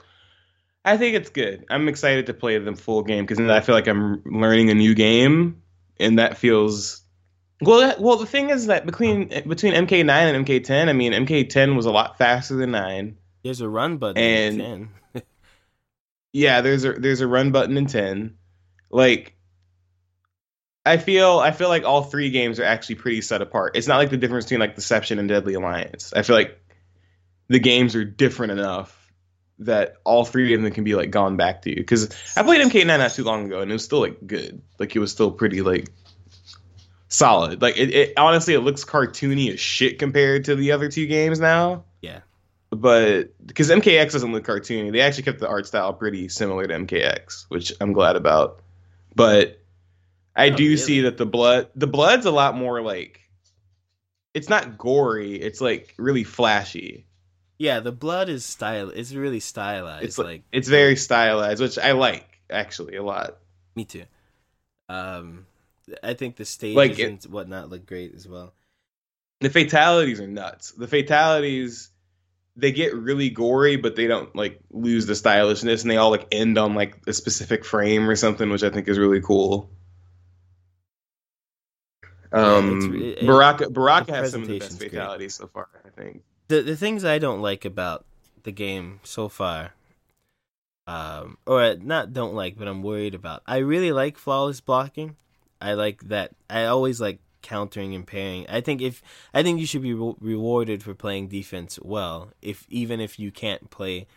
I 0.85 0.97
think 0.97 1.15
it's 1.15 1.29
good. 1.29 1.65
I'm 1.69 1.87
excited 1.87 2.25
to 2.25 2.33
play 2.33 2.57
the 2.57 2.75
full 2.75 3.03
game 3.03 3.25
because 3.25 3.39
I 3.39 3.61
feel 3.61 3.75
like 3.75 3.87
I'm 3.87 4.21
learning 4.25 4.69
a 4.69 4.73
new 4.73 4.93
game, 4.93 5.61
and 5.99 6.19
that 6.19 6.37
feels 6.37 7.01
well. 7.61 7.95
Well, 7.99 8.17
the 8.17 8.25
thing 8.25 8.49
is 8.49 8.65
that 8.67 8.85
between 8.85 9.29
between 9.47 9.73
MK9 9.73 10.09
and 10.09 10.45
MK10, 10.45 10.89
I 10.89 10.93
mean, 10.93 11.13
MK10 11.13 11.75
was 11.75 11.85
a 11.85 11.91
lot 11.91 12.17
faster 12.17 12.55
than 12.55 12.71
nine. 12.71 13.17
There's 13.43 13.61
a 13.61 13.69
run 13.69 13.97
button. 13.97 14.17
And- 14.17 14.61
in 14.61 14.89
10. 15.13 15.23
Yeah, 16.35 16.61
there's 16.61 16.83
a 16.83 16.93
there's 16.93 17.21
a 17.21 17.27
run 17.27 17.51
button 17.51 17.77
in 17.77 17.85
10. 17.85 18.37
Like 18.89 19.35
I 20.83 20.97
feel 20.97 21.37
I 21.37 21.51
feel 21.51 21.69
like 21.69 21.83
all 21.83 22.01
three 22.03 22.31
games 22.31 22.59
are 22.59 22.63
actually 22.63 22.95
pretty 22.95 23.21
set 23.21 23.43
apart. 23.43 23.75
It's 23.75 23.87
not 23.87 23.97
like 23.97 24.09
the 24.09 24.17
difference 24.17 24.45
between 24.45 24.59
like 24.59 24.75
Deception 24.75 25.19
and 25.19 25.29
Deadly 25.29 25.53
Alliance. 25.53 26.11
I 26.15 26.23
feel 26.23 26.35
like 26.35 26.59
the 27.49 27.59
games 27.59 27.95
are 27.95 28.03
different 28.03 28.51
enough 28.53 28.99
that 29.59 29.97
all 30.03 30.25
three 30.25 30.55
of 30.55 30.63
them 30.63 30.71
can 30.71 30.83
be 30.83 30.95
like 30.95 31.11
gone 31.11 31.37
back 31.37 31.61
to. 31.61 31.69
you. 31.69 31.75
Because 31.75 32.09
I 32.35 32.41
played 32.41 32.61
MK9 32.61 32.87
not 32.87 33.11
too 33.11 33.23
long 33.23 33.45
ago 33.45 33.61
and 33.61 33.69
it 33.69 33.73
was 33.73 33.85
still 33.85 34.01
like 34.01 34.25
good. 34.25 34.63
Like 34.79 34.95
it 34.95 34.99
was 34.99 35.11
still 35.11 35.29
pretty 35.31 35.61
like 35.61 35.89
solid. 37.09 37.61
Like 37.61 37.77
it, 37.77 37.93
it 37.93 38.13
honestly 38.17 38.55
it 38.55 38.61
looks 38.61 38.83
cartoony 38.85 39.53
as 39.53 39.59
shit 39.59 39.99
compared 39.99 40.45
to 40.45 40.55
the 40.55 40.71
other 40.71 40.89
two 40.89 41.05
games 41.05 41.39
now 41.39 41.83
yeah. 42.01 42.21
But 42.75 43.33
because 43.45 43.69
MKX 43.69 44.11
doesn't 44.11 44.31
look 44.31 44.45
cartoony, 44.45 44.91
they 44.91 45.01
actually 45.01 45.23
kept 45.23 45.39
the 45.39 45.47
art 45.47 45.67
style 45.67 45.93
pretty 45.93 46.29
similar 46.29 46.65
to 46.67 46.73
MKX, 46.73 47.45
which 47.49 47.73
I'm 47.81 47.93
glad 47.93 48.15
about. 48.15 48.61
But 49.15 49.59
I 50.35 50.49
Oh, 50.49 50.55
do 50.55 50.63
really? 50.63 50.77
see 50.77 51.01
that 51.01 51.17
the 51.17 51.25
blood, 51.25 51.69
the 51.75 51.87
blood's 51.87 52.25
a 52.25 52.31
lot 52.31 52.55
more 52.55 52.81
like, 52.81 53.19
it's 54.33 54.49
not 54.49 54.77
gory. 54.77 55.35
It's 55.35 55.61
like 55.61 55.93
really 55.97 56.23
flashy. 56.23 57.05
Yeah, 57.59 57.79
the 57.81 57.91
blood 57.91 58.29
is 58.29 58.43
style. 58.45 58.89
It's 58.89 59.13
really 59.13 59.39
stylized. 59.39 60.05
It's 60.05 60.17
like 60.17 60.43
it's 60.51 60.67
very 60.67 60.95
stylized, 60.95 61.61
which 61.61 61.77
I 61.77 61.91
like. 61.91 62.27
actually 62.49 62.95
a 62.97 63.03
lot. 63.03 63.37
Me 63.75 63.85
too. 63.85 64.03
Um, 64.89 65.45
I 66.03 66.13
think 66.13 66.35
the 66.35 66.45
stages 66.45 66.75
Like 66.75 66.99
it- 66.99 67.07
and 67.09 67.23
whatnot 67.31 67.69
look 67.69 67.85
great 67.85 68.13
as 68.15 68.27
well. 68.27 68.53
The 69.39 69.49
fatalities 69.49 70.19
are 70.19 70.27
nuts. 70.27 70.71
The 70.71 70.87
fatalities 70.87 71.89
they 72.55 72.71
get 72.71 72.93
really 72.95 73.29
gory, 73.29 73.75
but 73.77 73.95
they 73.95 74.05
don't 74.07 74.35
like 74.35 74.59
lose 74.71 75.05
the 75.05 75.15
stylishness, 75.15 75.81
and 75.81 75.89
they 75.91 75.97
all 75.97 76.11
like 76.11 76.27
end 76.31 76.57
on 76.57 76.75
like 76.75 76.97
a 77.07 77.13
specific 77.13 77.65
frame 77.65 78.09
or 78.09 78.15
something, 78.15 78.49
which 78.49 78.63
I 78.63 78.69
think 78.69 78.87
is 78.87 78.99
really 78.99 79.21
cool. 79.21 79.69
Um, 82.31 82.95
it- 82.95 83.25
Baraka 83.25 83.69
Baraka 83.69 84.13
has 84.13 84.31
some 84.31 84.41
of 84.43 84.47
the 84.47 84.59
best 84.59 84.79
great. 84.79 84.91
fatalities 84.91 85.35
so 85.35 85.47
far. 85.47 85.69
I 85.85 85.89
think. 85.89 86.23
the 86.47 86.61
the 86.61 86.75
things 86.75 87.05
I 87.05 87.19
don't 87.19 87.41
like 87.41 87.63
about 87.65 88.05
the 88.43 88.51
game 88.51 88.99
so 89.03 89.29
far, 89.29 89.73
um, 90.87 91.37
or 91.45 91.75
not 91.75 92.11
don't 92.13 92.33
like, 92.33 92.57
but 92.57 92.67
I'm 92.67 92.81
worried 92.81 93.13
about. 93.15 93.43
I 93.45 93.57
really 93.57 93.91
like 93.91 94.17
flawless 94.17 94.61
blocking. 94.61 95.15
I 95.61 95.73
like 95.73 96.01
that. 96.09 96.31
I 96.49 96.65
always 96.65 96.99
like 96.99 97.19
countering 97.43 97.93
and 97.93 98.07
pairing. 98.07 98.45
I 98.49 98.61
think 98.61 98.81
if 98.81 99.03
I 99.33 99.43
think 99.43 99.59
you 99.59 99.67
should 99.67 99.83
be 99.83 99.93
re- 99.93 100.15
rewarded 100.19 100.81
for 100.81 100.95
playing 100.95 101.27
defense 101.27 101.77
well, 101.79 102.31
if 102.41 102.65
even 102.69 102.99
if 102.99 103.19
you 103.19 103.31
can't 103.31 103.69
play 103.69 104.07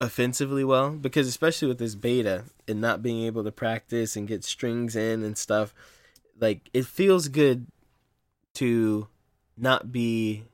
offensively 0.00 0.62
well, 0.62 0.90
because 0.90 1.26
especially 1.26 1.68
with 1.68 1.78
this 1.78 1.96
beta 1.96 2.44
and 2.68 2.80
not 2.80 3.02
being 3.02 3.24
able 3.24 3.42
to 3.42 3.50
practice 3.50 4.14
and 4.14 4.28
get 4.28 4.44
strings 4.44 4.94
in 4.94 5.24
and 5.24 5.36
stuff, 5.36 5.74
like 6.38 6.68
it 6.72 6.86
feels 6.86 7.28
good 7.28 7.66
to 8.54 9.08
not 9.56 9.92
be 9.92 10.44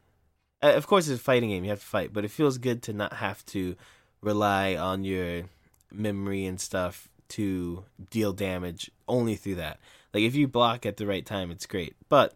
uh, 0.62 0.72
of 0.74 0.86
course 0.86 1.08
it's 1.08 1.20
a 1.20 1.22
fighting 1.22 1.50
game 1.50 1.64
you 1.64 1.70
have 1.70 1.80
to 1.80 1.86
fight 1.86 2.12
but 2.12 2.24
it 2.24 2.30
feels 2.30 2.58
good 2.58 2.82
to 2.82 2.92
not 2.92 3.14
have 3.14 3.44
to 3.46 3.76
rely 4.20 4.74
on 4.74 5.04
your 5.04 5.44
memory 5.92 6.44
and 6.44 6.60
stuff 6.60 7.08
to 7.28 7.84
deal 8.10 8.32
damage 8.32 8.90
only 9.08 9.36
through 9.36 9.54
that 9.54 9.78
like 10.14 10.22
if 10.22 10.34
you 10.34 10.46
block 10.48 10.84
at 10.86 10.96
the 10.96 11.06
right 11.06 11.24
time 11.26 11.50
it's 11.50 11.66
great 11.66 11.94
but 12.08 12.34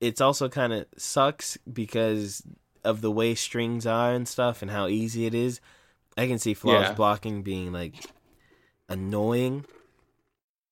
it's 0.00 0.20
also 0.20 0.48
kind 0.48 0.72
of 0.72 0.86
sucks 0.96 1.58
because 1.72 2.42
of 2.84 3.00
the 3.02 3.10
way 3.10 3.34
strings 3.34 3.86
are 3.86 4.12
and 4.12 4.26
stuff 4.26 4.62
and 4.62 4.70
how 4.70 4.86
easy 4.86 5.26
it 5.26 5.34
is 5.34 5.60
i 6.16 6.26
can 6.26 6.38
see 6.38 6.54
flawless 6.54 6.88
Yeah. 6.88 6.94
blocking 6.94 7.42
being 7.42 7.72
like 7.72 7.94
annoying 8.88 9.64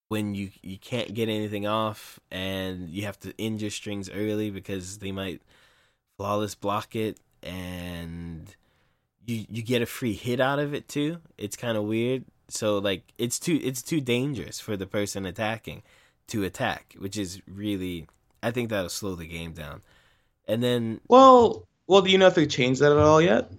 when 0.08 0.34
you 0.34 0.50
you 0.62 0.78
can't 0.78 1.12
get 1.14 1.28
anything 1.28 1.66
off 1.66 2.18
and 2.30 2.88
you 2.88 3.02
have 3.04 3.18
to 3.20 3.34
end 3.38 3.60
your 3.60 3.70
strings 3.70 4.08
early 4.10 4.50
because 4.50 4.98
they 4.98 5.12
might 5.12 5.42
flawless 6.16 6.54
block 6.54 6.96
it 6.96 7.18
and 7.42 8.56
you 9.26 9.44
you 9.50 9.62
get 9.62 9.82
a 9.82 9.86
free 9.86 10.14
hit 10.14 10.40
out 10.40 10.58
of 10.58 10.72
it 10.72 10.88
too. 10.88 11.18
It's 11.36 11.56
kind 11.56 11.76
of 11.76 11.84
weird. 11.84 12.24
So 12.48 12.78
like 12.78 13.12
it's 13.18 13.38
too 13.38 13.60
it's 13.62 13.82
too 13.82 14.00
dangerous 14.00 14.58
for 14.58 14.76
the 14.76 14.86
person 14.86 15.26
attacking 15.26 15.82
to 16.28 16.44
attack, 16.44 16.94
which 16.98 17.16
is 17.18 17.40
really 17.46 18.06
I 18.42 18.50
think 18.50 18.70
that'll 18.70 18.88
slow 18.88 19.14
the 19.16 19.26
game 19.26 19.52
down. 19.52 19.82
And 20.46 20.62
then 20.62 21.00
Well, 21.08 21.66
well, 21.86 22.02
do 22.02 22.10
you 22.10 22.18
know 22.18 22.26
if 22.28 22.34
they 22.34 22.46
changed 22.46 22.80
that 22.80 22.92
at 22.92 22.98
all 22.98 23.20
yet? 23.20 23.50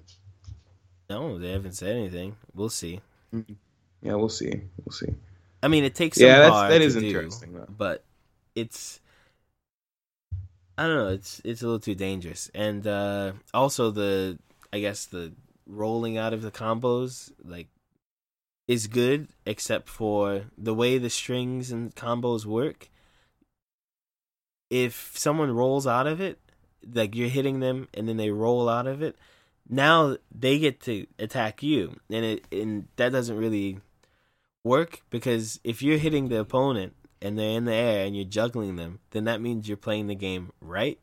no, 1.10 1.38
they 1.40 1.52
haven't 1.52 1.74
said 1.74 1.96
anything. 1.96 2.36
We'll 2.54 2.70
see. 2.70 3.02
Yeah, 4.02 4.16
we'll 4.16 4.30
see. 4.30 4.52
We'll 4.86 4.94
see. 4.94 5.14
I 5.62 5.68
mean, 5.68 5.84
it 5.84 5.96
takes 5.96 6.18
some 6.20 6.28
Yeah, 6.28 6.40
that's 6.40 6.56
that 6.70 6.82
is 6.82 6.96
do, 6.96 7.06
interesting 7.08 7.54
though. 7.54 7.68
but 7.68 8.04
it's 8.56 9.00
I 10.78 10.88
don't 10.88 10.96
know. 10.96 11.08
It's 11.10 11.42
it's 11.44 11.62
a 11.62 11.66
little 11.66 11.80
too 11.80 11.96
dangerous, 11.96 12.50
and 12.56 12.86
uh, 12.88 13.34
also 13.54 13.92
the 13.92 14.40
I 14.72 14.80
guess 14.80 15.06
the 15.06 15.34
rolling 15.68 16.18
out 16.18 16.34
of 16.34 16.42
the 16.42 16.52
combos 16.52 17.32
like 17.44 17.68
is 18.70 18.86
good, 18.86 19.28
except 19.48 19.90
for 19.90 20.44
the 20.56 20.76
way 20.76 21.00
the 21.00 21.10
strings 21.10 21.72
and 21.72 21.96
combos 21.96 22.46
work. 22.46 22.88
If 24.70 25.14
someone 25.16 25.50
rolls 25.56 25.88
out 25.88 26.06
of 26.06 26.22
it, 26.22 26.40
like 26.94 27.16
you're 27.16 27.30
hitting 27.30 27.62
them, 27.62 27.88
and 27.96 28.08
then 28.08 28.18
they 28.18 28.30
roll 28.30 28.70
out 28.70 28.86
of 28.86 29.02
it, 29.02 29.18
now 29.68 30.18
they 30.32 30.60
get 30.60 30.82
to 30.82 31.08
attack 31.18 31.64
you, 31.64 32.00
and 32.12 32.24
it 32.24 32.46
and 32.52 32.88
that 32.98 33.12
doesn't 33.12 33.38
really 33.38 33.80
work 34.64 35.02
because 35.10 35.60
if 35.64 35.82
you're 35.82 35.98
hitting 35.98 36.30
the 36.30 36.40
opponent 36.40 36.94
and 37.24 37.40
they're 37.40 37.58
in 37.58 37.66
the 37.66 37.74
air 37.74 38.06
and 38.06 38.16
you're 38.16 38.24
juggling 38.24 38.76
them, 38.76 39.00
then 39.10 39.24
that 39.24 39.42
means 39.42 39.68
you're 39.68 39.78
playing 39.78 40.06
the 40.06 40.16
game 40.16 40.52
right. 40.62 41.00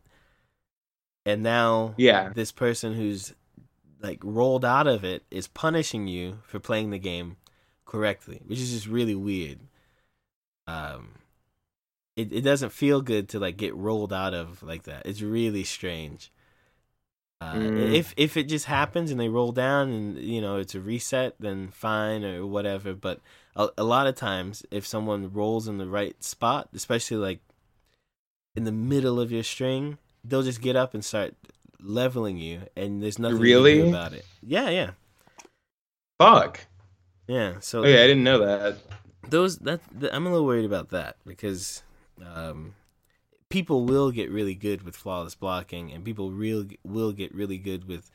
And 1.24 1.42
now 1.42 1.94
Yeah. 1.96 2.32
this 2.32 2.52
person 2.52 2.94
who's 2.94 3.34
like 4.00 4.20
rolled 4.22 4.64
out 4.64 4.86
of 4.86 5.02
it 5.02 5.24
is 5.32 5.48
punishing 5.48 6.06
you 6.06 6.38
for 6.46 6.60
playing 6.60 6.90
the 6.90 6.98
game 7.00 7.38
correctly, 7.96 8.40
which 8.46 8.58
is 8.60 8.72
just 8.72 8.86
really 8.86 9.14
weird. 9.14 9.58
Um 10.66 11.10
it 12.16 12.32
it 12.32 12.40
doesn't 12.42 12.72
feel 12.72 13.00
good 13.02 13.28
to 13.30 13.38
like 13.38 13.56
get 13.56 13.74
rolled 13.74 14.12
out 14.12 14.34
of 14.34 14.62
like 14.62 14.84
that. 14.84 15.06
It's 15.06 15.22
really 15.22 15.64
strange. 15.64 16.30
Uh, 17.40 17.54
Mm. 17.54 17.94
If 17.94 18.14
if 18.16 18.36
it 18.36 18.44
just 18.48 18.64
happens 18.64 19.10
and 19.10 19.20
they 19.20 19.28
roll 19.28 19.52
down 19.52 19.90
and 19.90 20.18
you 20.18 20.40
know 20.40 20.56
it's 20.56 20.74
a 20.74 20.80
reset, 20.80 21.34
then 21.38 21.68
fine 21.70 22.24
or 22.24 22.46
whatever. 22.46 22.94
But 22.94 23.20
a, 23.54 23.68
a 23.76 23.84
lot 23.84 24.06
of 24.06 24.14
times, 24.14 24.64
if 24.70 24.86
someone 24.86 25.30
rolls 25.32 25.68
in 25.68 25.76
the 25.78 25.86
right 25.86 26.16
spot, 26.24 26.68
especially 26.74 27.18
like 27.18 27.40
in 28.54 28.64
the 28.64 28.72
middle 28.72 29.20
of 29.20 29.30
your 29.30 29.42
string, 29.42 29.98
they'll 30.24 30.42
just 30.42 30.62
get 30.62 30.76
up 30.76 30.94
and 30.94 31.04
start 31.04 31.34
leveling 31.78 32.38
you, 32.38 32.62
and 32.74 33.02
there's 33.02 33.18
nothing 33.18 33.36
you 33.36 33.42
can 33.42 33.48
do 33.48 33.64
Really? 33.64 33.88
about 33.90 34.14
it. 34.14 34.24
Yeah, 34.42 34.70
yeah, 34.70 34.90
Fuck. 36.18 36.66
Yeah. 37.28 37.54
So 37.60 37.80
Okay, 37.80 38.02
I 38.02 38.06
didn't 38.06 38.24
know 38.24 38.38
that. 38.38 38.78
those 39.28 39.58
that 39.58 39.80
th- 39.98 40.12
I'm 40.14 40.26
a 40.26 40.30
little 40.30 40.46
worried 40.46 40.64
about 40.64 40.90
that 40.90 41.16
because 41.26 41.82
um, 42.24 42.74
people 43.48 43.84
will 43.84 44.10
get 44.10 44.30
really 44.30 44.54
good 44.54 44.82
with 44.82 44.96
flawless 44.96 45.34
blocking, 45.34 45.92
and 45.92 46.04
people 46.04 46.30
real 46.30 46.66
will 46.84 47.12
get 47.12 47.34
really 47.34 47.58
good 47.58 47.86
with 47.88 48.10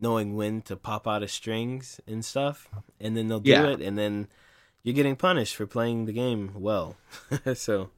knowing 0.00 0.34
when 0.36 0.60
to 0.62 0.76
pop 0.76 1.06
out 1.08 1.22
of 1.22 1.30
strings 1.30 2.00
and 2.06 2.24
stuff, 2.24 2.68
and 3.00 3.16
then 3.16 3.28
they'll 3.28 3.40
do 3.40 3.50
Yeah. 3.50 3.68
it, 3.68 3.80
and 3.80 3.96
then 3.98 4.28
you're 4.82 4.94
getting 4.94 5.16
punished 5.16 5.56
for 5.56 5.66
playing 5.66 6.04
the 6.06 6.12
game 6.12 6.52
well. 6.54 6.96
so 7.54 7.90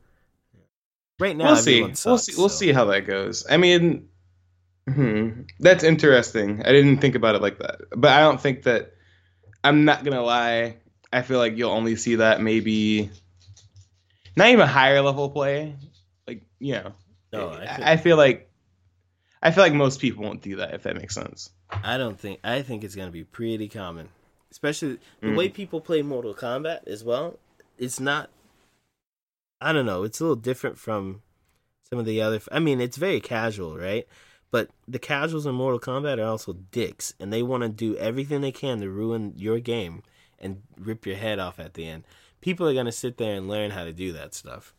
right 1.19 1.37
now, 1.37 1.47
we'll 1.47 1.57
see. 1.57 1.73
everyone 1.83 1.95
we'll 2.07 2.19
see. 2.19 2.35
We'll 2.37 2.49
so- 2.49 2.57
see 2.59 2.73
how 2.73 2.85
that 2.87 3.01
goes. 3.07 3.45
I 3.51 3.57
mean, 3.57 4.09
hmm, 4.89 5.43
that's 5.61 5.85
interesting. 5.85 6.63
I 6.65 6.73
didn't 6.73 6.99
think 6.99 7.15
about 7.15 7.35
it 7.35 7.43
like 7.43 7.59
that, 7.59 7.81
but 7.97 8.11
I 8.13 8.21
don't 8.21 8.41
think 8.41 8.63
that. 8.65 8.93
I'm 9.65 9.85
not 9.85 10.05
gonna 10.05 10.23
lie. 10.23 10.77
I 11.13 11.23
feel 11.23 11.39
like 11.39 11.57
you'll 11.57 11.71
only 11.71 11.97
see 11.97 12.17
that 12.17 12.41
maybe 12.41 13.11
not 14.37 14.49
even 14.51 14.67
higher 14.69 15.01
level 15.03 15.31
play. 15.31 15.75
Like 16.27 16.43
you 16.59 16.75
know, 16.75 16.93
No, 17.33 17.51
I 17.51 17.67
think- 17.67 17.87
I 17.87 17.97
feel 17.97 18.17
like 18.17 18.51
I 19.43 19.51
feel 19.51 19.63
like 19.65 19.73
most 19.75 20.01
people 20.01 20.25
won't 20.25 20.43
do 20.43 20.57
that 20.57 20.75
if 20.75 20.83
that 20.83 20.97
makes 20.97 21.15
sense. 21.15 21.51
I 21.71 21.97
don't 21.99 22.19
think 22.19 22.41
I 22.45 22.63
think 22.63 22.85
it's 22.85 22.95
gonna 22.95 23.11
be 23.11 23.25
pretty 23.25 23.69
common, 23.69 24.09
especially 24.51 24.99
the 25.21 25.29
Mm. 25.29 25.37
way 25.37 25.49
people 25.49 25.81
play 25.81 26.03
Mortal 26.03 26.35
Kombat 26.35 26.87
as 26.87 27.05
well. 27.05 27.39
It's 27.79 28.01
not. 28.01 28.31
I 29.61 29.73
don't 29.73 29.87
know. 29.87 30.05
It's 30.05 30.21
a 30.21 30.25
little 30.25 30.37
different 30.37 30.79
from 30.79 31.23
some 31.91 31.99
of 31.99 32.05
the 32.07 32.21
other. 32.21 32.41
I 32.53 32.59
mean, 32.61 32.81
it's 32.81 32.97
very 32.97 33.21
casual, 33.21 33.77
right? 33.77 34.07
But 34.51 34.71
the 34.87 34.99
casuals 34.99 35.45
in 35.47 35.55
Mortal 35.55 35.79
Kombat 35.81 36.19
are 36.19 36.27
also 36.29 36.55
dicks, 36.55 37.13
and 37.21 37.33
they 37.33 37.43
want 37.43 37.63
to 37.65 37.69
do 37.69 37.97
everything 37.97 38.41
they 38.41 38.53
can 38.53 38.81
to 38.81 38.89
ruin 38.91 39.35
your 39.37 39.61
game 39.61 40.03
and 40.39 40.63
rip 40.79 41.05
your 41.05 41.17
head 41.17 41.39
off 41.39 41.59
at 41.59 41.75
the 41.75 41.87
end. 41.87 42.05
People 42.41 42.67
are 42.69 42.75
gonna 42.75 42.93
sit 42.93 43.19
there 43.19 43.35
and 43.35 43.49
learn 43.49 43.73
how 43.73 43.85
to 43.85 43.93
do 43.93 44.13
that 44.13 44.35
stuff. 44.35 44.73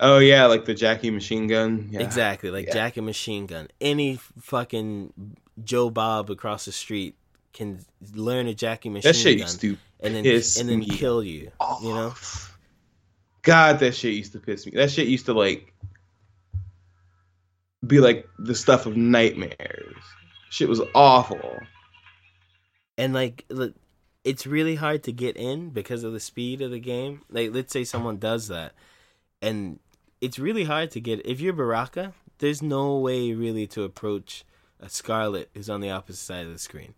Oh 0.00 0.18
yeah, 0.18 0.46
like 0.46 0.64
the 0.64 0.74
Jackie 0.74 1.10
machine 1.10 1.46
gun. 1.46 1.88
Yeah. 1.90 2.00
Exactly, 2.00 2.50
like 2.50 2.66
Yeah. 2.66 2.74
Jack 2.74 2.96
and 2.96 3.06
Machine 3.06 3.46
Gun. 3.46 3.68
Any 3.80 4.18
fucking 4.40 5.36
Joe 5.64 5.88
Bob 5.90 6.30
across 6.30 6.64
the 6.66 6.72
street 6.72 7.16
can 7.52 7.80
learn 8.12 8.46
a 8.46 8.54
Jackie 8.54 8.88
Machine 8.90 9.08
That 9.08 9.16
shit 9.16 9.38
Gun 9.38 9.46
used 9.46 9.60
to 9.62 9.76
and 10.00 10.14
then 10.14 10.26
and 10.26 10.68
then 10.68 10.82
kill 10.84 11.22
you. 11.22 11.50
off. 11.60 11.82
You 11.82 11.88
know, 11.94 12.14
God, 13.42 13.78
that 13.78 13.94
shit 13.94 14.14
used 14.14 14.32
to 14.32 14.38
piss 14.40 14.66
me. 14.66 14.72
That 14.72 14.90
shit 14.90 15.06
used 15.06 15.26
to 15.26 15.32
like 15.32 15.72
be 17.86 18.00
like 18.00 18.28
the 18.38 18.54
stuff 18.54 18.86
of 18.86 18.96
nightmares. 18.96 19.96
Shit 20.50 20.68
was 20.68 20.80
awful. 20.94 21.58
and 22.98 23.12
like 23.12 23.44
it's 24.24 24.46
really 24.46 24.74
hard 24.74 25.04
to 25.04 25.12
get 25.12 25.36
in 25.36 25.70
because 25.70 26.02
of 26.02 26.12
the 26.12 26.20
speed 26.20 26.60
of 26.60 26.72
the 26.72 26.80
game. 26.80 27.22
Like, 27.30 27.54
let's 27.54 27.72
say 27.72 27.84
someone 27.84 28.16
does 28.18 28.48
that, 28.48 28.72
and 29.40 29.78
it's 30.20 30.38
really 30.38 30.64
hard 30.64 30.90
to 30.92 31.00
get. 31.00 31.24
If 31.24 31.40
you're 31.40 31.52
Baraka, 31.52 32.12
there's 32.38 32.60
no 32.60 32.98
way 32.98 33.32
really 33.34 33.66
to 33.68 33.84
approach 33.84 34.44
a 34.80 34.86
Skarlet 34.86 35.46
who's 35.54 35.70
on 35.70 35.80
the 35.80 35.90
opposite 35.90 36.24
side 36.24 36.46
of 36.46 36.52
the 36.52 36.58
screen. 36.58 36.94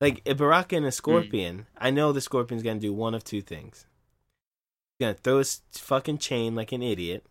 Like 0.00 0.22
a 0.26 0.34
Baraka 0.34 0.76
and 0.76 0.86
a 0.86 0.92
Scorpion, 0.92 1.66
I 1.78 1.90
know 1.90 2.12
the 2.12 2.20
Scorpion's 2.20 2.62
gonna 2.62 2.80
do 2.80 2.92
one 2.92 3.14
of 3.14 3.24
two 3.24 3.42
things. 3.42 3.86
He's 4.98 5.06
gonna 5.06 5.14
throw 5.14 5.38
his 5.38 5.60
fucking 5.72 6.18
chain 6.18 6.54
like 6.54 6.72
an 6.72 6.82
idiot, 6.82 7.26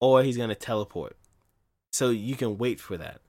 or 0.00 0.22
he's 0.22 0.36
gonna 0.36 0.54
teleport. 0.54 1.16
So 1.92 2.10
you 2.10 2.36
can 2.36 2.58
wait 2.58 2.80
for 2.80 2.96
that, 2.96 3.20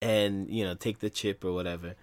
and 0.00 0.50
you 0.50 0.64
know 0.64 0.74
take 0.74 0.98
the 1.00 1.10
chip 1.10 1.44
or 1.44 1.52
whatever. 1.52 1.94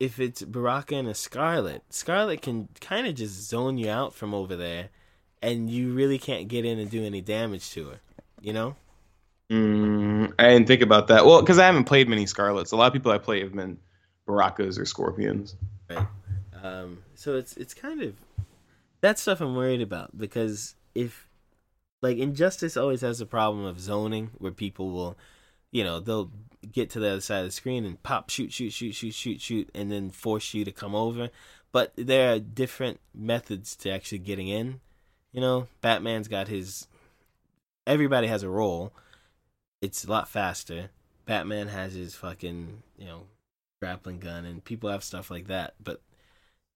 if 0.00 0.20
it's 0.20 0.42
Baraka 0.42 0.94
and 0.94 1.08
a 1.08 1.12
Skarlet, 1.12 1.80
Skarlet 1.90 2.40
can 2.40 2.68
kind 2.80 3.06
of 3.06 3.14
just 3.14 3.48
zone 3.48 3.78
you 3.78 3.90
out 3.90 4.14
from 4.14 4.32
over 4.32 4.54
there, 4.56 4.90
and 5.42 5.68
you 5.68 5.92
really 5.92 6.18
can't 6.18 6.48
get 6.48 6.64
in 6.64 6.78
and 6.78 6.90
do 6.90 7.04
any 7.04 7.20
damage 7.20 7.70
to 7.72 7.88
her. 7.88 8.00
You 8.40 8.52
know? 8.52 8.76
Mm, 9.50 10.32
I 10.38 10.48
didn't 10.50 10.68
think 10.68 10.82
about 10.82 11.08
that. 11.08 11.26
Well, 11.26 11.40
because 11.40 11.58
I 11.58 11.66
haven't 11.66 11.84
played 11.84 12.08
many 12.08 12.26
Skarlets. 12.26 12.72
A 12.72 12.76
lot 12.76 12.86
of 12.86 12.92
people 12.92 13.10
I 13.10 13.18
play 13.18 13.40
have 13.40 13.54
been 13.54 13.78
Barakas 14.28 14.78
or 14.78 14.84
Scorpions. 14.84 15.56
Right. 15.90 16.06
Um, 16.62 16.98
so 17.14 17.36
it's 17.36 17.56
it's 17.56 17.72
kind 17.74 18.02
of 18.02 18.14
that 19.00 19.18
stuff 19.18 19.40
I'm 19.40 19.54
worried 19.54 19.80
about 19.80 20.16
because 20.16 20.74
if 20.94 21.27
like 22.02 22.18
Injustice 22.18 22.76
always 22.76 23.00
has 23.00 23.20
a 23.20 23.26
problem 23.26 23.64
of 23.64 23.80
zoning 23.80 24.30
where 24.38 24.52
people 24.52 24.90
will, 24.90 25.16
you 25.72 25.82
know, 25.84 26.00
they'll 26.00 26.30
get 26.72 26.90
to 26.90 27.00
the 27.00 27.10
other 27.10 27.20
side 27.20 27.40
of 27.40 27.46
the 27.46 27.52
screen 27.52 27.84
and 27.84 28.02
pop, 28.02 28.30
shoot, 28.30 28.52
shoot, 28.52 28.72
shoot, 28.72 28.92
shoot, 28.94 29.14
shoot, 29.14 29.40
shoot, 29.40 29.70
and 29.74 29.90
then 29.90 30.10
force 30.10 30.54
you 30.54 30.64
to 30.64 30.72
come 30.72 30.94
over. 30.94 31.30
But 31.72 31.92
there 31.96 32.32
are 32.32 32.38
different 32.38 33.00
methods 33.14 33.76
to 33.76 33.90
actually 33.90 34.18
getting 34.18 34.48
in. 34.48 34.80
You 35.32 35.40
know, 35.40 35.68
Batman's 35.80 36.28
got 36.28 36.48
his. 36.48 36.86
Everybody 37.86 38.26
has 38.26 38.42
a 38.42 38.48
role. 38.48 38.92
It's 39.82 40.04
a 40.04 40.10
lot 40.10 40.28
faster. 40.28 40.90
Batman 41.26 41.68
has 41.68 41.92
his 41.94 42.14
fucking, 42.14 42.82
you 42.96 43.06
know, 43.06 43.26
grappling 43.82 44.18
gun, 44.18 44.44
and 44.44 44.64
people 44.64 44.90
have 44.90 45.04
stuff 45.04 45.30
like 45.30 45.48
that. 45.48 45.74
But 45.82 46.00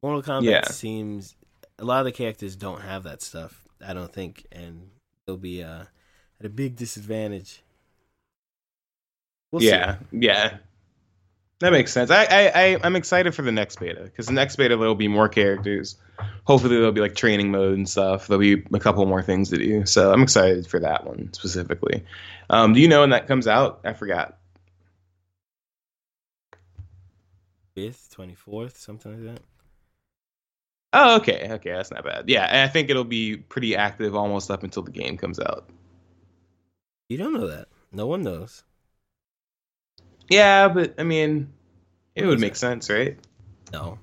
Mortal 0.02 0.22
Kombat 0.22 0.50
Yeah. 0.50 0.64
seems 0.68 1.36
a 1.78 1.84
lot 1.84 2.00
of 2.00 2.04
the 2.04 2.12
characters 2.12 2.54
don't 2.54 2.82
have 2.82 3.02
that 3.04 3.22
stuff. 3.22 3.66
I 3.84 3.94
don't 3.94 4.12
think, 4.12 4.46
and 4.52 4.90
they'll 5.32 5.38
be 5.38 5.62
uh, 5.62 5.84
at 6.40 6.46
a 6.46 6.50
big 6.50 6.76
disadvantage. 6.76 7.62
We'll 9.50 9.62
see. 9.62 9.68
yeah, 9.68 9.96
yeah, 10.12 10.58
that 11.60 11.72
makes 11.72 11.92
sense. 11.92 12.10
I, 12.10 12.24
I, 12.24 12.52
I 12.54 12.80
I'm 12.82 12.96
excited 12.96 13.34
for 13.34 13.42
the 13.42 13.52
next 13.52 13.80
beta 13.80 14.02
because 14.02 14.26
the 14.26 14.32
next 14.32 14.56
beta 14.56 14.76
there'll 14.76 14.94
be 14.94 15.08
more 15.08 15.28
characters. 15.28 15.96
Hopefully 16.44 16.76
there'll 16.76 16.92
be 16.92 17.00
like 17.00 17.14
training 17.14 17.50
mode 17.50 17.76
and 17.76 17.88
stuff. 17.88 18.26
There'll 18.26 18.40
be 18.40 18.62
a 18.74 18.78
couple 18.78 19.04
more 19.06 19.22
things 19.22 19.50
to 19.50 19.58
do. 19.58 19.86
So 19.86 20.12
I'm 20.12 20.22
excited 20.22 20.66
for 20.66 20.80
that 20.80 21.06
one 21.06 21.32
specifically. 21.32 22.04
Um, 22.50 22.74
do 22.74 22.80
you 22.80 22.88
know 22.88 23.00
when 23.00 23.10
that 23.10 23.26
comes 23.26 23.46
out? 23.46 23.80
I 23.84 23.94
forgot. 23.94 24.38
fifth, 27.74 28.10
twenty 28.10 28.34
fourth, 28.34 28.78
something 28.78 29.12
like 29.12 29.34
that. 29.34 29.42
Oh, 30.92 31.16
okay, 31.16 31.48
okay, 31.52 31.72
that's 31.72 31.90
not 31.90 32.04
bad. 32.04 32.28
Yeah, 32.28 32.44
and 32.44 32.60
I 32.60 32.68
think 32.68 32.90
it'll 32.90 33.04
be 33.04 33.36
pretty 33.36 33.74
active 33.76 34.14
almost 34.14 34.50
up 34.50 34.62
until 34.62 34.82
the 34.82 34.90
game 34.90 35.16
comes 35.16 35.40
out. 35.40 35.68
You 37.08 37.18
don't 37.18 37.32
know 37.34 37.46
that. 37.48 37.68
No 37.92 38.06
one 38.06 38.22
knows. 38.22 38.64
Yeah, 40.28 40.68
but 40.68 40.94
I 40.98 41.02
mean, 41.04 41.52
it 42.14 42.26
would 42.26 42.40
make 42.40 42.56
sense, 42.56 42.88
right? 42.90 43.18
No, 43.72 43.98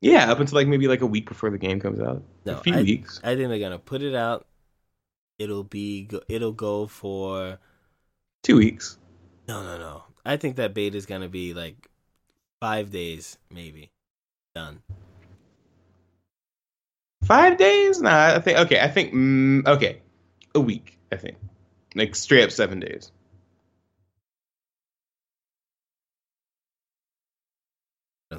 Yeah, 0.00 0.30
up 0.30 0.40
until 0.40 0.56
like 0.56 0.66
maybe 0.68 0.88
like 0.88 1.02
a 1.02 1.06
week 1.06 1.28
before 1.28 1.50
the 1.50 1.58
game 1.58 1.80
comes 1.80 2.00
out. 2.00 2.22
no. 2.44 2.54
a 2.54 2.62
few 2.62 2.74
I, 2.74 2.82
weeks. 2.82 3.20
I 3.22 3.36
think 3.36 3.48
they're 3.48 3.58
gonna 3.58 3.78
put 3.78 4.02
it 4.02 4.14
out. 4.14 4.46
It'll 5.38 5.64
be. 5.64 6.08
It'll 6.28 6.52
go 6.52 6.86
for. 6.86 7.58
Two 8.42 8.56
weeks. 8.56 8.98
No, 9.48 9.62
no, 9.62 9.78
no. 9.78 10.04
I 10.24 10.36
think 10.36 10.56
that 10.56 10.74
beta 10.74 10.96
is 10.96 11.06
gonna 11.06 11.28
be 11.28 11.54
like 11.54 11.88
five 12.60 12.90
days, 12.90 13.38
maybe. 13.50 13.90
Done. 14.54 14.82
Five 17.30 17.58
days? 17.58 18.00
Nah, 18.02 18.34
I 18.34 18.40
think 18.40 18.58
okay. 18.58 18.80
I 18.80 18.88
think 18.88 19.14
mm, 19.14 19.64
okay, 19.64 20.02
a 20.52 20.58
week. 20.58 20.98
I 21.12 21.16
think 21.16 21.36
like 21.94 22.16
straight 22.16 22.42
up 22.42 22.50
seven 22.50 22.80
days. 22.80 23.12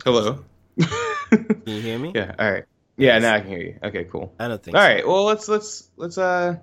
Hello. 0.03 0.43
Can 1.29 1.45
you 1.65 1.81
hear 1.81 1.97
me? 1.97 2.11
yeah. 2.13 2.35
All 2.37 2.51
right. 2.51 2.65
Yeah. 2.97 3.17
Now 3.19 3.35
I 3.35 3.39
can 3.39 3.47
hear 3.49 3.59
you. 3.61 3.79
Okay. 3.81 4.03
Cool. 4.03 4.33
I 4.37 4.49
don't 4.49 4.61
think. 4.61 4.75
All 4.75 4.83
so. 4.83 4.87
right. 4.89 5.07
Well, 5.07 5.23
let's 5.23 5.47
let's 5.47 5.89
let's 5.95 6.17
uh 6.17 6.57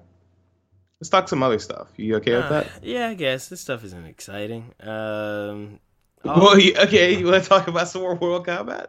let's 1.00 1.08
talk 1.08 1.28
some 1.28 1.42
other 1.42 1.58
stuff. 1.58 1.88
You 1.96 2.16
okay 2.16 2.36
with 2.36 2.44
Uh, 2.44 2.50
that? 2.50 2.84
yeah, 2.84 3.08
I 3.08 3.14
guess 3.14 3.48
this 3.48 3.62
stuff 3.62 3.84
isn't 3.84 4.04
exciting. 4.04 4.74
Um, 4.80 5.80
Well, 6.24 6.58
you, 6.58 6.74
okay. 6.76 7.16
You 7.18 7.24
want 7.24 7.42
to 7.42 7.48
talk 7.48 7.68
about 7.68 7.88
some 7.88 8.02
more 8.02 8.16
Mortal 8.16 8.44
Kombat? 8.44 8.88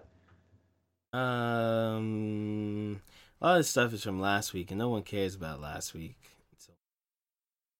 um, 1.14 3.02
all 3.42 3.58
this 3.58 3.70
stuff 3.70 3.94
is 3.94 4.04
from 4.04 4.20
last 4.20 4.54
week, 4.54 4.72
and 4.72 4.78
no 4.80 4.90
one 4.90 5.04
cares 5.04 5.36
about 5.36 5.62
last 5.62 5.94
week. 5.94 6.18
So 6.58 6.74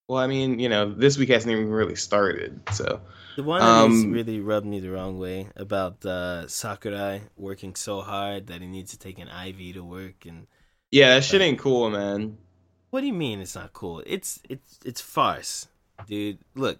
Well, 0.08 0.22
I 0.22 0.28
mean, 0.28 0.60
you 0.60 0.70
know, 0.70 0.94
this 0.94 1.18
week 1.18 1.30
hasn't 1.30 1.52
even 1.52 1.70
really 1.70 1.96
started, 1.96 2.60
so 2.74 3.02
the 3.36 3.44
one 3.44 3.62
that 3.62 3.68
Um, 3.68 4.12
really 4.12 4.40
rubbed 4.40 4.66
me 4.66 4.80
the 4.80 4.90
wrong 4.92 5.20
way 5.20 5.48
about 5.56 6.06
uh, 6.06 6.48
Sakurai 6.48 7.22
working 7.38 7.76
so 7.76 8.02
hard 8.02 8.48
that 8.48 8.62
he 8.62 8.68
needs 8.68 8.92
to 8.92 9.00
take 9.00 9.20
an 9.20 9.28
IV 9.30 9.76
to 9.76 9.82
work, 9.84 10.26
and 10.26 10.48
yeah, 10.92 11.16
that 11.16 11.24
shit 11.24 11.42
ain't 11.42 11.60
cool, 11.60 11.90
man. 11.90 12.38
what 12.90 13.02
do 13.02 13.08
you 13.08 13.14
mean 13.14 13.40
it's 13.40 13.56
not 13.56 13.74
cool? 13.74 14.02
It's 14.06 14.40
it's 14.50 14.80
it's 14.84 15.02
farce, 15.02 15.68
dude. 16.08 16.40
Look, 16.56 16.80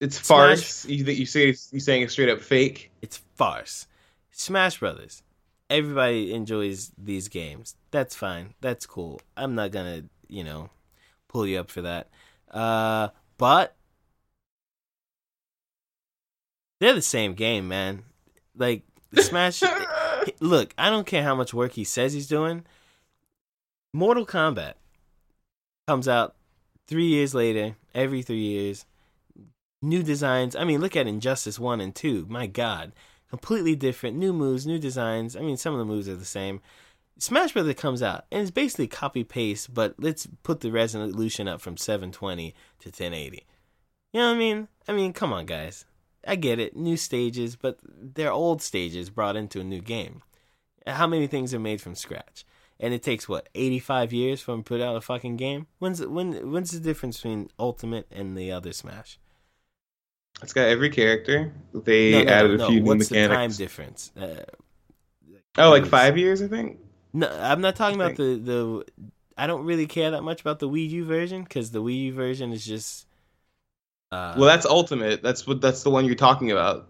It's 0.00 0.16
Smash- 0.16 0.26
farce. 0.28 0.84
You, 0.86 1.04
you 1.04 1.26
say 1.26 1.46
you 1.48 1.80
saying 1.80 2.02
it's 2.02 2.12
straight 2.12 2.28
up 2.28 2.40
fake. 2.40 2.90
it's 3.02 3.16
farce. 3.36 3.86
Smash 4.30 4.78
Brothers. 4.78 5.22
Everybody 5.70 6.32
enjoys 6.32 6.92
these 6.96 7.28
games. 7.28 7.76
That's 7.90 8.14
fine. 8.14 8.54
That's 8.60 8.86
cool. 8.86 9.20
I'm 9.36 9.54
not 9.54 9.70
gonna, 9.70 10.04
you 10.28 10.44
know, 10.44 10.70
pull 11.28 11.46
you 11.46 11.60
up 11.60 11.70
for 11.70 11.82
that. 11.82 12.08
Uh, 12.50 13.08
but 13.36 13.76
they're 16.80 16.94
the 16.94 17.02
same 17.02 17.34
game, 17.34 17.68
man. 17.68 18.04
Like 18.56 18.82
Smash. 19.14 19.62
look, 20.40 20.74
I 20.78 20.90
don't 20.90 21.06
care 21.06 21.22
how 21.22 21.34
much 21.34 21.54
work 21.54 21.72
he 21.72 21.84
says 21.84 22.12
he's 22.12 22.28
doing. 22.28 22.64
Mortal 23.92 24.26
Kombat 24.26 24.74
comes 25.86 26.08
out 26.08 26.34
three 26.86 27.06
years 27.06 27.34
later, 27.34 27.76
every 27.94 28.22
three 28.22 28.36
years. 28.36 28.84
New 29.80 30.02
designs. 30.02 30.56
I 30.56 30.64
mean, 30.64 30.80
look 30.80 30.96
at 30.96 31.06
Injustice 31.06 31.58
1 31.58 31.80
and 31.80 31.94
2. 31.94 32.26
My 32.28 32.46
God. 32.46 32.92
Completely 33.30 33.76
different. 33.76 34.16
New 34.16 34.32
moves, 34.32 34.66
new 34.66 34.78
designs. 34.78 35.36
I 35.36 35.40
mean, 35.40 35.56
some 35.56 35.74
of 35.74 35.78
the 35.78 35.84
moves 35.84 36.08
are 36.08 36.16
the 36.16 36.24
same. 36.24 36.60
Smash 37.18 37.52
Brothers 37.52 37.74
comes 37.74 38.02
out, 38.02 38.26
and 38.30 38.42
it's 38.42 38.50
basically 38.52 38.86
copy 38.86 39.24
paste, 39.24 39.74
but 39.74 39.94
let's 39.98 40.28
put 40.44 40.60
the 40.60 40.70
resolution 40.70 41.48
up 41.48 41.60
from 41.60 41.76
720 41.76 42.54
to 42.78 42.88
1080. 42.88 43.44
You 44.12 44.20
know 44.20 44.28
what 44.28 44.34
I 44.36 44.38
mean? 44.38 44.68
I 44.86 44.92
mean, 44.92 45.12
come 45.12 45.32
on, 45.32 45.44
guys. 45.44 45.84
I 46.26 46.36
get 46.36 46.58
it. 46.58 46.76
New 46.76 46.96
stages, 46.96 47.56
but 47.56 47.78
they're 47.84 48.32
old 48.32 48.62
stages 48.62 49.10
brought 49.10 49.36
into 49.36 49.60
a 49.60 49.64
new 49.64 49.80
game. 49.80 50.22
How 50.86 51.06
many 51.06 51.26
things 51.26 51.52
are 51.52 51.58
made 51.58 51.80
from 51.80 51.94
scratch? 51.94 52.44
And 52.80 52.94
it 52.94 53.02
takes 53.02 53.28
what 53.28 53.48
eighty 53.56 53.80
five 53.80 54.12
years 54.12 54.40
for 54.40 54.52
them 54.52 54.62
to 54.62 54.68
put 54.68 54.80
out 54.80 54.96
a 54.96 55.00
fucking 55.00 55.36
game. 55.36 55.66
When's 55.80 56.04
when? 56.04 56.52
When's 56.52 56.70
the 56.70 56.78
difference 56.78 57.16
between 57.16 57.50
Ultimate 57.58 58.06
and 58.12 58.38
the 58.38 58.52
other 58.52 58.72
Smash? 58.72 59.18
It's 60.42 60.52
got 60.52 60.68
every 60.68 60.90
character. 60.90 61.52
They 61.74 62.12
No, 62.12 62.22
no, 62.22 62.24
no, 62.24 62.32
added 62.32 62.50
a 62.52 62.56
no. 62.58 62.68
few 62.68 62.80
new 62.80 62.86
What's 62.86 63.08
the 63.08 63.26
time 63.26 63.50
difference? 63.50 64.12
Uh, 64.16 64.44
oh, 65.58 65.70
like 65.70 65.86
five 65.86 66.16
years, 66.16 66.42
I 66.42 66.48
think. 66.48 66.78
No, 67.12 67.28
I'm 67.28 67.60
not 67.60 67.76
talking 67.76 68.00
about 68.00 68.16
the 68.16 68.36
the. 68.36 68.84
I 69.36 69.46
don't 69.46 69.64
really 69.64 69.86
care 69.86 70.10
that 70.12 70.22
much 70.22 70.40
about 70.40 70.58
the 70.58 70.68
Wii 70.68 70.88
U 70.90 71.04
version 71.04 71.42
because 71.42 71.70
the 71.70 71.82
Wii 71.82 72.06
U 72.06 72.12
version 72.12 72.52
is 72.52 72.64
just. 72.64 73.06
Uh, 74.10 74.34
Well, 74.36 74.46
that's 74.46 74.66
Ultimate. 74.66 75.22
That's 75.22 75.46
what. 75.46 75.60
That's 75.60 75.82
the 75.82 75.90
one 75.90 76.04
you're 76.04 76.14
talking 76.14 76.50
about. 76.50 76.88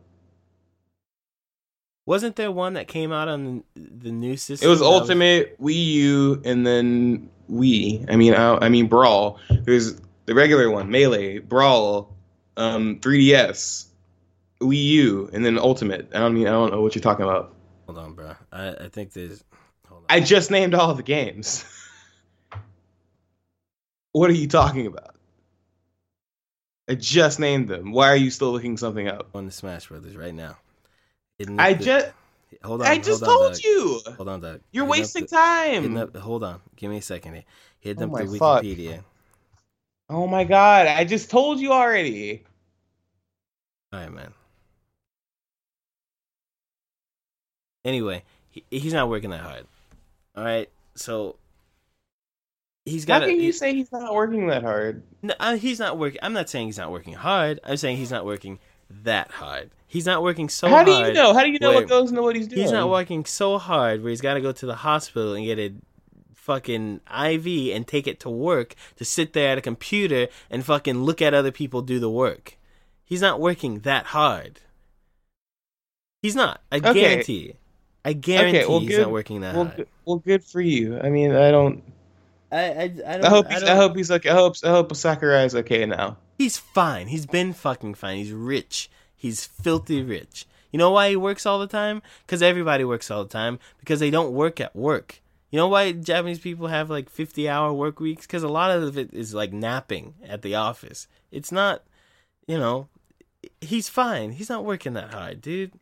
wasn't 2.07 2.37
there 2.37 2.51
one 2.51 2.75
that 2.75 2.89
came 2.89 3.13
out 3.13 3.29
on 3.29 3.65
the, 3.75 4.11
new 4.11 4.37
system? 4.37 4.67
It 4.67 4.71
was 4.71 4.81
Ultimate, 4.81 5.61
Wii 5.61 5.85
U, 5.87 6.43
and 6.45 6.67
then 6.67 7.29
Wii. 7.51 8.11
I 8.11 8.17
mean, 8.17 8.35
I, 8.35 8.55
I 8.57 8.69
mean 8.71 8.87
Brawl. 8.87 9.39
There's 9.51 10.01
the 10.25 10.35
regular 10.35 10.71
one, 10.71 10.91
Melee, 10.91 11.39
Brawl, 11.39 12.15
um, 12.59 12.99
3DS, 13.01 13.87
Wii 14.61 14.85
U, 14.85 15.31
and 15.33 15.45
then 15.45 15.59
Ultimate. 15.59 16.11
I 16.15 16.19
don't 16.19 16.35
mean 16.35 16.47
I 16.47 16.51
don't 16.51 16.71
know 16.73 16.83
what 16.83 16.95
you're 16.95 17.03
talking 17.03 17.25
about. 17.25 17.55
Hold 17.87 17.99
on, 17.99 18.13
bro. 18.15 18.35
I, 18.53 18.69
I 18.75 18.89
think 18.89 19.13
there's. 19.13 19.43
Hold 19.89 20.03
on. 20.03 20.07
I 20.11 20.21
just 20.21 20.51
named 20.51 20.75
all 20.75 20.93
the 20.95 21.03
games. 21.03 21.65
what 24.13 24.31
are 24.31 24.35
you 24.35 24.47
talking 24.49 24.87
about? 24.87 25.15
I 26.89 26.95
just 26.95 27.39
named 27.39 27.69
them. 27.69 27.93
Why 27.93 28.09
are 28.09 28.17
you 28.17 28.31
still 28.31 28.51
looking 28.51 28.77
something 28.77 29.09
up? 29.09 29.29
on 29.35 29.47
the 29.47 29.53
Smash 29.53 29.89
Brothers 29.89 30.17
right 30.17 30.35
now. 30.35 30.57
I 31.59 31.75
the- 31.75 31.85
just 31.85 32.07
hold 32.65 32.81
on. 32.83 32.87
I 32.89 32.99
just 32.99 33.23
hold 33.23 33.31
on, 33.31 33.39
told 33.41 33.53
Doug. 33.55 33.65
you. 33.65 34.01
Hold 34.17 34.29
on, 34.29 34.41
Doug. 34.41 34.61
You're 34.73 34.85
Hitting 34.87 34.91
wasting 34.91 35.23
the- 35.25 35.29
time. 35.29 35.97
up- 35.97 36.17
hold 36.17 36.43
on. 36.45 36.61
Give 36.77 36.91
me 36.91 36.97
a 36.99 37.03
second 37.03 37.35
here. 37.35 37.45
Hitting 37.81 38.03
Oh 38.03 38.07
up 38.07 38.13
my 38.13 38.25
the 38.25 38.39
fuck. 38.39 38.63
Wikipedia. 38.65 39.05
Oh 40.11 40.27
my 40.27 40.45
god, 40.45 40.87
I 40.87 41.05
just 41.05 41.31
told 41.31 41.61
you 41.61 41.73
already. 41.73 42.45
All 43.93 44.01
right, 44.01 44.13
man. 44.13 44.33
Anyway, 47.85 48.23
he, 48.51 48.65
he's 48.71 48.93
not 48.93 49.09
working 49.09 49.31
that 49.31 49.41
hard. 49.41 49.67
All 50.37 50.45
right, 50.45 50.69
so 50.95 51.37
he's 52.85 53.05
got. 53.05 53.23
How 53.23 53.29
can 53.29 53.41
you 53.41 53.53
say 53.53 53.75
he's 53.75 53.91
not 53.91 54.15
working 54.15 54.47
that 54.49 54.63
hard? 54.63 55.03
No, 55.23 55.35
uh, 55.41 55.57
he's 55.57 55.79
not 55.79 55.99
working. 55.99 56.19
I'm 56.23 56.33
not 56.33 56.51
saying 56.51 56.67
he's 56.67 56.79
not 56.79 56.91
working 56.91 57.15
hard. 57.15 57.61
I'm 57.65 57.77
saying 57.77 57.97
he's 57.97 58.11
not 58.11 58.25
working 58.27 58.59
that 58.91 59.31
hard. 59.31 59.71
He's 59.87 60.05
not 60.05 60.23
working 60.23 60.51
so 60.51 60.69
hard. 60.69 60.87
How 60.87 61.03
do 61.03 61.09
you 61.09 61.15
know? 61.15 61.33
How 61.33 61.45
do 61.45 61.51
you 61.51 61.59
know 61.59 61.73
what 61.73 61.89
goes 61.89 62.11
into 62.11 62.23
what 62.23 62.37
he's 62.37 62.47
doing? 62.47 62.61
He's 62.63 62.73
not 62.73 62.91
working 62.91 63.25
so 63.25 63.57
hard 63.57 64.03
where 64.03 64.11
he's 64.11 64.21
got 64.21 64.35
to 64.35 64.41
go 64.43 64.53
to 64.53 64.67
the 64.67 64.75
hospital 64.77 65.33
and 65.33 65.47
get 65.47 65.59
a 65.59 65.73
fucking 66.35 67.01
IV 67.07 67.75
and 67.75 67.87
take 67.87 68.07
it 68.07 68.21
to 68.21 68.29
work 68.31 68.75
to 68.97 69.05
sit 69.05 69.33
there 69.33 69.53
at 69.53 69.59
a 69.59 69.63
computer 69.63 70.29
and 70.51 70.65
fucking 70.65 71.03
look 71.05 71.23
at 71.23 71.33
other 71.33 71.51
people 71.51 71.81
do 71.81 71.99
the 71.99 72.11
work. 72.11 72.58
He's 73.09 73.23
not 73.23 73.41
working 73.41 73.81
that 73.81 74.07
hard. 74.07 74.61
He's 76.23 76.37
not. 76.37 76.61
I 76.71 76.77
Okay. 76.77 76.93
guarantee. 76.95 77.55
I 78.05 78.13
guarantee 78.13 78.67
well, 78.69 78.81
he's 78.81 78.91
good- 78.91 79.03
not 79.03 79.11
working 79.11 79.41
that 79.41 79.55
Well, 79.55 79.65
hard. 79.65 79.77
good, 79.77 79.89
well, 80.05 80.17
good 80.19 80.45
for 80.45 80.61
you. 80.61 80.99
I 81.01 81.09
mean, 81.11 81.33
I 81.35 81.51
don't. 81.51 81.83
I, 82.51 82.59
I, 82.59 82.83
I, 82.83 82.89
don't, 82.89 83.25
I 83.25 83.29
hope. 83.29 83.47
I 83.47 83.55
He's, 83.55 83.63
I, 83.63 83.67
don't- 83.67 83.77
hope 83.77 83.97
he's 83.97 84.11
like. 84.11 84.27
I 84.27 84.33
hope. 84.35 84.57
I 84.65 84.69
hope 84.71 84.95
Sakurai's 84.95 85.55
okay 85.55 85.85
now. 85.87 86.17
He's 86.39 86.57
fine. 86.57 87.09
He's 87.09 87.27
been 87.27 87.53
fucking 87.53 87.95
fine. 87.95 88.19
He's 88.19 88.33
rich. 88.33 88.91
He's 89.17 89.45
filthy 89.47 90.03
rich. 90.03 90.47
You 90.71 90.79
know 90.79 90.91
why 90.91 91.11
he 91.11 91.17
works 91.17 91.47
all 91.47 91.59
the 91.59 91.67
time? 91.67 92.03
Because 92.27 92.43
everybody 92.43 92.85
works 92.85 93.11
all 93.11 93.25
the 93.25 93.29
time. 93.31 93.59
Because 93.81 94.01
they 94.01 94.11
don't 94.11 94.33
work 94.33 94.61
at 94.61 94.77
work. 94.77 95.21
You 95.51 95.57
know 95.57 95.69
why 95.69 95.93
Japanese 95.93 96.39
people 96.39 96.67
have 96.69 96.91
like 96.91 97.09
50 97.09 97.49
hour 97.49 97.73
work 97.73 98.01
weeks? 98.01 98.27
Because 98.27 98.43
a 98.43 98.49
lot 98.49 98.71
of 98.71 98.99
it 98.99 99.13
is 99.15 99.33
like 99.35 99.53
napping 99.53 100.15
at 100.27 100.43
the 100.43 100.55
office. 100.55 101.09
It's 101.33 101.51
not, 101.51 101.83
you 102.47 102.59
know, 102.59 102.89
he's 103.61 103.89
fine. 103.89 104.33
He's 104.33 104.49
not 104.49 104.65
working 104.65 104.95
that 104.95 105.13
hard, 105.13 105.41
dude. 105.41 105.73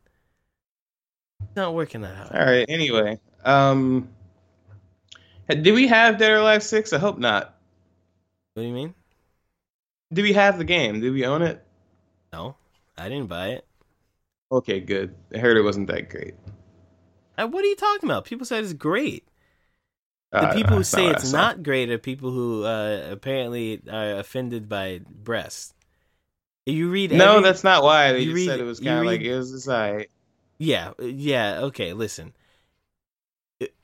He's 1.41 1.57
not 1.57 1.75
working 1.75 2.03
that 2.03 2.17
hard. 2.17 2.33
All 2.33 2.45
right. 2.47 2.67
Anyway, 2.69 3.21
um, 3.45 4.09
did 5.49 5.75
we 5.75 5.87
have 5.87 6.19
Dead 6.19 6.31
or 6.33 6.37
Alive 6.37 6.63
Six? 6.63 6.93
I 6.93 6.99
hope 6.99 7.19
not. 7.19 7.59
What 8.55 8.63
do 8.63 8.69
you 8.69 8.75
mean? 8.75 8.95
Did 10.13 10.23
we 10.23 10.33
have 10.33 10.59
the 10.59 10.65
game? 10.65 11.01
Did 11.01 11.13
we 11.13 11.25
own 11.25 11.43
it? 11.43 11.65
No, 12.33 12.57
I 12.97 13.09
didn't 13.09 13.29
buy 13.29 13.49
it. 13.49 13.67
Okay, 14.53 14.81
good. 14.81 15.15
I 15.35 15.39
heard 15.39 15.57
it 15.57 15.63
wasn't 15.63 15.89
that 15.89 16.09
great. 16.09 16.35
Uh, 17.37 17.47
What 17.49 17.65
are 17.65 17.69
you 17.69 17.77
talking 17.77 18.09
about? 18.09 18.25
People 18.25 18.47
said 18.47 18.63
it's 18.65 18.73
great. 18.73 19.29
The 20.33 20.49
Uh, 20.49 20.55
people 20.55 20.77
who 20.77 20.85
say 20.85 21.07
it's 21.07 21.33
not 21.33 21.63
great 21.63 21.91
are 21.91 21.99
people 21.99 22.31
who 22.31 22.65
uh, 22.65 23.09
apparently 23.11 23.83
are 23.91 24.19
offended 24.19 24.69
by 24.69 25.01
breasts. 25.09 25.73
You 26.67 26.91
read 26.91 27.13
No, 27.13 27.37
every- 27.37 27.43
that's 27.45 27.63
not 27.65 27.83
why. 27.85 28.13
They 28.13 28.27
read- 28.29 28.47
said 28.47 28.61
it 28.61 28.65
was 28.65 28.81
kind 28.81 28.99
of 29.01 29.07
like 29.07 29.21
it 29.21 29.37
was 29.37 29.53
just 29.53 29.69
like. 29.69 30.11
yeah, 30.59 30.93
yeah. 31.01 31.61
Okay, 31.63 31.93
listen. 31.93 32.33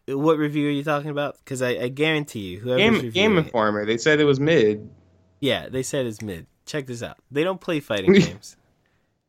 What 0.09 0.37
review 0.37 0.67
are 0.67 0.73
you 0.73 0.83
talking 0.83 1.11
about? 1.11 1.37
Because 1.39 1.63
I, 1.63 1.71
I 1.71 1.89
guarantee 1.89 2.41
you, 2.41 2.59
whoever's 2.61 3.03
Game 3.03 3.11
Game 3.13 3.39
it- 3.39 3.45
Informer. 3.47 3.87
They 3.87 3.99
said 3.99 4.19
it 4.21 4.25
was 4.25 4.41
mid. 4.41 4.91
yeah, 5.41 5.69
they 5.69 5.83
said 5.85 6.07
it's 6.07 6.21
mid. 6.21 6.47
Check 6.67 6.87
this 6.87 7.03
out. 7.03 7.19
They 7.31 7.45
don't 7.45 7.61
play 7.61 7.79
fighting 7.81 8.13
games. 8.15 8.57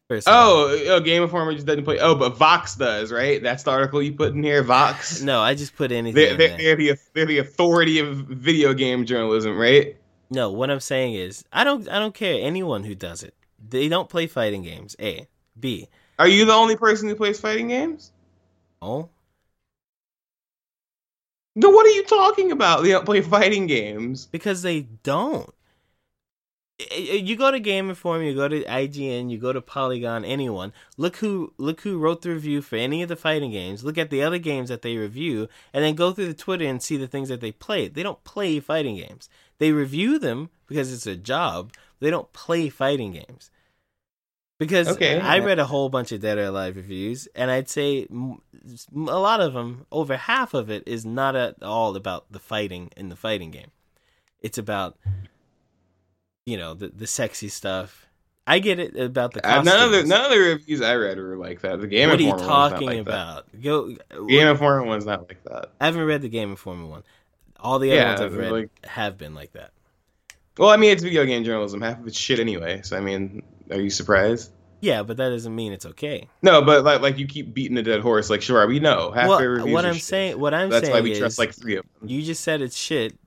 First. 0.10 0.28
Oh, 0.30 0.78
oh, 0.90 1.00
Game 1.00 1.24
Informer 1.24 1.54
just 1.54 1.66
doesn't 1.66 1.86
play. 1.86 2.00
Oh, 2.00 2.16
but 2.16 2.36
Vox 2.38 2.76
does, 2.76 3.12
right? 3.12 3.42
That's 3.42 3.64
the 3.64 3.72
article 3.72 4.02
you 4.02 4.14
put 4.14 4.34
in 4.34 4.44
here. 4.44 4.62
Vox. 4.64 5.22
no, 5.24 5.42
I 5.42 5.54
just 5.54 5.76
put 5.76 5.92
anything. 5.92 6.16
They're, 6.16 6.32
in 6.32 6.38
they're, 6.38 6.48
there. 6.50 6.58
they're, 6.58 6.96
the, 6.96 7.00
they're 7.14 7.26
the 7.26 7.38
authority 7.38 8.00
of 8.00 8.18
video 8.18 8.74
game 8.74 9.06
journalism, 9.06 9.58
right? 9.58 9.96
No, 10.30 10.52
what 10.52 10.70
I'm 10.72 10.80
saying 10.80 11.14
is, 11.14 11.46
I 11.54 11.64
don't, 11.64 11.88
I 11.88 12.00
don't 12.00 12.14
care 12.16 12.38
anyone 12.42 12.84
who 12.84 12.96
does 12.96 13.22
it. 13.24 13.34
They 13.68 13.88
don't 13.90 14.10
play 14.10 14.28
fighting 14.28 14.64
games. 14.64 14.96
A, 15.00 15.28
B. 15.60 15.88
Are 16.20 16.28
you 16.28 16.46
the 16.46 16.54
only 16.54 16.76
person 16.76 17.08
who 17.10 17.16
plays 17.16 17.40
fighting 17.40 17.70
games? 17.70 18.12
Oh, 18.82 19.10
No, 21.56 21.70
what 21.70 21.86
are 21.86 21.92
you 21.92 22.04
talking 22.04 22.52
about? 22.52 22.84
They 22.84 22.90
don't 22.90 23.06
play 23.06 23.22
fighting 23.22 23.68
games. 23.68 24.26
because 24.26 24.62
they 24.62 24.82
don't. 24.82 25.54
You 26.92 27.36
go 27.38 27.52
to 27.52 27.60
Game 27.60 27.90
Informer, 27.90 28.24
you 28.24 28.34
go 28.36 28.48
to 28.48 28.64
IGN, 28.64 29.30
you 29.30 29.38
go 29.38 29.54
to 29.54 29.62
Polygon, 29.62 30.26
anyone. 30.26 30.74
Look 30.98 31.18
who 31.18 31.54
look 31.58 31.82
who 31.82 32.00
wrote 32.00 32.24
the 32.24 32.32
review 32.32 32.62
for 32.62 32.76
any 32.76 33.04
of 33.04 33.10
the 33.10 33.16
fighting 33.16 33.52
games. 33.52 33.84
Look 33.84 33.98
at 33.98 34.10
the 34.10 34.24
other 34.24 34.40
games 34.40 34.70
that 34.70 34.82
they 34.82 34.98
review, 34.98 35.48
and 35.72 35.84
then 35.84 35.94
go 35.96 36.12
through 36.12 36.28
the 36.28 36.34
Twitter 36.34 36.66
and 36.66 36.82
see 36.82 36.98
the 36.98 37.08
things 37.08 37.30
that 37.30 37.42
they 37.42 37.52
play. 37.52 37.88
They 37.88 38.04
don't 38.04 38.24
play 38.24 38.60
fighting 38.60 38.96
games. 38.96 39.30
They 39.60 39.72
review 39.72 40.18
them 40.20 40.50
because 40.68 40.92
it's 40.92 41.08
a 41.08 41.16
job. 41.16 41.72
They 42.00 42.10
don't 42.10 42.34
play 42.34 42.70
fighting 42.70 43.12
games. 43.14 43.52
Because 44.60 44.88
Okay. 44.88 45.20
I 45.20 45.40
read 45.40 45.60
a 45.60 45.66
whole 45.66 45.90
bunch 45.90 46.12
of 46.12 46.22
Dead 46.22 46.38
or 46.38 46.44
Alive 46.46 46.76
reviews, 46.76 47.28
and 47.36 47.50
I'd 47.52 47.68
say 47.70 48.08
a 48.12 48.96
lot 48.96 49.42
of 49.42 49.54
them, 49.54 49.86
over 49.92 50.16
half 50.16 50.54
of 50.54 50.70
it, 50.70 50.84
is 50.88 51.06
not 51.06 51.36
at 51.36 51.62
all 51.62 51.96
about 51.96 52.32
the 52.32 52.40
fighting 52.40 52.92
in 52.96 53.10
the 53.10 53.16
fighting 53.16 53.52
game. 53.52 53.72
It's 54.42 54.58
about, 54.58 54.98
you 56.46 56.58
know, 56.58 56.74
the 56.74 56.90
the 56.90 57.08
sexy 57.08 57.48
stuff. 57.50 58.06
I 58.46 58.60
get 58.60 58.78
it 58.78 58.96
about 58.98 59.32
the 59.34 59.46
Uh, 59.50 59.62
none 59.64 59.86
of 59.86 59.92
the 59.92 60.04
none 60.04 60.26
of 60.26 60.32
the 60.32 60.38
reviews 60.38 60.82
I 60.82 60.96
read 60.96 61.18
were 61.18 61.38
like 61.38 61.62
that. 61.62 61.80
The 61.80 61.88
Game 61.88 62.10
what 62.10 62.20
are 62.20 62.22
you 62.22 62.30
Informer 62.32 62.48
one's 62.50 62.50
not 62.50 62.70
talking 62.72 62.88
like 62.88 62.98
about? 63.00 63.62
Go. 63.62 63.88
That. 63.90 64.28
Game 64.28 64.48
Informer 64.48 64.84
one's 64.84 65.06
not 65.06 65.28
like 65.28 65.44
that. 65.46 65.72
I 65.80 65.86
haven't 65.86 66.04
read 66.06 66.22
the 66.22 66.30
Game 66.30 66.52
Informer 66.52 66.86
one. 66.88 67.04
All 67.60 67.80
the 67.80 67.92
other 67.92 68.00
Yeah, 68.02 68.10
ones 68.10 68.22
I've 68.22 68.36
read 68.36 68.52
like- 68.52 68.86
have 68.86 69.18
been 69.18 69.34
like 69.34 69.54
that. 69.54 69.72
Well, 70.58 70.70
I 70.70 70.78
mean, 70.78 70.92
it's 70.92 71.02
video 71.02 71.26
game 71.26 71.44
journalism. 71.44 71.82
Half 71.82 72.00
of 72.02 72.08
it's 72.08 72.18
shit 72.18 72.40
anyway. 72.40 72.82
So 72.84 72.96
I 72.98 73.00
mean, 73.00 73.42
are 73.70 73.80
you 73.80 73.90
surprised? 73.90 74.52
Yeah, 74.82 75.04
but 75.04 75.16
that 75.16 75.30
doesn't 75.30 75.56
mean 75.56 75.72
it's 75.72 75.86
okay. 75.86 76.28
No, 76.42 76.62
but 76.62 76.84
like, 76.84 77.00
like 77.02 77.18
you 77.18 77.26
keep 77.26 77.54
beating 77.54 77.78
a 77.78 77.84
dead 77.84 78.02
horse. 78.02 78.30
Like, 78.30 78.42
sure, 78.42 78.68
we 78.68 78.82
know 78.82 79.12
half 79.12 79.30
well, 79.30 79.40
reviews 79.40 79.74
what 79.74 79.86
I'm 79.86 79.94
shit. 79.94 80.04
saying, 80.04 80.40
what 80.40 80.54
I'm 80.54 80.70
That's 80.70 80.88
saying 80.88 80.94
why 80.94 81.02
we 81.02 81.14
is, 81.14 81.20
trust 81.20 81.40
like 81.40 81.54
three 81.54 81.78
of 81.78 81.86
them. 82.00 82.10
you 82.10 82.22
just 82.22 82.44
said 82.44 82.62
it's 82.62 82.76
shit. 82.76 83.18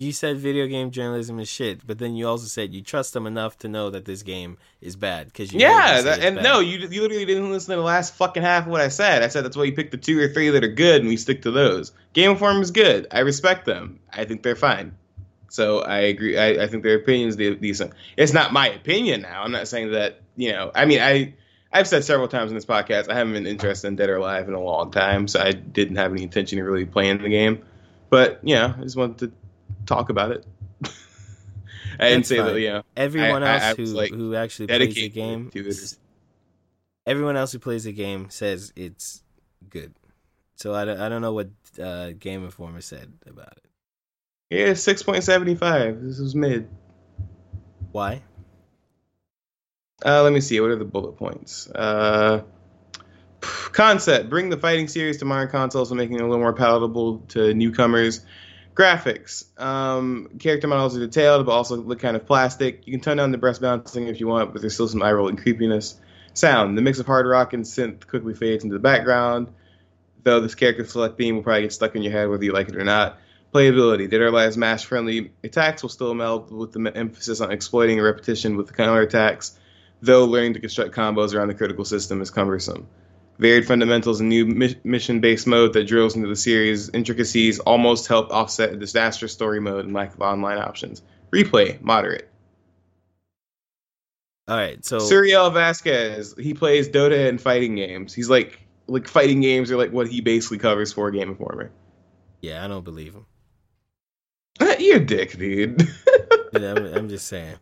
You 0.00 0.12
said 0.12 0.38
video 0.38 0.66
game 0.68 0.90
journalism 0.92 1.40
is 1.40 1.48
shit, 1.48 1.84
but 1.86 1.98
then 1.98 2.14
you 2.14 2.26
also 2.28 2.46
said 2.46 2.72
you 2.72 2.82
trust 2.82 3.14
them 3.14 3.26
enough 3.26 3.58
to 3.58 3.68
know 3.68 3.90
that 3.90 4.04
this 4.04 4.22
game 4.22 4.58
is 4.80 4.94
bad 4.96 5.26
because 5.26 5.52
you. 5.52 5.60
Yeah, 5.60 6.02
that, 6.02 6.20
and 6.20 6.36
bad. 6.36 6.44
no, 6.44 6.60
you 6.60 6.78
you 6.78 7.02
literally 7.02 7.24
didn't 7.24 7.50
listen 7.52 7.72
to 7.72 7.76
the 7.76 7.82
last 7.82 8.14
fucking 8.14 8.42
half 8.42 8.66
of 8.66 8.70
what 8.70 8.80
I 8.80 8.88
said. 8.88 9.22
I 9.22 9.28
said 9.28 9.44
that's 9.44 9.56
why 9.56 9.64
you 9.64 9.72
pick 9.72 9.90
the 9.92 9.96
two 9.96 10.18
or 10.20 10.28
three 10.28 10.50
that 10.50 10.62
are 10.64 10.68
good, 10.68 11.00
and 11.00 11.08
we 11.08 11.16
stick 11.16 11.42
to 11.42 11.50
those. 11.52 11.92
Game 12.12 12.32
Informer 12.32 12.60
is 12.60 12.70
good. 12.72 13.06
I 13.12 13.20
respect 13.20 13.66
them. 13.66 14.00
I 14.12 14.24
think 14.24 14.42
they're 14.42 14.56
fine. 14.56 14.96
So 15.48 15.80
I 15.80 15.98
agree. 16.00 16.38
I, 16.38 16.64
I 16.64 16.66
think 16.66 16.82
their 16.82 16.96
opinions 16.96 17.36
de- 17.36 17.54
decent. 17.56 17.92
It's 18.16 18.32
not 18.32 18.52
my 18.52 18.68
opinion 18.68 19.22
now. 19.22 19.42
I'm 19.42 19.52
not 19.52 19.68
saying 19.68 19.92
that 19.92 20.20
you 20.36 20.52
know. 20.52 20.70
I 20.74 20.84
mean, 20.84 21.00
I 21.00 21.34
I've 21.72 21.88
said 21.88 22.04
several 22.04 22.28
times 22.28 22.50
in 22.50 22.54
this 22.54 22.66
podcast 22.66 23.08
I 23.10 23.14
haven't 23.14 23.32
been 23.32 23.46
interested 23.46 23.88
in 23.88 23.96
Dead 23.96 24.08
or 24.10 24.16
Alive 24.16 24.48
in 24.48 24.54
a 24.54 24.60
long 24.60 24.90
time, 24.90 25.26
so 25.28 25.40
I 25.40 25.52
didn't 25.52 25.96
have 25.96 26.12
any 26.12 26.22
intention 26.22 26.58
of 26.58 26.66
really 26.66 26.84
playing 26.84 27.22
the 27.22 27.28
game. 27.28 27.64
But 28.10 28.40
you 28.42 28.54
know, 28.54 28.74
I 28.76 28.82
just 28.82 28.96
wanted 28.96 29.18
to 29.18 29.32
talk 29.86 30.10
about 30.10 30.32
it. 30.32 30.46
I 32.00 32.10
didn't 32.10 32.26
say 32.26 32.38
fine. 32.38 32.46
that. 32.46 32.60
You 32.60 32.68
know, 32.68 32.82
everyone 32.96 33.42
I- 33.42 33.54
else 33.54 33.62
I 33.62 33.74
who 33.74 33.84
like, 33.86 34.10
who 34.10 34.34
actually 34.34 34.66
plays 34.68 34.94
the 34.94 35.08
game, 35.08 35.50
everyone 37.06 37.36
else 37.36 37.52
who 37.52 37.58
plays 37.58 37.84
the 37.84 37.92
game 37.92 38.30
says 38.30 38.72
it's 38.76 39.22
good. 39.68 39.94
So 40.56 40.74
I 40.74 40.84
don't, 40.84 41.00
I 41.00 41.08
don't 41.08 41.22
know 41.22 41.32
what 41.32 41.48
uh, 41.80 42.10
Game 42.18 42.44
Informer 42.44 42.80
said 42.80 43.12
about 43.26 43.52
it. 43.56 43.67
Yeah, 44.50 44.72
six 44.74 45.02
point 45.02 45.24
seventy 45.24 45.54
five. 45.54 46.02
This 46.02 46.18
is 46.18 46.34
mid. 46.34 46.68
Why? 47.92 48.22
Uh, 50.04 50.22
let 50.22 50.32
me 50.32 50.40
see. 50.40 50.58
What 50.60 50.70
are 50.70 50.76
the 50.76 50.86
bullet 50.86 51.16
points? 51.16 51.68
Uh, 51.70 52.42
concept: 53.40 54.30
Bring 54.30 54.48
the 54.48 54.56
fighting 54.56 54.88
series 54.88 55.18
to 55.18 55.26
modern 55.26 55.48
consoles, 55.48 55.90
while 55.90 55.98
making 55.98 56.16
it 56.16 56.22
a 56.22 56.24
little 56.24 56.38
more 56.38 56.54
palatable 56.54 57.18
to 57.28 57.52
newcomers. 57.52 58.24
Graphics: 58.74 59.44
um, 59.60 60.30
Character 60.38 60.66
models 60.66 60.96
are 60.96 61.00
detailed, 61.00 61.44
but 61.44 61.52
also 61.52 61.76
look 61.76 62.00
kind 62.00 62.16
of 62.16 62.24
plastic. 62.24 62.86
You 62.86 62.92
can 62.92 63.00
tone 63.00 63.18
down 63.18 63.32
the 63.32 63.38
breast 63.38 63.60
bouncing 63.60 64.06
if 64.06 64.18
you 64.18 64.28
want, 64.28 64.52
but 64.52 64.62
there's 64.62 64.74
still 64.74 64.88
some 64.88 65.02
eye 65.02 65.12
rolling 65.12 65.36
creepiness. 65.36 65.96
Sound: 66.32 66.78
The 66.78 66.82
mix 66.82 66.98
of 67.00 67.06
hard 67.06 67.26
rock 67.26 67.52
and 67.52 67.64
synth 67.64 68.06
quickly 68.06 68.32
fades 68.32 68.64
into 68.64 68.74
the 68.74 68.80
background. 68.80 69.48
Though 70.22 70.40
this 70.40 70.54
character 70.54 70.86
select 70.86 71.18
theme 71.18 71.36
will 71.36 71.42
probably 71.42 71.62
get 71.62 71.72
stuck 71.72 71.96
in 71.96 72.02
your 72.02 72.12
head 72.12 72.30
whether 72.30 72.44
you 72.44 72.52
like 72.52 72.70
it 72.70 72.76
or 72.76 72.84
not. 72.84 73.18
Playability. 73.58 74.08
Dead 74.08 74.20
Alive's 74.20 74.56
mash 74.56 74.84
friendly 74.84 75.32
attacks 75.42 75.82
will 75.82 75.88
still 75.88 76.14
meld 76.14 76.52
with 76.52 76.70
the 76.70 76.92
emphasis 76.94 77.40
on 77.40 77.50
exploiting 77.50 78.00
repetition 78.00 78.56
with 78.56 78.68
the 78.68 78.72
counter 78.72 79.00
attacks, 79.00 79.58
though 80.00 80.26
learning 80.26 80.54
to 80.54 80.60
construct 80.60 80.94
combos 80.94 81.34
around 81.34 81.48
the 81.48 81.54
critical 81.54 81.84
system 81.84 82.22
is 82.22 82.30
cumbersome. 82.30 82.86
Varied 83.40 83.66
fundamentals 83.66 84.20
and 84.20 84.28
new 84.28 84.46
mi- 84.46 84.78
mission 84.84 85.18
based 85.20 85.48
mode 85.48 85.72
that 85.72 85.88
drills 85.88 86.14
into 86.14 86.28
the 86.28 86.36
series' 86.36 86.88
intricacies 86.90 87.58
almost 87.58 88.06
help 88.06 88.30
offset 88.30 88.72
a 88.72 88.76
disastrous 88.76 89.32
story 89.32 89.60
mode 89.60 89.84
and 89.84 89.92
lack 89.92 90.14
of 90.14 90.20
online 90.20 90.58
options. 90.58 91.02
Replay, 91.32 91.80
moderate. 91.80 92.30
All 94.46 94.56
right, 94.56 94.84
so 94.84 94.98
Suriel 94.98 95.50
Vazquez, 95.52 96.38
he 96.40 96.54
plays 96.54 96.88
Dota 96.88 97.28
and 97.28 97.40
fighting 97.40 97.74
games. 97.74 98.14
He's 98.14 98.30
like, 98.30 98.60
like 98.86 99.08
fighting 99.08 99.40
games 99.40 99.72
are 99.72 99.76
like 99.76 99.90
what 99.90 100.06
he 100.06 100.20
basically 100.20 100.58
covers 100.58 100.92
for 100.92 101.08
a 101.08 101.12
Game 101.12 101.30
Informer. 101.30 101.72
yeah, 102.40 102.64
I 102.64 102.68
don't 102.68 102.84
believe 102.84 103.14
him. 103.14 103.26
You're 104.78 104.96
a 104.96 105.04
dick, 105.04 105.32
dude. 105.38 105.88
I'm, 106.54 106.84
I'm 106.86 107.08
just 107.08 107.26
saying. 107.26 107.56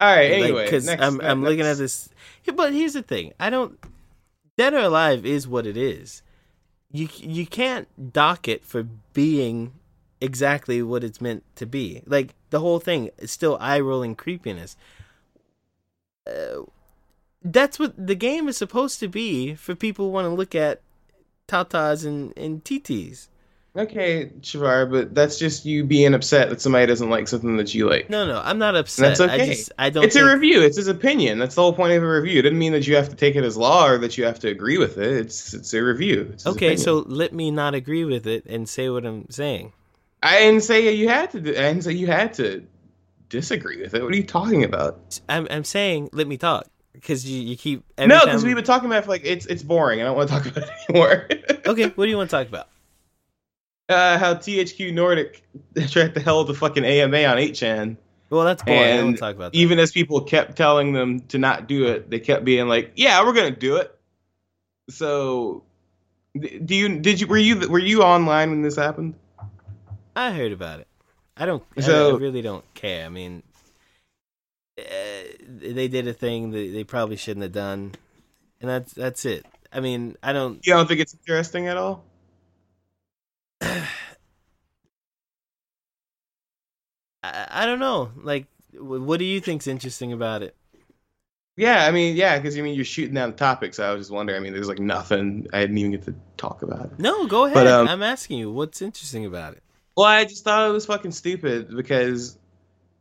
All 0.00 0.14
right. 0.14 0.30
Anyway, 0.30 0.64
because 0.64 0.88
I'm 0.88 1.20
I'm 1.20 1.42
looking 1.42 1.66
at 1.66 1.76
this. 1.78 2.08
But 2.54 2.72
here's 2.72 2.92
the 2.94 3.02
thing: 3.02 3.32
I 3.40 3.50
don't. 3.50 3.78
Dead 4.56 4.74
or 4.74 4.78
Alive 4.78 5.24
is 5.24 5.46
what 5.46 5.66
it 5.66 5.76
is. 5.76 6.22
You 6.90 7.08
you 7.16 7.46
can't 7.46 8.12
dock 8.12 8.48
it 8.48 8.64
for 8.64 8.84
being 9.12 9.72
exactly 10.20 10.82
what 10.82 11.04
it's 11.04 11.20
meant 11.20 11.44
to 11.56 11.66
be. 11.66 12.02
Like 12.06 12.34
the 12.50 12.60
whole 12.60 12.80
thing 12.80 13.10
is 13.18 13.30
still 13.30 13.56
eye 13.60 13.80
rolling 13.80 14.14
creepiness. 14.14 14.76
Uh, 16.26 16.62
That's 17.42 17.78
what 17.78 17.94
the 17.96 18.14
game 18.14 18.48
is 18.48 18.56
supposed 18.56 19.00
to 19.00 19.08
be 19.08 19.54
for 19.54 19.74
people 19.74 20.06
who 20.06 20.12
want 20.12 20.26
to 20.26 20.34
look 20.34 20.54
at 20.54 20.80
tatas 21.46 22.06
and 22.06 22.36
and 22.36 22.64
TTs. 22.64 23.28
Okay, 23.78 24.32
Shavar, 24.40 24.90
but 24.90 25.14
that's 25.14 25.38
just 25.38 25.64
you 25.64 25.84
being 25.84 26.12
upset 26.12 26.50
that 26.50 26.60
somebody 26.60 26.84
doesn't 26.86 27.10
like 27.10 27.28
something 27.28 27.56
that 27.58 27.72
you 27.74 27.88
like. 27.88 28.10
No, 28.10 28.26
no, 28.26 28.40
I'm 28.44 28.58
not 28.58 28.74
upset. 28.74 29.16
That's 29.16 29.20
okay. 29.20 29.42
I 29.42 29.46
just 29.46 29.72
I 29.78 29.88
don't. 29.90 30.02
It's 30.04 30.16
think, 30.16 30.26
a 30.26 30.32
review. 30.34 30.60
It's 30.62 30.76
his 30.76 30.88
opinion. 30.88 31.38
That's 31.38 31.54
the 31.54 31.62
whole 31.62 31.72
point 31.72 31.92
of 31.92 32.02
a 32.02 32.10
review. 32.10 32.40
It 32.40 32.42
doesn't 32.42 32.58
mean 32.58 32.72
that 32.72 32.88
you 32.88 32.96
have 32.96 33.08
to 33.08 33.14
take 33.14 33.36
it 33.36 33.44
as 33.44 33.56
law 33.56 33.86
or 33.88 33.96
that 33.98 34.18
you 34.18 34.24
have 34.24 34.40
to 34.40 34.48
agree 34.48 34.78
with 34.78 34.98
it. 34.98 35.06
It's 35.12 35.54
it's 35.54 35.72
a 35.74 35.80
review. 35.80 36.28
It's 36.32 36.44
Okay, 36.44 36.56
opinion. 36.66 36.78
so 36.78 37.04
let 37.06 37.32
me 37.32 37.52
not 37.52 37.74
agree 37.76 38.04
with 38.04 38.26
it 38.26 38.44
and 38.46 38.68
say 38.68 38.88
what 38.90 39.06
I'm 39.06 39.30
saying. 39.30 39.72
I 40.24 40.40
didn't 40.40 40.62
say 40.64 40.92
you 40.92 41.08
had 41.08 41.30
to. 41.30 41.40
do- 41.40 41.52
I 41.52 41.54
didn't 41.62 41.84
say 41.84 41.92
you 41.92 42.08
had 42.08 42.34
to 42.34 42.66
disagree 43.28 43.80
with 43.80 43.94
it. 43.94 44.02
What 44.02 44.12
are 44.12 44.16
you 44.16 44.24
talking 44.24 44.64
about? 44.64 45.20
I'm 45.28 45.46
I'm 45.52 45.62
saying 45.62 46.10
let 46.12 46.26
me 46.26 46.36
talk 46.36 46.66
because 46.94 47.24
you, 47.30 47.40
you 47.40 47.56
keep 47.56 47.84
no, 47.96 48.06
time- 48.08 48.20
because 48.26 48.44
we've 48.44 48.56
been 48.56 48.64
talking 48.64 48.86
about 48.86 48.98
it 48.98 49.04
for 49.04 49.10
like 49.10 49.24
it's 49.24 49.46
it's 49.46 49.62
boring. 49.62 50.00
I 50.00 50.04
don't 50.04 50.16
want 50.16 50.28
to 50.30 50.34
talk 50.34 50.46
about 50.46 50.64
it 50.64 50.70
anymore. 50.88 51.28
Okay, 51.66 51.88
what 51.94 52.06
do 52.06 52.10
you 52.10 52.16
want 52.16 52.28
to 52.30 52.36
talk 52.36 52.48
about? 52.48 52.66
Uh, 53.88 54.18
how 54.18 54.34
THQ 54.34 54.92
Nordic 54.92 55.42
tried 55.88 56.14
to 56.14 56.20
hell 56.20 56.44
the 56.44 56.54
fucking 56.54 56.84
AMA 56.84 57.24
on 57.24 57.36
8chan. 57.38 57.96
Well, 58.30 58.44
that's 58.44 58.62
boring. 58.62 58.82
I 58.82 58.96
don't 58.98 59.08
And 59.08 59.18
talk 59.18 59.34
about 59.36 59.52
that. 59.52 59.58
even 59.58 59.78
as 59.78 59.90
people 59.90 60.20
kept 60.20 60.56
telling 60.56 60.92
them 60.92 61.20
to 61.28 61.38
not 61.38 61.66
do 61.66 61.86
it, 61.86 62.10
they 62.10 62.20
kept 62.20 62.44
being 62.44 62.68
like, 62.68 62.92
"Yeah, 62.94 63.24
we're 63.24 63.32
gonna 63.32 63.50
do 63.50 63.76
it." 63.76 63.98
So, 64.90 65.64
do 66.38 66.74
you 66.74 66.98
did 66.98 67.20
you 67.22 67.26
were 67.26 67.38
you 67.38 67.66
were 67.68 67.78
you 67.78 68.02
online 68.02 68.50
when 68.50 68.60
this 68.62 68.76
happened? 68.76 69.14
I 70.14 70.32
heard 70.32 70.52
about 70.52 70.80
it. 70.80 70.88
I 71.38 71.46
don't. 71.46 71.62
So- 71.80 72.16
I, 72.16 72.18
really 72.18 72.42
don't 72.42 72.64
care. 72.74 73.06
I 73.06 73.08
mean, 73.08 73.42
uh, 74.78 74.82
they 75.46 75.88
did 75.88 76.06
a 76.06 76.12
thing 76.12 76.50
that 76.50 76.72
they 76.72 76.84
probably 76.84 77.16
shouldn't 77.16 77.44
have 77.44 77.52
done, 77.52 77.94
and 78.60 78.68
that's 78.68 78.92
that's 78.92 79.24
it. 79.24 79.46
I 79.72 79.80
mean, 79.80 80.16
I 80.22 80.34
don't. 80.34 80.60
You 80.66 80.74
don't 80.74 80.86
think 80.86 81.00
it's 81.00 81.14
interesting 81.14 81.66
at 81.68 81.78
all? 81.78 82.04
I, 83.60 83.86
I 87.22 87.66
don't 87.66 87.78
know. 87.78 88.10
Like, 88.16 88.46
what 88.74 89.18
do 89.18 89.24
you 89.24 89.40
think's 89.40 89.66
interesting 89.66 90.12
about 90.12 90.42
it? 90.42 90.54
Yeah, 91.56 91.86
I 91.86 91.90
mean, 91.90 92.14
yeah, 92.14 92.38
because 92.38 92.56
I 92.56 92.60
mean, 92.60 92.76
you're 92.76 92.84
shooting 92.84 93.14
down 93.14 93.34
topics. 93.34 93.80
I 93.80 93.90
was 93.92 94.02
just 94.02 94.12
wondering. 94.12 94.36
I 94.36 94.40
mean, 94.40 94.52
there's 94.52 94.68
like 94.68 94.78
nothing. 94.78 95.48
I 95.52 95.60
didn't 95.62 95.78
even 95.78 95.90
get 95.90 96.04
to 96.04 96.14
talk 96.36 96.62
about 96.62 96.86
it. 96.86 97.00
No, 97.00 97.26
go 97.26 97.46
ahead. 97.46 97.54
But, 97.54 97.66
um, 97.66 97.88
I'm 97.88 98.02
asking 98.02 98.38
you, 98.38 98.52
what's 98.52 98.80
interesting 98.80 99.26
about 99.26 99.54
it? 99.54 99.62
Well, 99.96 100.06
I 100.06 100.24
just 100.24 100.44
thought 100.44 100.70
it 100.70 100.72
was 100.72 100.86
fucking 100.86 101.10
stupid 101.10 101.74
because, 101.74 102.38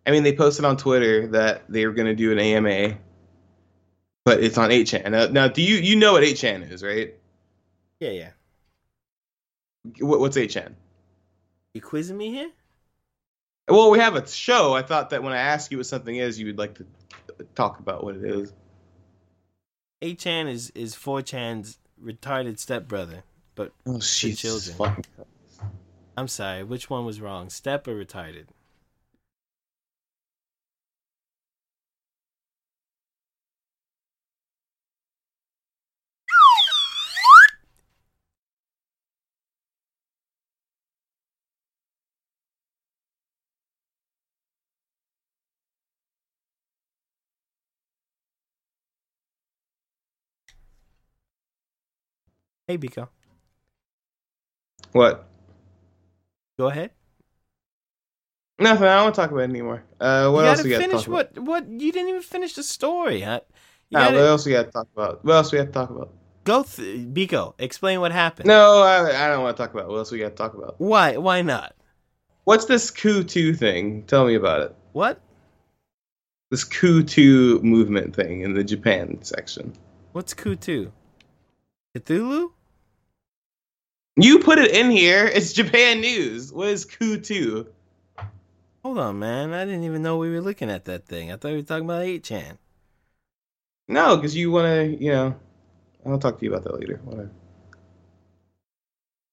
I 0.08 0.12
mean, 0.12 0.24
they 0.24 0.36
posted 0.36 0.66
on 0.66 0.76
Twitter 0.76 1.28
that 1.28 1.66
they 1.70 1.86
were 1.86 1.94
gonna 1.94 2.16
do 2.16 2.32
an 2.32 2.40
AMA, 2.40 2.98
but 4.26 4.44
it's 4.44 4.58
on 4.58 4.72
8chan. 4.72 5.12
Now, 5.12 5.28
now 5.28 5.48
do 5.48 5.62
you 5.62 5.76
you 5.76 5.96
know 5.96 6.14
what 6.14 6.24
8chan 6.24 6.72
is, 6.72 6.82
right? 6.82 7.14
Yeah, 8.00 8.10
yeah. 8.10 8.30
What, 10.00 10.20
what's 10.20 10.38
8chan? 10.38 10.74
You 11.74 11.82
quizzing 11.82 12.18
me 12.18 12.32
here? 12.32 12.52
Well, 13.68 13.92
we 13.92 14.00
have 14.00 14.16
a 14.16 14.26
show. 14.28 14.74
I 14.74 14.82
thought 14.82 15.10
that 15.10 15.22
when 15.24 15.34
I 15.34 15.38
asked 15.38 15.72
you 15.72 15.78
what 15.78 15.86
something 15.88 16.16
is, 16.16 16.40
you 16.40 16.46
would 16.48 16.58
like 16.58 16.76
to 16.76 16.86
talk 17.56 17.80
about 17.80 18.04
what 18.04 18.16
it 18.16 18.24
is. 18.24 18.54
8chan 20.02 20.50
is 20.50 20.70
is 20.72 20.96
4chan's 20.96 21.80
retarded 22.02 22.60
stepbrother. 22.60 23.24
But 23.56 23.74
Oh, 23.86 24.00
shit, 24.00 24.38
children. 24.38 24.78
Fucking 24.78 25.06
I'm 26.16 26.28
sorry, 26.28 26.64
which 26.64 26.90
one 26.90 27.06
was 27.06 27.22
wrong? 27.22 27.50
Step 27.50 27.88
or 27.88 27.94
retarded? 27.94 28.46
Hey, 52.68 52.78
Biko. 52.78 53.08
What? 54.92 55.26
Go 56.58 56.68
ahead. 56.68 56.92
Nothing. 58.60 58.88
I 58.88 58.96
don't 58.96 59.04
want 59.06 59.16
to 59.16 59.22
talk 59.22 59.32
about 59.32 59.42
it 59.42 59.50
anymore. 59.52 59.84
Uh, 60.00 60.32
what 60.32 60.42
you 60.44 60.48
else 60.48 60.64
we 60.64 60.70
got 60.72 60.78
to 60.78 60.82
finish 60.82 61.06
talk 61.06 61.08
about? 61.08 61.38
what 61.38 61.44
what 61.44 61.68
you 61.70 61.92
didn't 61.92 62.10
even 62.10 62.22
finish 62.22 62.54
the 62.56 62.64
story. 62.64 63.22
Huh? 63.22 63.42
You 63.90 63.98
Ah, 63.98 64.06
gotta 64.06 64.18
what 64.18 64.26
else 64.26 64.46
we 64.46 64.52
got 64.52 64.66
to 64.66 64.72
talk 64.72 64.88
about? 64.96 65.24
What 65.24 65.34
else 65.34 65.52
we 65.52 65.60
got 65.60 65.66
to 65.66 65.72
talk 65.72 65.90
about? 65.92 66.14
go 66.44 66.64
th- 66.64 67.08
Biko, 67.14 67.54
explain 67.60 68.00
what 68.00 68.12
happened. 68.12 68.48
No, 68.48 68.82
I, 68.82 69.26
I 69.26 69.28
don't 69.30 69.44
want 69.44 69.56
to 69.56 69.64
talk 69.64 69.74
about. 69.74 69.86
it. 69.86 69.90
What 69.90 69.98
else 69.98 70.12
we 70.12 70.20
got 70.20 70.30
to 70.30 70.36
talk 70.36 70.54
about? 70.56 70.76
Why 70.80 71.18
why 71.18 71.42
not? 71.42 71.76
What's 72.46 72.66
this 72.66 72.90
KuToo 72.92 73.58
thing? 73.58 74.04
Tell 74.04 74.26
me 74.26 74.36
about 74.36 74.62
it. 74.62 74.76
What? 74.94 75.22
This 76.50 76.64
KuToo 76.64 77.62
movement 77.62 78.16
thing 78.16 78.42
in 78.42 78.54
the 78.54 78.64
Japan 78.64 79.22
section. 79.22 79.74
What's 80.14 80.34
KuToo? 80.34 80.92
Cthulhu? 81.96 82.54
You 84.20 84.40
put 84.40 84.58
it 84.58 84.72
in 84.72 84.90
here. 84.90 85.28
It's 85.28 85.54
Japan 85.54 86.02
news. 86.02 86.52
What 86.52 86.70
is 86.70 86.88
two? 86.88 87.68
Hold 88.84 88.98
on, 88.98 89.20
man. 89.20 89.54
I 89.54 89.64
didn't 89.64 89.84
even 89.84 90.02
know 90.02 90.18
we 90.18 90.32
were 90.32 90.42
looking 90.42 90.72
at 90.72 90.86
that 90.86 91.06
thing. 91.06 91.32
I 91.32 91.36
thought 91.36 91.52
we 91.52 91.58
were 91.58 91.62
talking 91.62 91.86
about 91.86 92.02
8chan. 92.02 92.58
No, 93.88 94.16
because 94.16 94.36
you 94.36 94.50
want 94.50 94.66
to. 94.66 95.04
You 95.04 95.12
know, 95.12 95.36
I'll 96.04 96.18
talk 96.18 96.40
to 96.40 96.46
you 96.46 96.52
about 96.52 96.64
that 96.64 96.80
later. 96.80 97.00
Whatever. 97.04 97.30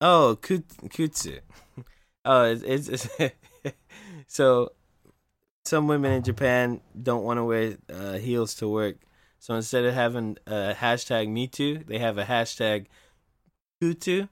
Oh, 0.03 0.39
kut- 0.41 0.69
kutsu. 0.89 1.41
Oh, 2.27 2.45
it's, 2.45 2.89
it's, 2.89 3.07
it's 3.19 3.35
so 4.27 4.73
some 5.67 5.89
women 5.89 6.11
in 6.11 6.23
Japan 6.23 6.81
don't 7.03 7.23
want 7.23 7.37
to 7.37 7.45
wear 7.45 7.77
uh, 7.93 8.15
heels 8.15 8.55
to 8.55 8.69
work. 8.69 8.97
So 9.39 9.55
instead 9.55 9.85
of 9.85 9.93
having 9.93 10.39
a 10.47 10.73
hashtag 10.73 11.29
Me 11.29 11.47
Too, 11.47 11.85
they 11.87 11.99
have 11.99 12.17
a 12.17 12.25
hashtag 12.25 12.87
KuToo. 13.83 14.31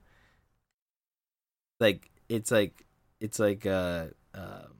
Like 1.82 2.10
it's 2.28 2.50
like 2.50 2.84
it's 3.20 3.38
like 3.38 3.66
uh 3.66 4.06
um 4.34 4.70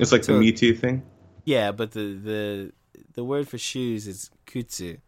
It's 0.00 0.12
like 0.12 0.24
So- 0.24 0.32
the 0.34 0.38
Me 0.40 0.50
Too 0.52 0.74
thing. 0.74 1.02
yeah, 1.44 1.70
but 1.72 1.92
the 1.92 2.06
the 2.30 2.72
the 3.12 3.24
word 3.24 3.46
for 3.48 3.58
shoes 3.58 4.06
is 4.08 4.30
kutsu, 4.46 4.98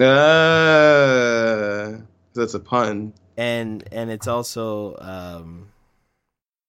Uh, 0.00 1.98
that's 2.34 2.54
a 2.54 2.60
pun. 2.60 3.12
and 3.36 3.86
and 3.92 4.10
it's 4.10 4.26
also 4.26 4.96
um 4.98 5.68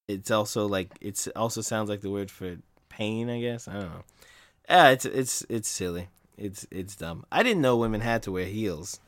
it's 0.07 0.31
also 0.31 0.67
like 0.67 0.89
it's 1.01 1.27
also 1.35 1.61
sounds 1.61 1.89
like 1.89 2.01
the 2.01 2.09
word 2.11 2.29
for 2.29 2.57
pain. 2.89 3.29
I 3.29 3.39
guess 3.41 3.67
I 3.67 3.73
don't 3.73 3.91
know. 3.93 4.03
Yeah, 4.69 4.89
it's 4.89 5.05
it's 5.05 5.45
it's 5.49 5.69
silly. 5.69 6.09
It's 6.37 6.67
it's 6.71 6.95
dumb. 6.95 7.25
I 7.31 7.43
didn't 7.43 7.61
know 7.61 7.77
women 7.77 8.01
had 8.01 8.23
to 8.23 8.31
wear 8.31 8.45
heels. 8.45 8.99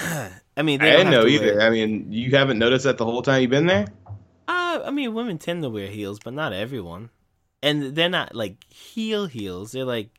I 0.56 0.62
mean, 0.62 0.80
I 0.80 0.90
they 0.90 0.96
didn't 0.96 1.10
know 1.10 1.26
either. 1.26 1.60
wear- 1.60 1.60
I 1.60 1.70
mean, 1.70 2.12
you 2.12 2.30
haven't 2.32 2.58
noticed 2.58 2.84
that 2.84 2.98
the 2.98 3.04
whole 3.04 3.22
time 3.22 3.42
you've 3.42 3.50
been 3.50 3.66
there. 3.66 3.86
Uh, 4.48 4.82
I 4.84 4.90
mean, 4.90 5.14
women 5.14 5.38
tend 5.38 5.62
to 5.62 5.70
wear 5.70 5.86
heels, 5.88 6.18
but 6.18 6.34
not 6.34 6.52
everyone. 6.52 7.10
And 7.62 7.94
they're 7.94 8.08
not 8.08 8.34
like 8.34 8.64
heel 8.72 9.26
heels. 9.26 9.72
They're 9.72 9.84
like, 9.84 10.10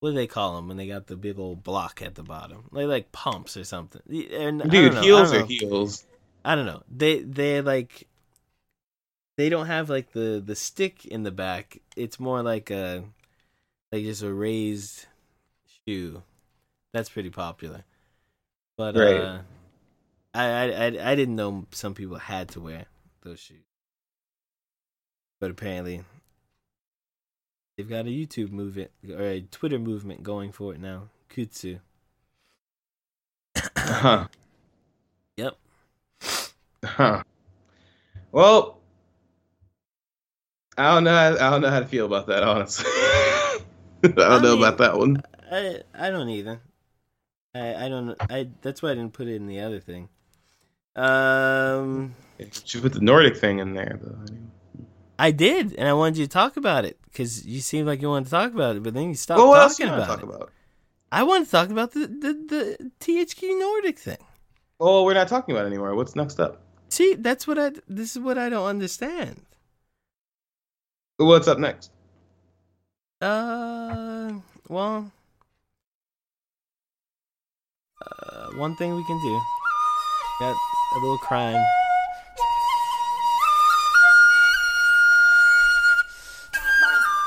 what 0.00 0.10
do 0.10 0.14
they 0.16 0.26
call 0.26 0.56
them 0.56 0.68
when 0.68 0.76
they 0.76 0.86
got 0.86 1.06
the 1.06 1.16
big 1.16 1.38
old 1.38 1.62
block 1.62 2.00
at 2.02 2.14
the 2.14 2.22
bottom? 2.22 2.64
Like 2.70 2.86
like 2.86 3.12
pumps 3.12 3.56
or 3.56 3.64
something. 3.64 4.02
And 4.32 4.62
I 4.62 4.66
Dude, 4.68 4.92
don't 4.92 4.94
know, 4.94 5.02
heels 5.02 5.32
are 5.32 5.44
heels. 5.44 6.06
I 6.44 6.54
don't 6.54 6.66
know. 6.66 6.82
They 6.90 7.20
they're 7.20 7.62
like, 7.62 8.08
they 9.36 9.48
don't 9.48 9.66
have 9.66 9.90
like 9.90 10.12
the 10.12 10.42
the 10.44 10.54
stick 10.56 11.04
in 11.06 11.22
the 11.22 11.30
back. 11.30 11.78
It's 11.96 12.20
more 12.20 12.42
like 12.42 12.70
a 12.70 13.04
like 13.92 14.04
just 14.04 14.22
a 14.22 14.32
raised 14.32 15.06
shoe. 15.86 16.22
That's 16.92 17.08
pretty 17.10 17.30
popular. 17.30 17.84
But 18.80 18.96
Right. 18.96 19.20
uh, 19.20 19.40
I, 20.32 20.72
I 20.72 20.86
I 21.10 21.14
didn't 21.14 21.36
know 21.36 21.66
some 21.70 21.92
people 21.92 22.16
had 22.16 22.48
to 22.50 22.60
wear 22.60 22.86
those 23.22 23.38
shoes. 23.38 23.66
But 25.38 25.50
apparently, 25.50 26.02
they've 27.76 27.86
got 27.86 28.06
a 28.06 28.08
YouTube 28.08 28.50
movement 28.52 28.90
or 29.06 29.20
a 29.20 29.42
Twitter 29.42 29.78
movement 29.78 30.22
going 30.22 30.50
for 30.50 30.72
it 30.72 30.80
now. 30.80 31.10
Kutsu. 31.28 31.80
Huh. 33.76 34.28
Yep. 35.36 35.56
Huh. 36.82 37.22
Well, 38.32 38.78
I 40.78 40.94
don't 40.94 41.04
know. 41.04 41.10
How, 41.14 41.34
I 41.34 41.50
don't 41.50 41.60
know 41.60 41.68
how 41.70 41.80
to 41.80 41.86
feel 41.86 42.06
about 42.06 42.28
that. 42.28 42.42
Honestly, 42.42 42.86
I 42.94 43.60
don't 44.02 44.18
I 44.18 44.38
know 44.40 44.54
mean- 44.54 44.62
about 44.64 44.78
that 44.78 44.96
one. 44.96 45.22
I 45.52 45.82
I 45.92 46.08
don't 46.10 46.30
either. 46.30 46.62
I 47.54 47.86
I 47.86 47.88
don't 47.88 48.16
I 48.30 48.48
that's 48.62 48.82
why 48.82 48.90
I 48.90 48.94
didn't 48.94 49.12
put 49.12 49.28
it 49.28 49.34
in 49.36 49.46
the 49.46 49.60
other 49.60 49.80
thing. 49.80 50.08
Um 50.96 52.14
You 52.38 52.80
put 52.80 52.92
the 52.92 53.00
Nordic 53.00 53.36
thing 53.36 53.58
in 53.58 53.74
there, 53.74 53.98
though. 54.02 54.18
I 55.18 55.30
did 55.30 55.74
and 55.74 55.88
I 55.88 55.92
wanted 55.92 56.18
you 56.18 56.26
to 56.26 56.30
talk 56.30 56.56
about 56.56 56.84
it 56.84 56.98
because 57.04 57.46
you 57.46 57.60
seem 57.60 57.86
like 57.86 58.00
you 58.02 58.08
wanted 58.08 58.26
to 58.26 58.30
talk 58.30 58.52
about 58.54 58.76
it, 58.76 58.82
but 58.82 58.94
then 58.94 59.08
you 59.08 59.14
stopped 59.14 59.38
Well, 59.38 59.48
what 59.48 59.60
else 59.62 59.76
do 59.76 59.84
talking 59.84 59.94
about 59.94 60.06
to 60.06 60.12
it. 60.12 60.16
talk 60.16 60.22
about? 60.22 60.52
I 61.12 61.22
want 61.24 61.44
to 61.44 61.50
talk 61.50 61.70
about 61.70 61.92
the, 61.92 62.06
the 62.06 62.32
the 62.78 62.90
THQ 63.00 63.58
Nordic 63.58 63.98
thing. 63.98 64.18
Well, 64.78 65.04
we're 65.04 65.14
not 65.14 65.28
talking 65.28 65.54
about 65.54 65.64
it 65.64 65.68
anymore. 65.68 65.94
What's 65.94 66.16
next 66.16 66.40
up? 66.40 66.62
See, 66.88 67.14
that's 67.14 67.46
what 67.46 67.58
I. 67.58 67.72
This 67.88 68.16
is 68.16 68.18
what 68.22 68.38
I 68.38 68.48
don't 68.48 68.66
understand. 68.66 69.42
What's 71.18 71.48
up 71.48 71.58
next? 71.58 71.90
Uh, 73.20 74.32
well, 74.68 75.12
uh, 78.18 78.46
one 78.58 78.76
thing 78.76 78.94
we 78.94 79.04
can 79.04 79.20
do. 79.20 79.40
Got 80.40 80.54
a 80.54 80.98
little 81.00 81.18
crime. 81.18 81.60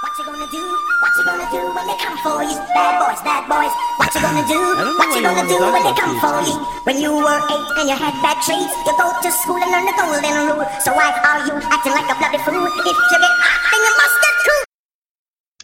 What 0.02 0.12
you 0.18 0.26
gonna 0.26 0.52
do? 0.52 0.64
What 1.02 1.12
you 1.18 1.24
gonna 1.26 1.50
do 1.50 1.62
when 1.74 1.88
they 1.88 1.98
come 1.98 2.18
for 2.22 2.44
you? 2.44 2.58
Bad 2.74 3.02
boys, 3.02 3.22
bad 3.24 3.50
boys. 3.50 3.74
What 3.98 4.14
you 4.14 4.22
gonna 4.22 4.48
do? 4.48 4.60
I 4.60 4.84
don't 4.84 4.94
know 4.94 4.98
What 4.98 5.10
you 5.10 5.22
you 5.22 5.30
gonna 5.30 5.48
do 5.48 5.58
when 5.62 5.84
they 5.84 5.96
come 5.98 6.16
for 6.22 6.38
you? 6.46 6.58
When 6.86 6.98
you 7.02 7.12
were 7.18 7.40
eight 7.50 7.68
and 7.82 7.90
you 7.90 7.96
had 7.96 8.14
bad 8.22 8.38
traits, 8.46 8.74
you 8.86 8.94
go 8.98 9.10
to 9.10 9.30
school 9.32 9.58
and 9.58 9.72
learn 9.72 9.86
the 9.86 9.94
golden 9.98 10.22
rule. 10.54 10.66
So 10.82 10.94
why 10.94 11.10
are 11.14 11.48
you 11.48 11.54
acting 11.66 11.94
like 11.94 12.10
a 12.10 12.16
bloody 12.18 12.38
fool? 12.46 12.66
If 12.66 12.76
you 12.76 12.84
get 12.84 13.22
hot, 13.22 13.62
then 13.72 13.82
you 13.82 13.94
must 14.02 14.18
get 14.22 14.36
cool. 14.46 14.64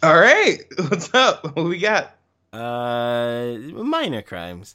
All 0.02 0.18
right. 0.18 0.58
What's 0.90 1.14
up? 1.14 1.56
What 1.56 1.66
we 1.66 1.78
got? 1.78 2.16
Uh, 2.52 3.58
minor 3.84 4.22
crimes. 4.22 4.74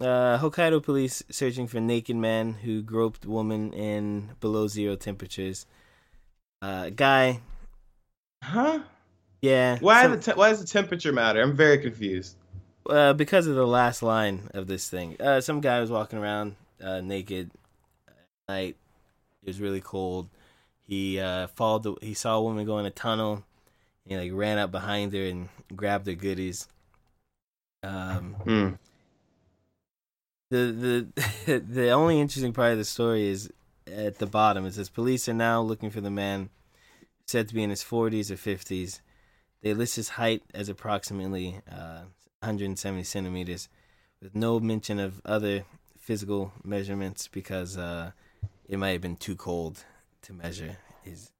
Uh, 0.00 0.38
Hokkaido 0.38 0.82
police 0.82 1.22
searching 1.30 1.66
for 1.66 1.80
naked 1.80 2.16
man 2.16 2.52
who 2.52 2.82
groped 2.82 3.24
woman 3.24 3.72
in 3.72 4.30
below 4.40 4.66
zero 4.68 4.94
temperatures. 4.96 5.66
Uh, 6.60 6.90
guy, 6.90 7.40
Huh? 8.42 8.80
yeah. 9.40 9.78
Why 9.80 10.02
some- 10.02 10.12
the 10.12 10.18
te- 10.18 10.32
why 10.32 10.50
does 10.50 10.60
the 10.60 10.66
temperature 10.66 11.12
matter? 11.12 11.40
I'm 11.40 11.56
very 11.56 11.78
confused. 11.78 12.36
uh, 12.88 13.12
because 13.14 13.46
of 13.48 13.54
the 13.56 13.66
last 13.66 14.02
line 14.02 14.48
of 14.54 14.66
this 14.68 14.88
thing. 14.88 15.16
Uh, 15.20 15.40
some 15.40 15.60
guy 15.60 15.80
was 15.80 15.90
walking 15.90 16.18
around 16.18 16.54
uh, 16.80 17.00
naked 17.00 17.50
at 18.06 18.14
night. 18.48 18.76
It 19.42 19.46
was 19.48 19.60
really 19.60 19.80
cold. 19.80 20.28
He 20.86 21.18
uh, 21.18 21.48
followed. 21.48 21.82
The, 21.82 21.94
he 22.00 22.14
saw 22.14 22.36
a 22.36 22.42
woman 22.42 22.64
go 22.66 22.78
in 22.78 22.86
a 22.86 22.90
tunnel. 22.90 23.42
And 24.08 24.20
he 24.22 24.30
like 24.30 24.38
ran 24.38 24.58
up 24.58 24.70
behind 24.70 25.12
her 25.14 25.24
and 25.24 25.48
grabbed 25.74 26.06
her 26.06 26.12
goodies. 26.14 26.68
Um, 27.82 28.34
Hmm. 28.44 28.68
The 30.56 31.06
the 31.46 31.58
the 31.68 31.90
only 31.90 32.20
interesting 32.20 32.52
part 32.52 32.72
of 32.72 32.78
the 32.78 32.84
story 32.84 33.28
is 33.28 33.50
at 33.86 34.18
the 34.18 34.26
bottom. 34.26 34.66
It 34.66 34.74
says 34.74 34.88
police 34.88 35.28
are 35.28 35.34
now 35.34 35.60
looking 35.60 35.90
for 35.90 36.00
the 36.00 36.10
man 36.10 36.50
said 37.26 37.48
to 37.48 37.54
be 37.54 37.62
in 37.62 37.70
his 37.70 37.82
40s 37.82 38.30
or 38.30 38.34
50s. 38.34 39.00
They 39.62 39.74
list 39.74 39.96
his 39.96 40.10
height 40.10 40.42
as 40.54 40.68
approximately 40.68 41.60
uh, 41.70 42.04
170 42.40 43.02
centimeters, 43.02 43.68
with 44.22 44.34
no 44.34 44.60
mention 44.60 45.00
of 45.00 45.20
other 45.24 45.64
physical 45.98 46.52
measurements 46.62 47.26
because 47.26 47.76
uh, 47.76 48.12
it 48.68 48.78
might 48.78 48.90
have 48.90 49.00
been 49.00 49.16
too 49.16 49.34
cold 49.34 49.84
to 50.22 50.32
measure 50.32 50.76
his. 51.02 51.32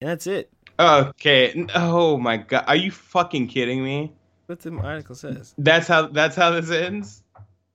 And 0.00 0.10
that's 0.10 0.26
it. 0.26 0.50
Okay. 0.78 1.66
Oh 1.74 2.16
my 2.16 2.38
god. 2.38 2.64
Are 2.66 2.76
you 2.76 2.90
fucking 2.90 3.48
kidding 3.48 3.82
me? 3.82 4.12
What 4.46 4.60
the 4.60 4.72
article 4.78 5.14
says. 5.14 5.54
That's 5.58 5.86
how 5.86 6.08
that's 6.08 6.36
how 6.36 6.50
this 6.50 6.70
ends? 6.70 7.22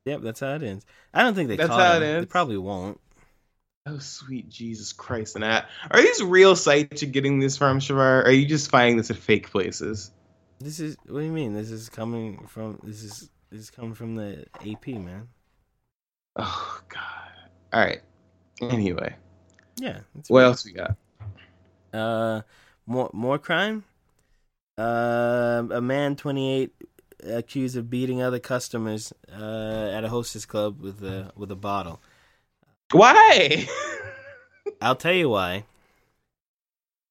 Yep, 0.05 0.21
that's 0.21 0.39
how 0.39 0.53
it 0.53 0.63
ends. 0.63 0.85
I 1.13 1.23
don't 1.23 1.33
think 1.33 1.49
they 1.49 1.55
That's 1.55 1.69
how 1.69 1.97
it 1.97 2.19
They 2.19 2.25
probably 2.25 2.57
won't. 2.57 2.99
Oh 3.87 3.99
sweet 3.99 4.49
Jesus 4.49 4.93
Christ 4.93 5.35
and 5.35 5.43
that. 5.43 5.69
Are 5.91 6.01
these 6.01 6.23
real 6.23 6.55
sites 6.55 7.03
you're 7.03 7.11
getting 7.11 7.39
this 7.39 7.57
from, 7.57 7.79
Shavar? 7.79 8.25
Are 8.25 8.31
you 8.31 8.47
just 8.47 8.71
finding 8.71 8.97
this 8.97 9.11
at 9.11 9.17
fake 9.17 9.51
places? 9.51 10.11
This 10.59 10.79
is 10.79 10.97
what 11.05 11.19
do 11.19 11.25
you 11.25 11.31
mean? 11.31 11.53
This 11.53 11.69
is 11.69 11.89
coming 11.89 12.47
from 12.47 12.79
this 12.83 13.03
is 13.03 13.29
this 13.51 13.61
is 13.61 13.69
coming 13.69 13.93
from 13.93 14.15
the 14.15 14.45
AP 14.65 14.87
man. 14.87 15.27
Oh 16.35 16.81
god. 16.89 17.73
Alright. 17.73 18.01
Anyway. 18.61 19.15
Yeah. 19.77 19.99
What 20.27 20.43
else 20.45 20.65
we 20.65 20.71
got? 20.71 20.97
Uh, 21.93 22.41
more 22.85 23.09
more 23.13 23.37
crime. 23.37 23.83
Uh, 24.77 25.63
a 25.71 25.81
man, 25.81 26.15
twenty 26.15 26.53
eight, 26.53 26.73
accused 27.23 27.77
of 27.77 27.89
beating 27.89 28.21
other 28.21 28.39
customers 28.39 29.13
uh, 29.31 29.91
at 29.93 30.03
a 30.03 30.09
hostess 30.09 30.45
club 30.45 30.81
with 30.81 31.03
a 31.03 31.31
with 31.35 31.51
a 31.51 31.55
bottle. 31.55 32.01
Why? 32.91 33.67
I'll 34.81 34.95
tell 34.95 35.13
you 35.13 35.29
why. 35.29 35.65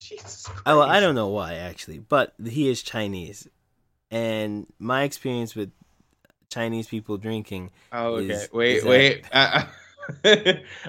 Jesus 0.00 0.48
Oh, 0.66 0.78
well, 0.78 0.88
I 0.88 1.00
don't 1.00 1.14
know 1.14 1.28
why 1.28 1.54
actually, 1.54 1.98
but 1.98 2.34
he 2.44 2.68
is 2.68 2.82
Chinese, 2.82 3.48
and 4.10 4.66
my 4.78 5.04
experience 5.04 5.54
with 5.54 5.70
Chinese 6.50 6.86
people 6.86 7.16
drinking. 7.16 7.70
Oh, 7.92 8.16
okay. 8.16 8.32
is- 8.32 8.52
wait, 8.52 8.76
is 8.76 8.84
wait. 8.84 9.24
Uh, 9.32 9.64
all 10.24 10.34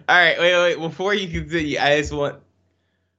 right, 0.09 0.39
wait, 0.39 0.55
wait. 0.55 0.79
Before 0.79 1.13
you 1.13 1.27
continue, 1.41 1.79
I 1.79 1.97
just 1.99 2.13
want. 2.13 2.41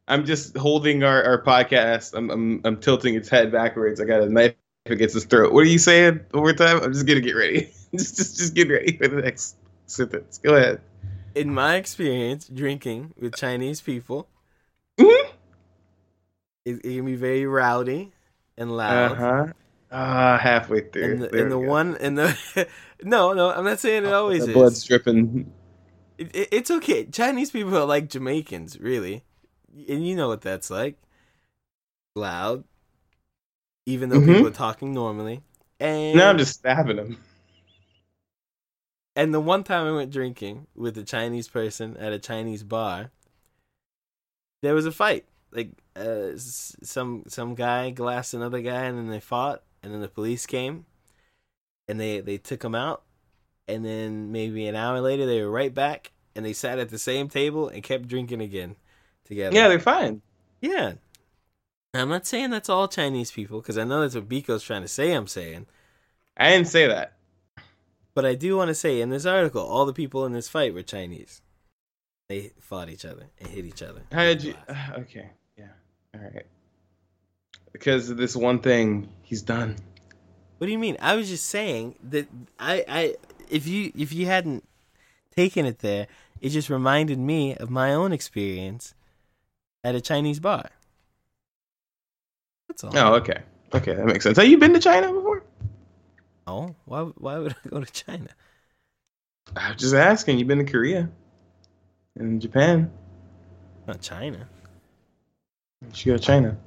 I'm 0.08 0.24
just 0.24 0.56
holding 0.56 1.02
our, 1.02 1.22
our 1.24 1.42
podcast. 1.42 2.14
I'm, 2.14 2.30
I'm 2.30 2.60
I'm 2.64 2.76
tilting 2.80 3.14
its 3.14 3.28
head 3.28 3.50
backwards. 3.50 4.00
I 4.00 4.04
got 4.04 4.20
a 4.20 4.28
knife 4.28 4.54
against 4.90 5.14
his 5.14 5.24
throat. 5.24 5.52
What 5.52 5.60
are 5.60 5.68
you 5.68 5.78
saying? 5.78 6.20
One 6.30 6.42
more 6.42 6.52
time. 6.52 6.80
I'm 6.82 6.92
just 6.92 7.06
gonna 7.06 7.20
get 7.20 7.34
ready. 7.36 7.70
just 7.96 8.16
just 8.16 8.36
just 8.38 8.54
get 8.54 8.68
ready 8.70 8.96
for 8.96 9.08
the 9.08 9.22
next 9.22 9.56
sentence. 9.86 10.38
Go 10.38 10.54
ahead. 10.54 10.80
In 11.34 11.52
my 11.52 11.76
experience, 11.76 12.48
drinking 12.48 13.12
with 13.20 13.34
Chinese 13.36 13.80
people, 13.80 14.28
Mhm. 14.98 15.30
it, 16.64 16.76
it 16.84 16.96
can 16.96 17.04
be 17.04 17.14
very 17.16 17.46
rowdy 17.46 18.12
and 18.56 18.74
loud. 18.76 19.12
Uh 19.12 19.14
huh. 19.14 19.46
Ah, 19.92 20.38
halfway 20.38 20.80
through. 20.80 21.04
and 21.04 21.22
the, 21.22 21.38
and 21.42 21.50
the 21.52 21.58
one 21.58 21.96
and 21.98 22.18
the 22.18 22.66
no 23.04 23.32
no 23.32 23.50
i'm 23.52 23.64
not 23.64 23.78
saying 23.78 24.04
it 24.04 24.12
always 24.12 24.42
the 24.44 24.50
is 24.50 24.54
blood's 24.54 24.82
dripping. 24.84 25.52
It, 26.18 26.34
it, 26.34 26.48
it's 26.50 26.70
okay 26.72 27.04
chinese 27.06 27.52
people 27.52 27.76
are 27.78 27.84
like 27.84 28.08
jamaicans 28.08 28.80
really 28.80 29.22
and 29.88 30.04
you 30.04 30.16
know 30.16 30.26
what 30.26 30.40
that's 30.40 30.70
like 30.70 30.96
loud 32.16 32.64
even 33.86 34.08
though 34.08 34.20
Mhm. 34.20 34.26
people 34.26 34.46
are 34.48 34.50
talking 34.50 34.92
normally 34.92 35.42
and 35.80 36.16
Now 36.16 36.30
I'm 36.30 36.38
just 36.38 36.54
stabbing 36.54 36.98
him. 36.98 37.18
and 39.14 39.32
the 39.32 39.40
one 39.40 39.62
time 39.64 39.86
i 39.86 39.92
went 39.92 40.10
drinking 40.12 40.66
with 40.74 40.96
a 40.98 41.02
chinese 41.02 41.48
person 41.48 41.96
at 41.96 42.12
a 42.12 42.18
chinese 42.18 42.62
bar 42.62 43.10
there 44.62 44.74
was 44.74 44.86
a 44.86 44.92
fight 44.92 45.24
like 45.52 45.70
uh, 45.94 46.32
some 46.36 47.24
some 47.28 47.54
guy 47.54 47.90
glassed 47.90 48.34
another 48.34 48.60
guy 48.60 48.84
and 48.84 48.98
then 48.98 49.08
they 49.08 49.20
fought 49.20 49.62
and 49.82 49.92
then 49.92 50.00
the 50.00 50.08
police 50.08 50.44
came 50.46 50.84
and 51.88 52.00
they 52.00 52.20
they 52.20 52.36
took 52.36 52.62
him 52.64 52.74
out 52.74 53.02
and 53.68 53.84
then 53.84 54.32
maybe 54.32 54.66
an 54.66 54.74
hour 54.76 55.00
later 55.00 55.24
they 55.26 55.40
were 55.40 55.50
right 55.50 55.72
back 55.74 56.12
and 56.34 56.44
they 56.44 56.52
sat 56.52 56.78
at 56.78 56.90
the 56.90 56.98
same 56.98 57.28
table 57.28 57.68
and 57.68 57.82
kept 57.82 58.08
drinking 58.08 58.40
again 58.42 58.76
together 59.24 59.54
Yeah, 59.56 59.68
they're 59.68 59.78
fine. 59.80 60.20
yeah 60.60 60.94
i'm 62.00 62.08
not 62.08 62.26
saying 62.26 62.50
that's 62.50 62.68
all 62.68 62.88
chinese 62.88 63.30
people 63.30 63.60
because 63.60 63.78
i 63.78 63.84
know 63.84 64.00
that's 64.00 64.14
what 64.14 64.28
biko's 64.28 64.62
trying 64.62 64.82
to 64.82 64.88
say 64.88 65.12
i'm 65.12 65.26
saying 65.26 65.66
I 66.36 66.50
didn't 66.50 66.68
say 66.68 66.86
that. 66.86 67.14
but 68.14 68.24
i 68.26 68.34
do 68.34 68.56
want 68.56 68.68
to 68.68 68.74
say 68.74 69.00
in 69.00 69.10
this 69.10 69.26
article 69.26 69.62
all 69.62 69.86
the 69.86 69.92
people 69.92 70.24
in 70.26 70.32
this 70.32 70.48
fight 70.48 70.74
were 70.74 70.82
chinese 70.82 71.40
they 72.28 72.52
fought 72.60 72.88
each 72.88 73.04
other 73.04 73.26
and 73.38 73.48
hit 73.48 73.64
each 73.64 73.82
other 73.82 74.02
How 74.12 74.24
did 74.24 74.42
you? 74.42 74.54
okay, 74.98 75.30
yeah, 75.56 75.68
all 76.14 76.20
right. 76.20 76.46
Because 77.72 78.08
of 78.10 78.16
this 78.16 78.34
one 78.34 78.60
thing, 78.60 79.08
he's 79.22 79.42
done. 79.42 79.76
What 80.58 80.66
do 80.66 80.72
you 80.72 80.78
mean? 80.78 80.96
I 81.00 81.14
was 81.14 81.28
just 81.28 81.44
saying 81.46 81.96
that 82.04 82.26
I, 82.58 82.84
I 82.88 83.16
if 83.50 83.66
you 83.66 83.92
if 83.94 84.12
you 84.14 84.24
hadn't 84.24 84.64
taken 85.36 85.66
it 85.66 85.80
there, 85.80 86.06
it 86.40 86.48
just 86.48 86.70
reminded 86.70 87.18
me 87.18 87.54
of 87.54 87.68
my 87.70 87.92
own 87.92 88.12
experience 88.12 88.94
at 89.84 89.94
a 89.94 90.00
Chinese 90.00 90.40
bar. 90.40 90.70
That's 92.82 92.94
all. 92.94 93.12
Oh, 93.12 93.14
okay, 93.16 93.42
okay, 93.74 93.94
that 93.94 94.04
makes 94.04 94.24
sense. 94.24 94.36
Have 94.36 94.46
you 94.46 94.58
been 94.58 94.74
to 94.74 94.80
China 94.80 95.12
before? 95.12 95.42
Oh, 96.46 96.74
why 96.84 97.02
why 97.02 97.38
would 97.38 97.52
I 97.64 97.68
go 97.68 97.80
to 97.80 97.92
China? 97.92 98.28
I'm 99.56 99.76
just 99.76 99.94
asking. 99.94 100.38
You've 100.38 100.48
been 100.48 100.58
to 100.58 100.70
Korea 100.70 101.08
and 102.16 102.40
Japan. 102.40 102.90
Not 103.86 104.00
China. 104.00 104.48
You 105.82 105.94
should 105.94 106.06
go 106.06 106.16
to 106.16 106.22
China. 106.22 106.58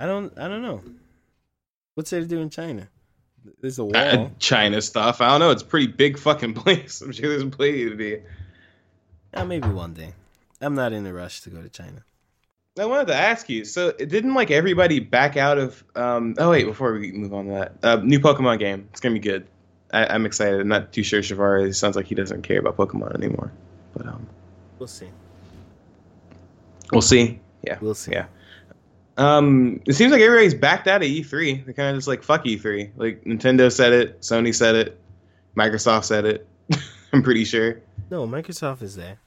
I 0.00 0.06
don't 0.06 0.36
I 0.38 0.48
don't 0.48 0.62
know. 0.62 0.82
What's 1.94 2.10
there 2.10 2.20
to 2.20 2.26
do 2.26 2.40
in 2.40 2.48
China? 2.48 2.88
There's 3.60 3.78
a 3.78 3.84
wall. 3.84 3.96
Uh, 3.96 4.28
China 4.38 4.80
stuff. 4.80 5.20
I 5.20 5.28
don't 5.28 5.40
know. 5.40 5.50
It's 5.50 5.62
a 5.62 5.66
pretty 5.66 5.88
big 5.88 6.18
fucking 6.18 6.54
place. 6.62 7.02
I'm 7.02 7.12
sure 7.12 7.28
there's 7.28 7.44
plenty 7.54 7.90
to 7.90 7.96
be. 7.96 8.22
Uh, 9.34 9.44
maybe 9.44 9.68
one 9.68 9.92
day. 9.92 10.14
I'm 10.60 10.74
not 10.74 10.92
in 10.92 11.06
a 11.06 11.12
rush 11.12 11.40
to 11.42 11.50
go 11.50 11.60
to 11.60 11.68
China. 11.68 12.04
I 12.78 12.86
wanted 12.86 13.08
to 13.08 13.14
ask 13.14 13.50
you. 13.50 13.64
So, 13.66 13.92
didn't 13.92 14.32
like 14.34 14.50
everybody 14.50 14.98
back 14.98 15.36
out 15.36 15.58
of? 15.58 15.84
Um, 15.94 16.34
oh 16.38 16.50
wait, 16.50 16.64
before 16.64 16.94
we 16.94 17.12
move 17.12 17.34
on 17.34 17.46
to 17.46 17.50
that, 17.52 17.72
uh, 17.82 17.96
new 18.02 18.18
Pokemon 18.18 18.58
game. 18.60 18.88
It's 18.90 19.00
gonna 19.00 19.12
be 19.12 19.18
good. 19.18 19.46
I, 19.92 20.06
I'm 20.06 20.24
excited. 20.24 20.58
I'm 20.60 20.68
not 20.68 20.90
too 20.92 21.02
sure. 21.02 21.20
Shavar. 21.20 21.74
Sounds 21.74 21.96
like 21.96 22.06
he 22.06 22.14
doesn't 22.14 22.42
care 22.42 22.58
about 22.58 22.76
Pokemon 22.78 23.14
anymore. 23.14 23.52
But 23.94 24.06
um, 24.06 24.26
We'll 24.78 24.86
see. 24.88 25.08
we'll 26.92 27.02
see. 27.02 27.40
Yeah, 27.62 27.78
We'll 27.80 27.94
see. 27.94 28.12
Yeah. 28.12 28.26
Um, 29.18 29.82
it 29.86 29.92
seems 29.92 30.10
like 30.10 30.22
everybody's 30.22 30.54
backed 30.54 30.88
out 30.88 31.02
of 31.02 31.08
E3. 31.08 31.64
They're 31.66 31.74
kind 31.74 31.90
of 31.90 31.96
just 31.96 32.08
like 32.08 32.22
fuck 32.22 32.44
E3. 32.44 32.92
Like 32.96 33.22
Nintendo 33.24 33.70
said 33.70 33.92
it, 33.92 34.20
Sony 34.22 34.54
said 34.54 34.74
it, 34.74 34.98
Microsoft 35.56 36.04
said 36.04 36.24
it. 36.24 36.48
I'm 37.12 37.22
pretty 37.22 37.44
sure. 37.44 37.80
No, 38.10 38.26
Microsoft 38.26 38.80
is 38.80 38.96
there. 38.96 39.18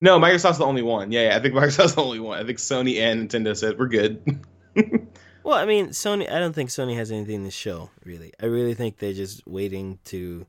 No, 0.00 0.18
Microsoft's 0.20 0.58
the 0.58 0.64
only 0.66 0.82
one. 0.82 1.10
Yeah, 1.12 1.30
yeah, 1.30 1.36
I 1.36 1.40
think 1.40 1.54
Microsoft's 1.56 1.94
the 1.94 2.02
only 2.02 2.20
one. 2.20 2.38
I 2.38 2.44
think 2.44 2.58
Sony 2.58 2.98
and 3.00 3.28
Nintendo 3.28 3.56
said 3.56 3.78
we're 3.78 3.88
good. 3.88 4.44
Well, 5.44 5.56
I 5.56 5.64
mean, 5.64 5.88
Sony. 5.88 6.30
I 6.30 6.40
don't 6.40 6.52
think 6.52 6.68
Sony 6.68 6.94
has 6.96 7.10
anything 7.10 7.42
to 7.44 7.50
show. 7.50 7.88
Really, 8.04 8.34
I 8.38 8.44
really 8.44 8.74
think 8.74 8.98
they're 8.98 9.14
just 9.14 9.46
waiting 9.46 9.98
to 10.06 10.44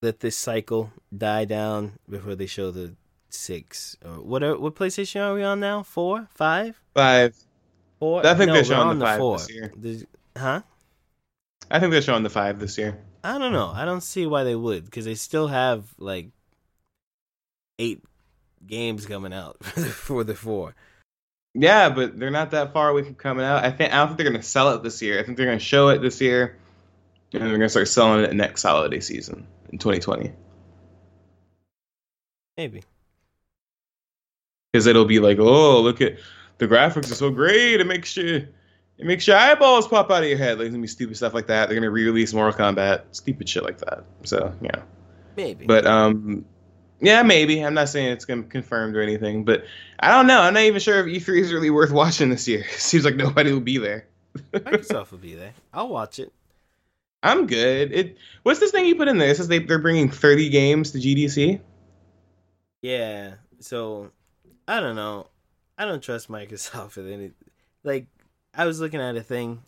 let 0.00 0.20
this 0.20 0.34
cycle 0.34 0.90
die 1.14 1.44
down 1.44 1.98
before 2.08 2.34
they 2.34 2.46
show 2.46 2.70
the 2.70 2.94
six 3.28 3.98
or 4.02 4.12
what? 4.12 4.42
Are, 4.42 4.58
what 4.58 4.76
PlayStation 4.76 5.20
are 5.20 5.34
we 5.34 5.42
on 5.42 5.60
now? 5.60 5.82
Four, 5.82 6.26
five, 6.34 6.80
five, 6.94 7.36
four. 7.98 8.26
I 8.26 8.34
think 8.34 8.48
no, 8.48 8.54
they're 8.54 8.64
showing 8.64 8.98
the 8.98 9.04
five 9.04 9.18
four. 9.18 9.36
this 9.36 9.50
year. 9.50 9.72
There's- 9.76 10.04
huh? 10.38 10.62
I 11.70 11.80
think 11.80 11.92
they're 11.92 12.00
showing 12.00 12.22
the 12.22 12.30
five 12.30 12.58
this 12.60 12.78
year. 12.78 12.98
I 13.22 13.36
don't 13.36 13.52
know. 13.52 13.70
I 13.74 13.84
don't 13.84 14.00
see 14.00 14.26
why 14.26 14.44
they 14.44 14.56
would 14.56 14.86
because 14.86 15.04
they 15.04 15.14
still 15.16 15.48
have 15.48 15.84
like 15.98 16.30
eight 17.80 18.04
games 18.66 19.06
coming 19.06 19.32
out 19.32 19.62
for 19.64 20.22
the 20.22 20.34
four. 20.34 20.74
Yeah, 21.54 21.88
but 21.88 22.18
they're 22.18 22.30
not 22.30 22.52
that 22.52 22.72
far 22.72 22.90
away 22.90 23.02
from 23.02 23.16
coming 23.16 23.44
out. 23.44 23.64
I 23.64 23.72
think 23.72 23.92
I 23.92 23.96
don't 23.96 24.08
think 24.08 24.18
they're 24.18 24.30
gonna 24.30 24.42
sell 24.42 24.74
it 24.74 24.82
this 24.82 25.02
year. 25.02 25.18
I 25.18 25.24
think 25.24 25.36
they're 25.36 25.46
gonna 25.46 25.58
show 25.58 25.88
it 25.88 26.00
this 26.00 26.20
year, 26.20 26.58
and 27.32 27.42
they're 27.42 27.52
gonna 27.52 27.68
start 27.68 27.88
selling 27.88 28.22
it 28.22 28.32
next 28.34 28.62
holiday 28.62 29.00
season 29.00 29.46
in 29.70 29.78
2020. 29.78 30.32
Maybe. 32.56 32.84
Because 34.72 34.86
it'll 34.86 35.06
be 35.06 35.18
like, 35.18 35.38
oh, 35.40 35.80
look 35.80 36.00
at 36.00 36.18
the 36.58 36.68
graphics 36.68 37.10
are 37.10 37.14
so 37.14 37.30
great. 37.30 37.80
It 37.80 37.86
makes 37.86 38.16
you 38.16 38.46
it 38.98 39.06
makes 39.06 39.26
your 39.26 39.36
eyeballs 39.36 39.88
pop 39.88 40.10
out 40.10 40.22
of 40.22 40.28
your 40.28 40.38
head. 40.38 40.58
Like 40.58 40.66
it's 40.66 40.72
gonna 40.72 40.82
be 40.82 40.86
stupid 40.86 41.16
stuff 41.16 41.34
like 41.34 41.48
that. 41.48 41.68
They're 41.68 41.76
gonna 41.76 41.90
re-release 41.90 42.32
Mortal 42.32 42.56
Kombat, 42.56 43.04
stupid 43.10 43.48
shit 43.48 43.64
like 43.64 43.78
that. 43.78 44.04
So 44.24 44.54
yeah. 44.60 44.82
Maybe. 45.36 45.64
But 45.64 45.86
um, 45.86 46.44
yeah, 47.00 47.22
maybe. 47.22 47.64
I'm 47.64 47.74
not 47.74 47.88
saying 47.88 48.12
it's 48.12 48.24
gonna 48.24 48.42
confirmed 48.42 48.96
or 48.96 49.02
anything, 49.02 49.44
but 49.44 49.64
I 49.98 50.10
don't 50.10 50.26
know. 50.26 50.40
I'm 50.40 50.54
not 50.54 50.62
even 50.62 50.80
sure 50.80 51.06
if 51.06 51.06
E3 51.06 51.40
is 51.40 51.52
really 51.52 51.70
worth 51.70 51.90
watching 51.90 52.30
this 52.30 52.46
year. 52.46 52.60
It 52.60 52.70
Seems 52.80 53.04
like 53.04 53.16
nobody 53.16 53.52
will 53.52 53.60
be 53.60 53.78
there. 53.78 54.06
Microsoft 54.52 55.10
will 55.10 55.18
be 55.18 55.34
there. 55.34 55.52
I'll 55.72 55.88
watch 55.88 56.18
it. 56.18 56.32
I'm 57.22 57.46
good. 57.46 57.92
It 57.92 58.16
what's 58.42 58.60
this 58.60 58.70
thing 58.70 58.86
you 58.86 58.96
put 58.96 59.08
in 59.08 59.18
there? 59.18 59.30
It 59.30 59.36
says 59.36 59.48
they 59.48 59.58
they're 59.58 59.78
bringing 59.78 60.10
30 60.10 60.48
games 60.48 60.92
to 60.92 60.98
GDC. 60.98 61.60
Yeah. 62.82 63.34
So 63.60 64.10
I 64.66 64.80
don't 64.80 64.96
know. 64.96 65.26
I 65.76 65.84
don't 65.84 66.02
trust 66.02 66.28
Microsoft 66.30 66.96
with 66.96 67.08
any. 67.08 67.32
Like 67.84 68.06
I 68.54 68.66
was 68.66 68.80
looking 68.80 69.00
at 69.00 69.16
a 69.16 69.22
thing 69.22 69.62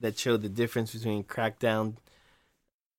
that 0.00 0.18
showed 0.18 0.42
the 0.42 0.48
difference 0.48 0.92
between 0.92 1.24
Crackdown, 1.24 1.96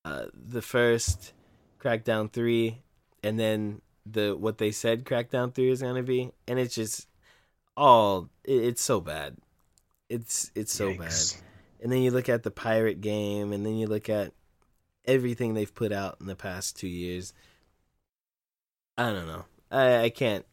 uh, 0.03 0.25
the 0.33 0.61
first 0.61 1.33
Crackdown 1.79 2.31
three, 2.31 2.81
and 3.26 3.39
then 3.39 3.82
the 4.05 4.36
what 4.38 4.59
they 4.59 4.71
said 4.71 5.03
Crackdown 5.03 5.53
three 5.53 5.69
is 5.71 5.82
gonna 5.82 6.03
be, 6.03 6.32
and 6.47 6.59
it's 6.59 6.76
just 6.76 7.07
all 7.76 8.30
it, 8.43 8.63
it's 8.63 8.82
so 8.82 9.01
bad. 9.01 9.38
It's 10.09 10.51
it's 10.55 10.73
so 10.73 10.93
bad. 10.95 11.11
And 11.82 11.91
then 11.91 12.01
you 12.01 12.11
look 12.11 12.30
at 12.30 12.43
the 12.43 12.51
pirate 12.51 13.01
game, 13.01 13.51
and 13.51 13.65
then 13.65 13.76
you 13.76 13.88
look 13.88 14.09
at 14.09 14.32
everything 15.05 15.53
they've 15.53 15.73
put 15.73 15.91
out 15.91 16.17
in 16.21 16.28
the 16.28 16.36
past 16.36 16.78
two 16.78 16.88
years. 16.88 17.34
I 18.97 19.11
don't 19.11 19.28
know. 19.28 19.45
I, 19.71 20.03
I 20.03 20.09
can't. 20.09 20.45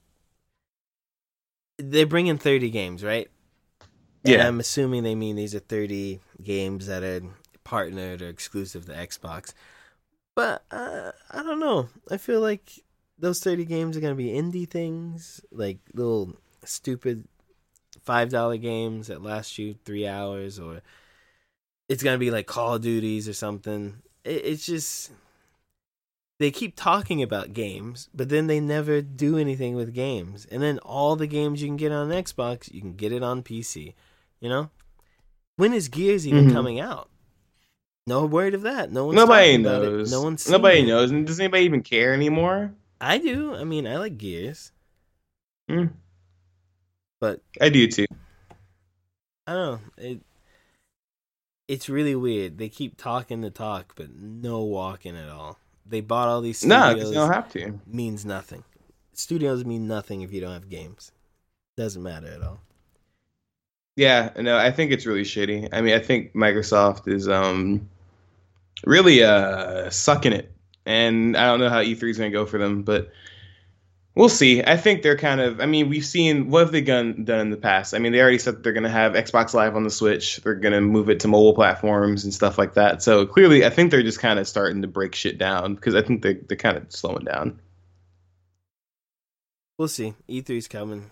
they 1.79 2.05
bring 2.05 2.27
in 2.27 2.39
30 2.39 2.71
games, 2.71 3.05
right? 3.05 3.29
And 4.25 4.35
Yeah. 4.35 4.47
I'm 4.47 4.61
assuming 4.61 5.03
they 5.03 5.15
mean 5.15 5.37
these 5.37 5.55
are 5.55 5.61
30 5.61 6.21
games 6.43 6.87
that 6.87 7.03
are 7.03 7.23
partnered 7.65 8.23
or 8.23 8.29
exclusive 8.29 8.87
to 8.87 8.93
Xbox. 8.93 9.53
But 10.35 10.65
uh, 10.71 11.13
I 11.31 11.43
don't 11.43 11.61
know. 11.61 11.89
I 12.11 12.17
feel 12.17 12.41
like 12.41 12.81
those 13.19 13.41
30 13.41 13.65
games 13.65 13.97
are 13.97 14.01
going 14.01 14.17
to 14.17 14.23
be 14.23 14.31
indie 14.31 14.69
things, 14.69 15.41
like 15.51 15.79
little 15.95 16.37
stupid 16.65 17.29
$5 18.07 18.61
games 18.61 19.09
that 19.09 19.23
last 19.23 19.59
you 19.59 19.75
three 19.85 20.07
hours, 20.07 20.59
or 20.59 20.81
it's 21.89 22.03
going 22.03 22.15
to 22.15 22.19
be 22.19 22.31
like 22.31 22.47
Call 22.47 22.75
of 22.75 22.83
Duties 22.83 23.29
or 23.29 23.35
something. 23.35 24.03
It, 24.25 24.45
it's 24.45 24.67
just. 24.67 25.11
They 26.39 26.51
keep 26.51 26.75
talking 26.75 27.23
about 27.23 27.53
games, 27.53 28.09
but 28.13 28.29
then 28.29 28.49
they 28.49 28.59
never 28.59 29.01
do 29.01 29.39
anything 29.39 29.77
with 29.77 29.95
games. 29.95 30.45
And 30.51 30.61
then 30.61 30.81
all 30.81 31.15
the 31.15 31.29
games 31.29 31.63
you 31.63 31.69
can 31.69 31.77
get 31.77 31.93
on 31.93 32.09
Xbox, 32.09 32.73
you 32.73 32.81
can 32.81 32.95
get 32.97 33.13
it 33.13 33.23
on 33.23 33.45
PC. 33.45 33.95
You 34.41 34.49
know? 34.49 34.71
When 35.55 35.73
is 35.73 35.89
Gears 35.89 36.27
even 36.27 36.47
Mhm. 36.47 36.53
coming 36.53 36.81
out? 36.81 37.11
No 38.07 38.27
word 38.27 38.55
of 38.55 38.63
that. 38.63 38.91
No 38.91 39.07
one's 39.07 39.17
Nobody 39.17 39.53
talking 39.53 39.67
about 39.67 39.83
it. 39.85 39.91
knows. 39.91 40.11
No 40.11 40.23
one's 40.23 40.49
Nobody 40.51 40.81
it. 40.81 40.87
knows. 40.87 41.11
And 41.11 41.27
does 41.27 41.39
anybody 41.39 41.65
even 41.65 41.83
care 41.83 42.13
anymore? 42.15 42.75
I 43.01 43.19
do. 43.19 43.55
I 43.55 43.65
mean, 43.65 43.87
I 43.87 43.97
like 43.99 44.19
Gears, 44.19 44.73
Hmm. 45.69 45.87
but 47.21 47.41
I 47.61 47.69
do 47.69 47.87
too. 47.89 48.07
I 49.47 49.53
don't 49.55 49.73
know. 49.73 49.81
It 49.99 50.21
it's 51.69 51.89
really 51.89 52.15
weird. 52.15 52.59
They 52.59 52.69
keep 52.69 52.97
talking 52.97 53.41
the 53.41 53.51
talk, 53.51 53.95
but 53.97 54.15
no 54.15 54.61
walking 54.63 55.17
at 55.17 55.29
all. 55.31 55.59
They 55.87 56.01
bought 56.01 56.29
all 56.29 56.41
these 56.41 56.65
No, 56.65 56.77
studios. 56.81 56.95
because 56.95 57.09
you 57.11 57.15
don't 57.15 57.33
have 57.33 57.53
to. 57.53 57.81
means 57.87 58.25
nothing. 58.27 58.65
Studios 59.15 59.65
mean 59.65 59.87
nothing 59.89 60.23
if 60.23 60.33
you 60.33 60.41
don't 60.41 60.53
have 60.53 60.69
games. 60.69 61.13
Doesn't 61.77 62.03
matter 62.03 62.27
at 62.29 62.43
all. 62.43 62.61
Yeah, 63.97 64.31
no, 64.37 64.57
I 64.57 64.71
think 64.71 64.91
it's 64.91 65.07
really 65.07 65.23
shitty. 65.23 65.69
I 65.73 65.83
mean, 65.83 65.95
I 65.95 65.99
think 65.99 66.33
Microsoft 66.35 67.09
is 67.09 67.29
um 67.29 67.89
really 68.87 69.23
uh 69.23 69.91
sucking 69.91 70.33
it, 70.33 70.51
and 70.87 71.37
I 71.37 71.47
don't 71.47 71.61
know 71.61 71.69
how 71.69 71.83
E3 71.83 72.11
is 72.11 72.19
gonna 72.19 72.31
go 72.31 72.47
for 72.47 72.59
them, 72.59 72.83
but 72.83 73.13
we'll 74.15 74.29
see. 74.29 74.63
I 74.63 74.77
think 74.77 75.03
they're 75.03 75.19
kind 75.19 75.41
of. 75.41 75.61
I 75.61 75.67
mean, 75.67 75.89
we've 75.89 76.05
seen 76.05 76.49
what 76.49 76.61
have 76.61 76.73
they 76.73 76.81
done 76.81 77.25
done 77.25 77.41
in 77.41 77.51
the 77.51 77.57
past. 77.57 77.95
I 77.95 77.99
mean, 77.99 78.13
they 78.13 78.21
already 78.21 78.39
said 78.39 78.57
that 78.57 78.63
they're 78.63 78.73
gonna 78.73 78.89
have 78.89 79.13
Xbox 79.13 79.53
Live 79.53 79.77
on 79.77 79.85
the 79.85 79.91
Switch. 79.91 80.39
They're 80.39 80.55
gonna 80.55 80.81
move 80.81 81.11
it 81.11 81.21
to 81.21 81.29
mobile 81.29 81.55
platforms 81.55 82.25
and 82.25 82.33
stuff 82.33 82.57
like 82.57 82.75
that. 82.75 83.03
So 83.03 83.27
clearly, 83.27 83.65
I 83.65 83.71
think 83.71 83.91
they're 83.91 84.03
just 84.03 84.21
kind 84.21 84.39
of 84.39 84.49
starting 84.49 84.83
to 84.83 84.89
break 84.89 85.15
shit 85.15 85.37
down 85.37 85.75
because 85.75 85.95
I 85.95 86.03
think 86.03 86.23
they 86.23 86.35
they're 86.35 86.57
kind 86.57 86.79
of 86.79 86.91
slowing 86.91 87.25
down. 87.25 87.61
We'll 89.79 89.89
see. 89.89 90.15
E3's 90.29 90.69
coming. 90.69 91.11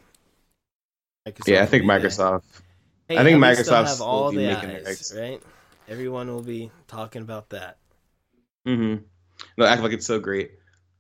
Microsoft 1.29 1.49
yeah, 1.49 1.63
I 1.63 1.67
think 1.67 1.85
Microsoft. 1.85 2.43
there. 2.53 2.70
Hey, 3.11 3.19
I 3.19 3.25
think 3.25 3.43
Microsoft 3.43 3.89
have 3.89 4.01
all 4.01 4.27
will 4.27 4.31
be 4.31 4.37
the 4.37 4.55
making 4.55 4.69
their 4.69 4.87
eyes, 4.87 5.13
right? 5.19 5.43
Everyone 5.89 6.29
will 6.29 6.45
be 6.45 6.71
talking 6.87 7.23
about 7.23 7.51
that. 7.51 7.79
Mm-hmm. 8.65 9.03
They'll 9.59 9.67
act 9.67 9.83
like 9.83 9.91
it's 9.91 10.07
so 10.07 10.21
great. 10.21 10.53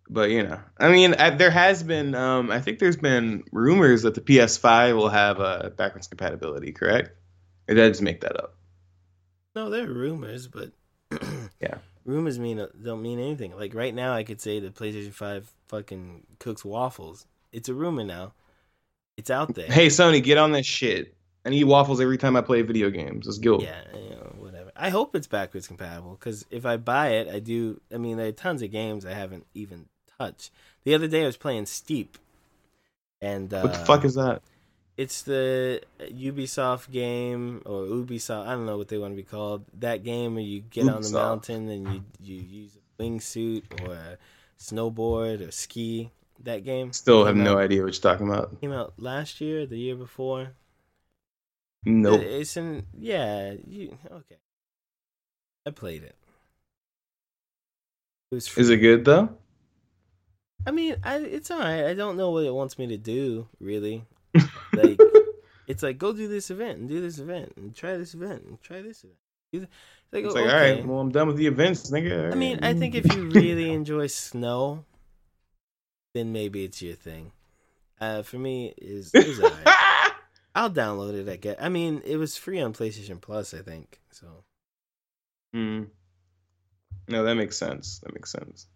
But 0.08 0.30
you 0.30 0.42
know, 0.42 0.58
I 0.76 0.90
mean, 0.90 1.14
I, 1.14 1.30
there 1.30 1.52
has 1.52 1.84
been, 1.84 2.16
um, 2.16 2.50
I 2.50 2.60
think 2.60 2.80
there's 2.80 2.96
been 2.96 3.44
rumors 3.52 4.02
that 4.02 4.16
the 4.16 4.20
PS5 4.20 4.96
will 4.96 5.08
have 5.08 5.38
uh, 5.38 5.70
backwards 5.76 6.08
compatibility. 6.08 6.72
Correct? 6.72 7.10
Or 7.68 7.76
did 7.76 7.84
I 7.84 7.88
just 7.88 8.02
make 8.02 8.22
that 8.22 8.36
up? 8.36 8.56
No, 9.54 9.70
there 9.70 9.88
are 9.88 9.94
rumors, 9.94 10.48
but 10.48 10.72
Yeah. 11.60 11.78
rumors 12.04 12.40
mean 12.40 12.66
don't 12.82 13.02
mean 13.02 13.20
anything. 13.20 13.54
Like 13.54 13.72
right 13.72 13.94
now, 13.94 14.12
I 14.14 14.24
could 14.24 14.40
say 14.40 14.58
the 14.58 14.70
PlayStation 14.70 15.12
Five 15.12 15.48
fucking 15.68 16.26
cooks 16.40 16.64
waffles. 16.64 17.24
It's 17.52 17.68
a 17.68 17.74
rumor 17.74 18.02
now. 18.02 18.32
It's 19.16 19.30
out 19.30 19.54
there. 19.54 19.66
Hey, 19.66 19.86
Sony, 19.86 20.20
get 20.20 20.38
on 20.38 20.50
this 20.50 20.66
shit. 20.66 21.14
I 21.44 21.48
need 21.50 21.64
waffles 21.64 22.00
every 22.00 22.18
time 22.18 22.36
I 22.36 22.42
play 22.42 22.62
video 22.62 22.90
games. 22.90 23.26
Let's 23.26 23.38
go. 23.38 23.60
Yeah, 23.60 23.82
you 23.94 24.10
know, 24.10 24.34
whatever. 24.38 24.70
I 24.76 24.90
hope 24.90 25.14
it's 25.14 25.26
backwards 25.26 25.66
compatible 25.66 26.16
because 26.18 26.44
if 26.50 26.66
I 26.66 26.76
buy 26.76 27.08
it, 27.10 27.28
I 27.28 27.38
do. 27.38 27.80
I 27.92 27.96
mean, 27.96 28.16
there 28.18 28.26
are 28.28 28.32
tons 28.32 28.62
of 28.62 28.70
games 28.70 29.06
I 29.06 29.12
haven't 29.14 29.46
even 29.54 29.86
touched. 30.18 30.50
The 30.84 30.94
other 30.94 31.08
day, 31.08 31.22
I 31.22 31.26
was 31.26 31.36
playing 31.36 31.66
Steep, 31.66 32.18
and 33.20 33.52
uh, 33.52 33.62
What 33.62 33.72
the 33.72 33.78
fuck 33.80 34.04
is 34.04 34.14
that? 34.14 34.42
it's 34.96 35.22
the 35.22 35.80
Ubisoft 36.00 36.90
game 36.90 37.62
or 37.64 37.84
Ubisoft. 37.84 38.46
I 38.46 38.50
don't 38.52 38.66
know 38.66 38.76
what 38.76 38.88
they 38.88 38.98
want 38.98 39.12
to 39.12 39.16
be 39.16 39.22
called. 39.22 39.64
That 39.78 40.04
game 40.04 40.34
where 40.34 40.44
you 40.44 40.60
get 40.60 40.88
on 40.88 41.00
the 41.00 41.10
mountain 41.10 41.68
and 41.70 41.88
you 41.94 42.02
you 42.22 42.36
use 42.36 42.76
a 42.76 43.02
wingsuit 43.02 43.62
or 43.88 43.94
a 43.94 44.18
snowboard 44.58 45.46
or 45.46 45.50
ski. 45.52 46.10
That 46.42 46.64
game 46.64 46.92
Still 46.92 47.24
have 47.24 47.34
came 47.34 47.44
no 47.44 47.58
idea 47.58 47.82
what 47.82 47.94
you're 47.94 48.12
talking 48.12 48.28
about. 48.28 48.60
Came 48.60 48.72
out 48.72 48.92
last 48.98 49.40
year, 49.40 49.64
the 49.66 49.78
year 49.78 49.94
before. 49.94 50.52
Nope. 51.84 52.20
It's 52.20 52.56
in 52.56 52.86
yeah. 52.98 53.54
You 53.66 53.96
okay? 54.10 54.36
I 55.66 55.70
played 55.70 56.02
it. 56.02 56.16
It 58.30 58.34
was. 58.34 58.56
Is 58.56 58.70
it 58.70 58.78
good 58.78 59.04
though? 59.04 59.30
I 60.66 60.72
mean, 60.72 60.96
I, 61.02 61.16
it's 61.16 61.50
alright. 61.50 61.84
I 61.84 61.94
don't 61.94 62.16
know 62.16 62.30
what 62.30 62.44
it 62.44 62.52
wants 62.52 62.78
me 62.78 62.86
to 62.88 62.96
do 62.96 63.48
really. 63.60 64.04
Like, 64.72 65.00
it's 65.66 65.82
like 65.82 65.98
go 65.98 66.12
do 66.12 66.28
this 66.28 66.48
event 66.50 66.78
and 66.78 66.88
do 66.88 67.00
this 67.00 67.18
event 67.18 67.52
and 67.56 67.74
try 67.74 67.96
this 67.96 68.14
event 68.14 68.44
and 68.44 68.62
try 68.62 68.80
this 68.80 69.02
event. 69.02 69.68
Like, 70.12 70.24
It's 70.24 70.34
like, 70.34 70.46
okay. 70.46 70.74
right, 70.74 70.86
well, 70.86 71.00
I'm 71.00 71.10
done 71.10 71.26
with 71.26 71.36
the 71.36 71.48
events, 71.48 71.90
nigga. 71.90 72.32
I 72.32 72.36
mean, 72.36 72.60
I 72.62 72.72
think 72.72 72.94
if 72.94 73.12
you 73.12 73.28
really 73.34 73.72
enjoy 73.72 74.06
snow, 74.06 74.84
then 76.14 76.32
maybe 76.32 76.62
it's 76.64 76.80
your 76.80 76.94
thing. 76.94 77.32
Uh, 78.00 78.22
for 78.22 78.38
me, 78.38 78.72
is 78.78 79.12
is 79.12 79.40
alright. 79.40 79.76
I'll 80.60 80.70
download 80.70 81.14
it. 81.14 81.26
I 81.26 81.36
get. 81.36 81.62
I 81.62 81.70
mean, 81.70 82.02
it 82.04 82.16
was 82.18 82.36
free 82.36 82.60
on 82.60 82.74
PlayStation 82.74 83.18
Plus, 83.18 83.54
I 83.54 83.62
think. 83.62 83.98
So 84.10 84.44
Hmm. 85.54 85.84
No, 87.08 87.24
that 87.24 87.34
makes 87.34 87.56
sense. 87.56 88.00
That 88.00 88.12
makes 88.12 88.30
sense. 88.30 88.66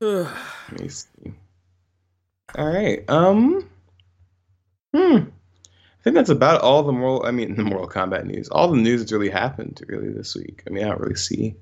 Let 0.00 0.80
me 0.80 0.88
see. 0.88 1.34
All 2.56 2.66
right. 2.66 3.04
Um. 3.08 3.68
Hmm. 4.94 5.16
I 5.16 6.02
think 6.04 6.14
that's 6.14 6.30
about 6.30 6.60
all 6.60 6.84
the 6.84 6.92
moral. 6.92 7.26
I 7.26 7.32
mean, 7.32 7.54
the 7.56 7.64
Mortal 7.64 7.88
Kombat 7.88 8.24
news. 8.24 8.48
All 8.48 8.68
the 8.68 8.76
news 8.76 9.00
that's 9.00 9.10
really 9.10 9.28
happened 9.28 9.82
really 9.88 10.12
this 10.12 10.36
week. 10.36 10.62
I 10.64 10.70
mean, 10.70 10.84
I 10.84 10.90
don't 10.90 11.00
really 11.00 11.16
see 11.16 11.56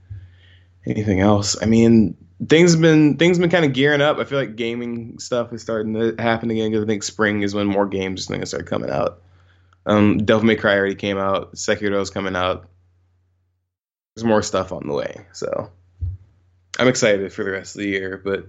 anything 0.86 1.20
else. 1.20 1.60
I 1.60 1.66
mean, 1.66 2.16
things 2.48 2.72
have 2.72 2.80
been 2.80 3.16
things 3.16 3.36
have 3.36 3.42
been 3.42 3.50
kind 3.50 3.64
of 3.64 3.72
gearing 3.72 4.00
up. 4.00 4.18
I 4.18 4.24
feel 4.24 4.38
like 4.38 4.56
gaming 4.56 5.18
stuff 5.18 5.52
is 5.52 5.62
starting 5.62 5.94
to 5.94 6.14
happen 6.18 6.50
again 6.50 6.70
because 6.70 6.84
I 6.84 6.86
think 6.86 7.02
spring 7.02 7.42
is 7.42 7.54
when 7.54 7.66
more 7.66 7.86
games 7.86 8.26
are 8.26 8.32
going 8.32 8.40
to 8.40 8.46
start 8.46 8.66
coming 8.66 8.90
out. 8.90 9.22
Um, 9.86 10.24
Devil 10.24 10.46
May 10.46 10.56
Cry 10.56 10.76
already 10.76 10.94
came 10.94 11.18
out. 11.18 11.54
Sekiro's 11.54 12.10
coming 12.10 12.36
out. 12.36 12.68
There's 14.14 14.24
more 14.24 14.42
stuff 14.42 14.72
on 14.72 14.86
the 14.86 14.94
way, 14.94 15.26
so 15.32 15.70
I'm 16.78 16.88
excited 16.88 17.32
for 17.32 17.44
the 17.44 17.50
rest 17.50 17.76
of 17.76 17.80
the 17.80 17.88
year. 17.88 18.20
But 18.22 18.46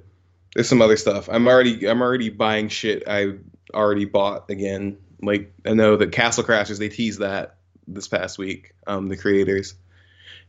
there's 0.53 0.69
some 0.69 0.81
other 0.81 0.97
stuff. 0.97 1.27
I'm 1.29 1.47
already 1.47 1.87
I'm 1.87 2.01
already 2.01 2.29
buying 2.29 2.69
shit 2.69 3.03
I 3.07 3.33
already 3.73 4.05
bought 4.05 4.49
again. 4.49 4.97
Like 5.21 5.53
I 5.65 5.73
know 5.73 5.97
that 5.97 6.11
Castle 6.11 6.43
Crashers 6.43 6.79
they 6.79 6.89
teased 6.89 7.19
that 7.19 7.57
this 7.87 8.07
past 8.07 8.37
week. 8.37 8.73
Um, 8.87 9.09
the 9.09 9.17
creators 9.17 9.75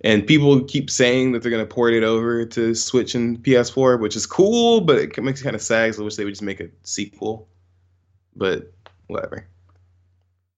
and 0.07 0.27
people 0.27 0.63
keep 0.65 0.89
saying 0.89 1.33
that 1.33 1.43
they're 1.43 1.51
gonna 1.51 1.67
port 1.67 1.93
it 1.93 2.05
over 2.05 2.45
to 2.47 2.75
Switch 2.75 3.15
and 3.17 3.43
PS4, 3.43 3.99
which 4.01 4.15
is 4.15 4.25
cool, 4.27 4.81
but 4.81 4.99
it 4.99 5.23
makes 5.23 5.41
me 5.41 5.45
kind 5.45 5.57
of 5.57 5.63
sad. 5.63 5.91
'cause 5.91 6.01
I 6.01 6.05
wish 6.05 6.15
they 6.17 6.25
would 6.25 6.31
just 6.33 6.43
make 6.43 6.61
a 6.61 6.71
sequel. 6.83 7.49
But 8.35 8.73
whatever. 9.09 9.47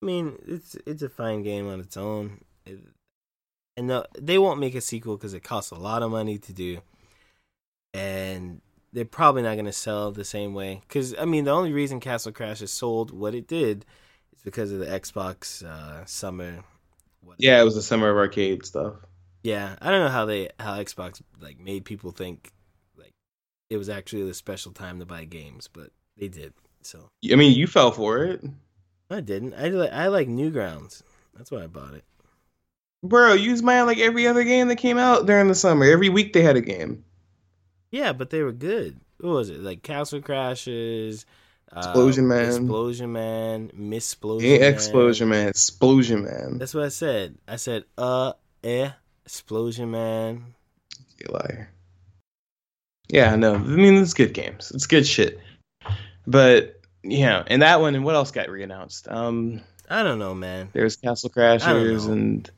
I 0.02 0.06
mean, 0.06 0.38
it's 0.46 0.76
it's 0.86 1.02
a 1.02 1.08
fine 1.08 1.42
game 1.42 1.66
on 1.68 1.80
its 1.80 1.96
own, 1.96 2.40
It- 2.66 2.80
and 3.76 3.86
no, 3.86 4.04
they 4.18 4.38
won't 4.38 4.60
make 4.60 4.74
a 4.74 4.80
sequel 4.80 5.16
because 5.16 5.34
it 5.34 5.42
costs 5.44 5.70
a 5.70 5.76
lot 5.76 6.02
of 6.02 6.10
money 6.10 6.36
to 6.38 6.52
do, 6.52 6.80
and 7.94 8.60
they're 8.92 9.04
probably 9.04 9.42
not 9.42 9.54
going 9.54 9.64
to 9.66 9.72
sell 9.72 10.10
the 10.12 10.24
same 10.24 10.52
way. 10.54 10.82
Because 10.88 11.14
I 11.18 11.24
mean, 11.24 11.44
the 11.44 11.52
only 11.52 11.72
reason 11.72 12.00
Castle 12.00 12.32
Crashers 12.32 12.68
sold 12.68 13.10
what 13.12 13.34
it 13.34 13.46
did 13.46 13.84
is 14.34 14.42
because 14.42 14.72
of 14.72 14.78
the 14.80 14.86
Xbox 14.86 15.64
uh, 15.64 16.04
summer. 16.06 16.64
What, 17.22 17.36
Yeah, 17.38 17.60
it 17.60 17.64
was 17.64 17.74
the 17.76 17.82
summer 17.82 18.10
of 18.10 18.16
arcade 18.16 18.64
stuff. 18.66 18.94
Yeah. 19.42 19.76
I 19.80 19.90
don't 19.90 20.00
know 20.04 20.10
how 20.10 20.24
they 20.24 20.50
how 20.58 20.76
Xbox 20.78 21.20
like 21.40 21.58
made 21.58 21.84
people 21.84 22.10
think 22.10 22.52
like 22.96 23.12
it 23.70 23.76
was 23.76 23.88
actually 23.88 24.24
the 24.24 24.34
special 24.34 24.72
time 24.72 24.98
to 25.00 25.06
buy 25.06 25.24
games, 25.24 25.68
but 25.72 25.90
they 26.16 26.28
did. 26.28 26.52
So 26.82 27.10
I 27.30 27.36
mean, 27.36 27.56
you 27.56 27.66
fell 27.66 27.90
for 27.90 28.24
it, 28.24 28.44
I 29.10 29.20
didn't. 29.20 29.54
I 29.54 29.68
like 29.68 29.92
I 29.92 30.08
like 30.08 30.28
Newgrounds. 30.28 31.02
That's 31.36 31.50
why 31.50 31.62
I 31.64 31.66
bought 31.66 31.94
it. 31.94 32.04
bro. 33.02 33.34
You 33.34 33.52
was 33.52 33.62
buying 33.62 33.86
like 33.86 33.98
every 33.98 34.26
other 34.26 34.44
game 34.44 34.68
that 34.68 34.76
came 34.76 34.98
out 34.98 35.26
during 35.26 35.48
the 35.48 35.54
summer. 35.54 35.84
Every 35.84 36.08
week 36.08 36.32
they 36.32 36.42
had 36.42 36.56
a 36.56 36.60
game. 36.60 37.04
Yeah, 37.90 38.12
but 38.12 38.30
they 38.30 38.42
were 38.42 38.52
good. 38.52 38.98
What 39.20 39.30
was 39.30 39.50
it? 39.50 39.60
Like 39.60 39.82
Castle 39.82 40.20
Crashers, 40.20 41.24
uh, 41.72 41.78
Explosion 41.78 42.28
Man. 42.28 42.48
Explosion 42.48 43.12
Man, 43.12 43.70
Miss 43.74 44.12
Explosion 44.12 44.50
Man. 44.50 44.72
Explosion 44.74 45.28
Man, 45.28 45.48
Explosion 45.48 46.24
Man. 46.24 46.58
That's 46.58 46.74
what 46.74 46.84
I 46.84 46.88
said. 46.88 47.36
I 47.46 47.56
said, 47.56 47.84
uh, 47.96 48.32
eh, 48.62 48.90
Explosion 49.28 49.90
Man. 49.90 50.54
You 51.18 51.26
liar. 51.30 51.70
Yeah, 53.10 53.36
no. 53.36 53.56
I 53.56 53.58
mean, 53.58 53.96
it's 53.96 54.14
good 54.14 54.32
games. 54.32 54.72
It's 54.74 54.86
good 54.86 55.06
shit. 55.06 55.38
But 56.26 56.80
yeah, 57.02 57.42
and 57.46 57.60
that 57.60 57.82
one 57.82 57.94
and 57.94 58.06
what 58.06 58.14
else 58.14 58.30
got 58.30 58.48
reannounced? 58.48 59.12
Um, 59.12 59.60
I 59.90 60.02
don't 60.02 60.18
know, 60.18 60.34
man. 60.34 60.70
there's 60.72 60.96
Castle 60.96 61.28
Crashers 61.28 62.08
and 62.08 62.50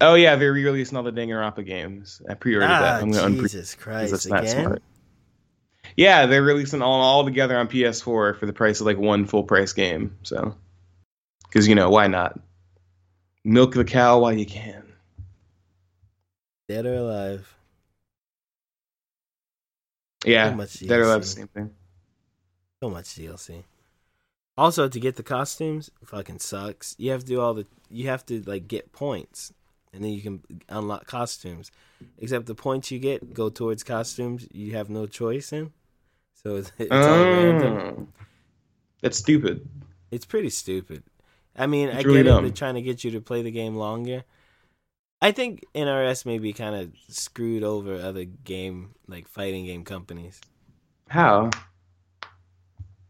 oh 0.00 0.14
yeah, 0.14 0.36
they're 0.36 0.52
re-releasing 0.52 0.96
all 0.96 1.02
the 1.02 1.10
Danganronpa 1.12 1.66
games. 1.66 2.22
I 2.28 2.34
pre-ordered 2.34 2.66
Ah, 2.70 2.80
that. 2.80 3.02
I'm 3.02 3.10
gonna 3.10 3.34
unpre- 3.34 3.78
Christ, 3.78 4.12
that's 4.12 4.26
not 4.28 4.44
again? 4.44 4.64
smart. 4.64 4.82
Yeah, 5.96 6.26
they're 6.26 6.40
releasing 6.42 6.82
all 6.82 7.00
all 7.00 7.24
together 7.24 7.58
on 7.58 7.66
PS4 7.66 8.38
for 8.38 8.46
the 8.46 8.52
price 8.52 8.78
of 8.78 8.86
like 8.86 8.96
one 8.98 9.26
full 9.26 9.42
price 9.42 9.72
game. 9.72 10.16
So, 10.22 10.54
because 11.48 11.66
you 11.66 11.74
know 11.74 11.90
why 11.90 12.06
not? 12.06 12.38
Milk 13.44 13.74
the 13.74 13.84
cow 13.84 14.20
while 14.20 14.32
you 14.32 14.46
can. 14.46 14.84
Dead 16.70 16.86
or 16.86 16.94
alive. 16.94 17.56
Yeah, 20.24 20.50
So 20.50 20.54
much 20.54 20.78
Dead 20.78 21.00
or 21.00 21.02
Alive, 21.02 21.22
DLC. 21.22 21.24
same 21.24 21.48
thing. 21.48 21.70
So 22.80 22.90
much 22.90 23.06
DLC. 23.06 23.64
Also, 24.56 24.86
to 24.88 25.00
get 25.00 25.16
the 25.16 25.24
costumes, 25.24 25.90
fucking 26.04 26.38
sucks. 26.38 26.94
You 26.96 27.10
have 27.10 27.22
to 27.22 27.26
do 27.26 27.40
all 27.40 27.54
the. 27.54 27.66
You 27.88 28.06
have 28.06 28.24
to 28.26 28.40
like 28.42 28.68
get 28.68 28.92
points, 28.92 29.52
and 29.92 30.04
then 30.04 30.12
you 30.12 30.22
can 30.22 30.44
unlock 30.68 31.06
costumes. 31.08 31.72
Except 32.18 32.46
the 32.46 32.54
points 32.54 32.92
you 32.92 33.00
get 33.00 33.34
go 33.34 33.48
towards 33.48 33.82
costumes 33.82 34.46
you 34.52 34.76
have 34.76 34.88
no 34.88 35.06
choice 35.06 35.52
in. 35.52 35.72
So 36.40 36.54
it's, 36.60 36.72
it's 36.78 36.92
all 36.92 37.24
random. 37.24 37.72
Oh. 37.76 38.06
That's 39.02 39.18
stupid. 39.18 39.68
It's 40.12 40.24
pretty 40.24 40.50
stupid. 40.50 41.02
I 41.56 41.66
mean, 41.66 41.88
It's 41.88 41.98
I 41.98 42.02
really 42.02 42.22
get 42.22 42.38
it. 42.38 42.42
They're 42.42 42.50
trying 42.52 42.74
to 42.74 42.82
get 42.82 43.02
you 43.02 43.10
to 43.10 43.20
play 43.20 43.42
the 43.42 43.50
game 43.50 43.74
longer. 43.74 44.22
I 45.22 45.32
think 45.32 45.64
NRS 45.74 46.24
may 46.24 46.38
be 46.38 46.52
kind 46.52 46.74
of 46.74 46.92
screwed 47.08 47.62
over 47.62 47.94
other 47.96 48.24
game 48.24 48.94
like 49.06 49.28
fighting 49.28 49.66
game 49.66 49.84
companies. 49.84 50.40
How? 51.08 51.50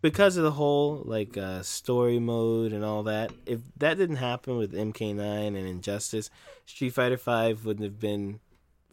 because 0.03 0.37
of 0.39 0.45
the 0.45 0.51
whole 0.53 1.03
like 1.05 1.37
uh, 1.37 1.62
story 1.62 2.19
mode 2.19 2.73
and 2.73 2.85
all 2.85 3.03
that. 3.05 3.32
If 3.47 3.61
that 3.77 3.99
didn't 3.99 4.16
happen 4.16 4.57
with 4.57 4.73
MK9 4.73 5.20
and 5.49 5.57
Injustice, 5.57 6.31
Street 6.66 6.91
Fighter 6.95 7.19
Five 7.19 7.65
wouldn't 7.65 7.85
have 7.85 8.01
been 8.01 8.41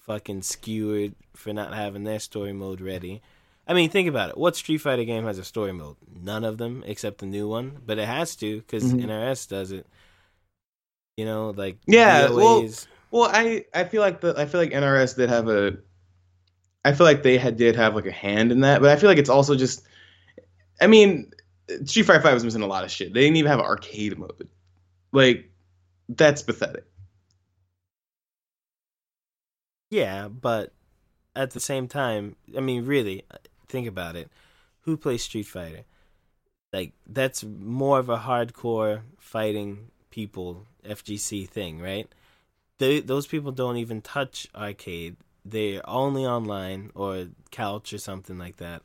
fucking 0.02 0.42
skewered 0.42 1.16
for 1.34 1.54
not 1.54 1.74
having 1.74 2.04
their 2.04 2.20
story 2.20 2.54
mode 2.54 2.82
ready. 2.82 3.22
I 3.68 3.74
mean, 3.74 3.90
think 3.90 4.08
about 4.08 4.30
it. 4.30 4.38
What 4.38 4.56
Street 4.56 4.78
Fighter 4.80 5.04
game 5.04 5.26
has 5.26 5.38
a 5.38 5.44
story 5.44 5.74
mode? 5.74 5.98
None 6.14 6.44
of 6.46 6.58
them, 6.58 6.84
except 6.86 7.18
the 7.20 7.26
new 7.26 7.48
one. 7.48 7.78
But 7.86 8.00
it 8.00 8.06
has 8.08 8.36
to 8.38 8.58
because 8.60 8.84
Mhm. 8.94 9.04
NRS 9.04 9.48
does 9.48 9.72
it. 9.72 9.86
You 11.18 11.26
know, 11.26 11.50
like 11.56 11.78
Yeah, 11.88 12.30
well-. 12.32 12.64
Well, 13.12 13.30
I 13.32 13.66
I 13.74 13.86
feel 13.86 14.02
like 14.02 14.22
the 14.22 14.34
I 14.38 14.46
feel 14.46 14.60
like 14.62 14.72
NRS 14.72 15.16
did 15.16 15.30
have 15.30 15.48
a. 15.48 15.78
I 16.84 16.94
feel 16.94 17.06
like 17.06 17.24
they 17.24 17.38
had 17.38 17.58
did 17.58 17.76
have 17.76 17.96
like 17.96 18.06
a 18.06 18.12
hand 18.12 18.52
in 18.52 18.62
that, 18.62 18.82
but 18.82 18.90
I 18.90 18.96
feel 18.96 19.10
like 19.10 19.18
it's 19.18 19.30
also 19.30 19.56
just. 19.56 19.84
I 20.80 20.88
mean, 20.88 21.32
Street 21.86 22.04
Fighter 22.04 22.22
Five 22.22 22.34
was 22.34 22.44
missing 22.44 22.62
a 22.62 22.68
lot 22.68 22.84
of 22.84 22.92
shit. 22.92 23.14
They 23.14 23.22
didn't 23.22 23.38
even 23.38 23.50
have 23.50 23.60
an 23.60 23.66
arcade 23.66 24.18
mode. 24.18 24.48
Like, 25.12 25.50
that's 26.10 26.42
pathetic. 26.44 26.86
Yeah, 29.90 30.28
but 30.28 30.74
at 31.36 31.52
the 31.52 31.60
same 31.60 31.88
time, 31.88 32.36
I 32.56 32.60
mean, 32.60 32.86
really, 32.86 33.24
think 33.68 33.88
about 33.88 34.16
it. 34.16 34.30
Who 34.82 34.98
plays 34.98 35.24
Street 35.24 35.48
Fighter? 35.48 35.84
Like, 36.74 36.94
that's 37.06 37.44
more 37.44 38.00
of 38.00 38.10
a 38.10 38.18
hardcore 38.18 39.02
fighting 39.18 39.92
people 40.10 40.66
FGC 40.86 41.48
thing, 41.48 41.80
right? 41.80 42.10
They, 42.80 43.00
those 43.00 43.28
people 43.28 43.52
don't 43.52 43.78
even 43.78 44.02
touch 44.02 44.48
arcade. 44.56 45.18
They're 45.46 45.88
only 45.90 46.26
online 46.26 46.92
or 46.96 47.28
couch 47.52 47.94
or 47.94 47.98
something 47.98 48.38
like 48.38 48.58
that. 48.58 48.84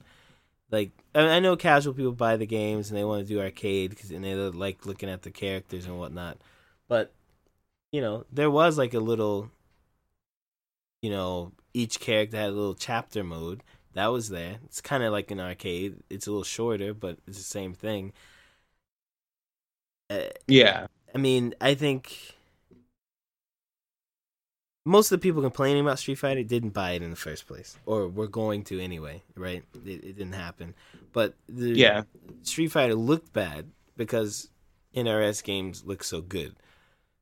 Like, 0.70 0.93
I, 1.14 1.23
I 1.23 1.40
know 1.40 1.56
casual 1.56 1.94
people 1.94 2.12
buy 2.12 2.36
the 2.36 2.47
games 2.47 2.90
and 2.90 2.98
they 2.98 3.05
want 3.05 3.27
to 3.27 3.28
do 3.35 3.40
arcade 3.40 3.90
because 3.90 4.10
and 4.10 4.24
they 4.24 4.35
like 4.35 4.86
looking 4.86 5.10
at 5.10 5.23
the 5.23 5.31
characters 5.31 5.86
and 5.86 5.98
whatnot. 5.98 6.39
But 6.89 7.12
you 7.93 8.01
know, 8.02 8.27
there 8.32 8.51
was 8.51 8.78
like 8.78 8.94
a 8.94 9.01
little 9.01 9.51
you 11.01 11.10
know, 11.10 11.52
each 11.74 12.01
character 12.01 12.36
had 12.36 12.51
a 12.51 12.52
little 12.52 12.74
chapter 12.74 13.24
mode. 13.24 13.62
That 13.94 14.06
was 14.09 14.28
there. 14.28 14.59
It's 14.64 14.81
kind 14.81 15.02
of 15.02 15.12
like 15.12 15.31
an 15.31 15.40
arcade. 15.40 15.97
It's 16.09 16.27
a 16.27 16.31
little 16.31 16.44
shorter, 16.44 16.94
but 16.94 17.19
it's 17.27 17.39
the 17.39 17.44
same 17.44 17.74
thing. 17.74 18.12
Uh, 20.10 20.28
Yeah, 20.47 20.86
I 21.14 21.19
mean, 21.19 21.55
I 21.60 21.74
think 21.74 22.36
most 24.84 25.12
of 25.12 25.20
the 25.20 25.22
people 25.22 25.42
complaining 25.42 25.82
about 25.82 25.98
Street 25.98 26.16
Fighter 26.16 26.42
didn't 26.42 26.70
buy 26.70 26.92
it 26.92 27.02
in 27.02 27.10
the 27.10 27.16
first 27.16 27.46
place, 27.46 27.76
or 27.86 28.09
were 28.09 28.26
going 28.26 28.64
to 28.64 28.80
anyway, 28.80 29.22
right? 29.36 29.62
It, 29.84 30.04
it 30.04 30.16
didn't 30.18 30.32
happen. 30.32 30.74
But 31.12 31.34
the 31.48 31.70
yeah, 31.70 32.02
Street 32.42 32.68
Fighter 32.68 32.94
looked 32.94 33.32
bad 33.32 33.70
because 33.96 34.48
NRS 34.94 35.44
games 35.44 35.84
look 35.84 36.02
so 36.02 36.20
good. 36.20 36.56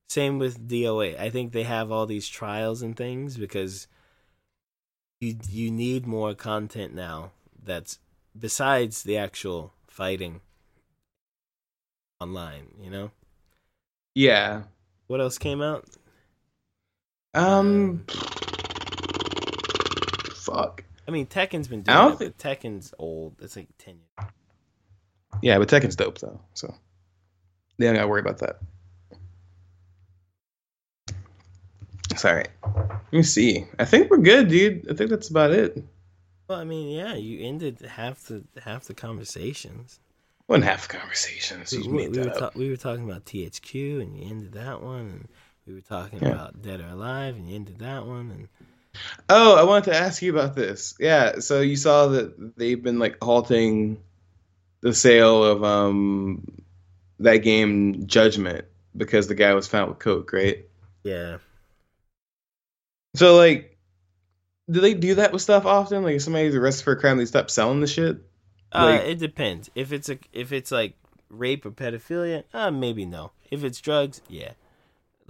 Same 0.09 0.39
with 0.39 0.69
DOA. 0.69 1.19
I 1.21 1.31
think 1.31 1.53
they 1.53 1.63
have 1.65 1.93
all 1.93 2.07
these 2.07 2.29
trials 2.29 2.83
and 2.83 2.97
things 2.97 3.37
because 3.37 3.87
you 5.21 5.37
you 5.49 5.71
need 5.71 6.07
more 6.07 6.35
content 6.35 6.95
now 6.95 7.33
that's 7.63 7.99
besides 8.39 9.03
the 9.03 9.17
actual 9.19 9.75
fighting 9.87 10.41
online, 12.21 12.69
you 12.81 12.91
know? 12.91 13.11
yeah. 14.15 14.63
What 15.07 15.21
else 15.21 15.39
came 15.39 15.61
out? 15.61 15.85
Um, 17.35 18.05
fuck. 20.35 20.85
I 21.07 21.11
mean, 21.11 21.27
Tekken's 21.27 21.69
been 21.69 21.85
I 21.89 21.95
doing 21.95 22.19
don't 22.19 22.23
it, 22.23 22.35
but 22.37 22.39
Tekken's 22.39 22.95
old. 22.99 23.37
It's 23.41 23.57
like 23.57 23.69
10 23.79 23.95
years. 24.19 24.31
Yeah, 25.43 25.59
but 25.59 25.69
Tekken's 25.69 25.97
dope 25.97 26.19
though. 26.19 26.41
So 26.55 26.75
They 27.79 27.87
don't 27.87 27.95
gotta 27.95 28.09
worry 28.09 28.21
about 28.21 28.39
that. 28.39 28.59
Sorry. 32.17 32.45
Let 32.77 33.13
me 33.13 33.23
see. 33.23 33.65
I 33.79 33.85
think 33.85 34.11
we're 34.11 34.19
good, 34.19 34.49
dude. 34.49 34.91
I 34.91 34.95
think 34.95 35.11
that's 35.11 35.29
about 35.31 35.53
it. 35.53 35.83
Well, 36.49 36.59
I 36.59 36.65
mean, 36.65 36.89
yeah, 36.91 37.15
you 37.15 37.47
ended 37.47 37.81
half 37.81 38.25
the 38.25 38.45
half 38.63 38.85
the 38.85 38.95
conversations. 38.95 40.01
One 40.47 40.63
half 40.63 40.89
conversations. 40.89 41.71
We, 41.73 41.87
we- 41.87 42.09
we 42.09 42.19
were 42.19 42.31
ta- 42.31 42.51
we 42.57 42.69
were 42.69 42.77
talking 42.77 43.09
about 43.09 43.25
THQ, 43.25 44.03
and 44.03 44.17
you 44.17 44.29
ended 44.29 44.53
that 44.55 44.83
one, 44.83 45.01
and 45.01 45.29
we 45.71 45.77
were 45.77 45.81
talking 45.83 46.19
Yeah. 46.21 46.31
about 46.31 46.63
Dead 46.63 46.81
or 46.81 46.89
Alive, 46.89 47.37
and 47.37 47.49
you 47.49 47.55
ended 47.55 47.79
that 47.79 48.05
one, 48.05 48.31
and 48.33 48.49
Oh, 49.29 49.55
I 49.55 49.63
wanted 49.63 49.93
to 49.93 49.97
ask 49.97 50.21
you 50.21 50.33
about 50.37 50.57
this. 50.57 50.95
Yeah, 50.99 51.39
so 51.39 51.61
you 51.61 51.77
saw 51.77 52.09
that 52.09 52.57
they've 52.57 52.83
been 52.83 52.99
like 52.99 53.17
halting 53.23 54.03
the 54.81 54.95
sale 54.95 55.45
of 55.45 55.63
um 55.65 56.63
that 57.21 57.39
game 57.39 58.07
Judgment 58.07 58.65
because 58.97 59.29
the 59.29 59.35
guy 59.37 59.55
was 59.55 59.69
found 59.69 59.91
with 59.91 59.99
coke, 60.01 60.33
right? 60.33 60.67
yeah, 61.03 61.39
So 63.15 63.37
like 63.37 63.79
do 64.71 64.81
they 64.81 64.95
do 64.95 65.17
that 65.17 65.33
with 65.33 65.43
stuff 65.43 65.67
often? 65.67 66.03
Like 66.05 66.17
if 66.17 66.23
somebody's 66.23 66.55
arrested 66.55 66.85
for 66.85 66.93
a 66.93 67.01
crime, 67.01 67.19
they 67.19 67.27
stop 67.27 67.51
selling 67.51 67.81
the 67.81 67.87
shit? 67.87 68.19
uh, 68.73 69.01
it 69.05 69.19
depends. 69.19 69.71
If 69.75 69.93
it's 69.93 70.09
a 70.09 70.19
if 70.33 70.53
it's 70.53 70.71
like 70.71 70.95
rape 71.29 71.65
or 71.67 71.71
pedophilia, 71.71 72.45
uh, 72.53 72.71
maybe 72.71 73.05
no. 73.05 73.33
If 73.51 73.65
it's 73.65 73.81
drugs, 73.81 74.21
yeah. 74.29 74.53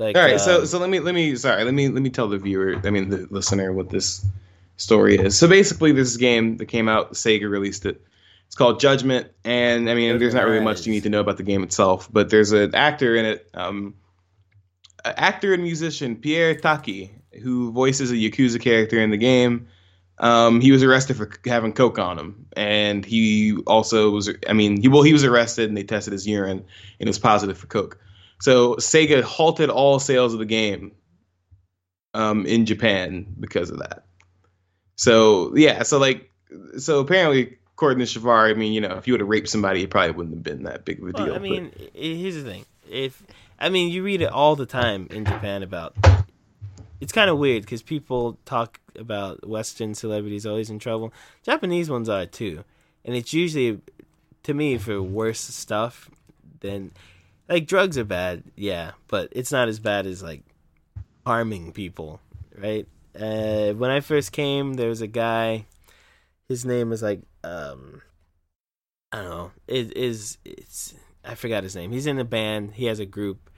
Like, 0.00 0.16
All 0.16 0.22
right, 0.22 0.40
so 0.40 0.60
um, 0.60 0.66
so 0.66 0.78
let 0.78 0.88
me 0.88 0.98
let 0.98 1.14
me 1.14 1.36
sorry, 1.36 1.62
let 1.62 1.74
me 1.74 1.88
let 1.90 2.00
me 2.00 2.08
tell 2.08 2.26
the 2.26 2.38
viewer, 2.38 2.80
I 2.84 2.88
mean 2.88 3.10
the 3.10 3.28
listener 3.30 3.70
what 3.70 3.90
this 3.90 4.24
story 4.78 5.16
is. 5.16 5.38
So 5.38 5.46
basically 5.46 5.92
this 5.92 6.16
game 6.16 6.56
that 6.56 6.66
came 6.66 6.88
out, 6.88 7.12
Sega 7.12 7.50
released 7.50 7.84
it. 7.84 8.00
It's 8.46 8.56
called 8.56 8.80
Judgment, 8.80 9.30
and 9.44 9.90
I 9.90 9.94
mean 9.94 10.18
there's 10.18 10.32
not 10.32 10.46
really 10.46 10.64
much 10.64 10.86
you 10.86 10.92
need 10.92 11.02
to 11.02 11.10
know 11.10 11.20
about 11.20 11.36
the 11.36 11.42
game 11.42 11.62
itself, 11.62 12.08
but 12.10 12.30
there's 12.30 12.52
an 12.52 12.74
actor 12.74 13.14
in 13.14 13.26
it, 13.26 13.50
um 13.52 13.92
a 15.04 15.20
actor 15.20 15.52
and 15.52 15.62
musician 15.62 16.16
Pierre 16.16 16.54
Taki, 16.54 17.10
who 17.42 17.70
voices 17.70 18.10
a 18.10 18.14
Yakuza 18.14 18.58
character 18.58 18.98
in 19.02 19.10
the 19.10 19.18
game. 19.18 19.68
Um, 20.16 20.62
he 20.62 20.72
was 20.72 20.82
arrested 20.82 21.18
for 21.18 21.30
having 21.44 21.74
coke 21.74 21.98
on 21.98 22.18
him, 22.18 22.46
and 22.54 23.04
he 23.04 23.56
also 23.66 24.10
was. 24.10 24.30
I 24.48 24.54
mean, 24.54 24.80
he 24.80 24.88
well, 24.88 25.02
he 25.02 25.12
was 25.12 25.24
arrested, 25.24 25.68
and 25.68 25.76
they 25.76 25.82
tested 25.82 26.14
his 26.14 26.26
urine, 26.26 26.58
and 26.58 26.64
it 27.00 27.06
was 27.06 27.18
positive 27.18 27.58
for 27.58 27.66
coke. 27.66 27.98
So 28.40 28.74
Sega 28.76 29.22
halted 29.22 29.70
all 29.70 29.98
sales 29.98 30.32
of 30.32 30.38
the 30.38 30.46
game 30.46 30.92
um, 32.14 32.46
in 32.46 32.66
Japan 32.66 33.26
because 33.38 33.70
of 33.70 33.78
that. 33.78 34.04
So 34.96 35.54
yeah, 35.56 35.82
so 35.82 35.98
like, 35.98 36.30
so 36.78 37.00
apparently, 37.00 37.58
according 37.74 38.04
to 38.04 38.20
Shavar, 38.20 38.50
I 38.50 38.54
mean, 38.54 38.72
you 38.72 38.80
know, 38.80 38.96
if 38.96 39.06
you 39.06 39.14
would 39.14 39.20
have 39.20 39.28
raped 39.28 39.48
somebody, 39.48 39.82
it 39.82 39.90
probably 39.90 40.12
wouldn't 40.12 40.34
have 40.36 40.42
been 40.42 40.64
that 40.64 40.84
big 40.84 40.98
of 40.98 41.08
a 41.08 41.12
Well, 41.12 41.24
deal. 41.26 41.34
I 41.34 41.38
mean, 41.38 41.72
here's 41.94 42.34
the 42.34 42.42
thing. 42.42 42.64
If 42.90 43.22
I 43.58 43.68
mean, 43.68 43.90
you 43.90 44.02
read 44.02 44.22
it 44.22 44.30
all 44.30 44.56
the 44.56 44.66
time 44.66 45.06
in 45.10 45.24
Japan 45.24 45.62
about. 45.62 45.94
It's 47.00 47.12
kind 47.12 47.30
of 47.30 47.38
weird 47.38 47.62
because 47.62 47.82
people 47.82 48.38
talk 48.44 48.78
about 48.94 49.48
Western 49.48 49.94
celebrities 49.94 50.44
always 50.44 50.68
in 50.68 50.78
trouble. 50.78 51.14
Japanese 51.42 51.88
ones 51.88 52.10
are 52.10 52.26
too, 52.26 52.64
and 53.04 53.16
it's 53.16 53.32
usually, 53.32 53.80
to 54.42 54.52
me, 54.52 54.76
for 54.76 55.00
worse 55.00 55.40
stuff 55.40 56.10
than, 56.60 56.92
like 57.50 57.66
drugs 57.66 57.98
are 57.98 58.04
bad, 58.04 58.44
yeah, 58.56 58.92
but 59.08 59.28
it's 59.32 59.50
not 59.50 59.68
as 59.68 59.80
bad 59.80 60.06
as 60.06 60.22
like 60.22 60.42
harming 61.26 61.72
people, 61.72 62.20
right? 62.56 62.86
Uh, 63.18 63.72
when 63.72 63.90
I 63.90 64.00
first 64.00 64.30
came, 64.30 64.74
there 64.74 64.88
was 64.88 65.00
a 65.00 65.08
guy. 65.08 65.66
His 66.48 66.64
name 66.64 66.92
is 66.92 67.02
like 67.02 67.22
um, 67.42 68.02
I 69.12 69.18
don't 69.18 69.30
know. 69.30 69.50
It 69.66 69.96
is 69.96 70.38
it's 70.44 70.94
I 71.24 71.34
forgot 71.34 71.64
his 71.64 71.74
name. 71.74 71.90
He's 71.90 72.06
in 72.06 72.18
a 72.18 72.24
band. 72.24 72.74
He 72.74 72.86
has 72.86 73.00
a 73.00 73.06
group. 73.06 73.50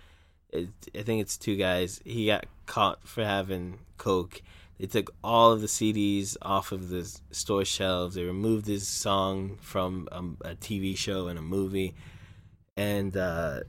It, 0.50 0.68
I 0.94 1.02
think 1.02 1.20
it's 1.20 1.36
two 1.36 1.56
guys. 1.56 2.00
He 2.04 2.26
got 2.26 2.46
caught 2.66 3.06
for 3.06 3.24
having 3.24 3.78
coke. 3.98 4.42
They 4.78 4.86
took 4.86 5.14
all 5.22 5.52
of 5.52 5.60
the 5.60 5.66
CDs 5.66 6.36
off 6.42 6.72
of 6.72 6.88
the 6.88 7.04
store 7.30 7.64
shelves. 7.64 8.14
They 8.14 8.24
removed 8.24 8.66
his 8.66 8.88
song 8.88 9.58
from 9.60 10.08
um, 10.10 10.38
a 10.40 10.54
TV 10.54 10.96
show 10.96 11.28
and 11.28 11.38
a 11.38 11.42
movie. 11.42 11.94
And 12.76 13.16
uh, 13.16 13.60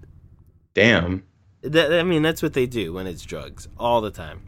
damn. 0.74 1.24
that, 1.62 1.94
I 1.94 2.04
mean, 2.04 2.22
that's 2.22 2.42
what 2.42 2.54
they 2.54 2.66
do 2.66 2.94
when 2.94 3.08
it's 3.08 3.24
drugs 3.24 3.68
all 3.78 4.02
the 4.02 4.12
time. 4.12 4.42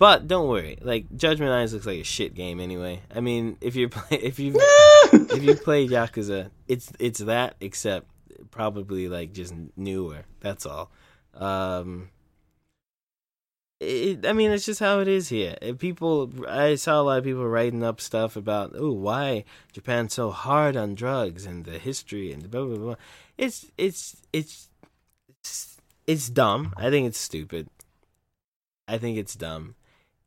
But 0.00 0.26
don't 0.26 0.48
worry, 0.48 0.78
like 0.80 1.14
Judge 1.14 1.42
Eyes 1.42 1.74
looks 1.74 1.84
like 1.84 2.00
a 2.00 2.04
shit 2.04 2.34
game 2.34 2.58
anyway. 2.58 3.02
I 3.14 3.20
mean, 3.20 3.58
if 3.60 3.76
you're 3.76 3.88
play, 3.90 4.16
if 4.16 4.38
you 4.38 4.54
if 5.12 5.42
you 5.42 5.54
play 5.54 5.86
Yakuza, 5.86 6.50
it's 6.66 6.90
it's 6.98 7.20
that 7.20 7.56
except 7.60 8.06
probably 8.50 9.08
like 9.08 9.34
just 9.34 9.52
newer. 9.76 10.24
That's 10.40 10.64
all. 10.64 10.90
Um, 11.34 12.08
it, 13.78 14.26
I 14.26 14.32
mean, 14.32 14.52
it's 14.52 14.64
just 14.64 14.80
how 14.80 15.00
it 15.00 15.08
is 15.08 15.28
here. 15.28 15.56
People, 15.78 16.30
I 16.48 16.76
saw 16.76 17.00
a 17.00 17.02
lot 17.02 17.18
of 17.18 17.24
people 17.24 17.46
writing 17.46 17.82
up 17.82 18.00
stuff 18.00 18.36
about, 18.36 18.72
oh, 18.74 18.92
why 18.92 19.44
Japan's 19.72 20.14
so 20.14 20.30
hard 20.30 20.76
on 20.76 20.94
drugs 20.94 21.44
and 21.44 21.66
the 21.66 21.78
history 21.78 22.32
and 22.32 22.50
blah 22.50 22.64
blah 22.64 22.76
blah. 22.76 22.94
It's 23.36 23.70
it's 23.76 24.16
it's 24.32 24.69
it's, 26.06 26.28
dumb. 26.28 26.74
I 26.76 26.90
think 26.90 27.06
it's 27.06 27.18
stupid. 27.18 27.68
I 28.88 28.98
think 28.98 29.18
it's 29.18 29.34
dumb. 29.34 29.74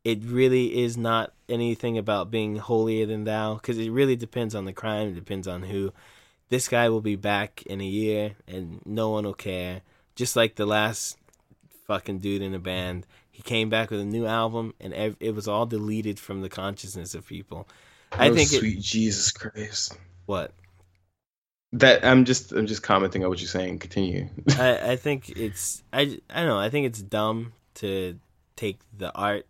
It 0.04 0.24
really 0.24 0.84
is 0.84 0.98
not 0.98 1.34
anything 1.48 1.98
about 1.98 2.32
being 2.32 2.58
holier 2.58 3.06
than 3.06 3.24
thou 3.24 3.56
because 3.56 3.78
it 3.78 3.90
really 3.90 4.16
depends 4.16 4.54
on 4.56 4.66
the 4.66 4.74
crime. 4.74 5.10
It 5.10 5.16
depends 5.16 5.48
on 5.48 5.64
who. 5.64 5.94
This 6.50 6.68
guy 6.68 6.90
will 6.90 7.02
be 7.02 7.16
back 7.16 7.64
in 7.64 7.82
a 7.82 7.86
year 7.86 8.36
and 8.48 8.82
no 8.86 9.10
one 9.10 9.24
will 9.24 9.34
care. 9.34 9.82
Just 10.16 10.36
like 10.36 10.56
the 10.56 10.66
last 10.66 11.18
fucking 11.88 12.20
dude 12.20 12.42
in 12.42 12.52
the 12.52 12.60
band. 12.60 13.06
He 13.32 13.42
came 13.42 13.70
back 13.70 13.90
with 13.90 14.00
a 14.00 14.06
new 14.06 14.26
album 14.26 14.74
and 14.80 14.94
ev- 14.94 15.18
it 15.20 15.34
was 15.34 15.48
all 15.48 15.66
deleted 15.66 16.20
from 16.20 16.42
the 16.42 16.50
consciousness 16.50 17.16
of 17.16 17.26
people. 17.26 17.68
I 18.12 18.30
oh, 18.30 18.36
think 18.36 18.54
it. 18.54 18.60
sweet 18.60 18.82
Jesus 18.82 19.32
Christ. 19.32 19.98
What? 20.26 20.52
That 21.74 22.06
I'm 22.06 22.24
just 22.26 22.52
I'm 22.52 22.68
just 22.68 22.84
commenting 22.84 23.24
on 23.24 23.30
what 23.30 23.42
you're 23.42 23.48
saying. 23.48 23.80
Continue. 23.80 24.30
I, 24.60 24.92
I 24.92 24.96
think 24.96 25.32
it's 25.32 25.84
I 25.92 26.02
I 26.30 26.40
don't 26.42 26.48
know 26.48 26.60
I 26.60 26.70
think 26.70 26.86
it's 26.86 27.02
dumb 27.02 27.54
to 27.76 28.20
take 28.56 28.80
the 28.96 29.12
art 29.16 29.48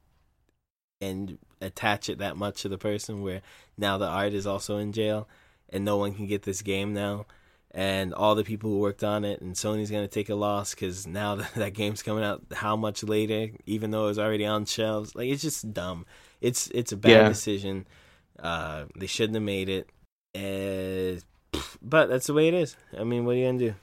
and 1.02 1.38
attach 1.62 2.08
it 2.10 2.20
that 2.20 2.38
much 2.38 2.62
to 2.62 2.70
the 2.70 2.78
person 2.78 3.22
where 3.24 3.42
now 3.78 3.98
the 3.98 4.08
art 4.08 4.34
is 4.34 4.48
also 4.48 4.78
in 4.78 4.94
jail 4.94 5.28
and 5.70 5.84
no 5.84 5.98
one 5.98 6.14
can 6.14 6.26
get 6.26 6.44
this 6.44 6.62
game 6.62 6.94
now 6.94 7.26
and 7.72 8.14
all 8.14 8.36
the 8.36 8.44
people 8.44 8.70
who 8.70 8.80
worked 8.80 9.04
on 9.04 9.26
it 9.26 9.42
and 9.42 9.56
Sony's 9.56 9.92
gonna 9.92 10.08
take 10.08 10.30
a 10.30 10.36
loss 10.36 10.74
because 10.74 11.06
now 11.06 11.36
that, 11.36 11.54
that 11.56 11.74
game's 11.74 12.04
coming 12.04 12.24
out 12.24 12.42
how 12.54 12.78
much 12.78 13.04
later 13.04 13.50
even 13.66 13.92
though 13.92 14.06
it 14.06 14.10
was 14.10 14.20
already 14.20 14.46
on 14.46 14.64
shelves 14.66 15.14
like 15.14 15.28
it's 15.30 15.42
just 15.42 15.74
dumb 15.74 16.06
it's 16.40 16.68
it's 16.70 16.94
a 16.94 16.98
bad 16.98 17.12
Yeah. 17.24 17.28
decision 17.28 17.86
uh 18.40 18.86
they 18.98 19.08
shouldn't 19.08 19.36
have 19.36 19.44
made 19.44 19.68
it 19.70 19.90
uh, 20.36 21.20
but 21.82 22.08
that's 22.10 22.28
the 22.28 22.34
way 22.34 22.48
it 22.48 22.54
is 22.54 22.76
I 22.98 23.04
mean 23.04 23.26
what 23.26 23.36
are 23.36 23.40
you 23.40 23.46
gonna 23.48 23.60
do 23.60 23.76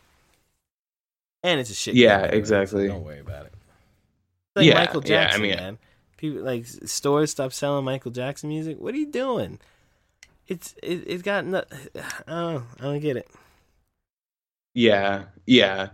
and 1.42 1.58
it's 1.58 1.70
a 1.70 1.74
shit. 1.74 1.94
Yeah, 1.94 2.16
game 2.18 2.24
anyway, 2.24 2.30
so 2.32 2.38
exactly. 2.38 2.88
don't 2.88 3.02
worry 3.04 3.20
about 3.20 3.46
it. 3.46 3.52
It's 3.54 4.56
like 4.56 4.66
Yeah, 4.66 4.74
Michael 4.74 5.02
yeah, 5.06 5.20
I 5.20 5.22
Jackson, 5.24 5.42
mean- 5.42 5.56
man. 5.56 5.78
People 6.18 6.42
like 6.42 6.66
stores 6.66 7.30
stop 7.30 7.50
selling 7.54 7.84
Michael 7.86 8.10
Jackson 8.10 8.50
music. 8.50 8.78
What 8.78 8.92
are 8.94 8.98
you 8.98 9.06
doing? 9.10 9.58
It's 10.48 10.74
it, 10.82 11.04
it 11.06 11.22
got 11.22 11.46
no, 11.46 11.64
oh 12.28 12.62
I 12.78 12.82
don't 12.82 13.00
get 13.00 13.16
it. 13.16 13.26
Yeah, 14.74 15.24
yeah. 15.46 15.88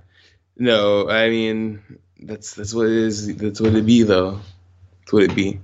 No, 0.58 1.08
I 1.08 1.28
mean 1.30 1.80
that's 2.20 2.54
that's 2.54 2.74
what 2.74 2.86
it 2.86 2.92
is. 2.96 3.36
That's 3.36 3.60
what 3.60 3.74
it 3.76 3.86
be 3.86 4.02
though. 4.02 4.40
That's 5.00 5.12
what 5.12 5.22
it 5.22 5.34
be. 5.36 5.60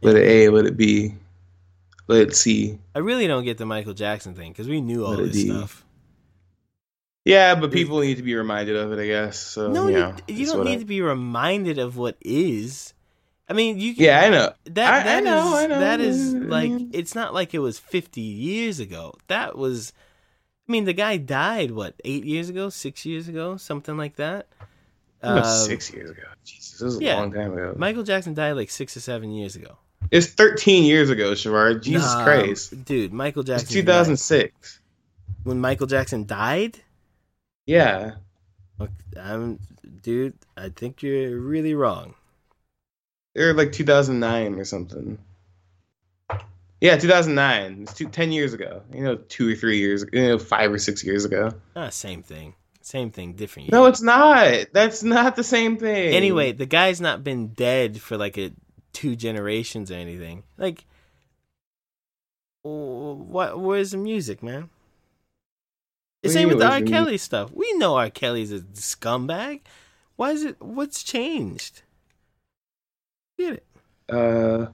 Let 0.00 0.14
it 0.14 0.28
A, 0.28 0.48
let 0.50 0.66
it 0.66 0.76
be. 0.76 1.14
Let 2.08 2.22
it 2.28 2.36
C. 2.36 2.78
I 2.94 2.98
really 3.00 3.26
don't 3.26 3.44
get 3.44 3.58
the 3.58 3.66
Michael 3.66 3.94
Jackson 3.94 4.34
thing 4.34 4.50
because 4.50 4.68
we 4.68 4.80
knew 4.80 5.04
all 5.04 5.12
Let 5.14 5.32
this 5.32 5.44
stuff. 5.44 5.84
Yeah, 7.24 7.54
but 7.54 7.70
people 7.70 8.00
need 8.00 8.16
to 8.16 8.22
be 8.22 8.34
reminded 8.34 8.74
of 8.76 8.90
it, 8.92 8.98
I 8.98 9.06
guess. 9.06 9.38
So 9.38 9.70
No, 9.70 9.88
you, 9.88 9.98
you, 10.26 10.34
you 10.34 10.46
don't 10.46 10.64
need 10.64 10.76
I- 10.76 10.78
to 10.78 10.84
be 10.86 11.02
reminded 11.02 11.78
of 11.78 11.96
what 11.96 12.16
is. 12.20 12.94
I 13.50 13.52
mean, 13.54 13.78
you. 13.78 13.94
Can, 13.94 14.04
Yeah, 14.04 14.20
I 14.20 14.28
know. 14.30 14.52
That 14.64 15.06
I, 15.06 15.16
I 15.18 15.20
know, 15.20 15.48
is, 15.48 15.54
I 15.54 15.66
know. 15.66 15.80
That 15.80 16.00
is 16.00 16.34
like 16.34 16.70
it's 16.92 17.14
not 17.14 17.32
like 17.34 17.54
it 17.54 17.58
was 17.60 17.78
50 17.78 18.20
years 18.20 18.80
ago. 18.80 19.14
That 19.28 19.56
was 19.56 19.92
I 20.68 20.72
mean, 20.72 20.84
the 20.84 20.92
guy 20.92 21.16
died 21.16 21.70
what, 21.70 21.94
8 22.04 22.24
years 22.24 22.50
ago, 22.50 22.68
6 22.68 23.06
years 23.06 23.26
ago, 23.28 23.56
something 23.56 23.96
like 23.96 24.16
that. 24.16 24.48
That 25.20 25.44
Um, 25.44 25.66
six 25.66 25.90
years 25.92 26.10
ago. 26.10 26.22
Jesus, 26.44 26.72
this 26.72 26.82
was 26.82 26.98
a 27.00 27.02
yeah. 27.04 27.16
long 27.16 27.32
time 27.32 27.52
ago. 27.54 27.74
Michael 27.76 28.02
Jackson 28.02 28.34
died 28.34 28.52
like 28.52 28.70
6 28.70 28.96
or 28.96 29.00
7 29.00 29.30
years 29.32 29.56
ago. 29.56 29.78
It's 30.10 30.26
13 30.28 30.84
years 30.84 31.10
ago, 31.10 31.32
Shavard. 31.32 31.82
Jesus 31.82 32.12
Nah, 32.14 32.24
Christ. 32.24 32.84
Dude, 32.84 33.12
Michael 33.12 33.42
Jackson. 33.42 33.64
It's 33.66 33.72
Jackson 33.74 33.84
2006. 34.16 34.80
when 35.44 35.60
Michael 35.60 35.86
Jackson 35.86 36.26
died? 36.26 36.78
Yeah. 37.66 38.12
Look, 38.78 38.90
I'm 39.20 39.58
dude, 40.02 40.34
I 40.56 40.68
think 40.70 41.02
you're 41.02 41.38
really 41.38 41.74
wrong. 41.74 42.14
Or 43.36 43.52
like 43.52 43.72
2009 43.72 44.54
or 44.58 44.64
something. 44.64 45.18
Yeah, 46.80 46.96
2009. 46.96 47.82
It's 47.82 47.94
two, 47.94 48.08
10 48.08 48.30
years 48.32 48.54
ago. 48.54 48.82
You 48.92 49.02
know, 49.02 49.16
two 49.16 49.52
or 49.52 49.56
three 49.56 49.78
years, 49.78 50.04
you 50.12 50.22
know, 50.28 50.38
five 50.38 50.72
or 50.72 50.78
six 50.78 51.02
years 51.04 51.24
ago. 51.24 51.52
Ah, 51.74 51.88
same 51.88 52.22
thing. 52.22 52.54
Same 52.80 53.10
thing, 53.10 53.34
different. 53.34 53.70
No, 53.70 53.86
it's 53.86 54.00
not. 54.00 54.66
That's 54.72 55.02
not 55.02 55.36
the 55.36 55.44
same 55.44 55.76
thing. 55.76 56.14
Anyway, 56.14 56.52
the 56.52 56.66
guy's 56.66 57.00
not 57.00 57.22
been 57.22 57.48
dead 57.48 58.00
for 58.00 58.16
like 58.16 58.38
a 58.38 58.52
two 58.98 59.14
generations 59.14 59.92
or 59.92 59.94
anything. 59.94 60.42
Like, 60.56 60.84
what? 62.64 63.60
Where's 63.60 63.92
the 63.92 63.96
music, 63.96 64.42
man? 64.42 64.70
The 66.24 66.30
same 66.30 66.48
with 66.48 66.58
the 66.58 66.68
R. 66.68 66.80
Kelly 66.80 67.16
stuff. 67.16 67.52
We 67.52 67.72
know 67.74 67.94
R. 67.94 68.10
Kelly's 68.10 68.50
a 68.50 68.58
scumbag. 68.58 69.60
Why 70.16 70.32
is 70.32 70.42
it? 70.42 70.60
What's 70.60 71.04
changed? 71.04 71.82
Get 73.38 73.52
it? 73.52 73.66
uh, 74.12 74.66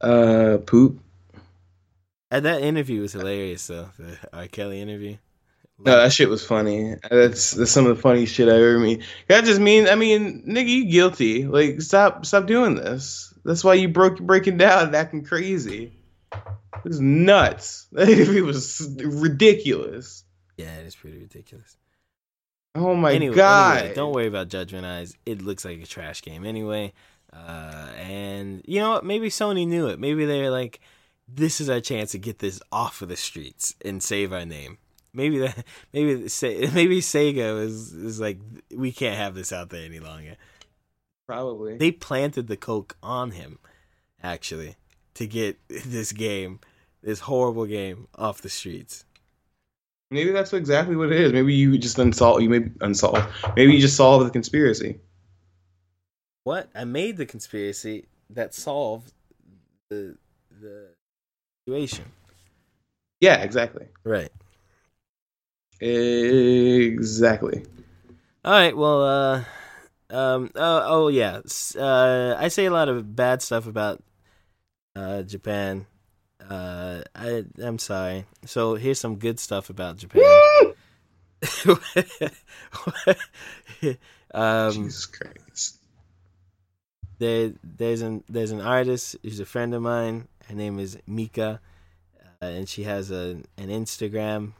uh, 0.00 0.58
poop. 0.64 0.98
Uh, 2.30 2.40
that 2.40 2.62
interview 2.62 3.02
was 3.02 3.12
hilarious, 3.12 3.66
though. 3.66 3.90
The 3.98 4.16
R. 4.32 4.46
Kelly 4.46 4.80
interview. 4.80 5.18
No, 5.78 5.96
that 5.96 6.12
shit 6.12 6.28
was 6.28 6.44
funny. 6.44 6.94
That's, 7.10 7.50
that's 7.50 7.70
some 7.70 7.86
of 7.86 7.96
the 7.96 8.00
funniest 8.00 8.34
shit 8.34 8.48
I 8.48 8.52
ever 8.52 8.78
mean. 8.78 9.02
That 9.28 9.44
just 9.44 9.60
mean, 9.60 9.88
I 9.88 9.96
mean, 9.96 10.44
nigga, 10.46 10.68
you 10.68 10.84
guilty. 10.86 11.44
Like, 11.46 11.82
stop, 11.82 12.24
stop 12.24 12.46
doing 12.46 12.76
this. 12.76 13.34
That's 13.44 13.64
why 13.64 13.74
you 13.74 13.88
broke 13.88 14.20
breaking 14.20 14.56
down 14.56 14.86
and 14.86 14.96
acting 14.96 15.24
crazy. 15.24 15.92
It 16.32 16.84
was 16.84 17.00
nuts. 17.00 17.86
it 17.92 18.44
was 18.44 18.88
ridiculous. 19.02 20.24
Yeah, 20.56 20.74
it 20.76 20.86
is 20.86 20.94
pretty 20.94 21.18
ridiculous. 21.18 21.76
Oh 22.76 22.94
my 22.94 23.12
anyway, 23.12 23.36
god! 23.36 23.78
anyway, 23.78 23.94
don't 23.94 24.12
worry 24.12 24.26
about 24.26 24.48
Judge 24.48 24.74
Eyes. 24.74 25.16
It 25.26 25.42
looks 25.42 25.64
like 25.64 25.80
a 25.80 25.86
trash 25.86 26.22
game 26.22 26.44
anyway. 26.44 26.92
Uh, 27.32 27.88
and 27.98 28.62
you 28.66 28.80
know 28.80 28.90
what? 28.90 29.04
Maybe 29.04 29.28
Sony 29.28 29.66
knew 29.66 29.88
it. 29.88 30.00
Maybe 30.00 30.24
they're 30.24 30.50
like, 30.50 30.80
this 31.28 31.60
is 31.60 31.68
our 31.68 31.80
chance 31.80 32.12
to 32.12 32.18
get 32.18 32.38
this 32.40 32.60
off 32.72 33.02
of 33.02 33.08
the 33.08 33.16
streets 33.16 33.74
and 33.84 34.02
save 34.02 34.32
our 34.32 34.44
name. 34.44 34.78
Maybe 35.14 35.38
that. 35.38 35.64
Maybe 35.92 36.14
maybe 36.74 37.00
Sega 37.00 37.62
is 37.62 37.92
is 37.92 38.20
like, 38.20 38.38
we 38.74 38.92
can't 38.92 39.16
have 39.16 39.34
this 39.34 39.52
out 39.52 39.70
there 39.70 39.84
any 39.84 40.00
longer. 40.00 40.36
Probably. 41.26 41.78
They 41.78 41.92
planted 41.92 42.48
the 42.48 42.56
coke 42.56 42.96
on 43.02 43.30
him, 43.30 43.58
actually, 44.22 44.76
to 45.14 45.26
get 45.26 45.56
this 45.68 46.12
game, 46.12 46.60
this 47.02 47.20
horrible 47.20 47.66
game, 47.66 48.08
off 48.16 48.42
the 48.42 48.50
streets. 48.50 49.04
Maybe 50.10 50.32
that's 50.32 50.52
exactly 50.52 50.96
what 50.96 51.10
it 51.12 51.20
is. 51.20 51.32
Maybe 51.32 51.54
you 51.54 51.78
just 51.78 51.98
unsolved. 51.98 52.42
You 52.42 52.50
maybe 52.50 52.72
unsolve. 52.80 53.24
Maybe 53.56 53.72
you 53.72 53.80
just 53.80 53.96
solved 53.96 54.26
the 54.26 54.30
conspiracy. 54.30 55.00
What? 56.42 56.68
I 56.74 56.84
made 56.84 57.16
the 57.16 57.26
conspiracy 57.26 58.06
that 58.30 58.52
solved 58.52 59.12
the 59.88 60.16
the 60.60 60.88
situation. 61.66 62.04
Yeah, 63.20 63.42
exactly. 63.42 63.86
Right. 64.04 64.30
Exactly. 65.80 67.64
All 68.44 68.52
right. 68.52 68.76
Well, 68.76 69.02
uh, 69.02 69.44
um, 70.10 70.50
oh, 70.54 70.82
oh 70.86 71.08
yeah. 71.08 71.40
Uh, 71.76 72.36
I 72.38 72.48
say 72.48 72.66
a 72.66 72.70
lot 72.70 72.88
of 72.88 73.16
bad 73.16 73.42
stuff 73.42 73.66
about 73.66 74.02
uh 74.94 75.22
Japan. 75.22 75.86
Uh, 76.48 77.02
I 77.14 77.44
I'm 77.62 77.78
sorry. 77.78 78.26
So 78.44 78.74
here's 78.74 79.00
some 79.00 79.16
good 79.16 79.40
stuff 79.40 79.70
about 79.70 79.96
Japan. 79.96 80.22
um, 84.34 84.72
Jesus 84.72 85.06
Christ. 85.06 85.78
there 87.18 87.52
there's 87.62 88.02
an 88.02 88.24
there's 88.28 88.50
an 88.50 88.60
artist 88.60 89.16
who's 89.22 89.40
a 89.40 89.46
friend 89.46 89.74
of 89.74 89.82
mine. 89.82 90.28
Her 90.48 90.54
name 90.54 90.78
is 90.78 90.98
Mika, 91.06 91.60
uh, 92.42 92.46
and 92.46 92.68
she 92.68 92.82
has 92.84 93.10
a 93.10 93.42
an 93.56 93.68
Instagram 93.68 94.52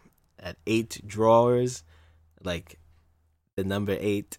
at 0.45 0.57
eight 0.67 1.01
drawers, 1.07 1.83
like 2.45 2.79
the 3.57 3.65
number 3.65 3.97
eight, 3.99 4.39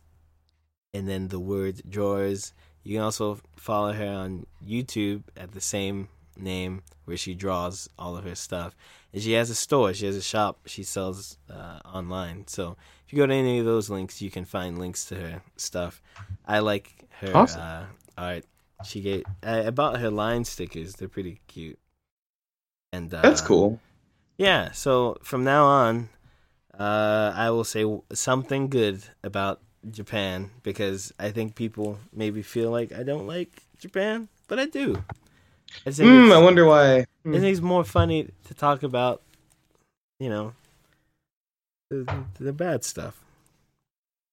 and 0.93 1.09
then 1.09 1.27
the 1.27 1.39
word 1.39 1.81
drawers. 1.89 2.53
You 2.83 2.93
can 2.95 3.03
also 3.03 3.39
follow 3.57 3.91
her 3.91 4.07
on 4.07 4.45
YouTube 4.65 5.23
at 5.35 5.51
the 5.51 5.59
same 5.59 6.07
name, 6.37 6.83
where 7.05 7.17
she 7.17 7.33
draws 7.33 7.89
all 7.97 8.15
of 8.15 8.23
her 8.25 8.35
stuff. 8.35 8.75
And 9.11 9.21
she 9.23 9.31
has 9.33 9.49
a 9.49 9.55
store. 9.55 9.93
She 9.93 10.05
has 10.05 10.15
a 10.15 10.21
shop. 10.21 10.59
She 10.67 10.83
sells 10.83 11.37
uh, 11.49 11.79
online. 11.85 12.45
So 12.47 12.77
if 13.07 13.11
you 13.13 13.17
go 13.17 13.25
to 13.25 13.33
any 13.33 13.57
of 13.59 13.65
those 13.65 13.89
links, 13.89 14.21
you 14.21 14.29
can 14.29 14.45
find 14.45 14.77
links 14.77 15.05
to 15.05 15.15
her 15.15 15.41
stuff. 15.57 16.01
I 16.45 16.59
like 16.59 17.05
her 17.21 17.35
Awesome. 17.35 17.61
uh, 17.61 17.85
art. 18.17 18.43
She 18.83 19.01
gave. 19.01 19.23
I, 19.41 19.67
I 19.67 19.69
bought 19.71 19.99
her 19.99 20.11
line 20.11 20.43
stickers. 20.45 20.93
They're 20.93 21.07
pretty 21.07 21.39
cute. 21.47 21.79
And 22.93 23.11
uh, 23.13 23.21
That's 23.21 23.41
cool. 23.41 23.79
Yeah. 24.37 24.71
So 24.71 25.17
from 25.23 25.43
now 25.43 25.65
on, 25.65 26.09
uh, 26.77 27.31
I 27.35 27.49
will 27.51 27.63
say 27.63 27.85
something 28.13 28.69
good 28.69 29.03
about 29.23 29.61
Japan 29.89 30.51
because 30.63 31.13
I 31.19 31.31
think 31.31 31.55
people 31.55 31.99
maybe 32.11 32.41
feel 32.41 32.71
like 32.71 32.91
I 32.91 33.03
don't 33.03 33.27
like 33.27 33.63
Japan, 33.79 34.27
but 34.47 34.59
I 34.59 34.65
do. 34.65 35.03
I 35.85 35.91
Hmm, 35.91 36.31
I 36.31 36.39
wonder 36.39 36.65
why. 36.65 36.99
I 36.99 37.05
Hmm. 37.23 37.33
think 37.33 37.45
it's 37.45 37.61
more 37.61 37.83
funny 37.83 38.29
to 38.45 38.53
talk 38.53 38.83
about, 38.83 39.21
you 40.19 40.29
know, 40.29 40.53
the, 41.89 42.07
the 42.39 42.53
bad 42.53 42.83
stuff. 42.83 43.21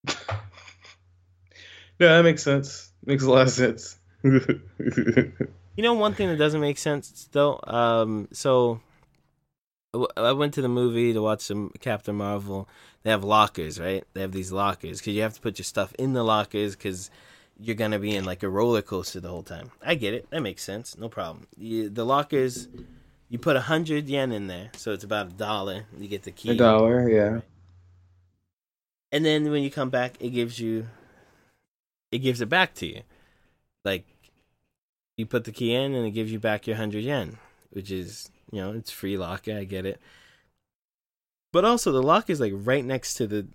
No, 2.00 2.08
that 2.08 2.22
makes 2.24 2.42
sense. 2.42 2.90
Makes 3.04 3.22
a 3.22 3.30
lot 3.30 3.42
of 3.42 3.50
sense. 3.50 3.96
You 5.76 5.82
know, 5.82 5.94
one 5.94 6.12
thing 6.14 6.28
that 6.28 6.36
doesn't 6.36 6.60
make 6.60 6.76
sense 6.78 7.28
though. 7.32 7.58
Um, 7.64 8.28
so 8.32 8.80
I 10.16 10.32
went 10.32 10.55
to 10.55 10.62
the 10.62 10.69
movie 10.69 11.12
to 11.12 11.20
watch 11.20 11.43
some 11.43 11.70
Captain 11.81 12.16
Marvel. 12.16 12.66
They 13.02 13.10
have 13.10 13.24
lockers, 13.24 13.78
right? 13.78 14.05
They 14.14 14.23
have 14.23 14.32
these 14.32 14.51
lockers 14.51 15.01
because 15.01 15.14
you 15.14 15.23
have 15.23 15.35
to 15.35 15.40
put 15.40 15.59
your 15.59 15.64
stuff 15.64 15.93
in 15.98 16.14
the 16.14 16.23
lockers 16.23 16.74
because 16.74 17.10
you're 17.60 17.77
gonna 17.77 17.98
be 17.98 18.16
in 18.16 18.24
like 18.24 18.43
a 18.43 18.48
roller 18.48 18.81
coaster 18.81 19.20
the 19.20 19.28
whole 19.28 19.43
time. 19.43 19.70
I 19.85 19.94
get 19.94 20.14
it. 20.14 20.31
That 20.31 20.40
makes 20.40 20.62
sense. 20.62 20.97
No 20.97 21.09
problem. 21.10 21.47
You, 21.59 21.90
the 21.90 22.06
lockers, 22.06 22.69
you 23.28 23.39
put 23.39 23.56
a 23.56 23.60
hundred 23.60 24.09
yen 24.09 24.32
in 24.32 24.47
there, 24.47 24.70
so 24.77 24.93
it's 24.93 25.05
about 25.05 25.27
a 25.27 25.35
dollar. 25.35 25.85
You 25.98 26.09
get 26.09 26.23
the 26.23 26.32
key. 26.32 26.51
a 26.51 26.55
dollar, 26.55 27.09
yeah. 27.09 27.40
and 29.12 29.24
then 29.24 29.51
when 29.51 29.62
you 29.62 29.70
come 29.70 29.90
back 29.90 30.16
it 30.20 30.31
gives 30.31 30.59
you 30.59 30.89
it 32.10 32.19
gives 32.19 32.40
it 32.40 32.48
back 32.48 32.74
to 32.74 32.86
you 32.86 33.02
like 33.85 34.06
you 35.16 35.27
put 35.27 35.44
the 35.44 35.52
key 35.52 35.74
in 35.74 35.94
and 35.94 36.06
it 36.06 36.12
gives 36.12 36.32
you 36.32 36.39
back 36.39 36.66
your 36.66 36.77
100 36.77 37.05
yen 37.05 37.39
which 37.73 37.90
is 37.90 38.31
you 38.51 38.61
know 38.61 38.73
it's 38.73 38.90
free 38.90 39.16
locker 39.16 39.53
i 39.57 39.65
get 39.65 39.86
it 39.86 40.01
but 41.53 41.65
also 41.65 41.93
the 41.93 42.03
locker 42.03 42.32
is 42.32 42.40
like 42.40 42.53
right 42.55 42.85
next 42.85 43.15
to 43.15 43.27
the 43.27 43.47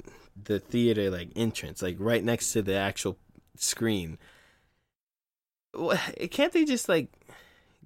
the 0.42 0.60
theater 0.60 1.10
like 1.10 1.30
entrance 1.36 1.82
like 1.82 1.96
right 2.00 2.24
next 2.24 2.52
to 2.54 2.62
the 2.62 2.76
actual 2.76 3.18
screen 3.56 4.18
can't 6.32 6.54
they 6.54 6.66
just 6.66 6.90
like 6.90 7.10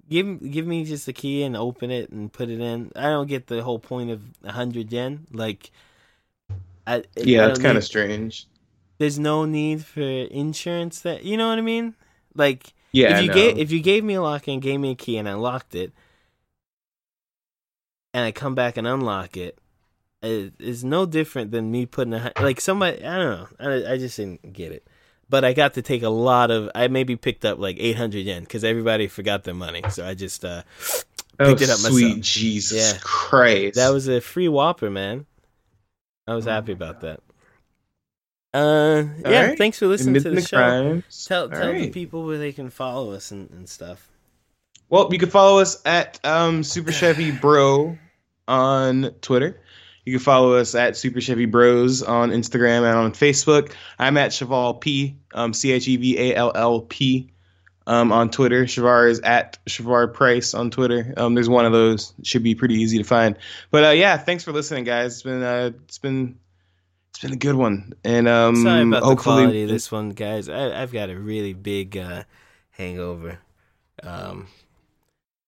give 0.08 0.50
give 0.50 0.66
me 0.66 0.84
just 0.84 1.06
the 1.06 1.12
key 1.12 1.42
and 1.42 1.56
open 1.56 1.90
it 1.90 2.10
and 2.10 2.32
put 2.32 2.48
it 2.50 2.60
in 2.60 2.90
i 2.96 3.04
don't 3.04 3.28
get 3.28 3.46
the 3.46 3.62
whole 3.62 3.78
point 3.78 4.10
of 4.10 4.22
100 4.42 4.92
yen 4.92 5.26
like 5.32 5.70
I, 6.86 7.04
Yeah, 7.22 7.46
I 7.46 7.48
it's 7.48 7.58
kind 7.58 7.76
of 7.78 7.84
strange. 7.84 8.46
there's 8.98 9.18
no 9.18 9.44
need 9.44 9.84
for 9.84 10.00
insurance 10.02 11.00
that 11.00 11.24
you 11.24 11.36
know 11.36 11.48
what 11.48 11.58
I 11.58 11.62
mean? 11.62 11.94
Like 12.34 12.72
Yeah, 12.92 13.18
if 13.18 13.20
you 13.20 13.28
gave 13.28 13.56
if 13.58 13.70
you 13.70 13.80
gave 13.80 14.04
me 14.04 14.14
a 14.14 14.22
lock 14.22 14.48
and 14.48 14.62
gave 14.62 14.80
me 14.80 14.92
a 14.92 14.94
key 14.94 15.16
and 15.16 15.28
I 15.28 15.34
locked 15.34 15.74
it 15.74 15.92
and 18.14 18.24
I 18.24 18.32
come 18.32 18.54
back 18.54 18.76
and 18.76 18.86
unlock 18.86 19.36
it, 19.36 19.58
it 20.22 20.54
it's 20.58 20.82
no 20.82 21.06
different 21.06 21.50
than 21.50 21.70
me 21.70 21.86
putting 21.86 22.14
a 22.14 22.32
like 22.40 22.60
somebody 22.60 23.04
I 23.04 23.16
don't 23.18 23.40
know. 23.40 23.48
I, 23.88 23.92
I 23.94 23.98
just 23.98 24.16
didn't 24.16 24.52
get 24.52 24.72
it. 24.72 24.86
But 25.28 25.44
I 25.44 25.54
got 25.54 25.74
to 25.74 25.82
take 25.82 26.02
a 26.02 26.10
lot 26.10 26.50
of 26.50 26.70
I 26.74 26.88
maybe 26.88 27.16
picked 27.16 27.44
up 27.44 27.58
like 27.58 27.76
800 27.78 28.18
yen 28.18 28.44
cuz 28.46 28.64
everybody 28.64 29.08
forgot 29.08 29.44
their 29.44 29.54
money. 29.54 29.82
So 29.90 30.06
I 30.06 30.14
just 30.14 30.44
uh 30.44 30.62
oh, 31.40 31.46
picked 31.46 31.62
it 31.62 31.70
up 31.70 31.78
myself. 31.78 31.92
sweet. 31.92 32.20
Jesus 32.22 32.92
Yeah. 32.94 32.98
Christ. 33.02 33.76
that 33.76 33.90
was 33.90 34.08
a 34.08 34.20
free 34.20 34.48
whopper, 34.48 34.90
man. 34.90 35.26
I 36.28 36.34
was 36.34 36.44
happy 36.44 36.72
about 36.72 37.00
that. 37.00 37.20
Uh 38.54 39.04
yeah, 39.26 39.40
Alright. 39.40 39.58
thanks 39.58 39.78
for 39.78 39.86
listening 39.86 40.22
to 40.22 40.28
the 40.30 40.36
the 40.36 40.42
show. 40.42 40.56
crimes. 40.58 41.24
Tell 41.26 41.48
tell 41.48 41.72
the 41.72 41.90
people 41.90 42.24
where 42.26 42.36
they 42.38 42.52
can 42.52 42.68
follow 42.68 43.12
us 43.12 43.30
and, 43.30 43.48
and 43.50 43.66
stuff. 43.68 44.10
Well, 44.92 45.08
you 45.10 45.18
can 45.18 45.30
follow 45.30 45.58
us 45.58 45.80
at 45.86 46.20
um, 46.22 46.62
Super 46.62 46.92
Chevy 46.92 47.30
Bro 47.40 47.96
on 48.46 49.04
Twitter. 49.22 49.58
You 50.04 50.12
can 50.12 50.20
follow 50.20 50.56
us 50.56 50.74
at 50.74 50.98
Super 50.98 51.22
Chevy 51.22 51.46
Bros 51.46 52.02
on 52.02 52.28
Instagram 52.28 52.86
and 52.86 52.98
on 52.98 53.12
Facebook. 53.12 53.72
I'm 53.98 54.18
at 54.18 54.34
Cheval 54.34 54.74
P, 54.74 55.16
um, 55.32 55.54
C 55.54 55.72
H 55.72 55.88
E 55.88 55.96
V 55.96 56.18
A 56.18 56.34
L 56.36 56.52
L 56.54 56.80
P, 56.82 57.32
um, 57.86 58.12
on 58.12 58.28
Twitter. 58.28 58.64
Shavar 58.64 59.08
is 59.08 59.20
at 59.20 59.56
Shavar 59.64 60.12
Price 60.12 60.52
on 60.52 60.70
Twitter. 60.70 61.14
Um, 61.16 61.34
there's 61.36 61.48
one 61.48 61.64
of 61.64 61.72
those. 61.72 62.12
It 62.18 62.26
should 62.26 62.42
be 62.42 62.54
pretty 62.54 62.74
easy 62.74 62.98
to 62.98 63.04
find. 63.04 63.38
But 63.70 63.84
uh, 63.84 63.90
yeah, 63.92 64.18
thanks 64.18 64.44
for 64.44 64.52
listening, 64.52 64.84
guys. 64.84 65.14
It's 65.14 65.22
been 65.22 65.42
uh, 65.42 65.70
it's 65.84 65.96
been 65.96 66.38
it's 67.12 67.20
been 67.20 67.32
a 67.32 67.36
good 67.36 67.54
one, 67.54 67.94
and 68.04 68.28
um, 68.28 68.56
Sorry 68.56 68.82
about 68.82 69.08
the 69.08 69.16
quality 69.16 69.62
of 69.62 69.70
this 69.70 69.90
one, 69.90 70.10
guys. 70.10 70.50
I, 70.50 70.82
I've 70.82 70.92
got 70.92 71.08
a 71.08 71.18
really 71.18 71.54
big 71.54 71.96
uh, 71.96 72.24
hangover. 72.72 73.38
Um, 74.02 74.48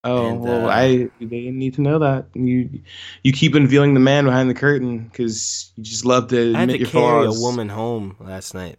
Oh 0.05 0.35
And, 0.35 0.45
well, 0.45 0.67
uh, 0.67 0.69
I 0.69 0.87
they 1.19 1.27
didn't 1.27 1.59
need 1.59 1.75
to 1.75 1.81
know 1.83 1.99
that 2.01 2.27
you 2.35 2.83
you 3.23 3.33
keep 3.33 3.55
unveiling 3.55 3.95
the 3.95 4.01
man 4.01 4.25
behind 4.27 4.51
the 4.51 4.55
curtain 4.55 4.99
because 4.99 5.73
you 5.77 5.85
just 5.85 6.05
love 6.05 6.29
to 6.29 6.55
I 6.55 6.61
had 6.61 6.69
to 6.71 6.79
your 6.79 6.89
carry 6.89 7.25
flaws. 7.25 7.39
a 7.39 7.41
woman 7.41 7.69
home 7.71 8.17
last 8.21 8.53
night. 8.55 8.79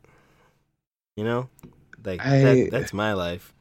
You 1.17 1.23
know, 1.23 1.49
like 2.03 2.21
I- 2.21 2.37
that, 2.41 2.69
that's 2.69 2.93
my 2.93 3.13
life. 3.13 3.53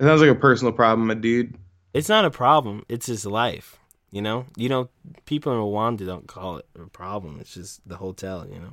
It 0.00 0.04
sounds 0.04 0.20
like 0.20 0.30
a 0.30 0.34
personal 0.34 0.72
problem, 0.72 1.08
my 1.08 1.14
dude. 1.14 1.54
It's 1.92 2.08
not 2.08 2.24
a 2.24 2.30
problem. 2.30 2.84
It's 2.88 3.06
just 3.06 3.26
life. 3.26 3.78
You 4.10 4.22
know, 4.22 4.46
you 4.56 4.68
know, 4.68 4.88
people 5.26 5.52
in 5.52 5.58
Rwanda 5.58 6.06
don't 6.06 6.26
call 6.26 6.56
it 6.58 6.66
a 6.78 6.86
problem. 6.86 7.38
It's 7.40 7.52
just 7.54 7.86
the 7.86 7.96
hotel. 7.96 8.46
You 8.50 8.60
know. 8.60 8.72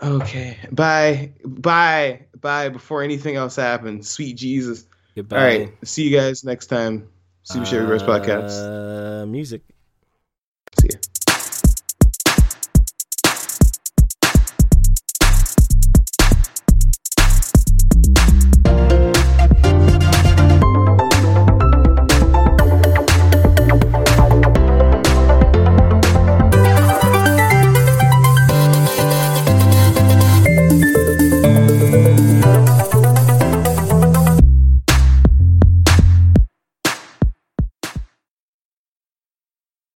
Okay, 0.00 0.56
bye, 0.70 1.32
bye, 1.44 2.26
bye. 2.40 2.68
Before 2.68 3.02
anything 3.02 3.34
else 3.34 3.56
happens, 3.56 4.08
sweet 4.08 4.34
Jesus. 4.36 4.84
Goodbye. 5.18 5.36
All 5.36 5.42
right, 5.42 5.72
see 5.82 6.04
you 6.06 6.16
guys 6.16 6.44
next 6.44 6.66
time. 6.66 7.08
Super 7.42 7.66
Chevy 7.66 7.86
Bros 7.86 8.04
podcast. 8.04 8.54
Uh, 8.54 9.26
music. 9.26 9.62